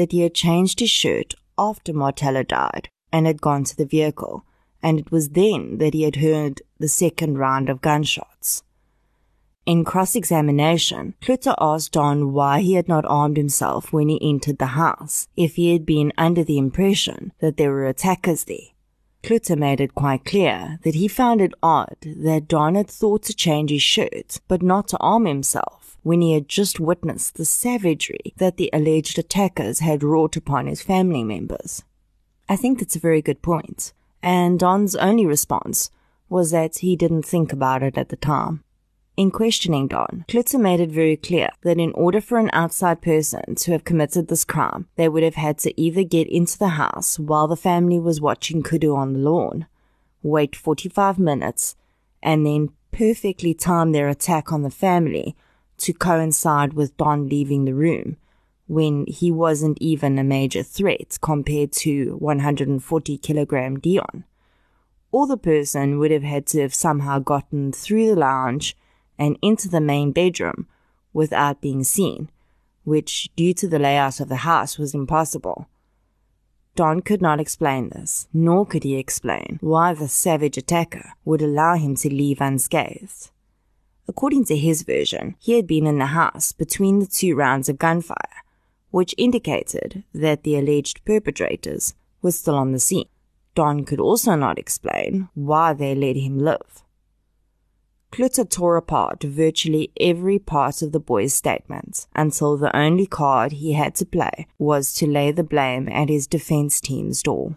that 0.00 0.12
he 0.12 0.20
had 0.20 0.32
changed 0.32 0.80
his 0.80 0.88
shirt 0.88 1.34
after 1.58 1.92
Marthella 1.92 2.42
died 2.42 2.88
and 3.12 3.26
had 3.26 3.42
gone 3.42 3.64
to 3.64 3.76
the 3.76 3.84
vehicle, 3.84 4.46
and 4.82 4.98
it 4.98 5.12
was 5.12 5.30
then 5.40 5.76
that 5.76 5.92
he 5.92 6.04
had 6.04 6.16
heard 6.16 6.62
the 6.78 6.88
second 6.88 7.36
round 7.36 7.68
of 7.68 7.82
gunshots. 7.82 8.62
In 9.66 9.84
cross-examination, 9.84 11.16
Klute 11.20 11.54
asked 11.60 11.92
Don 11.92 12.32
why 12.32 12.60
he 12.60 12.72
had 12.72 12.88
not 12.88 13.04
armed 13.04 13.36
himself 13.36 13.92
when 13.92 14.08
he 14.08 14.18
entered 14.22 14.56
the 14.56 14.74
house, 14.84 15.28
if 15.36 15.56
he 15.56 15.74
had 15.74 15.84
been 15.84 16.14
under 16.16 16.42
the 16.42 16.56
impression 16.56 17.34
that 17.40 17.58
there 17.58 17.70
were 17.70 17.84
attackers 17.84 18.44
there. 18.44 18.70
Klute 19.22 19.58
made 19.58 19.82
it 19.82 19.94
quite 19.94 20.24
clear 20.24 20.78
that 20.82 20.94
he 20.94 21.08
found 21.08 21.42
it 21.42 21.52
odd 21.62 21.98
that 22.00 22.48
Don 22.48 22.74
had 22.74 22.88
thought 22.88 23.24
to 23.24 23.34
change 23.34 23.68
his 23.70 23.82
shirt, 23.82 24.40
but 24.48 24.62
not 24.62 24.88
to 24.88 24.98
arm 24.98 25.26
himself, 25.26 25.79
when 26.02 26.20
he 26.20 26.32
had 26.32 26.48
just 26.48 26.80
witnessed 26.80 27.34
the 27.34 27.44
savagery 27.44 28.32
that 28.36 28.56
the 28.56 28.70
alleged 28.72 29.18
attackers 29.18 29.80
had 29.80 30.02
wrought 30.02 30.36
upon 30.36 30.66
his 30.66 30.82
family 30.82 31.22
members. 31.22 31.82
I 32.48 32.56
think 32.56 32.78
that's 32.78 32.96
a 32.96 33.00
very 33.00 33.22
good 33.22 33.42
point, 33.42 33.92
and 34.22 34.58
Don's 34.58 34.96
only 34.96 35.26
response 35.26 35.90
was 36.28 36.50
that 36.52 36.78
he 36.78 36.96
didn't 36.96 37.24
think 37.24 37.52
about 37.52 37.82
it 37.82 37.98
at 37.98 38.08
the 38.08 38.16
time. 38.16 38.62
In 39.16 39.30
questioning 39.30 39.88
Don, 39.88 40.24
Klute 40.28 40.58
made 40.58 40.80
it 40.80 40.90
very 40.90 41.16
clear 41.16 41.50
that 41.62 41.78
in 41.78 41.92
order 41.92 42.20
for 42.20 42.38
an 42.38 42.48
outside 42.52 43.02
person 43.02 43.54
to 43.56 43.72
have 43.72 43.84
committed 43.84 44.28
this 44.28 44.44
crime, 44.44 44.88
they 44.96 45.08
would 45.08 45.22
have 45.22 45.34
had 45.34 45.58
to 45.58 45.78
either 45.78 46.04
get 46.04 46.26
into 46.28 46.56
the 46.58 46.68
house 46.68 47.18
while 47.18 47.46
the 47.46 47.56
family 47.56 48.00
was 48.00 48.20
watching 48.20 48.62
kudu 48.62 48.94
on 48.94 49.12
the 49.12 49.18
lawn, 49.18 49.66
wait 50.22 50.56
45 50.56 51.18
minutes, 51.18 51.76
and 52.22 52.46
then 52.46 52.70
perfectly 52.92 53.52
time 53.52 53.92
their 53.92 54.08
attack 54.08 54.52
on 54.52 54.62
the 54.62 54.70
family 54.70 55.36
to 55.80 55.92
coincide 55.92 56.72
with 56.72 56.96
Don 56.96 57.28
leaving 57.28 57.64
the 57.64 57.74
room 57.74 58.16
when 58.66 59.04
he 59.06 59.32
wasn't 59.32 59.76
even 59.80 60.18
a 60.18 60.24
major 60.24 60.62
threat 60.62 61.18
compared 61.20 61.72
to 61.72 62.16
140 62.18 63.18
kilogram 63.18 63.76
Deon. 63.78 64.22
Or 65.10 65.26
the 65.26 65.36
person 65.36 65.98
would 65.98 66.12
have 66.12 66.22
had 66.22 66.46
to 66.46 66.60
have 66.60 66.72
somehow 66.72 67.18
gotten 67.18 67.72
through 67.72 68.06
the 68.06 68.20
lounge 68.20 68.76
and 69.18 69.36
into 69.42 69.68
the 69.68 69.80
main 69.80 70.12
bedroom 70.12 70.68
without 71.12 71.60
being 71.60 71.82
seen, 71.82 72.30
which, 72.84 73.28
due 73.34 73.52
to 73.54 73.66
the 73.66 73.80
layout 73.80 74.20
of 74.20 74.28
the 74.28 74.36
house, 74.36 74.78
was 74.78 74.94
impossible. 74.94 75.68
Don 76.76 77.00
could 77.00 77.20
not 77.20 77.40
explain 77.40 77.88
this, 77.88 78.28
nor 78.32 78.64
could 78.64 78.84
he 78.84 78.96
explain 78.96 79.58
why 79.60 79.92
the 79.94 80.08
savage 80.08 80.56
attacker 80.56 81.14
would 81.24 81.42
allow 81.42 81.74
him 81.74 81.96
to 81.96 82.08
leave 82.08 82.40
unscathed. 82.40 83.30
According 84.10 84.46
to 84.46 84.56
his 84.56 84.82
version, 84.82 85.36
he 85.38 85.52
had 85.52 85.68
been 85.68 85.86
in 85.86 85.98
the 86.00 86.06
house 86.06 86.50
between 86.50 86.98
the 86.98 87.06
two 87.06 87.36
rounds 87.36 87.68
of 87.68 87.78
gunfire, 87.78 88.42
which 88.90 89.14
indicated 89.16 90.02
that 90.12 90.42
the 90.42 90.56
alleged 90.56 91.04
perpetrators 91.04 91.94
were 92.20 92.32
still 92.32 92.56
on 92.56 92.72
the 92.72 92.80
scene. 92.80 93.08
Don 93.54 93.84
could 93.84 94.00
also 94.00 94.34
not 94.34 94.58
explain 94.58 95.28
why 95.34 95.74
they 95.74 95.94
let 95.94 96.16
him 96.16 96.40
live. 96.40 96.82
Klute 98.10 98.50
tore 98.50 98.76
apart 98.76 99.22
virtually 99.22 99.92
every 100.00 100.40
part 100.40 100.82
of 100.82 100.90
the 100.90 100.98
boy's 100.98 101.32
statement 101.32 102.08
until 102.16 102.56
the 102.56 102.76
only 102.76 103.06
card 103.06 103.52
he 103.52 103.74
had 103.74 103.94
to 103.94 104.04
play 104.04 104.48
was 104.58 104.92
to 104.94 105.06
lay 105.06 105.30
the 105.30 105.44
blame 105.44 105.88
at 105.88 106.08
his 106.08 106.26
defense 106.26 106.80
team's 106.80 107.22
door. 107.22 107.54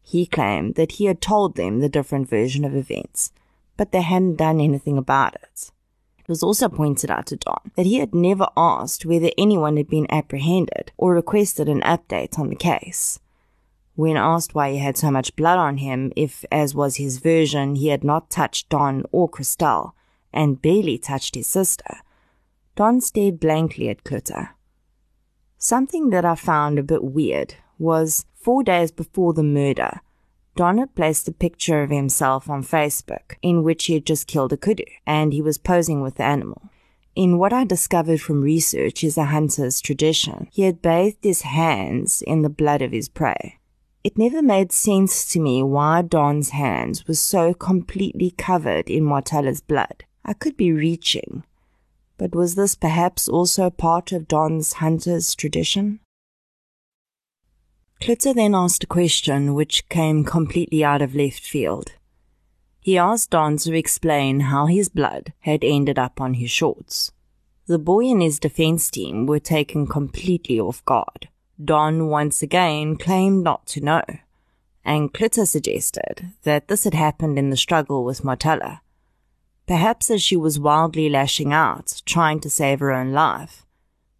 He 0.00 0.24
claimed 0.24 0.76
that 0.76 0.92
he 0.92 1.04
had 1.04 1.20
told 1.20 1.56
them 1.56 1.80
the 1.80 1.90
different 1.90 2.30
version 2.30 2.64
of 2.64 2.74
events, 2.74 3.30
but 3.76 3.92
they 3.92 4.02
hadn't 4.02 4.36
done 4.36 4.60
anything 4.60 4.98
about 4.98 5.34
it. 5.34 5.70
It 6.18 6.28
was 6.28 6.42
also 6.42 6.68
pointed 6.68 7.10
out 7.10 7.26
to 7.26 7.36
Don 7.36 7.70
that 7.76 7.86
he 7.86 7.98
had 7.98 8.14
never 8.14 8.48
asked 8.56 9.06
whether 9.06 9.30
anyone 9.38 9.76
had 9.76 9.88
been 9.88 10.06
apprehended 10.10 10.90
or 10.96 11.14
requested 11.14 11.68
an 11.68 11.82
update 11.82 12.38
on 12.38 12.48
the 12.48 12.56
case. 12.56 13.20
When 13.94 14.16
asked 14.16 14.54
why 14.54 14.72
he 14.72 14.78
had 14.78 14.96
so 14.96 15.10
much 15.10 15.36
blood 15.36 15.58
on 15.58 15.78
him, 15.78 16.12
if, 16.16 16.44
as 16.50 16.74
was 16.74 16.96
his 16.96 17.18
version, 17.18 17.76
he 17.76 17.88
had 17.88 18.04
not 18.04 18.28
touched 18.28 18.68
Deon 18.68 19.04
or 19.12 19.30
Christelle, 19.30 19.92
and 20.32 20.60
barely 20.60 20.98
touched 20.98 21.34
his 21.34 21.46
sister, 21.46 22.00
Don 22.74 23.00
stared 23.00 23.40
blankly 23.40 23.88
at 23.88 24.04
Klute. 24.04 24.50
Something 25.56 26.10
that 26.10 26.26
I 26.26 26.34
found 26.34 26.78
a 26.78 26.82
bit 26.82 27.04
weird 27.04 27.54
was 27.78 28.26
four 28.34 28.62
days 28.62 28.90
before 28.90 29.32
the 29.32 29.42
murder, 29.42 30.00
Don 30.56 30.78
had 30.78 30.94
placed 30.94 31.28
a 31.28 31.32
picture 31.32 31.82
of 31.82 31.90
himself 31.90 32.48
on 32.48 32.64
Facebook 32.64 33.36
in 33.42 33.62
which 33.62 33.84
he 33.84 33.94
had 33.94 34.06
just 34.06 34.26
killed 34.26 34.54
a 34.54 34.56
kudu 34.56 34.84
and 35.06 35.34
he 35.34 35.42
was 35.42 35.58
posing 35.58 36.00
with 36.00 36.14
the 36.14 36.24
animal. 36.24 36.70
In 37.14 37.38
what 37.38 37.52
I 37.52 37.64
discovered 37.64 38.22
from 38.22 38.40
research 38.40 39.04
is 39.04 39.18
a 39.18 39.26
hunter's 39.26 39.82
tradition, 39.82 40.48
he 40.50 40.62
had 40.62 40.82
bathed 40.82 41.22
his 41.22 41.42
hands 41.42 42.22
in 42.22 42.40
the 42.40 42.48
blood 42.48 42.80
of 42.80 42.92
his 42.92 43.08
prey. 43.08 43.58
It 44.02 44.16
never 44.16 44.40
made 44.40 44.72
sense 44.72 45.30
to 45.32 45.40
me 45.40 45.62
why 45.62 46.00
Don's 46.02 46.50
hands 46.50 47.06
were 47.06 47.14
so 47.14 47.52
completely 47.52 48.30
covered 48.30 48.88
in 48.88 49.04
Martella's 49.04 49.60
blood. 49.60 50.04
I 50.24 50.32
could 50.32 50.56
be 50.56 50.72
reaching, 50.72 51.44
but 52.16 52.34
was 52.34 52.54
this 52.54 52.74
perhaps 52.74 53.28
also 53.28 53.68
part 53.68 54.12
of 54.12 54.28
Don's 54.28 54.74
hunter's 54.74 55.34
tradition? 55.34 56.00
Klute 58.00 58.34
then 58.34 58.54
asked 58.54 58.84
a 58.84 58.86
question 58.86 59.54
which 59.54 59.88
came 59.88 60.24
completely 60.24 60.84
out 60.84 61.02
of 61.02 61.14
left 61.14 61.40
field. 61.40 61.92
He 62.80 62.98
asked 62.98 63.30
Don 63.30 63.56
to 63.58 63.76
explain 63.76 64.40
how 64.40 64.66
his 64.66 64.88
blood 64.88 65.32
had 65.40 65.64
ended 65.64 65.98
up 65.98 66.20
on 66.20 66.34
his 66.34 66.50
shorts. 66.50 67.10
The 67.66 67.78
boy 67.78 68.06
and 68.06 68.22
his 68.22 68.38
defense 68.38 68.90
team 68.90 69.26
were 69.26 69.40
taken 69.40 69.88
completely 69.88 70.60
off 70.60 70.84
guard. 70.84 71.28
Don 71.62 72.08
once 72.08 72.42
again 72.42 72.96
claimed 72.96 73.42
not 73.42 73.66
to 73.68 73.80
know, 73.80 74.04
and 74.84 75.12
Klute 75.12 75.48
suggested 75.48 76.32
that 76.44 76.68
this 76.68 76.84
had 76.84 76.94
happened 76.94 77.38
in 77.38 77.50
the 77.50 77.56
struggle 77.56 78.04
with 78.04 78.22
Marthella. 78.22 78.82
Perhaps 79.66 80.12
as 80.12 80.22
she 80.22 80.36
was 80.36 80.60
wildly 80.60 81.08
lashing 81.08 81.52
out, 81.52 82.02
trying 82.06 82.38
to 82.40 82.50
save 82.50 82.78
her 82.78 82.92
own 82.92 83.12
life, 83.12 83.66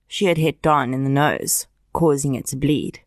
she 0.09 0.25
had 0.25 0.39
hit 0.39 0.63
Don 0.63 0.93
in 0.93 1.05
the 1.05 1.11
nose, 1.11 1.69
causing 1.93 2.35
it 2.35 2.47
to 2.47 2.57
bleed. 2.57 3.01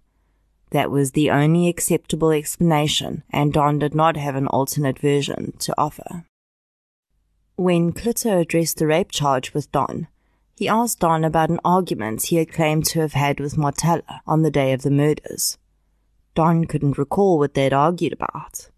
That 0.72 0.92
was 0.92 1.12
the 1.12 1.32
only 1.32 1.68
acceptable 1.68 2.32
explanation, 2.32 3.24
and 3.32 3.52
Don 3.54 3.80
did 3.80 3.96
not 3.96 4.18
have 4.18 4.36
an 4.36 4.48
alternate 4.48 5.00
version 5.00 5.54
to 5.60 5.74
offer. 5.78 6.26
When 7.56 7.92
Klute 7.92 8.42
addressed 8.42 8.78
the 8.78 8.88
rape 8.88 9.12
charge 9.12 9.54
with 9.54 9.72
Don, 9.72 10.08
he 10.56 10.68
asked 10.68 11.00
Don 11.00 11.24
about 11.24 11.50
an 11.50 11.60
argument 11.66 12.24
he 12.24 12.36
had 12.36 12.54
claimed 12.54 12.86
to 12.88 13.00
have 13.00 13.14
had 13.14 13.40
with 13.40 13.58
Marthella 13.58 14.22
on 14.28 14.44
the 14.44 14.52
day 14.52 14.74
of 14.74 14.84
the 14.84 14.92
murders. 14.92 15.58
Don 16.36 16.66
couldn't 16.66 16.98
recall 16.98 17.40
what 17.40 17.54
they'd 17.54 17.74
argued 17.74 18.14
about. 18.14 18.70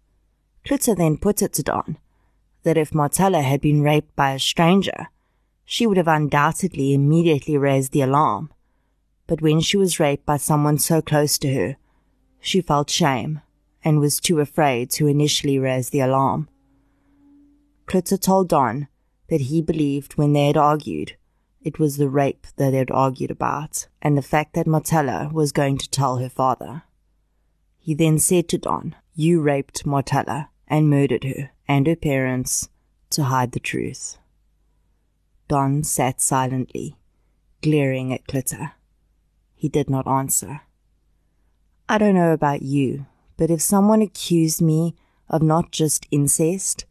Klute 0.64 0.96
then 0.96 1.16
put 1.16 1.42
it 1.42 1.52
to 1.54 1.62
Don 1.62 1.98
that 2.62 2.76
if 2.76 2.94
Marthella 2.94 3.42
had 3.42 3.60
been 3.60 3.82
raped 3.82 4.14
by 4.14 4.32
a 4.32 4.38
stranger, 4.38 5.08
she 5.64 5.86
would 5.86 5.96
have 5.96 6.08
undoubtedly 6.08 6.94
immediately 6.94 7.56
raised 7.56 7.92
the 7.92 8.02
alarm. 8.02 8.50
But 9.26 9.42
when 9.42 9.60
she 9.60 9.76
was 9.76 10.00
raped 10.00 10.26
by 10.26 10.36
someone 10.36 10.78
so 10.78 11.02
close 11.02 11.38
to 11.38 11.52
her, 11.52 11.76
she 12.42 12.60
felt 12.60 12.90
shame 12.90 13.40
and 13.82 13.98
was 13.98 14.20
too 14.20 14.40
afraid 14.40 14.90
to 14.90 15.06
initially 15.06 15.58
raise 15.58 15.88
the 15.88 16.00
alarm. 16.00 16.48
Klute 17.86 18.20
told 18.20 18.50
Don 18.50 18.88
that 19.28 19.42
he 19.42 19.62
believed 19.62 20.18
when 20.18 20.34
they 20.34 20.48
had 20.48 20.58
argued 20.58 21.16
it 21.64 21.78
was 21.78 21.96
the 21.96 22.08
rape 22.08 22.46
that 22.56 22.72
they 22.72 22.78
had 22.78 22.90
argued 22.90 23.30
about, 23.30 23.86
and 24.00 24.18
the 24.18 24.22
fact 24.22 24.54
that 24.54 24.66
Marthella 24.66 25.30
was 25.32 25.52
going 25.52 25.78
to 25.78 25.88
tell 25.88 26.16
her 26.16 26.28
father. 26.28 26.82
He 27.78 27.94
then 27.94 28.18
said 28.18 28.48
to 28.48 28.58
Don, 28.58 28.96
You 29.14 29.40
raped 29.40 29.86
Marthella 29.86 30.48
and 30.66 30.90
murdered 30.90 31.24
her 31.24 31.50
and 31.68 31.86
her 31.86 31.96
parents 31.96 32.68
to 33.10 33.24
hide 33.24 33.52
the 33.52 33.60
truth. 33.60 34.18
Don 35.46 35.84
sat 35.84 36.20
silently, 36.20 36.96
glaring 37.62 38.12
at 38.12 38.26
Klute. 38.26 38.72
He 39.54 39.68
did 39.68 39.88
not 39.88 40.08
answer. 40.08 40.62
I 41.92 41.98
don't 41.98 42.14
know 42.14 42.32
about 42.32 42.62
you, 42.62 43.04
but 43.36 43.50
if 43.50 43.60
someone 43.60 44.00
accused 44.00 44.62
me 44.62 44.94
of 45.28 45.42
not 45.42 45.72
just 45.72 46.06
incest, 46.10 46.86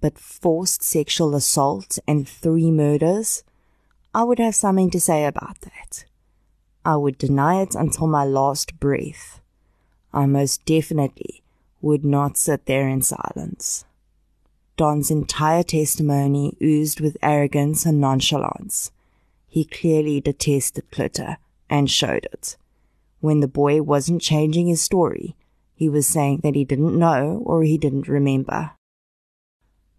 but 0.00 0.18
forced 0.18 0.82
sexual 0.82 1.36
assault 1.36 2.00
and 2.08 2.28
three 2.28 2.72
murders, 2.72 3.44
I 4.12 4.24
would 4.24 4.40
have 4.40 4.56
something 4.56 4.90
to 4.90 4.98
say 4.98 5.26
about 5.26 5.60
that. 5.60 6.06
I 6.84 6.96
would 6.96 7.18
deny 7.18 7.62
it 7.62 7.76
until 7.76 8.08
my 8.08 8.24
last 8.24 8.80
breath. 8.80 9.40
I 10.12 10.26
most 10.26 10.64
definitely 10.64 11.44
would 11.80 12.04
not 12.04 12.36
sit 12.36 12.66
there 12.66 12.88
in 12.88 13.02
silence. 13.02 13.84
Don's 14.76 15.12
entire 15.12 15.62
testimony 15.62 16.56
oozed 16.60 16.98
with 17.00 17.16
arrogance 17.22 17.86
and 17.86 18.00
nonchalance. 18.00 18.90
He 19.46 19.64
clearly 19.64 20.20
detested 20.20 20.90
Klute 20.90 21.36
and 21.70 21.88
showed 21.88 22.24
it. 22.32 22.56
When 23.22 23.38
the 23.38 23.46
boy 23.46 23.82
wasn't 23.82 24.20
changing 24.20 24.66
his 24.66 24.80
story, 24.80 25.36
he 25.76 25.88
was 25.88 26.08
saying 26.08 26.40
that 26.42 26.56
he 26.56 26.64
didn't 26.64 26.98
know 26.98 27.40
or 27.46 27.62
he 27.62 27.78
didn't 27.78 28.08
remember. 28.08 28.72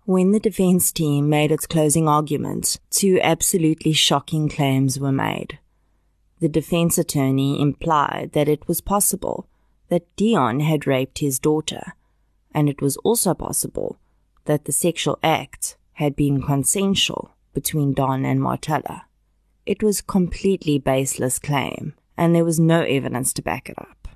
When 0.04 0.32
the 0.32 0.41
defense 0.41 0.91
team 0.91 1.30
made 1.30 1.50
its 1.50 1.66
closing 1.66 2.10
argument, 2.10 2.82
two 2.90 3.22
absolutely 3.22 3.94
shocking 3.94 4.50
claims 4.50 5.00
were 5.00 5.14
made. 5.14 5.60
The 6.41 6.50
defense 6.50 6.98
attorney 6.98 7.62
implied 7.62 8.32
that 8.34 8.50
it 8.50 8.68
was 8.68 8.82
possible 8.82 9.48
that 9.88 10.14
Deon 10.18 10.62
had 10.62 10.86
raped 10.86 11.20
his 11.20 11.40
daughter, 11.40 11.94
and 12.54 12.68
it 12.68 12.82
was 12.82 12.98
also 13.06 13.34
possible 13.34 14.00
that 14.44 14.66
the 14.66 14.74
sexual 14.74 15.18
act 15.24 15.78
had 15.94 16.14
been 16.14 16.41
consensual 16.41 17.32
between 17.54 17.94
Don 17.94 18.26
and 18.26 18.41
Marthella. 18.41 19.04
It 19.66 19.82
was 19.82 20.02
completely 20.02 20.78
baseless 20.78 21.40
claim, 21.40 21.94
and 22.18 22.35
there 22.35 22.45
was 22.45 22.60
no 22.60 22.81
evidence 22.81 23.34
to 23.34 23.41
back 23.41 23.69
it 23.69 23.76
up. 23.77 24.07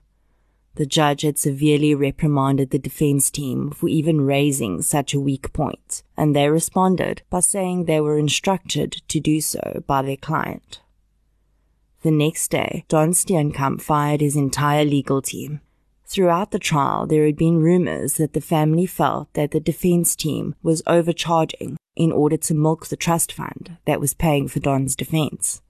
The 0.76 0.86
judge 0.86 1.24
had 1.24 1.40
severely 1.40 1.96
reprimanded 1.96 2.70
the 2.70 2.78
defense 2.78 3.32
team 3.32 3.72
for 3.72 3.90
even 3.90 4.22
raising 4.22 4.84
such 4.84 5.14
a 5.14 5.20
weak 5.20 5.52
point, 5.52 6.04
and 6.16 6.36
they 6.36 6.50
responded 6.50 7.24
by 7.32 7.40
saying 7.40 7.86
they 7.86 8.00
were 8.00 8.20
instructed 8.20 9.02
to 9.08 9.20
do 9.20 9.42
so 9.42 9.84
by 9.88 10.04
their 10.04 10.18
client. 10.18 10.82
The 12.04 12.12
next 12.12 12.50
day, 12.52 12.86
Don 12.90 13.10
Steenkamp 13.14 13.82
fired 13.82 14.22
his 14.22 14.36
entire 14.36 14.86
legal 14.86 15.20
team. 15.20 15.62
Throughout 16.06 16.52
the 16.52 16.60
trial, 16.60 17.08
there 17.08 17.26
had 17.26 17.36
been 17.36 17.58
rumors 17.58 18.14
that 18.14 18.34
the 18.34 18.40
family 18.40 18.86
felt 18.86 19.34
that 19.34 19.52
the 19.52 19.60
defense 19.60 20.16
team 20.16 20.54
was 20.62 20.84
overcharging 20.86 21.76
in 21.96 22.12
order 22.12 22.38
to 22.38 22.54
milk 22.54 22.88
the 22.88 22.96
trust 22.96 23.34
fund 23.34 23.78
that 23.86 24.00
was 24.00 24.14
paying 24.14 24.48
for 24.48 24.60
Don's 24.60 24.96
defense. 24.96 25.62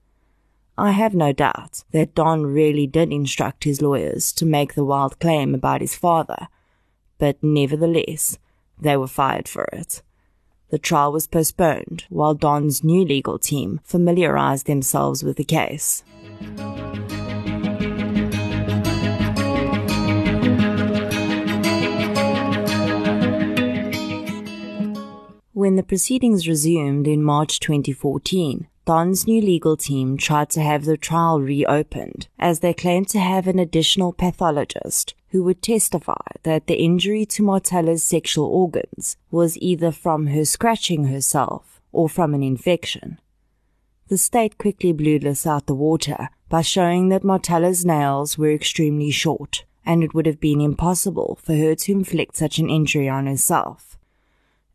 I 0.80 0.92
have 0.92 1.12
no 1.12 1.32
doubt 1.32 1.82
that 1.90 2.14
Don 2.14 2.46
really 2.46 2.86
did 2.86 3.10
instruct 3.12 3.64
his 3.64 3.82
lawyers 3.82 4.32
to 4.34 4.46
make 4.46 4.74
the 4.74 4.84
wild 4.84 5.18
claim 5.18 5.52
about 5.52 5.80
his 5.80 5.96
father, 5.96 6.46
but 7.18 7.42
nevertheless, 7.42 8.38
they 8.80 8.96
were 8.96 9.08
fired 9.08 9.48
for 9.48 9.64
it. 9.72 10.02
The 10.70 10.78
trial 10.78 11.10
was 11.10 11.26
postponed 11.26 12.04
while 12.10 12.34
Don's 12.34 12.84
new 12.84 13.04
legal 13.04 13.40
team 13.40 13.80
familiarized 13.82 14.66
themselves 14.66 15.24
with 15.24 15.36
the 15.36 15.42
case. 15.42 16.04
When 25.54 25.74
the 25.74 25.82
proceedings 25.82 26.46
resumed 26.46 27.08
in 27.08 27.24
March 27.24 27.58
2014, 27.58 28.68
Don's 28.88 29.26
new 29.26 29.42
legal 29.42 29.76
team 29.76 30.16
tried 30.16 30.48
to 30.48 30.62
have 30.62 30.86
the 30.86 30.96
trial 30.96 31.42
reopened 31.42 32.26
as 32.38 32.60
they 32.60 32.72
claimed 32.72 33.10
to 33.10 33.18
have 33.18 33.46
an 33.46 33.58
additional 33.58 34.14
pathologist 34.14 35.12
who 35.28 35.42
would 35.42 35.60
testify 35.60 36.24
that 36.44 36.68
the 36.68 36.82
injury 36.82 37.26
to 37.26 37.42
Marthella's 37.42 38.02
sexual 38.02 38.46
organs 38.46 39.18
was 39.30 39.58
either 39.58 39.92
from 39.92 40.28
her 40.28 40.46
scratching 40.46 41.04
herself 41.08 41.82
or 41.92 42.08
from 42.08 42.32
an 42.32 42.42
infection. 42.42 43.20
The 44.06 44.16
state 44.16 44.56
quickly 44.56 44.94
blew 44.94 45.18
this 45.18 45.46
out 45.46 45.66
the 45.66 45.74
water 45.74 46.30
by 46.48 46.62
showing 46.62 47.10
that 47.10 47.22
Marthella's 47.22 47.84
nails 47.84 48.38
were 48.38 48.54
extremely 48.54 49.10
short 49.10 49.66
and 49.84 50.02
it 50.02 50.14
would 50.14 50.24
have 50.24 50.40
been 50.40 50.62
impossible 50.62 51.38
for 51.42 51.54
her 51.54 51.74
to 51.74 51.92
inflict 51.92 52.36
such 52.36 52.58
an 52.58 52.70
injury 52.70 53.06
on 53.06 53.26
herself 53.26 53.87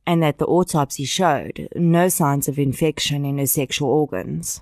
and 0.06 0.22
that 0.22 0.38
the 0.38 0.46
autopsy 0.46 1.06
showed 1.06 1.70
no 1.76 2.10
signs 2.10 2.48
of 2.48 2.60
infection 2.60 3.26
in 3.26 3.38
her 3.38 3.48
sexual 3.48 3.90
organs. 3.90 4.62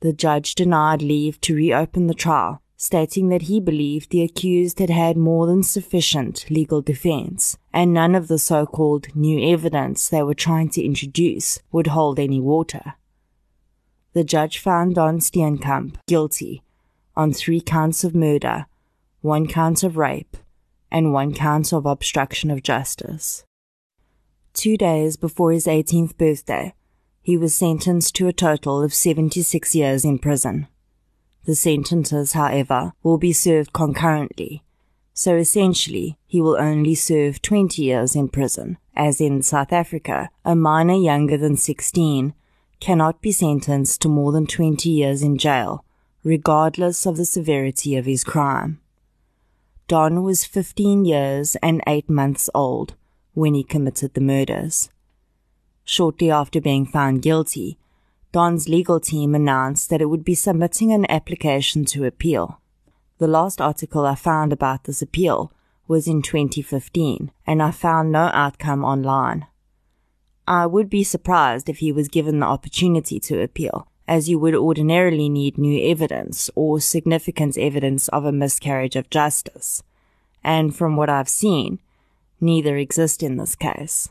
The 0.00 0.12
judge 0.12 0.54
denied 0.54 1.02
leave 1.02 1.40
to 1.42 1.54
reopen 1.54 2.06
the 2.06 2.14
trial, 2.14 2.62
stating 2.76 3.28
that 3.28 3.42
he 3.42 3.58
believed 3.58 4.10
the 4.10 4.22
accused 4.22 4.78
had 4.78 4.90
had 4.90 5.16
more 5.16 5.46
than 5.46 5.64
sufficient 5.64 6.46
legal 6.48 6.80
defense, 6.80 7.58
and 7.72 7.92
none 7.92 8.14
of 8.14 8.28
the 8.28 8.38
so-called 8.38 9.08
new 9.16 9.52
evidence 9.52 10.08
they 10.08 10.22
were 10.22 10.34
trying 10.34 10.68
to 10.70 10.84
introduce 10.84 11.58
would 11.72 11.88
hold 11.88 12.20
any 12.20 12.40
water. 12.40 12.94
The 14.12 14.22
judge 14.22 14.58
found 14.58 14.94
Don 14.94 15.18
Steenkamp 15.18 15.96
guilty 16.06 16.62
on 17.16 17.32
three 17.32 17.60
counts 17.60 18.04
of 18.04 18.14
murder, 18.14 18.66
one 19.22 19.48
count 19.48 19.82
of 19.82 19.96
rape, 19.96 20.36
and 20.90 21.12
one 21.12 21.34
count 21.34 21.72
of 21.72 21.84
obstruction 21.84 22.50
of 22.50 22.62
justice 22.62 23.44
two 24.58 24.76
days 24.76 25.16
before 25.16 25.52
his 25.52 25.66
18th 25.66 26.16
birthday, 26.18 26.74
he 27.22 27.36
was 27.36 27.54
sentenced 27.54 28.16
to 28.16 28.26
a 28.26 28.32
total 28.32 28.82
of 28.82 28.92
76 28.92 29.74
years 29.74 30.04
in 30.04 30.18
prison. 30.18 30.66
The 31.44 31.54
sentences, 31.54 32.32
however, 32.32 32.92
will 33.02 33.18
be 33.18 33.32
served 33.32 33.72
concurrently, 33.72 34.64
so 35.14 35.36
essentially 35.36 36.18
he 36.26 36.40
will 36.40 36.56
only 36.58 36.94
serve 36.96 37.40
20 37.40 37.80
years 37.82 38.16
in 38.16 38.28
prison, 38.28 38.78
as 38.96 39.20
in 39.20 39.42
South 39.42 39.72
Africa, 39.72 40.28
a 40.44 40.56
minor 40.56 40.96
younger 40.96 41.36
than 41.36 41.56
16 41.56 42.34
cannot 42.80 43.22
be 43.22 43.32
sentenced 43.32 44.02
to 44.02 44.08
more 44.08 44.32
than 44.32 44.46
20 44.46 44.90
years 44.90 45.22
in 45.22 45.38
jail, 45.38 45.84
regardless 46.24 47.06
of 47.06 47.16
the 47.16 47.24
severity 47.24 47.96
of 47.96 48.06
his 48.06 48.24
crime. 48.24 48.80
Don 49.86 50.22
was 50.22 50.44
15 50.44 51.04
years 51.04 51.56
and 51.62 51.80
8 51.86 52.10
months 52.10 52.50
old 52.54 52.94
when 53.38 53.54
he 53.54 53.62
committed 53.62 54.14
the 54.14 54.20
murders. 54.20 54.90
Shortly 55.84 56.30
after 56.30 56.60
being 56.60 56.84
found 56.84 57.22
guilty, 57.22 57.78
Don's 58.32 58.68
legal 58.68 59.00
team 59.00 59.34
announced 59.34 59.88
that 59.88 60.02
it 60.02 60.10
would 60.10 60.24
be 60.24 60.34
submitting 60.34 60.92
an 60.92 61.10
application 61.10 61.84
to 61.86 62.04
appeal. 62.04 62.60
The 63.18 63.28
last 63.28 63.60
article 63.60 64.04
I 64.04 64.14
found 64.14 64.52
about 64.52 64.84
this 64.84 65.00
appeal 65.00 65.52
was 65.86 66.06
in 66.06 66.20
2015, 66.20 67.30
and 67.46 67.62
I 67.62 67.70
found 67.70 68.12
no 68.12 68.30
outcome 68.34 68.84
online. 68.84 69.46
I 70.46 70.66
would 70.66 70.90
be 70.90 71.02
surprised 71.04 71.68
if 71.68 71.78
he 71.78 71.92
was 71.92 72.08
given 72.08 72.40
the 72.40 72.46
opportunity 72.46 73.18
to 73.20 73.40
appeal, 73.40 73.88
as 74.06 74.28
you 74.28 74.38
would 74.38 74.54
ordinarily 74.54 75.28
need 75.28 75.56
new 75.56 75.80
evidence 75.90 76.50
or 76.54 76.80
significant 76.80 77.56
evidence 77.56 78.08
of 78.08 78.24
a 78.24 78.32
miscarriage 78.32 78.96
of 78.96 79.10
justice. 79.10 79.82
And 80.44 80.76
from 80.76 80.96
what 80.96 81.08
I've 81.08 81.28
seen, 81.28 81.78
Neither 82.40 82.76
exist 82.76 83.22
in 83.22 83.36
this 83.36 83.56
case. 83.56 84.10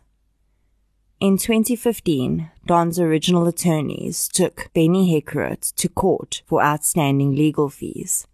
In 1.20 1.38
2015, 1.38 2.52
Don's 2.68 3.00
original 3.00 3.48
attorneys 3.48 4.28
took 4.28 4.70
Benny 4.76 5.10
Hekkerud 5.12 5.74
to 5.76 5.90
court 5.90 6.44
for 6.46 6.62
outstanding 6.62 7.34
legal 7.34 7.70
fees. 7.70 8.28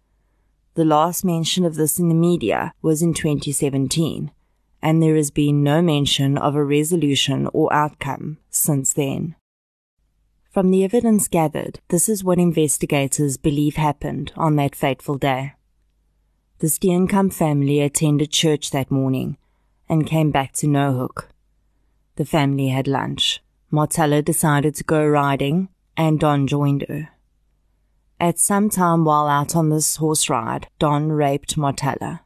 The 0.74 0.84
last 0.84 1.24
mention 1.24 1.64
of 1.64 1.76
this 1.76 1.98
in 1.98 2.08
the 2.08 2.14
media 2.14 2.74
was 2.82 3.00
in 3.00 3.14
2017, 3.14 4.32
and 4.82 5.02
there 5.02 5.16
has 5.16 5.30
been 5.30 5.62
no 5.62 5.80
mention 5.80 6.36
of 6.36 6.54
a 6.54 6.64
resolution 6.64 7.48
or 7.54 7.72
outcome 7.72 8.38
since 8.50 8.92
then. 8.92 9.36
From 10.50 10.70
the 10.70 10.84
evidence 10.84 11.26
gathered, 11.26 11.80
this 11.88 12.08
is 12.08 12.22
what 12.22 12.38
investigators 12.38 13.36
believe 13.36 13.76
happened 13.76 14.32
on 14.36 14.56
that 14.56 14.74
fateful 14.74 15.16
day. 15.16 15.54
The 16.58 16.66
Steenkamp 16.66 17.32
family 17.32 17.80
attended 17.80 18.30
church 18.30 18.70
that 18.72 18.90
morning 18.90 19.38
and 19.88 20.06
came 20.06 20.30
back 20.30 20.52
to 20.54 20.66
Naauwhoek. 20.66 21.28
The 22.16 22.24
family 22.24 22.68
had 22.68 22.86
lunch. 22.86 23.42
Marthella 23.70 24.22
decided 24.22 24.74
to 24.76 24.84
go 24.84 25.04
riding, 25.04 25.68
and 25.96 26.20
Don 26.20 26.46
joined 26.46 26.86
her. 26.88 27.10
At 28.20 28.38
some 28.38 28.70
time 28.70 29.04
while 29.04 29.26
out 29.26 29.56
on 29.56 29.68
this 29.68 29.96
horse 29.96 30.30
ride, 30.30 30.68
Don 30.78 31.10
raped 31.10 31.56
Marthella. 31.56 32.20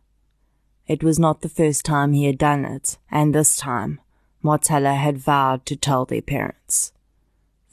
It 0.87 1.03
was 1.03 1.19
not 1.19 1.41
the 1.41 1.49
first 1.49 1.85
time 1.85 2.13
he 2.13 2.25
had 2.25 2.39
done 2.39 2.65
it, 2.65 2.99
and 3.11 3.35
this 3.35 3.57
time, 3.57 4.01
Marthella 4.43 4.95
had 4.95 5.19
vowed 5.19 5.67
to 5.67 5.77
tell 5.77 6.05
their 6.05 6.23
parents. 6.23 6.93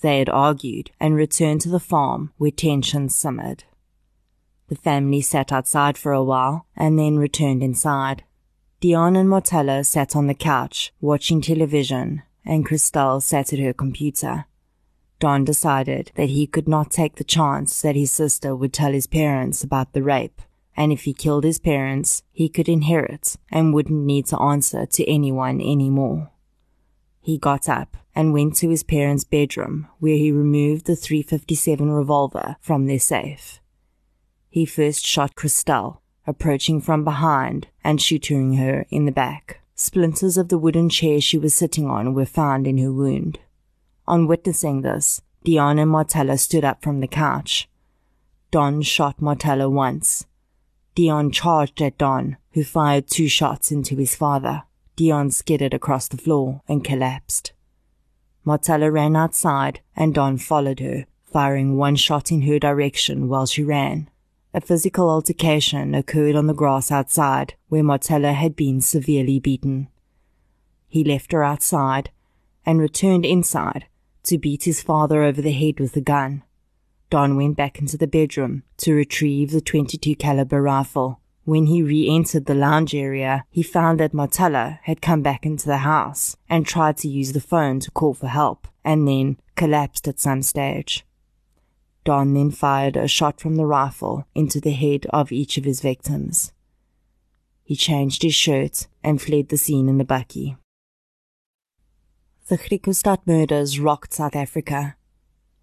They 0.01 0.19
had 0.19 0.29
argued 0.29 0.91
and 0.99 1.15
returned 1.15 1.61
to 1.61 1.69
the 1.69 1.79
farm 1.79 2.33
where 2.37 2.51
tension 2.51 3.09
simmered. 3.09 3.63
The 4.67 4.75
family 4.75 5.21
sat 5.21 5.51
outside 5.51 5.97
for 5.97 6.11
a 6.11 6.23
while 6.23 6.65
and 6.75 6.97
then 6.97 7.17
returned 7.17 7.63
inside. 7.63 8.23
Deon 8.81 9.17
and 9.17 9.29
Marthella 9.29 9.83
sat 9.83 10.15
on 10.15 10.27
the 10.27 10.33
couch, 10.33 10.93
watching 10.99 11.41
television, 11.41 12.23
and 12.45 12.65
Christelle 12.65 13.21
sat 13.21 13.53
at 13.53 13.59
her 13.59 13.73
computer. 13.73 14.45
Don 15.19 15.45
decided 15.45 16.11
that 16.15 16.29
he 16.29 16.45
could 16.45 16.67
not 16.67 16.91
take 16.91 17.15
the 17.15 17.23
chance 17.23 17.81
that 17.81 17.95
his 17.95 18.11
sister 18.11 18.55
would 18.55 18.73
tell 18.73 18.91
his 18.91 19.07
parents 19.07 19.63
about 19.63 19.93
the 19.93 20.03
rape, 20.03 20.41
and 20.75 20.91
if 20.91 21.05
he 21.05 21.13
killed 21.13 21.45
his 21.45 21.57
parents, 21.57 22.21
he 22.31 22.49
could 22.49 22.67
inherit 22.67 23.37
and 23.49 23.73
wouldn't 23.73 24.05
need 24.05 24.25
to 24.27 24.39
answer 24.39 24.85
to 24.85 25.05
anyone 25.09 25.61
anymore. 25.61 26.31
He 27.21 27.37
got 27.37 27.69
up 27.69 27.95
and 28.13 28.33
went 28.33 28.55
to 28.57 28.69
his 28.69 28.83
parents' 28.83 29.23
bedroom 29.23 29.87
where 29.99 30.17
he 30.17 30.31
removed 30.31 30.85
the 30.85 30.95
357 30.95 31.89
revolver 31.89 32.57
from 32.59 32.85
their 32.85 32.99
safe. 32.99 33.61
He 34.49 34.65
first 34.65 35.07
shot 35.07 35.33
Christelle, 35.33 36.01
approaching 36.27 36.81
from 36.81 37.03
behind 37.03 37.67
and 37.83 38.01
shooting 38.01 38.53
her 38.53 38.85
in 38.89 39.05
the 39.05 39.11
back. 39.11 39.61
Splinters 39.75 40.37
of 40.37 40.49
the 40.49 40.57
wooden 40.57 40.89
chair 40.89 41.19
she 41.19 41.37
was 41.37 41.53
sitting 41.53 41.87
on 41.87 42.13
were 42.13 42.25
found 42.25 42.65
in 42.65 42.77
her 42.77 42.91
wound. 42.91 43.39
On 44.07 44.27
witnessing 44.27 44.81
this, 44.81 45.21
Deon 45.45 45.79
and 45.79 45.91
Marthella 45.91 46.37
stood 46.37 46.63
up 46.63 46.81
from 46.81 47.01
the 47.01 47.07
couch. 47.07 47.69
Don 48.51 48.81
shot 48.81 49.21
Marthella 49.21 49.69
once. 49.69 50.25
Deon 50.95 51.33
charged 51.33 51.81
at 51.81 51.97
Don, 51.97 52.37
who 52.53 52.63
fired 52.63 53.07
two 53.07 53.27
shots 53.27 53.71
into 53.71 53.95
his 53.97 54.15
father. 54.15 54.63
Deon 54.95 55.33
skidded 55.33 55.73
across 55.73 56.07
the 56.07 56.17
floor 56.17 56.61
and 56.67 56.83
collapsed. 56.83 57.51
Marthella 58.45 58.91
ran 58.91 59.15
outside 59.15 59.81
and 59.95 60.13
Don 60.13 60.37
followed 60.37 60.79
her, 60.79 61.05
firing 61.25 61.75
one 61.75 61.95
shot 61.95 62.31
in 62.31 62.43
her 62.43 62.59
direction 62.59 63.27
while 63.27 63.45
she 63.45 63.63
ran. 63.63 64.09
A 64.55 64.61
physical 64.61 65.09
altercation 65.09 65.93
occurred 65.93 66.37
on 66.37 66.47
the 66.47 66.53
grass 66.53 66.89
outside 66.89 67.55
where 67.67 67.83
Marthella 67.83 68.31
had 68.31 68.55
been 68.55 68.79
severely 68.79 69.37
beaten. 69.37 69.89
He 70.87 71.03
left 71.03 71.33
her 71.33 71.43
outside 71.43 72.09
and 72.65 72.79
returned 72.79 73.25
inside 73.25 73.87
to 74.23 74.37
beat 74.37 74.63
his 74.63 74.81
father 74.81 75.23
over 75.23 75.41
the 75.41 75.51
head 75.51 75.81
with 75.81 75.97
a 75.97 76.01
gun. 76.01 76.41
Don 77.09 77.35
went 77.35 77.57
back 77.57 77.79
into 77.79 77.97
the 77.97 78.07
bedroom 78.07 78.63
to 78.77 78.93
retrieve 78.93 79.51
the 79.51 79.59
22 79.59 80.15
caliber 80.15 80.61
rifle. 80.61 81.19
When 81.43 81.65
he 81.65 81.83
re-entered 81.83 82.45
the 82.45 82.55
lounge 82.55 82.95
area, 82.95 83.43
he 83.51 83.61
found 83.61 83.99
that 83.99 84.13
Marthella 84.13 84.79
had 84.83 85.01
come 85.01 85.21
back 85.21 85.45
into 85.45 85.65
the 85.65 85.79
house 85.79 86.37
and 86.49 86.65
tried 86.65 86.95
to 86.99 87.09
use 87.09 87.33
the 87.33 87.41
phone 87.41 87.81
to 87.81 87.91
call 87.91 88.13
for 88.13 88.27
help, 88.27 88.69
and 88.85 89.05
then 89.05 89.37
collapsed 89.57 90.07
at 90.07 90.21
some 90.21 90.41
stage. 90.41 91.04
Don 92.05 92.35
then 92.35 92.51
fired 92.51 92.95
a 92.95 93.07
shot 93.07 93.41
from 93.41 93.55
the 93.55 93.65
rifle 93.65 94.25
into 94.33 94.61
the 94.61 94.71
head 94.71 95.07
of 95.09 95.31
each 95.31 95.57
of 95.57 95.65
his 95.65 95.81
victims. 95.81 96.53
He 97.63 97.75
changed 97.75 98.21
his 98.21 98.35
shirt 98.35 98.87
and 99.03 99.21
fled 99.21 99.49
the 99.49 99.57
scene 99.57 99.89
in 99.89 99.97
the 99.97 100.05
bakkie. 100.05 100.55
The 102.47 102.57
Griquastad 102.57 103.21
murders 103.25 103.79
rocked 103.79 104.13
South 104.13 104.35
Africa. 104.35 104.95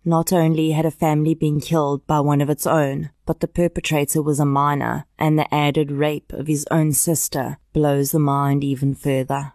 Not 0.04 0.32
only 0.32 0.72
had 0.72 0.84
a 0.84 0.90
family 0.90 1.32
been 1.32 1.60
killed 1.60 2.04
by 2.08 2.18
one 2.18 2.40
of 2.40 2.50
its 2.50 2.66
own, 2.66 3.10
but 3.24 3.38
the 3.38 3.46
perpetrator 3.46 4.20
was 4.20 4.40
a 4.40 4.44
minor, 4.44 5.06
and 5.16 5.38
the 5.38 5.54
added 5.54 5.92
rape 5.92 6.32
of 6.32 6.48
his 6.48 6.66
own 6.72 6.90
sister 6.90 7.58
blows 7.72 8.10
the 8.10 8.18
mind 8.18 8.64
even 8.64 8.96
further. 8.96 9.52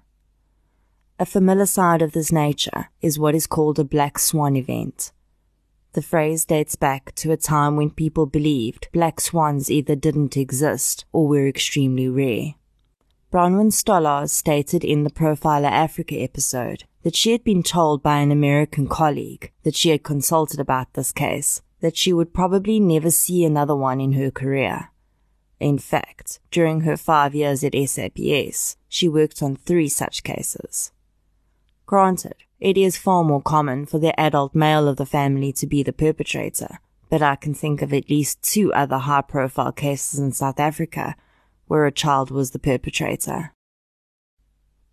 A 1.20 1.26
familicide 1.26 2.02
of 2.02 2.14
this 2.14 2.32
nature 2.32 2.88
is 3.02 3.20
what 3.20 3.36
is 3.36 3.46
called 3.46 3.78
a 3.78 3.84
black 3.84 4.18
swan 4.18 4.56
event. 4.56 5.12
The 5.98 6.04
phrase 6.04 6.46
dates 6.46 6.76
back 6.76 7.16
to 7.16 7.32
a 7.32 7.38
time 7.38 7.76
when 7.76 7.90
people 7.90 8.28
believed 8.28 8.88
black 8.94 9.20
swans 9.20 9.72
either 9.72 9.96
didn't 9.96 10.38
exist 10.38 11.06
or 11.12 11.28
were 11.28 11.48
extremely 11.48 12.08
rare. 12.08 12.54
Bronwyn 13.34 13.72
Stolar 13.72 14.30
stated 14.30 14.84
in 14.84 15.04
the 15.04 15.10
Profiler 15.10 15.72
Africa 15.72 16.14
episode 16.18 16.84
that 17.02 17.16
she 17.16 17.32
had 17.32 17.44
been 17.44 17.64
told 17.64 18.04
by 18.04 18.20
an 18.20 18.32
American 18.32 18.88
colleague 18.88 19.52
that 19.64 19.76
she 19.76 19.90
had 19.90 20.04
consulted 20.04 20.60
about 20.60 20.94
this 20.94 21.12
case 21.12 21.64
that 21.80 21.98
she 21.98 22.14
would 22.14 22.32
probably 22.32 22.80
never 22.80 23.10
see 23.10 23.44
another 23.44 23.76
one 23.76 24.00
in 24.00 24.14
her 24.14 24.30
career. 24.30 24.92
In 25.60 25.80
fact, 25.80 26.40
during 26.52 26.82
her 26.82 26.96
five 26.96 27.34
years 27.34 27.64
at 27.64 27.74
SAPS, 27.74 28.78
she 28.88 29.08
worked 29.08 29.42
on 29.42 29.56
three 29.56 29.90
such 29.90 30.22
cases. 30.22 30.92
Granted, 31.88 32.36
it 32.60 32.78
is 32.78 32.98
far 32.98 33.24
more 33.24 33.42
common 33.42 33.86
for 33.86 34.00
the 34.00 34.18
adult 34.20 34.56
male 34.56 34.88
of 34.88 34.98
the 34.98 35.06
family 35.06 35.52
to 35.54 35.68
be 35.68 35.84
the 35.84 35.94
perpetrator, 35.94 36.80
but 37.10 37.22
I 37.22 37.36
can 37.36 37.54
think 37.54 37.82
of 37.82 37.94
at 37.94 38.10
least 38.10 38.42
two 38.42 38.74
other 38.74 38.98
high 38.98 39.22
profile 39.22 39.72
cases 39.72 40.20
in 40.20 40.32
South 40.32 40.60
Africa 40.60 41.16
where 41.68 41.86
a 41.86 41.92
child 41.92 42.32
was 42.32 42.52
the 42.52 42.60
perpetrator. 42.60 43.54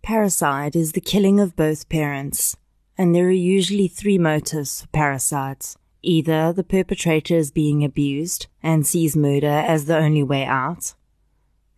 Parricide 0.03 0.75
is 0.75 0.91
the 0.91 1.01
killing 1.01 1.39
of 1.39 1.55
both 1.55 1.89
parents, 1.89 2.55
and 2.97 3.15
there 3.15 3.27
are 3.27 3.31
usually 3.31 3.87
three 3.87 4.17
motives 4.17 4.81
for 4.81 4.87
parricides. 4.87 5.77
Either 6.03 6.53
the 6.53 6.63
perpetrator 6.63 7.35
is 7.35 7.49
being 7.49 7.83
abused 7.83 8.45
and 8.61 8.85
sees 8.85 9.15
murder 9.15 9.47
as 9.47 9.85
the 9.85 9.97
only 9.97 10.21
way 10.21 10.45
out. 10.45 10.93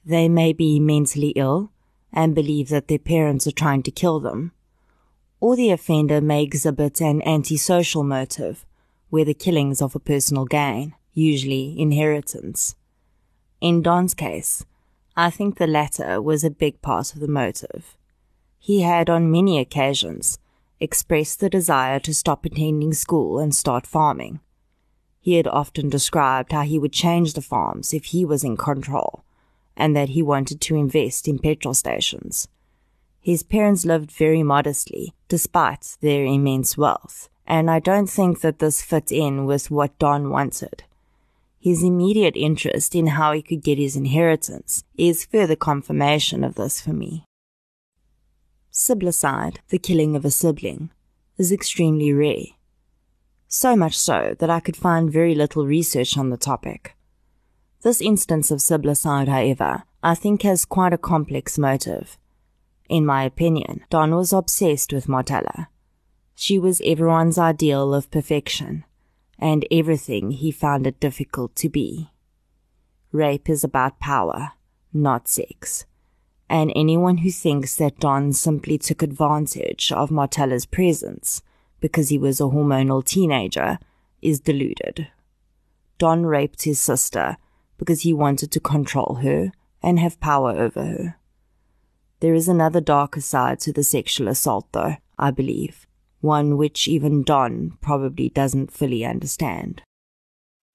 They 0.04 0.28
may 0.28 0.52
be 0.52 0.80
mentally 0.80 1.30
ill 1.30 1.72
and 2.12 2.36
believe 2.36 2.68
that 2.70 2.90
their 2.90 3.00
parents 3.00 3.48
are 3.48 3.52
trying 3.52 3.84
to 3.84 3.92
kill 3.92 4.20
them. 4.20 4.52
Or 5.40 5.56
the 5.56 5.70
offender 5.70 6.20
may 6.20 6.44
exhibit 6.44 7.00
an 7.02 7.22
antisocial 7.22 8.04
motive, 8.04 8.66
where 9.10 9.26
the 9.26 9.34
killings 9.34 9.82
are 9.82 9.90
for 9.90 10.00
personal 10.00 10.46
gain, 10.46 10.96
usually 11.14 11.80
inheritance. 11.80 12.76
In 13.62 13.82
Don's 13.82 14.14
case, 14.14 14.66
I 15.16 15.30
think 15.30 15.58
the 15.58 15.68
latter 15.68 16.22
was 16.22 16.44
a 16.44 16.50
big 16.50 16.82
part 16.82 17.14
of 17.14 17.20
the 17.20 17.28
motive. 17.28 17.98
He 18.60 18.82
had 18.82 19.10
on 19.10 19.32
many 19.32 19.60
occasions 19.60 20.40
expressed 20.80 21.40
the 21.40 21.50
desire 21.50 22.00
to 22.02 22.14
stop 22.14 22.46
attending 22.46 22.94
school 22.94 23.40
and 23.40 23.54
start 23.54 23.88
farming. 23.88 24.40
He 25.20 25.36
had 25.36 25.48
often 25.48 25.90
described 25.90 26.52
how 26.52 26.62
he 26.62 26.80
would 26.80 26.94
change 26.94 27.34
the 27.34 27.42
farms 27.42 27.94
if 27.94 28.06
he 28.06 28.26
was 28.26 28.44
in 28.44 28.58
control, 28.58 29.24
and 29.76 29.96
that 29.96 30.10
he 30.10 30.22
wanted 30.22 30.62
to 30.62 30.76
invest 30.76 31.28
in 31.28 31.40
petrol 31.40 31.74
stations. 31.74 32.48
His 33.28 33.44
parents 33.44 33.84
lived 33.84 34.10
very 34.10 34.41
modestly, 34.41 35.14
despite 35.28 35.98
their 35.99 36.24
immense 36.24 36.78
wealth, 36.78 37.28
and 37.45 37.70
I 37.70 37.80
don't 37.80 38.10
think 38.10 38.40
that 38.40 38.60
this 38.60 38.82
fit 38.82 39.12
in 39.12 39.45
with 39.45 39.70
what 39.70 39.99
Don 39.99 40.30
wanted. 40.30 40.86
His 41.60 41.84
immediate 41.84 42.38
interest 42.38 42.95
in 42.95 43.08
how 43.08 43.34
he 43.34 43.41
could 43.41 43.64
get 43.64 43.78
his 43.78 43.98
inheritance 43.98 44.86
is 44.98 45.26
further 45.26 45.58
confirmation 45.58 46.41
of 46.45 46.56
this 46.56 46.80
for 46.80 46.94
me. 46.94 47.26
Siblicide, 48.72 49.58
the 49.68 49.78
killing 49.78 50.16
of 50.16 50.24
a 50.24 50.32
sibling, 50.32 50.90
is 51.38 51.52
extremely 51.52 52.14
rare. 52.14 52.56
So 53.49 53.76
much 53.76 53.98
so 53.98 54.38
that 54.40 54.49
I 54.49 54.62
could 54.62 54.78
find 54.78 55.12
very 55.12 55.36
little 55.36 55.66
research 55.66 56.18
on 56.18 56.30
the 56.30 56.38
topic. 56.38 56.95
This 57.82 57.99
instance 57.99 58.52
of 58.52 58.60
siblicide, 58.60 59.28
however, 59.28 59.84
I 60.02 60.16
think 60.16 60.44
has 60.44 60.64
quite 60.64 60.94
a 60.94 60.98
complex 60.98 61.58
motive. 61.58 62.18
In 62.90 63.06
my 63.06 63.24
opinion, 63.24 63.84
Don 63.90 64.16
was 64.16 64.32
obsessed 64.32 64.94
with 64.94 65.08
Marthella. 65.08 65.68
She 66.36 66.58
was 66.58 66.82
everyone's 66.86 67.38
ideal 67.38 67.94
of 67.94 68.12
perfection, 68.12 68.86
and 69.38 69.66
everything 69.72 70.32
he 70.32 70.52
found 70.52 70.88
it 70.88 71.00
difficult 71.00 71.56
to 71.58 71.70
be. 71.70 72.12
Rape 73.12 73.50
is 73.50 73.64
about 73.64 74.00
power, 74.00 74.54
not 74.94 75.28
sex. 75.28 75.86
And 76.50 76.72
anyone 76.76 77.18
who 77.18 77.32
thinks 77.32 77.76
that 77.76 78.00
Don 78.00 78.32
simply 78.32 78.78
took 78.78 79.02
advantage 79.02 79.92
of 79.92 80.12
Marthella's 80.12 80.66
presence 80.66 81.42
because 81.82 82.10
he 82.10 82.18
was 82.18 82.40
a 82.40 82.44
hormonal 82.44 83.04
teenager 83.04 83.80
is 84.22 84.40
deluded. 84.40 85.08
Don 85.98 86.26
raped 86.26 86.64
his 86.64 86.80
sister 86.80 87.38
because 87.78 88.02
he 88.02 88.14
wanted 88.14 88.52
to 88.52 88.60
control 88.60 89.20
her 89.24 89.52
and 89.84 90.00
have 90.00 90.20
power 90.20 90.52
over 90.52 90.86
her. 90.86 91.16
There 92.19 92.34
is 92.34 92.48
another 92.48 92.81
darker 92.81 93.22
side 93.22 93.60
to 93.61 93.72
the 93.72 93.84
sexual 93.84 94.27
assault, 94.27 94.68
though, 94.72 94.95
I 95.18 95.31
believe 95.31 95.88
one 96.22 96.57
which 96.57 96.88
even 96.88 97.23
Don 97.23 97.77
probably 97.81 98.30
doesn't 98.30 98.72
fully 98.72 99.06
understand. 99.06 99.81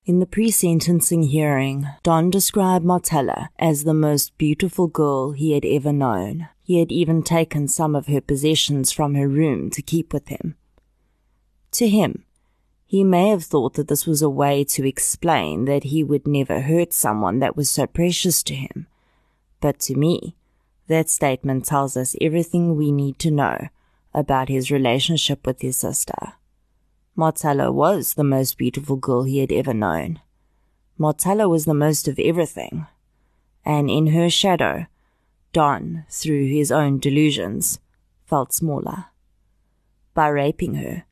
In 0.05 0.19
the 0.19 0.27
pre-sentencing 0.27 1.25
hearing, 1.25 1.87
Don 2.03 2.31
described 2.31 2.85
Marthella 2.85 3.51
as 3.59 3.85
the 3.85 3.95
most 3.95 4.37
beautiful 4.39 4.89
girl 4.89 5.33
he 5.33 5.53
had 5.53 5.65
ever 5.65 5.93
known. 5.93 6.49
He 6.63 6.79
had 6.79 6.91
even 6.91 7.23
taken 7.23 7.69
some 7.69 7.95
of 7.95 8.07
her 8.07 8.21
possessions 8.21 8.91
from 8.91 9.15
her 9.15 9.29
room 9.29 9.71
to 9.71 9.83
keep 9.83 10.13
with 10.13 10.29
him. 10.29 10.57
To 11.73 11.89
him, 11.89 12.25
he 12.85 13.05
may 13.05 13.29
have 13.29 13.45
thought 13.45 13.75
that 13.75 13.89
this 13.89 14.07
was 14.07 14.23
a 14.23 14.31
way 14.31 14.65
to 14.65 14.87
explain 14.87 15.67
that 15.67 15.85
he 15.85 16.03
would 16.03 16.27
never 16.27 16.61
hurt 16.63 16.93
someone 16.93 17.39
that 17.39 17.57
was 17.57 17.71
so 17.71 17.87
precious 17.87 18.43
to 18.45 18.55
him. 18.55 18.87
But 19.61 19.79
to 19.81 19.95
me, 19.95 20.37
that 20.93 21.09
statement 21.09 21.65
tells 21.65 21.97
us 21.97 22.15
everything 22.21 22.77
we 22.77 22.93
need 22.93 23.19
to 23.19 23.31
know 23.31 23.69
about 24.13 24.51
his 24.51 24.71
relationship 24.71 25.47
with 25.47 25.63
his 25.63 25.75
sister. 25.75 26.35
Marthella 27.17 27.73
was 27.73 28.15
the 28.15 28.25
most 28.25 28.59
beautiful 28.59 28.97
girl 28.97 29.23
he 29.23 29.39
had 29.39 29.51
ever 29.51 29.73
known. 29.73 30.21
Marthella 30.99 31.49
was 31.49 31.65
the 31.65 31.73
most 31.73 32.09
of 32.09 32.19
everything. 32.19 32.87
And 33.65 33.89
in 33.89 34.09
her 34.09 34.29
shadow, 34.29 34.87
Don, 35.55 36.05
through 36.11 36.49
his 36.49 36.71
own 36.71 36.99
delusions, 36.99 37.79
felt 38.27 38.53
smaller. 38.53 39.07
By 40.13 40.29
raping 40.29 40.75
her, 40.75 41.05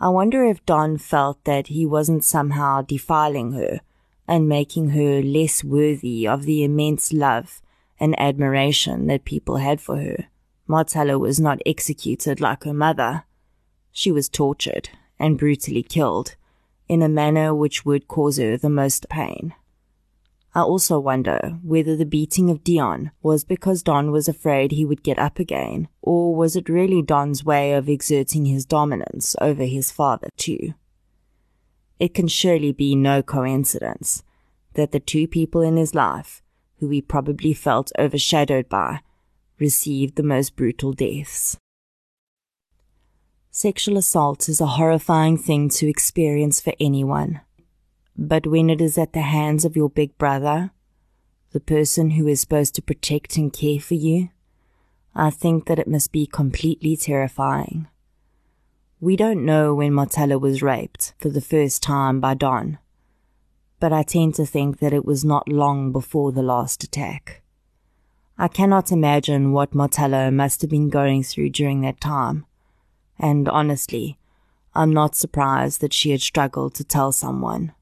I 0.00 0.08
wonder 0.08 0.44
if 0.44 0.66
Don 0.66 0.98
felt 0.98 1.44
that 1.44 1.68
he 1.68 1.86
wasn't 1.86 2.24
somehow 2.24 2.82
defiling 2.82 3.52
her 3.52 3.80
and 4.26 4.48
making 4.48 4.90
her 4.90 5.22
less 5.22 5.62
worthy 5.62 6.26
of 6.26 6.42
the 6.42 6.64
immense 6.64 7.12
love 7.12 7.62
and 8.00 8.18
admiration 8.18 9.06
that 9.06 9.24
people 9.24 9.58
had 9.58 9.80
for 9.80 9.96
her. 9.98 10.24
Marthella 10.66 11.18
was 11.18 11.38
not 11.38 11.60
executed 11.66 12.40
like 12.40 12.64
her 12.64 12.72
mother. 12.72 13.24
She 13.92 14.10
was 14.10 14.28
tortured 14.28 14.88
and 15.18 15.38
brutally 15.38 15.82
killed 15.82 16.36
in 16.88 17.02
a 17.02 17.08
manner 17.08 17.54
which 17.54 17.84
would 17.84 18.08
cause 18.08 18.38
her 18.38 18.56
the 18.56 18.70
most 18.70 19.08
pain. 19.08 19.54
I 20.54 20.62
also 20.62 20.98
wonder 20.98 21.58
whether 21.62 21.94
the 21.94 22.04
beating 22.04 22.50
of 22.50 22.64
Deon 22.64 23.12
was 23.22 23.44
because 23.44 23.84
Don 23.84 24.10
was 24.10 24.26
afraid 24.26 24.72
he 24.72 24.84
would 24.84 25.04
get 25.04 25.18
up 25.18 25.38
again, 25.38 25.86
or 26.02 26.34
was 26.34 26.56
it 26.56 26.68
really 26.68 27.02
Don's 27.02 27.44
way 27.44 27.72
of 27.72 27.88
exerting 27.88 28.46
his 28.46 28.64
dominance 28.64 29.36
over 29.40 29.64
his 29.64 29.92
father 29.92 30.28
too? 30.36 30.74
It 32.00 32.14
can 32.14 32.26
surely 32.26 32.72
be 32.72 32.96
no 32.96 33.22
coincidence 33.22 34.24
that 34.74 34.90
the 34.90 34.98
two 34.98 35.28
people 35.28 35.60
in 35.60 35.76
his 35.76 35.94
life 35.94 36.42
who 36.80 36.88
he 36.88 37.00
probably 37.00 37.52
felt 37.52 37.92
overshadowed 37.98 38.68
by 38.68 39.00
received 39.58 40.16
the 40.16 40.22
most 40.22 40.56
brutal 40.56 40.92
deaths. 40.92 41.56
Sexual 43.50 43.98
assault 43.98 44.48
is 44.48 44.60
a 44.60 44.66
horrifying 44.78 45.36
thing 45.36 45.68
to 45.68 45.88
experience 45.88 46.60
for 46.60 46.72
anyone. 46.80 47.40
But 48.16 48.46
when 48.46 48.70
it 48.70 48.80
is 48.80 48.96
at 48.96 49.12
the 49.12 49.20
hands 49.20 49.64
of 49.64 49.76
your 49.76 49.90
big 49.90 50.16
brother, 50.18 50.70
the 51.52 51.60
person 51.60 52.10
who 52.10 52.26
is 52.26 52.40
supposed 52.40 52.74
to 52.76 52.82
protect 52.82 53.36
and 53.36 53.52
care 53.52 53.80
for 53.80 53.94
you, 53.94 54.30
I 55.14 55.30
think 55.30 55.66
that 55.66 55.78
it 55.78 55.88
must 55.88 56.12
be 56.12 56.26
completely 56.26 56.96
terrifying. 56.96 57.88
We 59.00 59.16
don't 59.16 59.44
know 59.44 59.74
when 59.74 59.92
Marthella 59.92 60.38
was 60.38 60.62
raped 60.62 61.14
for 61.18 61.28
the 61.28 61.40
first 61.40 61.82
time 61.82 62.20
by 62.20 62.34
Don, 62.34 62.78
but 63.80 63.92
I 63.92 64.02
tend 64.02 64.34
to 64.36 64.46
think 64.46 64.78
that 64.78 64.92
it 64.92 65.04
was 65.04 65.24
not 65.24 65.48
long 65.48 65.90
before 65.90 66.30
the 66.30 66.42
last 66.42 66.84
attack. 66.84 67.42
I 68.38 68.48
cannot 68.48 68.92
imagine 68.92 69.52
what 69.52 69.74
Marthella 69.74 70.30
must 70.30 70.60
have 70.60 70.70
been 70.70 70.88
going 70.88 71.22
through 71.22 71.50
during 71.50 71.80
that 71.80 72.00
time 72.00 72.46
and 73.20 73.48
honestly, 73.48 74.18
I'm 74.74 74.92
not 74.92 75.14
surprised 75.14 75.80
that 75.80 75.92
she 75.92 76.10
had 76.10 76.22
struggled 76.22 76.74
to 76.74 76.84
tell 76.84 77.12
someone. 77.12 77.72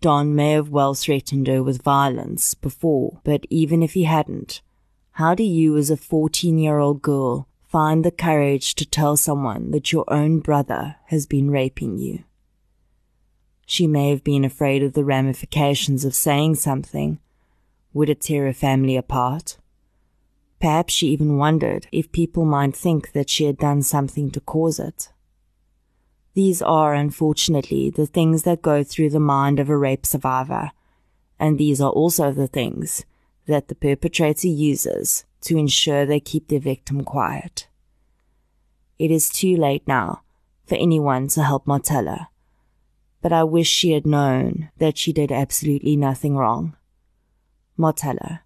Don 0.00 0.34
may 0.34 0.52
have 0.52 0.68
well 0.68 0.94
threatened 0.94 1.46
her 1.46 1.62
with 1.62 1.82
violence 1.82 2.52
before, 2.52 3.20
but 3.24 3.46
even 3.48 3.82
if 3.82 3.94
he 3.94 4.04
hadn't, 4.04 4.60
how 5.12 5.34
do 5.34 5.42
you 5.42 5.76
as 5.78 5.88
a 5.90 5.96
14 5.96 6.58
year 6.58 6.78
old 6.78 7.00
girl 7.00 7.48
find 7.66 8.04
the 8.04 8.10
courage 8.10 8.74
to 8.74 8.84
tell 8.84 9.16
someone 9.16 9.70
that 9.70 9.92
your 9.92 10.04
own 10.08 10.40
brother 10.40 10.96
has 11.06 11.26
been 11.26 11.50
raping 11.50 11.98
you? 11.98 12.24
She 13.66 13.86
may 13.86 14.10
have 14.10 14.24
been 14.24 14.44
afraid 14.44 14.82
of 14.82 14.92
the 14.92 15.04
ramifications 15.04 16.04
of 16.04 16.14
saying 16.14 16.56
something. 16.56 17.18
Would 17.92 18.10
it 18.10 18.20
tear 18.20 18.46
her 18.46 18.52
family 18.52 18.96
apart? 18.96 19.56
Perhaps 20.60 20.94
she 20.94 21.08
even 21.08 21.36
wondered 21.36 21.86
if 21.92 22.12
people 22.12 22.44
might 22.44 22.74
think 22.74 23.12
that 23.12 23.28
she 23.28 23.44
had 23.44 23.58
done 23.58 23.82
something 23.82 24.30
to 24.30 24.40
cause 24.40 24.78
it. 24.78 25.10
These 26.34 26.62
are, 26.62 26.94
unfortunately, 26.94 27.90
the 27.90 28.06
things 28.06 28.42
that 28.42 28.62
go 28.62 28.82
through 28.82 29.10
the 29.10 29.20
mind 29.20 29.60
of 29.60 29.68
a 29.68 29.76
rape 29.76 30.04
survivor, 30.04 30.72
and 31.38 31.58
these 31.58 31.80
are 31.80 31.90
also 31.90 32.32
the 32.32 32.48
things 32.48 33.04
that 33.46 33.68
the 33.68 33.74
perpetrator 33.74 34.48
uses 34.48 35.24
to 35.42 35.58
ensure 35.58 36.04
they 36.04 36.20
keep 36.20 36.48
their 36.48 36.60
victim 36.60 37.04
quiet. 37.04 37.68
It 38.98 39.10
is 39.10 39.28
too 39.28 39.56
late 39.56 39.86
now 39.86 40.22
for 40.66 40.76
anyone 40.76 41.28
to 41.28 41.42
help 41.42 41.66
Marthella, 41.66 42.28
but 43.24 43.32
I 43.32 43.42
wish 43.42 43.70
she 43.70 43.92
had 43.92 44.06
known 44.06 44.68
that 44.76 44.98
she 44.98 45.10
did 45.10 45.32
absolutely 45.32 45.96
nothing 45.96 46.36
wrong. 46.36 46.76
Marthella, 47.74 48.42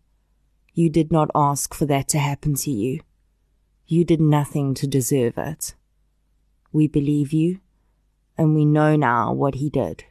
you 0.72 0.88
did 0.88 1.10
not 1.10 1.32
ask 1.34 1.74
for 1.74 1.84
that 1.86 2.06
to 2.10 2.20
happen 2.20 2.54
to 2.54 2.70
you. 2.70 3.00
You 3.88 4.04
did 4.04 4.20
nothing 4.20 4.74
to 4.74 4.86
deserve 4.86 5.36
it. 5.36 5.74
We 6.70 6.86
believe 6.86 7.32
you, 7.32 7.58
and 8.36 8.54
we 8.54 8.64
know 8.64 8.94
now 8.94 9.32
what 9.32 9.56
he 9.56 9.68
did. 9.68 10.04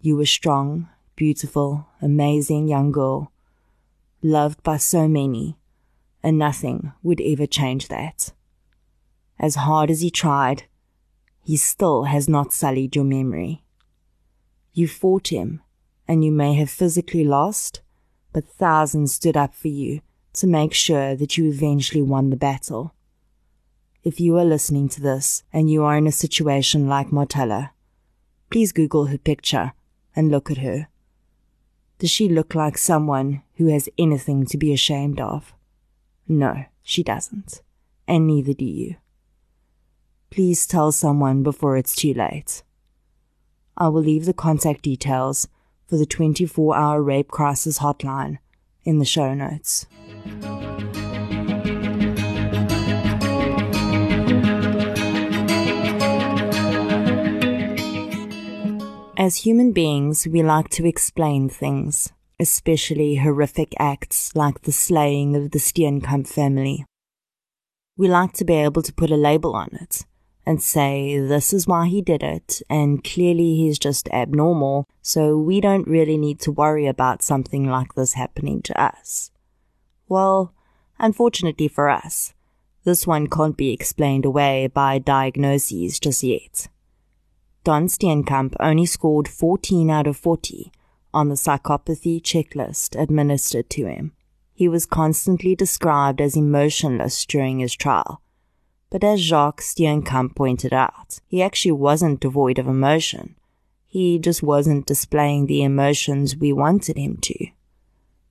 You 0.00 0.16
were 0.16 0.24
strong, 0.24 0.88
beautiful, 1.14 1.86
amazing 2.00 2.66
young 2.66 2.92
girl, 2.92 3.30
loved 4.22 4.62
by 4.62 4.78
so 4.78 5.06
many, 5.06 5.58
and 6.22 6.38
nothing 6.38 6.92
would 7.02 7.20
ever 7.20 7.44
change 7.44 7.88
that. 7.88 8.32
As 9.38 9.56
hard 9.56 9.90
as 9.90 10.00
he 10.00 10.10
tried, 10.10 10.62
he 11.44 11.56
still 11.56 12.04
has 12.04 12.28
not 12.28 12.52
sullied 12.52 12.96
your 12.96 13.04
memory. 13.04 13.62
You 14.72 14.88
fought 14.88 15.28
him, 15.28 15.60
and 16.08 16.24
you 16.24 16.32
may 16.32 16.54
have 16.54 16.70
physically 16.70 17.22
lost, 17.22 17.82
but 18.32 18.48
thousands 18.48 19.14
stood 19.14 19.36
up 19.36 19.54
for 19.54 19.68
you 19.68 20.00
to 20.32 20.46
make 20.46 20.72
sure 20.72 21.14
that 21.14 21.36
you 21.36 21.48
eventually 21.48 22.02
won 22.02 22.30
the 22.30 22.36
battle. 22.36 22.94
If 24.02 24.20
you 24.20 24.36
are 24.38 24.44
listening 24.44 24.88
to 24.90 25.00
this 25.00 25.44
and 25.52 25.70
you 25.70 25.84
are 25.84 25.96
in 25.96 26.06
a 26.06 26.12
situation 26.12 26.88
like 26.88 27.12
Marthella, 27.12 27.70
please 28.50 28.72
Google 28.72 29.06
her 29.06 29.18
picture 29.18 29.72
and 30.16 30.30
look 30.30 30.50
at 30.50 30.58
her. 30.58 30.88
Does 31.98 32.10
she 32.10 32.28
look 32.28 32.54
like 32.54 32.76
someone 32.76 33.42
who 33.56 33.68
has 33.68 33.88
anything 33.96 34.46
to 34.46 34.58
be 34.58 34.72
ashamed 34.72 35.20
of? 35.20 35.54
No, 36.26 36.64
she 36.82 37.02
doesn't, 37.02 37.62
and 38.08 38.26
neither 38.26 38.54
do 38.54 38.64
you. 38.64 38.96
Please 40.34 40.66
tell 40.66 40.90
someone 40.90 41.44
before 41.44 41.76
it's 41.76 41.94
too 41.94 42.12
late. 42.12 42.64
I 43.76 43.86
will 43.86 44.02
leave 44.02 44.24
the 44.24 44.34
contact 44.34 44.82
details 44.82 45.46
for 45.86 45.96
the 45.96 46.06
24 46.06 46.74
hour 46.74 47.00
rape 47.00 47.28
crisis 47.28 47.78
hotline 47.78 48.38
in 48.82 48.98
the 48.98 49.04
show 49.04 49.32
notes. 49.32 49.86
As 59.16 59.36
human 59.36 59.70
beings, 59.70 60.26
we 60.26 60.42
like 60.42 60.68
to 60.70 60.84
explain 60.84 61.48
things, 61.48 62.12
especially 62.40 63.14
horrific 63.14 63.72
acts 63.78 64.34
like 64.34 64.62
the 64.62 64.72
slaying 64.72 65.36
of 65.36 65.52
the 65.52 65.60
Steenkamp 65.60 66.26
family. 66.26 66.84
We 67.96 68.08
like 68.08 68.32
to 68.32 68.44
be 68.44 68.54
able 68.54 68.82
to 68.82 68.92
put 68.92 69.12
a 69.12 69.16
label 69.16 69.54
on 69.54 69.68
it 69.80 70.04
and 70.46 70.62
say 70.62 71.18
this 71.18 71.52
is 71.52 71.66
why 71.66 71.88
he 71.88 72.02
did 72.02 72.22
it 72.22 72.62
and 72.68 73.02
clearly 73.02 73.56
he's 73.56 73.78
just 73.78 74.08
abnormal, 74.10 74.86
so 75.02 75.38
we 75.38 75.60
don't 75.60 75.88
really 75.88 76.16
need 76.16 76.40
to 76.40 76.52
worry 76.52 76.86
about 76.86 77.22
something 77.22 77.68
like 77.68 77.94
this 77.94 78.14
happening 78.14 78.62
to 78.62 78.80
us. 78.80 79.30
Well, 80.08 80.54
unfortunately 80.98 81.68
for 81.68 81.88
us, 81.88 82.34
this 82.84 83.06
one 83.06 83.28
can't 83.28 83.56
be 83.56 83.72
explained 83.72 84.24
away 84.24 84.66
by 84.66 84.98
diagnoses 84.98 85.98
just 85.98 86.22
yet. 86.22 86.68
Don 87.64 87.86
Steenkamp 87.86 88.54
only 88.60 88.84
scored 88.84 89.26
14 89.26 89.88
out 89.88 90.06
of 90.06 90.18
40 90.18 90.70
on 91.14 91.30
the 91.30 91.34
psychopathy 91.34 92.20
checklist 92.20 93.00
administered 93.00 93.70
to 93.70 93.86
him. 93.86 94.12
He 94.52 94.68
was 94.68 94.84
constantly 94.84 95.56
described 95.56 96.20
as 96.20 96.36
emotionless 96.36 97.24
during 97.24 97.60
his 97.60 97.74
trial, 97.74 98.20
but 98.94 99.02
as 99.02 99.20
Jacques 99.20 99.60
Steenkamp 99.60 100.36
pointed 100.36 100.72
out, 100.72 101.18
he 101.26 101.42
actually 101.42 101.72
wasn't 101.72 102.20
devoid 102.20 102.60
of 102.60 102.68
emotion. 102.68 103.34
He 103.88 104.20
just 104.20 104.40
wasn't 104.40 104.86
displaying 104.86 105.46
the 105.46 105.64
emotions 105.64 106.36
we 106.36 106.52
wanted 106.52 106.96
him 106.96 107.16
to. 107.22 107.48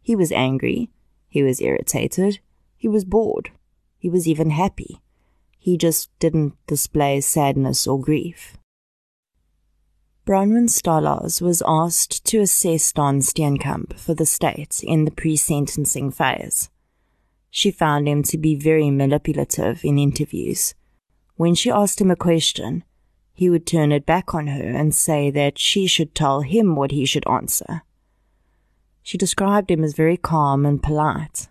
He 0.01 0.15
was 0.15 0.31
angry. 0.31 0.89
He 1.27 1.43
was 1.43 1.59
irritated. 1.59 2.39
He 2.77 2.87
was 2.87 3.03
bored. 3.03 3.49
He 3.97 4.09
was 4.09 4.25
even 4.25 4.51
happy. 4.51 5.01
He 5.59 5.75
just 5.77 6.17
didn't 6.19 6.53
display 6.65 7.19
sadness 7.19 7.85
or 7.85 7.99
grief. 7.99 8.55
Bronwyn 10.25 10.69
Stolarz 10.69 11.41
was 11.41 11.61
asked 11.67 12.23
to 12.27 12.39
assess 12.39 12.93
Don 12.93 13.19
Steenkamp 13.19 13.99
for 13.99 14.13
the 14.13 14.25
state 14.25 14.79
in 14.81 15.03
the 15.03 15.11
pre-sentencing 15.11 16.11
phase. 16.11 16.69
She 17.55 17.69
found 17.69 18.07
him 18.07 18.23
to 18.23 18.37
be 18.39 18.55
very 18.55 18.89
manipulative 18.89 19.85
in 19.85 19.99
interviews. 19.99 20.73
When 21.35 21.53
she 21.53 21.69
asked 21.69 22.01
him 22.01 22.09
a 22.09 22.15
question, 22.15 22.83
he 23.31 23.47
would 23.47 23.67
turn 23.67 23.91
it 23.91 24.07
back 24.07 24.33
on 24.33 24.47
her 24.47 24.63
and 24.63 24.93
say 24.93 25.29
that 25.29 25.59
she 25.59 25.85
should 25.85 26.15
tell 26.15 26.41
him 26.41 26.75
what 26.75 26.89
he 26.89 27.05
should 27.05 27.29
answer. 27.29 27.83
She 29.03 29.19
described 29.19 29.69
him 29.69 29.83
as 29.83 29.93
very 29.93 30.17
calm 30.17 30.65
and 30.65 30.81
polite. 30.81 31.47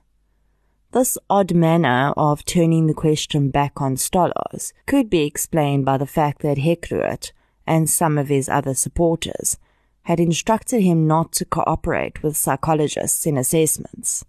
This 0.91 1.17
odd 1.31 1.55
manner 1.55 2.13
of 2.17 2.45
turning 2.45 2.89
the 2.89 2.95
question 2.95 3.51
back 3.51 3.81
on 3.81 3.95
Stolarz 3.95 4.73
could 4.87 5.09
be 5.09 5.25
explained 5.25 5.85
by 5.85 5.99
the 5.99 6.05
fact 6.19 6.43
that 6.43 6.59
Hekruet 6.59 7.31
and 7.65 7.89
some 7.89 8.19
of 8.19 8.27
his 8.27 8.49
other 8.49 8.75
supporters 8.75 9.57
had 10.03 10.19
instructed 10.19 10.81
him 10.81 11.07
not 11.07 11.31
to 11.35 11.45
cooperate 11.45 12.25
with 12.25 12.37
psychologists 12.37 13.25
in 13.25 13.39
assessments. 13.39 14.25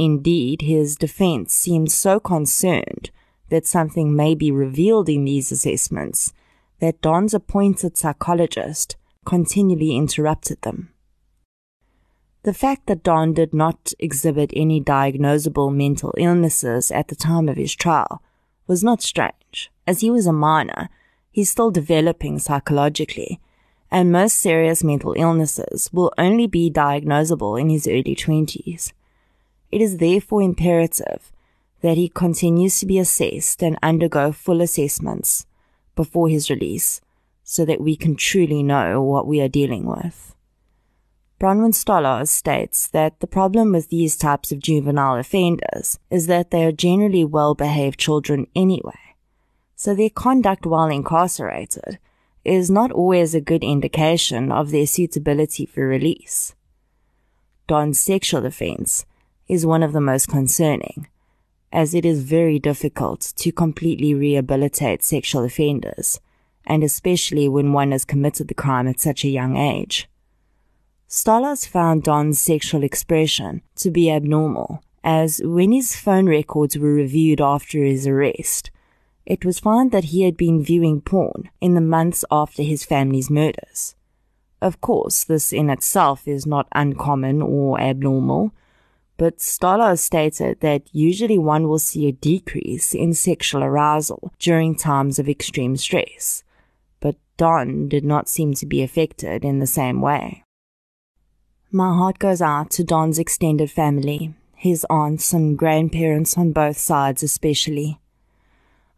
Indeed, 0.00 0.62
his 0.62 0.96
defense 0.96 1.52
seemed 1.52 1.92
so 1.92 2.18
concerned 2.18 3.10
that 3.50 3.66
something 3.66 4.16
may 4.16 4.34
be 4.34 4.50
revealed 4.50 5.10
in 5.10 5.26
these 5.26 5.52
assessments 5.52 6.32
that 6.78 7.02
Don's 7.02 7.34
appointed 7.34 7.98
psychologist 7.98 8.96
continually 9.26 9.94
interrupted 9.94 10.62
them. 10.62 10.94
The 12.44 12.54
fact 12.54 12.86
that 12.86 13.02
Don 13.02 13.34
did 13.34 13.52
not 13.52 13.92
exhibit 13.98 14.54
any 14.56 14.80
diagnosable 14.80 15.70
mental 15.70 16.14
illnesses 16.16 16.90
at 16.90 17.08
the 17.08 17.14
time 17.14 17.46
of 17.46 17.58
his 17.58 17.74
trial 17.74 18.22
was 18.66 18.82
not 18.82 19.02
strange, 19.02 19.70
as 19.86 20.00
he 20.00 20.10
was 20.10 20.26
a 20.26 20.32
minor, 20.32 20.88
he's 21.30 21.50
still 21.50 21.70
developing 21.70 22.38
psychologically, 22.38 23.38
and 23.90 24.10
most 24.10 24.38
serious 24.38 24.82
mental 24.82 25.12
illnesses 25.18 25.90
will 25.92 26.10
only 26.16 26.46
be 26.46 26.70
diagnosable 26.70 27.60
in 27.60 27.68
his 27.68 27.86
early 27.86 28.16
20s. 28.16 28.94
It 29.70 29.80
is 29.80 29.98
therefore 29.98 30.42
imperative 30.42 31.32
that 31.80 31.96
he 31.96 32.08
continues 32.08 32.78
to 32.80 32.86
be 32.86 32.98
assessed 32.98 33.62
and 33.62 33.78
undergo 33.82 34.32
full 34.32 34.60
assessments 34.60 35.46
before 35.96 36.28
his 36.28 36.50
release 36.50 37.00
so 37.44 37.64
that 37.64 37.80
we 37.80 37.96
can 37.96 38.16
truly 38.16 38.62
know 38.62 39.02
what 39.02 39.26
we 39.26 39.40
are 39.40 39.48
dealing 39.48 39.86
with. 39.86 40.34
Bronwyn 41.40 41.72
Stolar 41.72 42.28
states 42.28 42.86
that 42.88 43.18
the 43.20 43.26
problem 43.26 43.72
with 43.72 43.88
these 43.88 44.16
types 44.16 44.52
of 44.52 44.58
juvenile 44.58 45.16
offenders 45.16 45.98
is 46.10 46.26
that 46.26 46.50
they 46.50 46.64
are 46.64 46.72
generally 46.72 47.24
well 47.24 47.54
behaved 47.54 47.98
children 47.98 48.46
anyway, 48.54 49.16
so 49.74 49.94
their 49.94 50.10
conduct 50.10 50.66
while 50.66 50.88
incarcerated 50.88 51.98
is 52.44 52.70
not 52.70 52.92
always 52.92 53.34
a 53.34 53.40
good 53.40 53.64
indication 53.64 54.52
of 54.52 54.70
their 54.70 54.86
suitability 54.86 55.64
for 55.64 55.86
release. 55.86 56.54
Don's 57.66 57.98
sexual 57.98 58.44
offense 58.44 59.06
is 59.50 59.66
one 59.66 59.82
of 59.82 59.92
the 59.92 60.00
most 60.00 60.28
concerning 60.28 61.08
as 61.72 61.94
it 61.94 62.04
is 62.04 62.22
very 62.22 62.58
difficult 62.58 63.32
to 63.36 63.52
completely 63.52 64.14
rehabilitate 64.14 65.02
sexual 65.02 65.44
offenders, 65.44 66.20
and 66.66 66.82
especially 66.82 67.48
when 67.48 67.72
one 67.72 67.92
has 67.92 68.04
committed 68.04 68.48
the 68.48 68.54
crime 68.54 68.88
at 68.88 69.00
such 69.00 69.24
a 69.24 69.28
young 69.28 69.56
age. 69.56 70.08
Stolarz 71.08 71.66
found 71.66 72.02
Don's 72.02 72.38
sexual 72.38 72.82
expression 72.82 73.62
to 73.76 73.90
be 73.90 74.10
abnormal, 74.10 74.82
as 75.02 75.40
when 75.44 75.72
his 75.72 75.96
phone 75.96 76.26
records 76.26 76.76
were 76.76 76.92
reviewed 76.92 77.40
after 77.40 77.82
his 77.82 78.06
arrest, 78.06 78.70
it 79.26 79.44
was 79.44 79.60
found 79.60 79.92
that 79.92 80.04
he 80.04 80.22
had 80.22 80.36
been 80.36 80.62
viewing 80.62 81.00
porn 81.00 81.50
in 81.60 81.74
the 81.74 81.80
months 81.80 82.24
after 82.30 82.62
his 82.62 82.84
family's 82.84 83.30
murders. 83.30 83.94
Of 84.60 84.80
course, 84.80 85.24
this 85.24 85.52
in 85.52 85.70
itself 85.70 86.26
is 86.28 86.46
not 86.46 86.68
uncommon 86.72 87.42
or 87.42 87.80
abnormal, 87.80 88.52
but 89.20 89.38
Stolar 89.38 89.98
stated 89.98 90.60
that 90.60 90.88
usually 90.92 91.36
one 91.36 91.68
will 91.68 91.78
see 91.78 92.08
a 92.08 92.12
decrease 92.12 92.94
in 92.94 93.12
sexual 93.12 93.62
arousal 93.62 94.32
during 94.38 94.74
times 94.74 95.18
of 95.18 95.28
extreme 95.28 95.76
stress, 95.76 96.42
but 97.00 97.16
Don 97.36 97.86
did 97.86 98.02
not 98.02 98.30
seem 98.30 98.54
to 98.54 98.64
be 98.64 98.82
affected 98.82 99.44
in 99.44 99.58
the 99.58 99.66
same 99.66 100.00
way. 100.00 100.42
My 101.70 101.94
heart 101.94 102.18
goes 102.18 102.40
out 102.40 102.70
to 102.70 102.82
Don's 102.82 103.18
extended 103.18 103.70
family, 103.70 104.32
his 104.56 104.86
aunts 104.88 105.34
and 105.34 105.58
grandparents 105.58 106.38
on 106.38 106.52
both 106.52 106.78
sides 106.78 107.22
especially. 107.22 108.00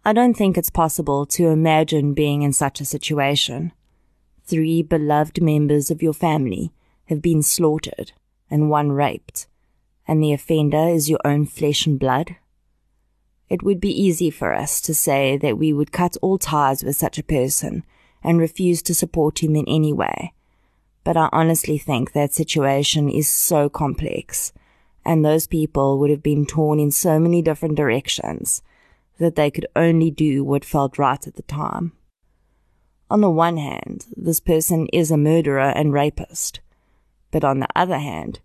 I 0.04 0.12
don't 0.12 0.34
think 0.34 0.56
it's 0.56 0.70
possible 0.70 1.26
to 1.26 1.48
imagine 1.48 2.14
being 2.14 2.42
in 2.42 2.52
such 2.52 2.80
a 2.80 2.84
situation. 2.84 3.72
Three 4.44 4.84
beloved 4.84 5.42
members 5.42 5.90
of 5.90 6.00
your 6.00 6.14
family 6.14 6.70
have 7.06 7.20
been 7.20 7.42
slaughtered 7.42 8.12
and 8.48 8.70
one 8.70 8.92
raped 8.92 9.48
and 10.06 10.22
the 10.22 10.32
offender 10.32 10.88
is 10.88 11.08
your 11.08 11.20
own 11.24 11.46
flesh 11.46 11.86
and 11.86 11.98
blood? 11.98 12.36
It 13.48 13.62
would 13.62 13.80
be 13.80 13.90
easy 13.90 14.30
for 14.30 14.54
us 14.54 14.80
to 14.80 14.94
say 14.94 15.36
that 15.36 15.58
we 15.58 15.72
would 15.72 15.92
cut 15.92 16.16
all 16.22 16.38
ties 16.38 16.82
with 16.82 16.96
such 16.96 17.18
a 17.18 17.22
person 17.22 17.84
and 18.22 18.38
refuse 18.38 18.82
to 18.82 18.94
support 18.94 19.42
him 19.42 19.54
in 19.54 19.66
any 19.68 19.92
way. 19.92 20.32
But 21.04 21.16
I 21.16 21.28
honestly 21.32 21.78
think 21.78 22.12
that 22.12 22.32
situation 22.32 23.08
is 23.08 23.28
so 23.28 23.68
complex, 23.68 24.52
and 25.04 25.24
those 25.24 25.46
people 25.46 25.98
would 25.98 26.10
have 26.10 26.22
been 26.22 26.46
torn 26.46 26.78
in 26.78 26.90
so 26.90 27.18
many 27.18 27.42
different 27.42 27.74
directions 27.74 28.62
that 29.18 29.34
they 29.34 29.50
could 29.50 29.66
only 29.76 30.10
do 30.10 30.44
what 30.44 30.64
felt 30.64 30.98
right 30.98 31.26
at 31.26 31.34
the 31.34 31.42
time. 31.42 31.92
On 33.10 33.20
the 33.20 33.30
one 33.30 33.58
hand, 33.58 34.06
this 34.16 34.40
person 34.40 34.86
is 34.92 35.10
a 35.10 35.18
murderer 35.18 35.70
and 35.74 35.92
rapist, 35.92 36.60
but 37.30 37.44
on 37.44 37.60
the 37.60 37.68
other 37.76 37.98
hand, 37.98 38.40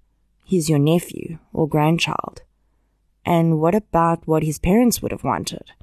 he's 0.48 0.69
your 0.69 0.80
nephew 0.80 1.38
or 1.52 1.68
grandchild. 1.68 2.41
And 3.26 3.60
what 3.60 3.76
about 3.76 4.26
what 4.26 4.44
his 4.44 4.60
parents 4.60 5.02
would 5.02 5.11
have 5.11 5.26
wanted? 5.26 5.74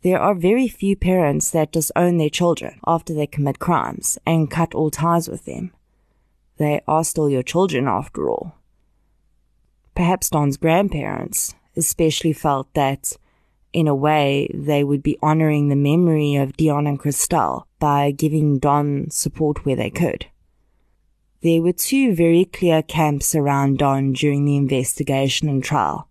There 0.00 0.18
are 0.18 0.34
very 0.34 0.68
few 0.68 0.96
parents 0.96 1.50
that 1.50 1.72
disown 1.72 2.16
their 2.16 2.30
children 2.30 2.80
after 2.86 3.12
they 3.12 3.26
commit 3.26 3.58
crimes 3.58 4.18
and 4.26 4.50
cut 4.50 4.74
all 4.74 4.90
ties 4.90 5.28
with 5.28 5.44
them. 5.44 5.72
They 6.56 6.80
are 6.88 7.04
still 7.04 7.28
your 7.28 7.42
children 7.42 7.86
after 7.86 8.30
all. 8.30 8.54
Perhaps 9.94 10.30
Don's 10.30 10.56
grandparents 10.56 11.54
especially 11.76 12.32
felt 12.32 12.72
that, 12.72 13.12
in 13.74 13.86
a 13.86 13.94
way, 13.94 14.50
they 14.54 14.82
would 14.82 15.02
be 15.02 15.18
honoring 15.20 15.68
the 15.68 15.76
memory 15.76 16.36
of 16.36 16.56
Deon 16.56 16.88
and 16.88 16.98
Christelle 16.98 17.64
by 17.78 18.12
giving 18.12 18.58
Don 18.58 19.10
support 19.10 19.66
where 19.66 19.76
they 19.76 19.90
could. 19.90 20.26
There 21.44 21.60
were 21.60 21.74
two 21.74 22.14
very 22.14 22.46
clear 22.46 22.80
camps 22.82 23.34
around 23.34 23.76
Don 23.76 24.14
during 24.14 24.46
the 24.46 24.56
investigation 24.56 25.46
and 25.46 25.62
trial. 25.62 26.08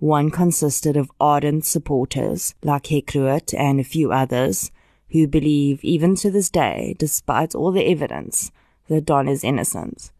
One 0.00 0.28
consisted 0.28 0.96
of 0.96 1.12
ardent 1.20 1.64
supporters 1.64 2.52
like 2.64 2.86
Hekruit 2.86 3.54
and 3.56 3.78
a 3.78 3.84
few 3.84 4.10
others 4.10 4.72
who 5.10 5.28
believe 5.28 5.84
even 5.84 6.16
to 6.16 6.32
this 6.32 6.50
day, 6.50 6.96
despite 6.98 7.54
all 7.54 7.70
the 7.70 7.88
evidence, 7.88 8.50
that 8.88 9.04
Don 9.04 9.28
is 9.28 9.44
innocent. 9.44 10.10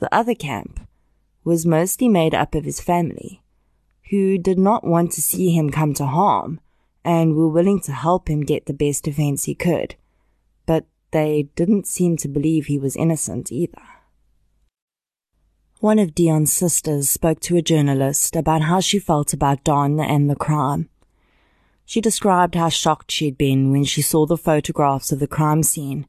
The 0.00 0.12
other 0.12 0.34
camp 0.34 0.80
was 1.44 1.64
mostly 1.64 2.08
made 2.08 2.34
up 2.34 2.56
of 2.56 2.64
his 2.64 2.80
family, 2.80 3.42
who 4.10 4.38
did 4.38 4.58
not 4.58 4.82
want 4.82 5.12
to 5.12 5.22
see 5.22 5.52
him 5.56 5.70
come 5.70 5.94
to 5.94 6.06
harm 6.06 6.58
and 7.04 7.36
were 7.36 7.48
willing 7.48 7.78
to 7.82 7.92
help 7.92 8.28
him 8.28 8.40
get 8.40 8.66
the 8.66 8.74
best 8.74 9.04
defense 9.04 9.44
he 9.44 9.54
could. 9.54 9.94
They 11.10 11.48
didn't 11.56 11.86
seem 11.86 12.16
to 12.18 12.28
believe 12.28 12.66
he 12.66 12.78
was 12.78 12.96
innocent 12.96 13.50
either. 13.50 13.82
One 15.80 15.98
of 15.98 16.14
Deon's 16.14 16.52
sisters 16.52 17.08
spoke 17.08 17.40
to 17.40 17.56
a 17.56 17.62
journalist 17.62 18.34
about 18.34 18.62
how 18.62 18.80
she 18.80 18.98
felt 18.98 19.32
about 19.32 19.64
Don 19.64 20.00
and 20.00 20.28
the 20.28 20.34
crime. 20.34 20.88
She 21.86 22.00
described 22.00 22.56
how 22.56 22.68
shocked 22.68 23.10
she'd 23.10 23.38
been 23.38 23.70
when 23.70 23.84
she 23.84 24.02
saw 24.02 24.26
the 24.26 24.36
photographs 24.36 25.12
of 25.12 25.20
the 25.20 25.28
crime 25.28 25.62
scene. 25.62 26.06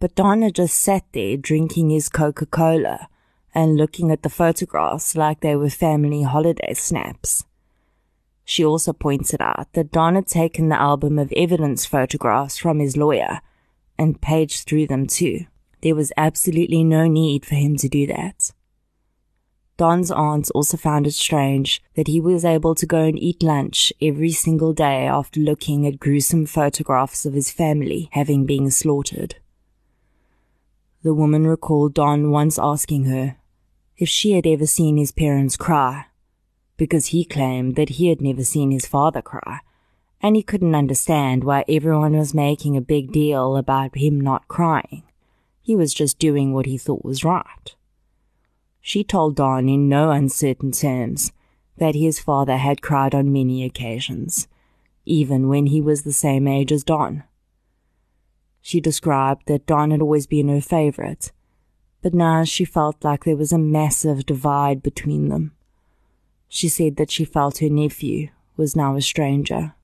But 0.00 0.16
Don 0.16 0.42
had 0.42 0.56
just 0.56 0.78
sat 0.78 1.04
there 1.12 1.36
drinking 1.36 1.90
his 1.90 2.08
Coca 2.08 2.44
Cola 2.44 3.08
and 3.54 3.76
looking 3.76 4.10
at 4.10 4.22
the 4.22 4.28
photographs 4.28 5.16
like 5.16 5.40
they 5.40 5.56
were 5.56 5.70
family 5.70 6.22
holiday 6.22 6.74
snaps. 6.74 7.44
She 8.44 8.64
also 8.64 8.92
pointed 8.92 9.40
out 9.40 9.72
that 9.74 9.92
Don 9.92 10.16
had 10.16 10.26
taken 10.26 10.68
the 10.68 10.80
album 10.80 11.18
of 11.18 11.32
evidence 11.36 11.86
photographs 11.86 12.58
from 12.58 12.80
his 12.80 12.96
lawyer 12.96 13.40
and 14.02 14.20
paged 14.20 14.66
through 14.66 14.88
them 14.88 15.06
too. 15.06 15.46
There 15.82 15.94
was 15.94 16.12
absolutely 16.16 16.82
no 16.84 17.06
need 17.06 17.46
for 17.46 17.54
him 17.54 17.76
to 17.76 17.88
do 17.88 18.06
that. 18.08 18.52
Don's 19.76 20.10
aunts 20.10 20.50
also 20.50 20.76
found 20.76 21.06
it 21.06 21.12
strange 21.14 21.82
that 21.94 22.08
he 22.08 22.20
was 22.20 22.44
able 22.44 22.74
to 22.74 22.86
go 22.86 23.02
and 23.02 23.18
eat 23.18 23.42
lunch 23.42 23.92
every 24.02 24.30
single 24.30 24.72
day 24.72 25.06
after 25.06 25.40
looking 25.40 25.86
at 25.86 25.98
gruesome 25.98 26.46
photographs 26.46 27.24
of 27.24 27.32
his 27.32 27.50
family 27.50 28.08
having 28.12 28.44
been 28.44 28.70
slaughtered. 28.70 29.36
The 31.02 31.14
woman 31.14 31.46
recalled 31.46 31.94
Don 31.94 32.30
once 32.30 32.58
asking 32.58 33.04
her 33.04 33.36
if 33.96 34.08
she 34.08 34.32
had 34.32 34.46
ever 34.46 34.66
seen 34.66 34.96
his 34.96 35.12
parents 35.12 35.56
cry, 35.56 36.06
because 36.76 37.06
he 37.06 37.24
claimed 37.24 37.76
that 37.76 37.90
he 37.90 38.08
had 38.08 38.20
never 38.20 38.44
seen 38.44 38.70
his 38.70 38.86
father 38.86 39.22
cry 39.22 39.60
and 40.22 40.36
he 40.36 40.42
couldn't 40.42 40.74
understand 40.74 41.42
why 41.42 41.64
everyone 41.68 42.16
was 42.16 42.32
making 42.32 42.76
a 42.76 42.80
big 42.80 43.10
deal 43.10 43.56
about 43.56 43.96
him 43.96 44.20
not 44.20 44.46
crying. 44.46 45.02
He 45.60 45.74
was 45.74 45.92
just 45.92 46.18
doing 46.18 46.52
what 46.52 46.66
he 46.66 46.78
thought 46.78 47.04
was 47.04 47.24
right. 47.24 47.74
She 48.80 49.02
told 49.02 49.36
Don 49.36 49.68
in 49.68 49.88
no 49.88 50.10
uncertain 50.10 50.70
terms 50.70 51.32
that 51.76 51.94
his 51.94 52.20
father 52.20 52.56
had 52.56 52.82
cried 52.82 53.14
on 53.14 53.32
many 53.32 53.64
occasions, 53.64 54.46
even 55.04 55.48
when 55.48 55.66
he 55.66 55.80
was 55.80 56.02
the 56.02 56.12
same 56.12 56.46
age 56.46 56.70
as 56.70 56.84
Don. 56.84 57.24
She 58.60 58.80
described 58.80 59.46
that 59.46 59.66
Don 59.66 59.90
had 59.90 60.00
always 60.00 60.28
been 60.28 60.48
her 60.48 60.60
favorite, 60.60 61.32
but 62.00 62.14
now 62.14 62.44
she 62.44 62.64
felt 62.64 63.02
like 63.02 63.24
there 63.24 63.36
was 63.36 63.52
a 63.52 63.58
massive 63.58 64.24
divide 64.26 64.82
between 64.82 65.28
them. 65.28 65.52
She 66.48 66.68
said 66.68 66.96
that 66.96 67.10
she 67.10 67.24
felt 67.24 67.58
her 67.58 67.68
nephew 67.68 68.28
was 68.56 68.76
now 68.76 68.94
a 68.94 69.00
stranger. 69.00 69.74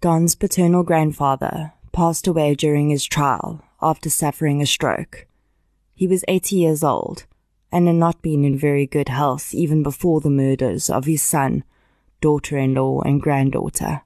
Don's 0.00 0.34
paternal 0.34 0.82
grandfather 0.82 1.72
passed 1.92 2.26
away 2.26 2.54
during 2.54 2.90
his 2.90 3.04
trial 3.04 3.62
after 3.80 4.10
suffering 4.10 4.60
a 4.60 4.66
stroke. 4.66 5.26
He 5.94 6.06
was 6.06 6.24
80 6.28 6.56
years 6.56 6.84
old 6.84 7.26
and 7.70 7.86
had 7.86 7.96
not 7.96 8.22
been 8.22 8.44
in 8.44 8.58
very 8.58 8.86
good 8.86 9.08
health 9.08 9.54
even 9.54 9.82
before 9.82 10.20
the 10.20 10.30
murders 10.30 10.90
of 10.90 11.06
his 11.06 11.22
son, 11.22 11.64
daughter 12.20 12.56
in 12.58 12.74
law, 12.74 13.00
and 13.02 13.20
granddaughter. 13.20 14.02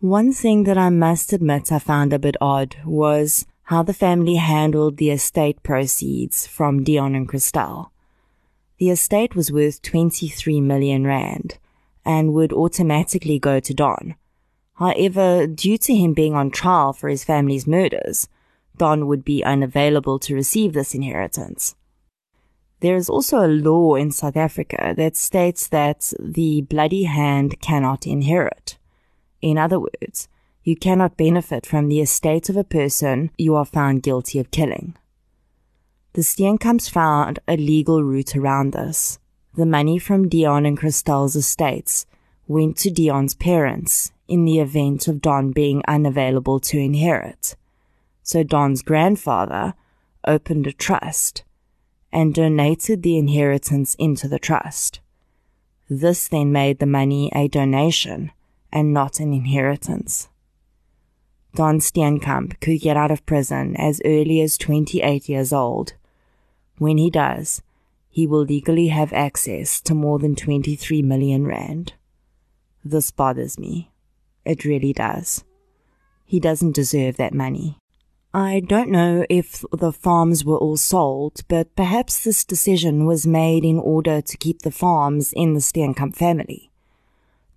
One 0.00 0.32
thing 0.32 0.64
that 0.64 0.76
I 0.76 0.90
must 0.90 1.32
admit 1.32 1.70
I 1.70 1.78
found 1.78 2.12
a 2.12 2.18
bit 2.18 2.36
odd 2.40 2.76
was 2.84 3.46
how 3.64 3.82
the 3.82 3.94
family 3.94 4.34
handled 4.36 4.96
the 4.96 5.10
estate 5.10 5.62
proceeds 5.62 6.46
from 6.46 6.84
Deon 6.84 7.16
and 7.16 7.28
Christelle. 7.28 7.90
The 8.78 8.90
estate 8.90 9.36
was 9.36 9.52
worth 9.52 9.80
23 9.82 10.60
million 10.60 11.06
rand 11.06 11.58
and 12.04 12.34
would 12.34 12.52
automatically 12.52 13.38
go 13.38 13.60
to 13.60 13.72
Don. 13.72 14.16
However, 14.82 15.46
due 15.46 15.78
to 15.78 15.94
him 15.94 16.12
being 16.12 16.34
on 16.34 16.50
trial 16.50 16.92
for 16.92 17.08
his 17.08 17.22
family's 17.22 17.68
murders, 17.68 18.28
Don 18.76 19.06
would 19.06 19.24
be 19.24 19.44
unavailable 19.44 20.18
to 20.18 20.34
receive 20.34 20.72
this 20.72 20.92
inheritance. 20.92 21.76
There 22.80 22.96
is 22.96 23.08
also 23.08 23.46
a 23.46 23.46
law 23.46 23.94
in 23.94 24.10
South 24.10 24.36
Africa 24.36 24.92
that 24.96 25.14
states 25.14 25.68
that 25.68 26.12
the 26.18 26.62
bloody 26.62 27.04
hand 27.04 27.60
cannot 27.60 28.08
inherit. 28.08 28.76
In 29.40 29.56
other 29.56 29.78
words, 29.78 30.28
you 30.64 30.74
cannot 30.74 31.16
benefit 31.16 31.64
from 31.64 31.86
the 31.86 32.00
estate 32.00 32.48
of 32.48 32.56
a 32.56 32.64
person 32.64 33.30
you 33.38 33.54
are 33.54 33.64
found 33.64 34.02
guilty 34.02 34.40
of 34.40 34.50
killing. 34.50 34.96
The 36.14 36.22
Steenkamps 36.22 36.90
found 36.90 37.38
a 37.46 37.56
legal 37.56 38.02
route 38.02 38.34
around 38.34 38.72
this. 38.72 39.20
The 39.54 39.64
money 39.64 40.00
from 40.00 40.28
Deon 40.28 40.66
and 40.66 40.76
Christelle's 40.76 41.36
estates 41.36 42.04
went 42.48 42.76
to 42.78 42.90
Deon's 42.90 43.34
parents 43.34 44.10
in 44.32 44.46
the 44.46 44.60
event 44.60 45.08
of 45.08 45.20
Don 45.20 45.50
being 45.50 45.82
unavailable 45.86 46.58
to 46.58 46.78
inherit. 46.78 47.54
So 48.22 48.42
Don's 48.42 48.80
grandfather 48.80 49.74
opened 50.26 50.66
a 50.66 50.72
trust 50.72 51.44
and 52.10 52.32
donated 52.32 53.02
the 53.02 53.18
inheritance 53.18 53.94
into 53.98 54.28
the 54.28 54.38
trust. 54.38 55.00
This 55.90 56.28
then 56.28 56.50
made 56.50 56.78
the 56.78 56.86
money 56.86 57.30
a 57.34 57.46
donation 57.46 58.30
and 58.72 58.94
not 58.94 59.20
an 59.20 59.34
inheritance. 59.34 60.30
Don 61.54 61.80
Steenkamp 61.80 62.58
could 62.60 62.80
get 62.80 62.96
out 62.96 63.10
of 63.10 63.26
prison 63.26 63.76
as 63.76 64.00
early 64.02 64.40
as 64.40 64.56
28 64.56 65.28
years 65.28 65.52
old. 65.52 65.92
When 66.78 66.96
he 66.96 67.10
does, 67.10 67.60
he 68.08 68.26
will 68.26 68.44
legally 68.44 68.88
have 68.88 69.12
access 69.12 69.78
to 69.82 69.94
more 69.94 70.18
than 70.18 70.36
23 70.36 71.02
million 71.02 71.46
rand. 71.46 71.92
This 72.82 73.10
bothers 73.10 73.58
me. 73.58 73.91
It 74.44 74.64
really 74.64 74.92
does. 74.92 75.44
He 76.24 76.40
doesn't 76.40 76.74
deserve 76.74 77.16
that 77.16 77.34
money. 77.34 77.78
I 78.34 78.60
don't 78.60 78.88
know 78.88 79.26
if 79.28 79.62
the 79.72 79.92
farms 79.92 80.42
were 80.42 80.56
all 80.56 80.78
sold, 80.78 81.42
but 81.48 81.76
perhaps 81.76 82.24
this 82.24 82.44
decision 82.44 83.04
was 83.04 83.26
made 83.26 83.62
in 83.62 83.78
order 83.78 84.22
to 84.22 84.36
keep 84.38 84.62
the 84.62 84.70
farms 84.70 85.34
in 85.34 85.52
the 85.52 85.60
Steenkamp 85.60 86.16
family. 86.16 86.70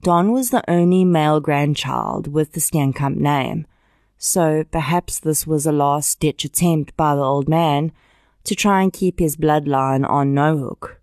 Don 0.02 0.34
was 0.34 0.50
the 0.50 0.70
only 0.70 1.06
male 1.06 1.40
grandchild 1.40 2.28
with 2.28 2.52
the 2.52 2.60
Steenkamp 2.60 3.16
name, 3.16 3.66
so 4.18 4.66
perhaps 4.70 5.18
this 5.18 5.48
was 5.48 5.66
a 5.66 5.72
last 5.72 6.20
ditch 6.20 6.44
attempt 6.44 6.96
by 6.98 7.16
the 7.16 7.24
old 7.24 7.48
man 7.48 7.94
to 8.44 8.54
try 8.54 8.82
and 8.82 8.92
keep 8.92 9.20
his 9.20 9.38
bloodline 9.38 10.08
on 10.08 10.36
Naauwhoek. 10.36 10.98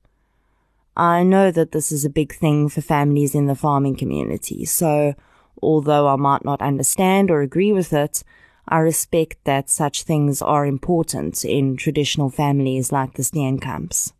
I 0.97 1.23
know 1.23 1.51
that 1.51 1.73
this 1.73 1.91
is 1.91 2.05
a 2.05 2.11
big 2.11 2.35
thing 2.35 2.69
for 2.69 2.83
families 2.83 3.35
in 3.35 3.47
the 3.47 3.55
farming 3.55 3.97
community, 3.97 4.67
so 4.67 5.15
although 5.62 6.09
I 6.09 6.16
might 6.16 6.44
not 6.44 6.60
understand 6.60 7.30
or 7.30 7.40
agree 7.40 7.72
with 7.72 7.93
it, 7.93 8.22
I 8.68 8.78
respect 8.78 9.39
that 9.44 9.70
such 9.70 10.02
things 10.02 10.40
are 10.43 10.66
important 10.66 11.44
in 11.44 11.76
traditional 11.76 12.30
families 12.30 12.93
like 12.93 13.14
the 13.14 13.22
Steenkamps. 13.22 14.12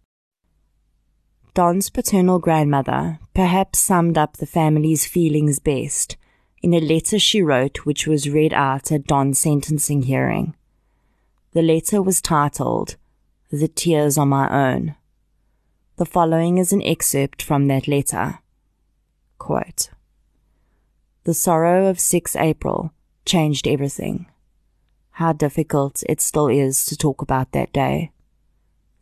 Don's 1.55 1.91
paternal 1.91 2.39
grandmother 2.39 3.19
perhaps 3.35 3.79
summed 3.79 4.17
up 4.17 4.37
the 4.37 4.47
family's 4.47 5.07
feelings 5.07 5.59
best 5.59 6.17
in 6.63 6.73
a 6.73 6.81
letter 6.81 7.19
she 7.19 7.43
wrote 7.43 7.85
which 7.85 8.07
was 8.07 8.31
read 8.31 8.53
out 8.53 8.91
at 8.93 9.07
Don's 9.07 9.39
sentencing 9.39 10.03
hearing. 10.03 10.55
The 11.53 11.63
letter 11.63 12.01
was 12.01 12.23
titled, 12.23 12.97
The 13.51 13.69
Tears 13.69 14.17
on 14.17 14.29
My 14.29 14.49
Own. 14.49 14.95
The 15.97 16.07
following 16.07 16.57
is 16.59 16.73
an 16.73 16.83
excerpt 16.83 17.43
from 17.43 17.67
that 17.69 17.87
letter. 17.87 18.39
Quote, 19.39 19.91
the 21.25 21.35
sorrow 21.35 21.87
of 21.87 22.01
6 22.01 22.35
April 22.35 22.93
changed 23.25 23.69
everything. 23.69 24.27
How 25.13 25.33
difficult 25.33 26.03
it 26.09 26.21
still 26.21 26.49
is 26.49 26.85
to 26.87 26.97
talk 26.97 27.23
about 27.23 27.53
that 27.53 27.73
day. 27.73 28.11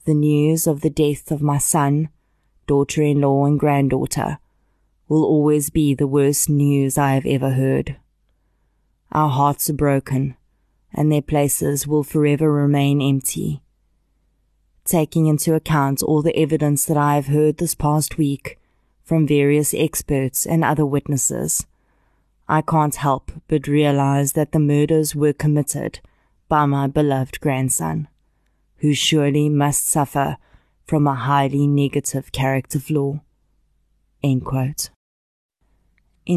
The 0.04 0.14
news 0.14 0.66
of 0.66 0.82
the 0.82 0.90
death 0.90 1.30
of 1.30 1.40
my 1.40 1.56
son, 1.56 2.10
daughter 2.66 3.02
in 3.02 3.22
law, 3.22 3.46
and 3.46 3.58
granddaughter 3.58 4.38
will 5.08 5.24
always 5.24 5.70
be 5.70 5.94
the 5.94 6.06
worst 6.06 6.50
news 6.50 6.98
I 6.98 7.14
have 7.14 7.26
ever 7.26 7.50
heard. 7.50 7.96
Our 9.12 9.30
hearts 9.30 9.70
are 9.70 9.74
broken, 9.74 10.36
and 10.92 11.10
their 11.10 11.22
places 11.22 11.86
will 11.86 12.04
forever 12.04 12.52
remain 12.52 13.00
empty. 13.00 13.62
Taking 14.84 15.26
into 15.26 15.54
account 15.54 16.02
all 16.02 16.20
the 16.20 16.36
evidence 16.36 16.84
that 16.84 16.96
I 16.96 17.14
have 17.14 17.26
heard 17.26 17.56
this 17.56 17.74
past 17.74 18.18
week 18.18 18.58
from 19.04 19.26
various 19.26 19.72
experts 19.72 20.46
and 20.46 20.62
other 20.64 20.84
witnesses, 20.84 21.66
I 22.52 22.62
can't 22.62 22.96
help 22.96 23.30
but 23.46 23.68
realize 23.68 24.32
that 24.32 24.50
the 24.50 24.58
murders 24.58 25.14
were 25.14 25.32
committed 25.32 26.00
by 26.48 26.66
my 26.66 26.88
beloved 26.88 27.40
grandson, 27.40 28.08
who 28.78 28.92
surely 28.92 29.48
must 29.48 29.86
suffer 29.86 30.36
from 30.84 31.06
a 31.06 31.14
highly 31.14 31.68
negative 31.68 32.32
character 32.32 32.80
flaw. 32.80 33.20
In 34.20 34.40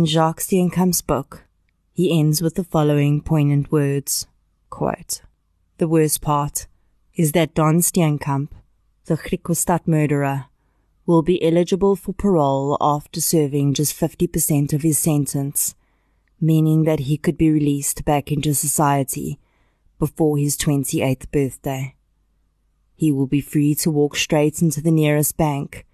Jacques 0.06 0.42
Steenkamp's 0.42 1.02
book, 1.02 1.46
he 1.92 2.20
ends 2.20 2.44
with 2.44 2.54
the 2.54 2.64
following 2.64 3.20
poignant 3.20 3.72
words, 3.72 4.28
quote, 4.70 5.24
The 5.80 5.88
worst 5.88 6.22
part 6.22 6.68
is 7.16 7.32
that 7.32 7.56
Don 7.56 7.80
Steenkamp, 7.80 8.50
the 9.06 9.16
Griquastad 9.16 9.88
murderer, 9.88 10.46
will 11.08 11.24
be 11.24 11.44
eligible 11.44 11.96
for 11.96 12.14
parole 12.14 12.78
after 12.80 13.20
serving 13.20 13.74
just 13.74 14.00
50% 14.00 14.74
of 14.74 14.84
his 14.84 15.00
sentence, 15.00 15.74
meaning 16.44 16.84
that 16.84 17.00
he 17.00 17.18
could 17.18 17.38
be 17.38 17.50
released 17.50 18.04
back 18.04 18.32
into 18.32 18.54
society 18.54 19.40
before 19.98 20.38
his 20.38 20.58
28th 20.58 21.32
birthday. 21.32 21.96
He 22.96 23.12
will 23.12 23.28
be 23.28 23.42
free 23.42 23.74
to 23.76 23.90
walk 23.90 24.16
straight 24.16 24.62
into 24.62 24.82
the 24.82 24.92
nearest 24.92 25.38
bank 25.38 25.86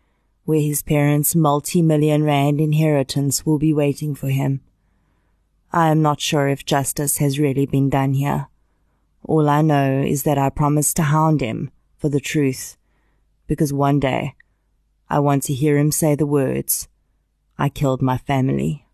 where 0.46 0.60
his 0.60 0.82
parents' 0.82 1.36
multi-million 1.36 2.24
rand 2.24 2.60
inheritance 2.60 3.46
will 3.46 3.60
be 3.60 3.72
waiting 3.72 4.16
for 4.16 4.30
him. 4.30 4.62
I 5.72 5.90
am 5.90 6.02
not 6.02 6.20
sure 6.20 6.48
if 6.48 6.66
justice 6.66 7.20
has 7.20 7.38
really 7.38 7.68
been 7.68 7.92
done 7.92 8.16
here. 8.16 8.48
All 9.24 9.48
I 9.48 9.62
know 9.62 10.02
is 10.02 10.24
that 10.24 10.40
I 10.40 10.50
promised 10.50 10.96
to 10.96 11.04
hound 11.04 11.42
him 11.42 11.70
for 11.98 12.10
the 12.10 12.20
truth, 12.20 12.78
because 13.46 13.72
one 13.72 14.00
day 14.00 14.34
I 15.08 15.20
want 15.20 15.44
to 15.44 15.54
hear 15.54 15.78
him 15.78 15.92
say 15.92 16.16
the 16.16 16.26
words, 16.26 16.88
I 17.60 17.70
killed 17.70 18.02
my 18.02 18.18
family. 18.18 18.88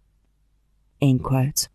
End 1.01 1.23
quote. 1.23 1.67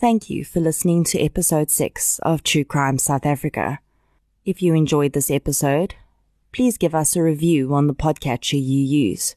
Thank 0.00 0.30
you 0.30 0.44
for 0.44 0.60
listening 0.60 1.02
to 1.04 1.20
episode 1.20 1.70
6 1.70 2.20
of 2.20 2.42
True 2.42 2.64
Crime 2.64 2.98
South 2.98 3.26
Africa. 3.26 3.80
If 4.44 4.62
you 4.62 4.72
enjoyed 4.74 5.12
this 5.12 5.30
episode, 5.30 5.96
please 6.52 6.78
give 6.78 6.94
us 6.94 7.16
a 7.16 7.22
review 7.22 7.74
on 7.74 7.88
the 7.88 7.94
podcatcher 7.94 8.54
you 8.54 8.78
use. 8.78 9.34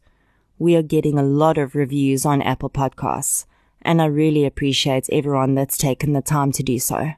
We 0.59 0.75
are 0.75 0.83
getting 0.83 1.17
a 1.17 1.23
lot 1.23 1.57
of 1.57 1.73
reviews 1.73 2.25
on 2.25 2.41
Apple 2.43 2.69
Podcasts, 2.69 3.45
and 3.81 4.01
I 4.01 4.05
really 4.05 4.45
appreciate 4.45 5.09
everyone 5.11 5.55
that's 5.55 5.77
taken 5.77 6.13
the 6.13 6.21
time 6.21 6.51
to 6.51 6.63
do 6.63 6.77
so. 6.77 7.13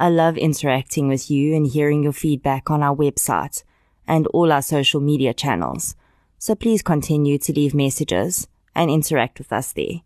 I 0.00 0.08
love 0.08 0.38
interacting 0.38 1.08
with 1.08 1.30
you 1.30 1.54
and 1.54 1.66
hearing 1.66 2.02
your 2.02 2.14
feedback 2.14 2.70
on 2.70 2.82
our 2.82 2.96
website 2.96 3.62
and 4.08 4.26
all 4.28 4.50
our 4.50 4.62
social 4.62 4.98
media 4.98 5.34
channels, 5.34 5.94
so 6.38 6.54
please 6.54 6.80
continue 6.80 7.36
to 7.36 7.52
leave 7.52 7.74
messages 7.74 8.48
and 8.74 8.90
interact 8.90 9.36
with 9.36 9.52
us 9.52 9.74
there. 9.74 10.00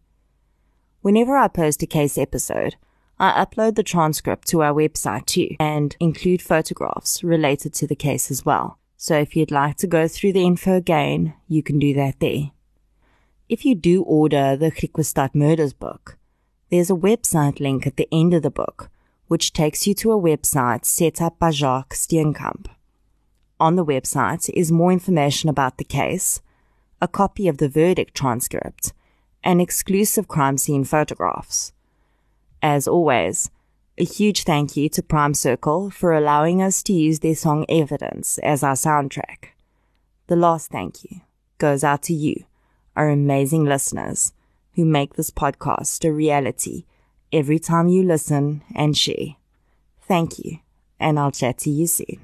Whenever 1.02 1.36
I 1.36 1.46
post 1.46 1.80
a 1.84 1.86
case 1.86 2.18
episode, 2.18 2.74
I 3.20 3.44
upload 3.44 3.76
the 3.76 3.84
transcript 3.84 4.48
to 4.48 4.64
our 4.64 4.74
website 4.74 5.26
too 5.26 5.54
and 5.60 5.96
include 6.00 6.42
photographs 6.42 7.22
related 7.22 7.72
to 7.74 7.86
the 7.86 7.94
case 7.94 8.32
as 8.32 8.44
well. 8.44 8.80
So 8.96 9.16
if 9.20 9.36
you'd 9.36 9.52
like 9.52 9.76
to 9.76 9.86
go 9.86 10.08
through 10.08 10.32
the 10.32 10.44
info 10.44 10.74
again, 10.74 11.34
you 11.46 11.62
can 11.62 11.78
do 11.78 11.94
that 11.94 12.18
there. 12.18 12.50
If 13.48 13.64
you 13.64 13.76
do 13.76 14.02
order 14.02 14.56
the 14.56 14.72
Griquastad 14.72 15.36
Murders 15.36 15.72
book, 15.72 16.18
there's 16.68 16.90
a 16.90 16.94
website 16.94 17.60
link 17.60 17.86
at 17.86 17.96
the 17.96 18.08
end 18.10 18.34
of 18.34 18.42
the 18.42 18.50
book, 18.50 18.90
which 19.28 19.52
takes 19.52 19.86
you 19.86 19.94
to 19.94 20.12
a 20.12 20.20
website 20.20 20.84
set 20.84 21.20
up 21.20 21.38
by 21.38 21.50
Jacques 21.50 21.94
Steenkamp. 21.94 22.66
On 23.58 23.76
the 23.76 23.84
website 23.84 24.50
is 24.54 24.72
more 24.72 24.92
information 24.92 25.48
about 25.48 25.78
the 25.78 25.84
case, 25.84 26.40
a 27.00 27.08
copy 27.08 27.48
of 27.48 27.58
the 27.58 27.68
verdict 27.68 28.14
transcript, 28.14 28.92
and 29.42 29.60
exclusive 29.60 30.28
crime 30.28 30.58
scene 30.58 30.84
photographs. 30.84 31.72
As 32.62 32.88
always, 32.88 33.50
a 33.96 34.04
huge 34.04 34.42
thank 34.42 34.76
you 34.76 34.88
to 34.88 35.02
Prime 35.02 35.34
Circle 35.34 35.90
for 35.90 36.12
allowing 36.12 36.60
us 36.60 36.82
to 36.82 36.92
use 36.92 37.20
their 37.20 37.34
song 37.34 37.64
Evidence 37.68 38.38
as 38.38 38.62
our 38.62 38.74
soundtrack. 38.74 39.50
The 40.26 40.36
last 40.36 40.70
thank 40.70 41.04
you 41.04 41.20
goes 41.58 41.84
out 41.84 42.02
to 42.04 42.14
you, 42.14 42.44
our 42.96 43.08
amazing 43.08 43.64
listeners, 43.64 44.32
who 44.74 44.84
make 44.84 45.14
this 45.14 45.30
podcast 45.30 46.04
a 46.04 46.12
reality 46.12 46.86
every 47.34 47.58
time 47.58 47.88
you 47.88 48.04
listen 48.04 48.62
and 48.74 48.96
share. 48.96 49.36
Thank 50.06 50.38
you, 50.38 50.60
and 51.00 51.18
I'll 51.18 51.32
chat 51.32 51.58
to 51.58 51.70
you 51.70 51.86
soon. 51.86 52.20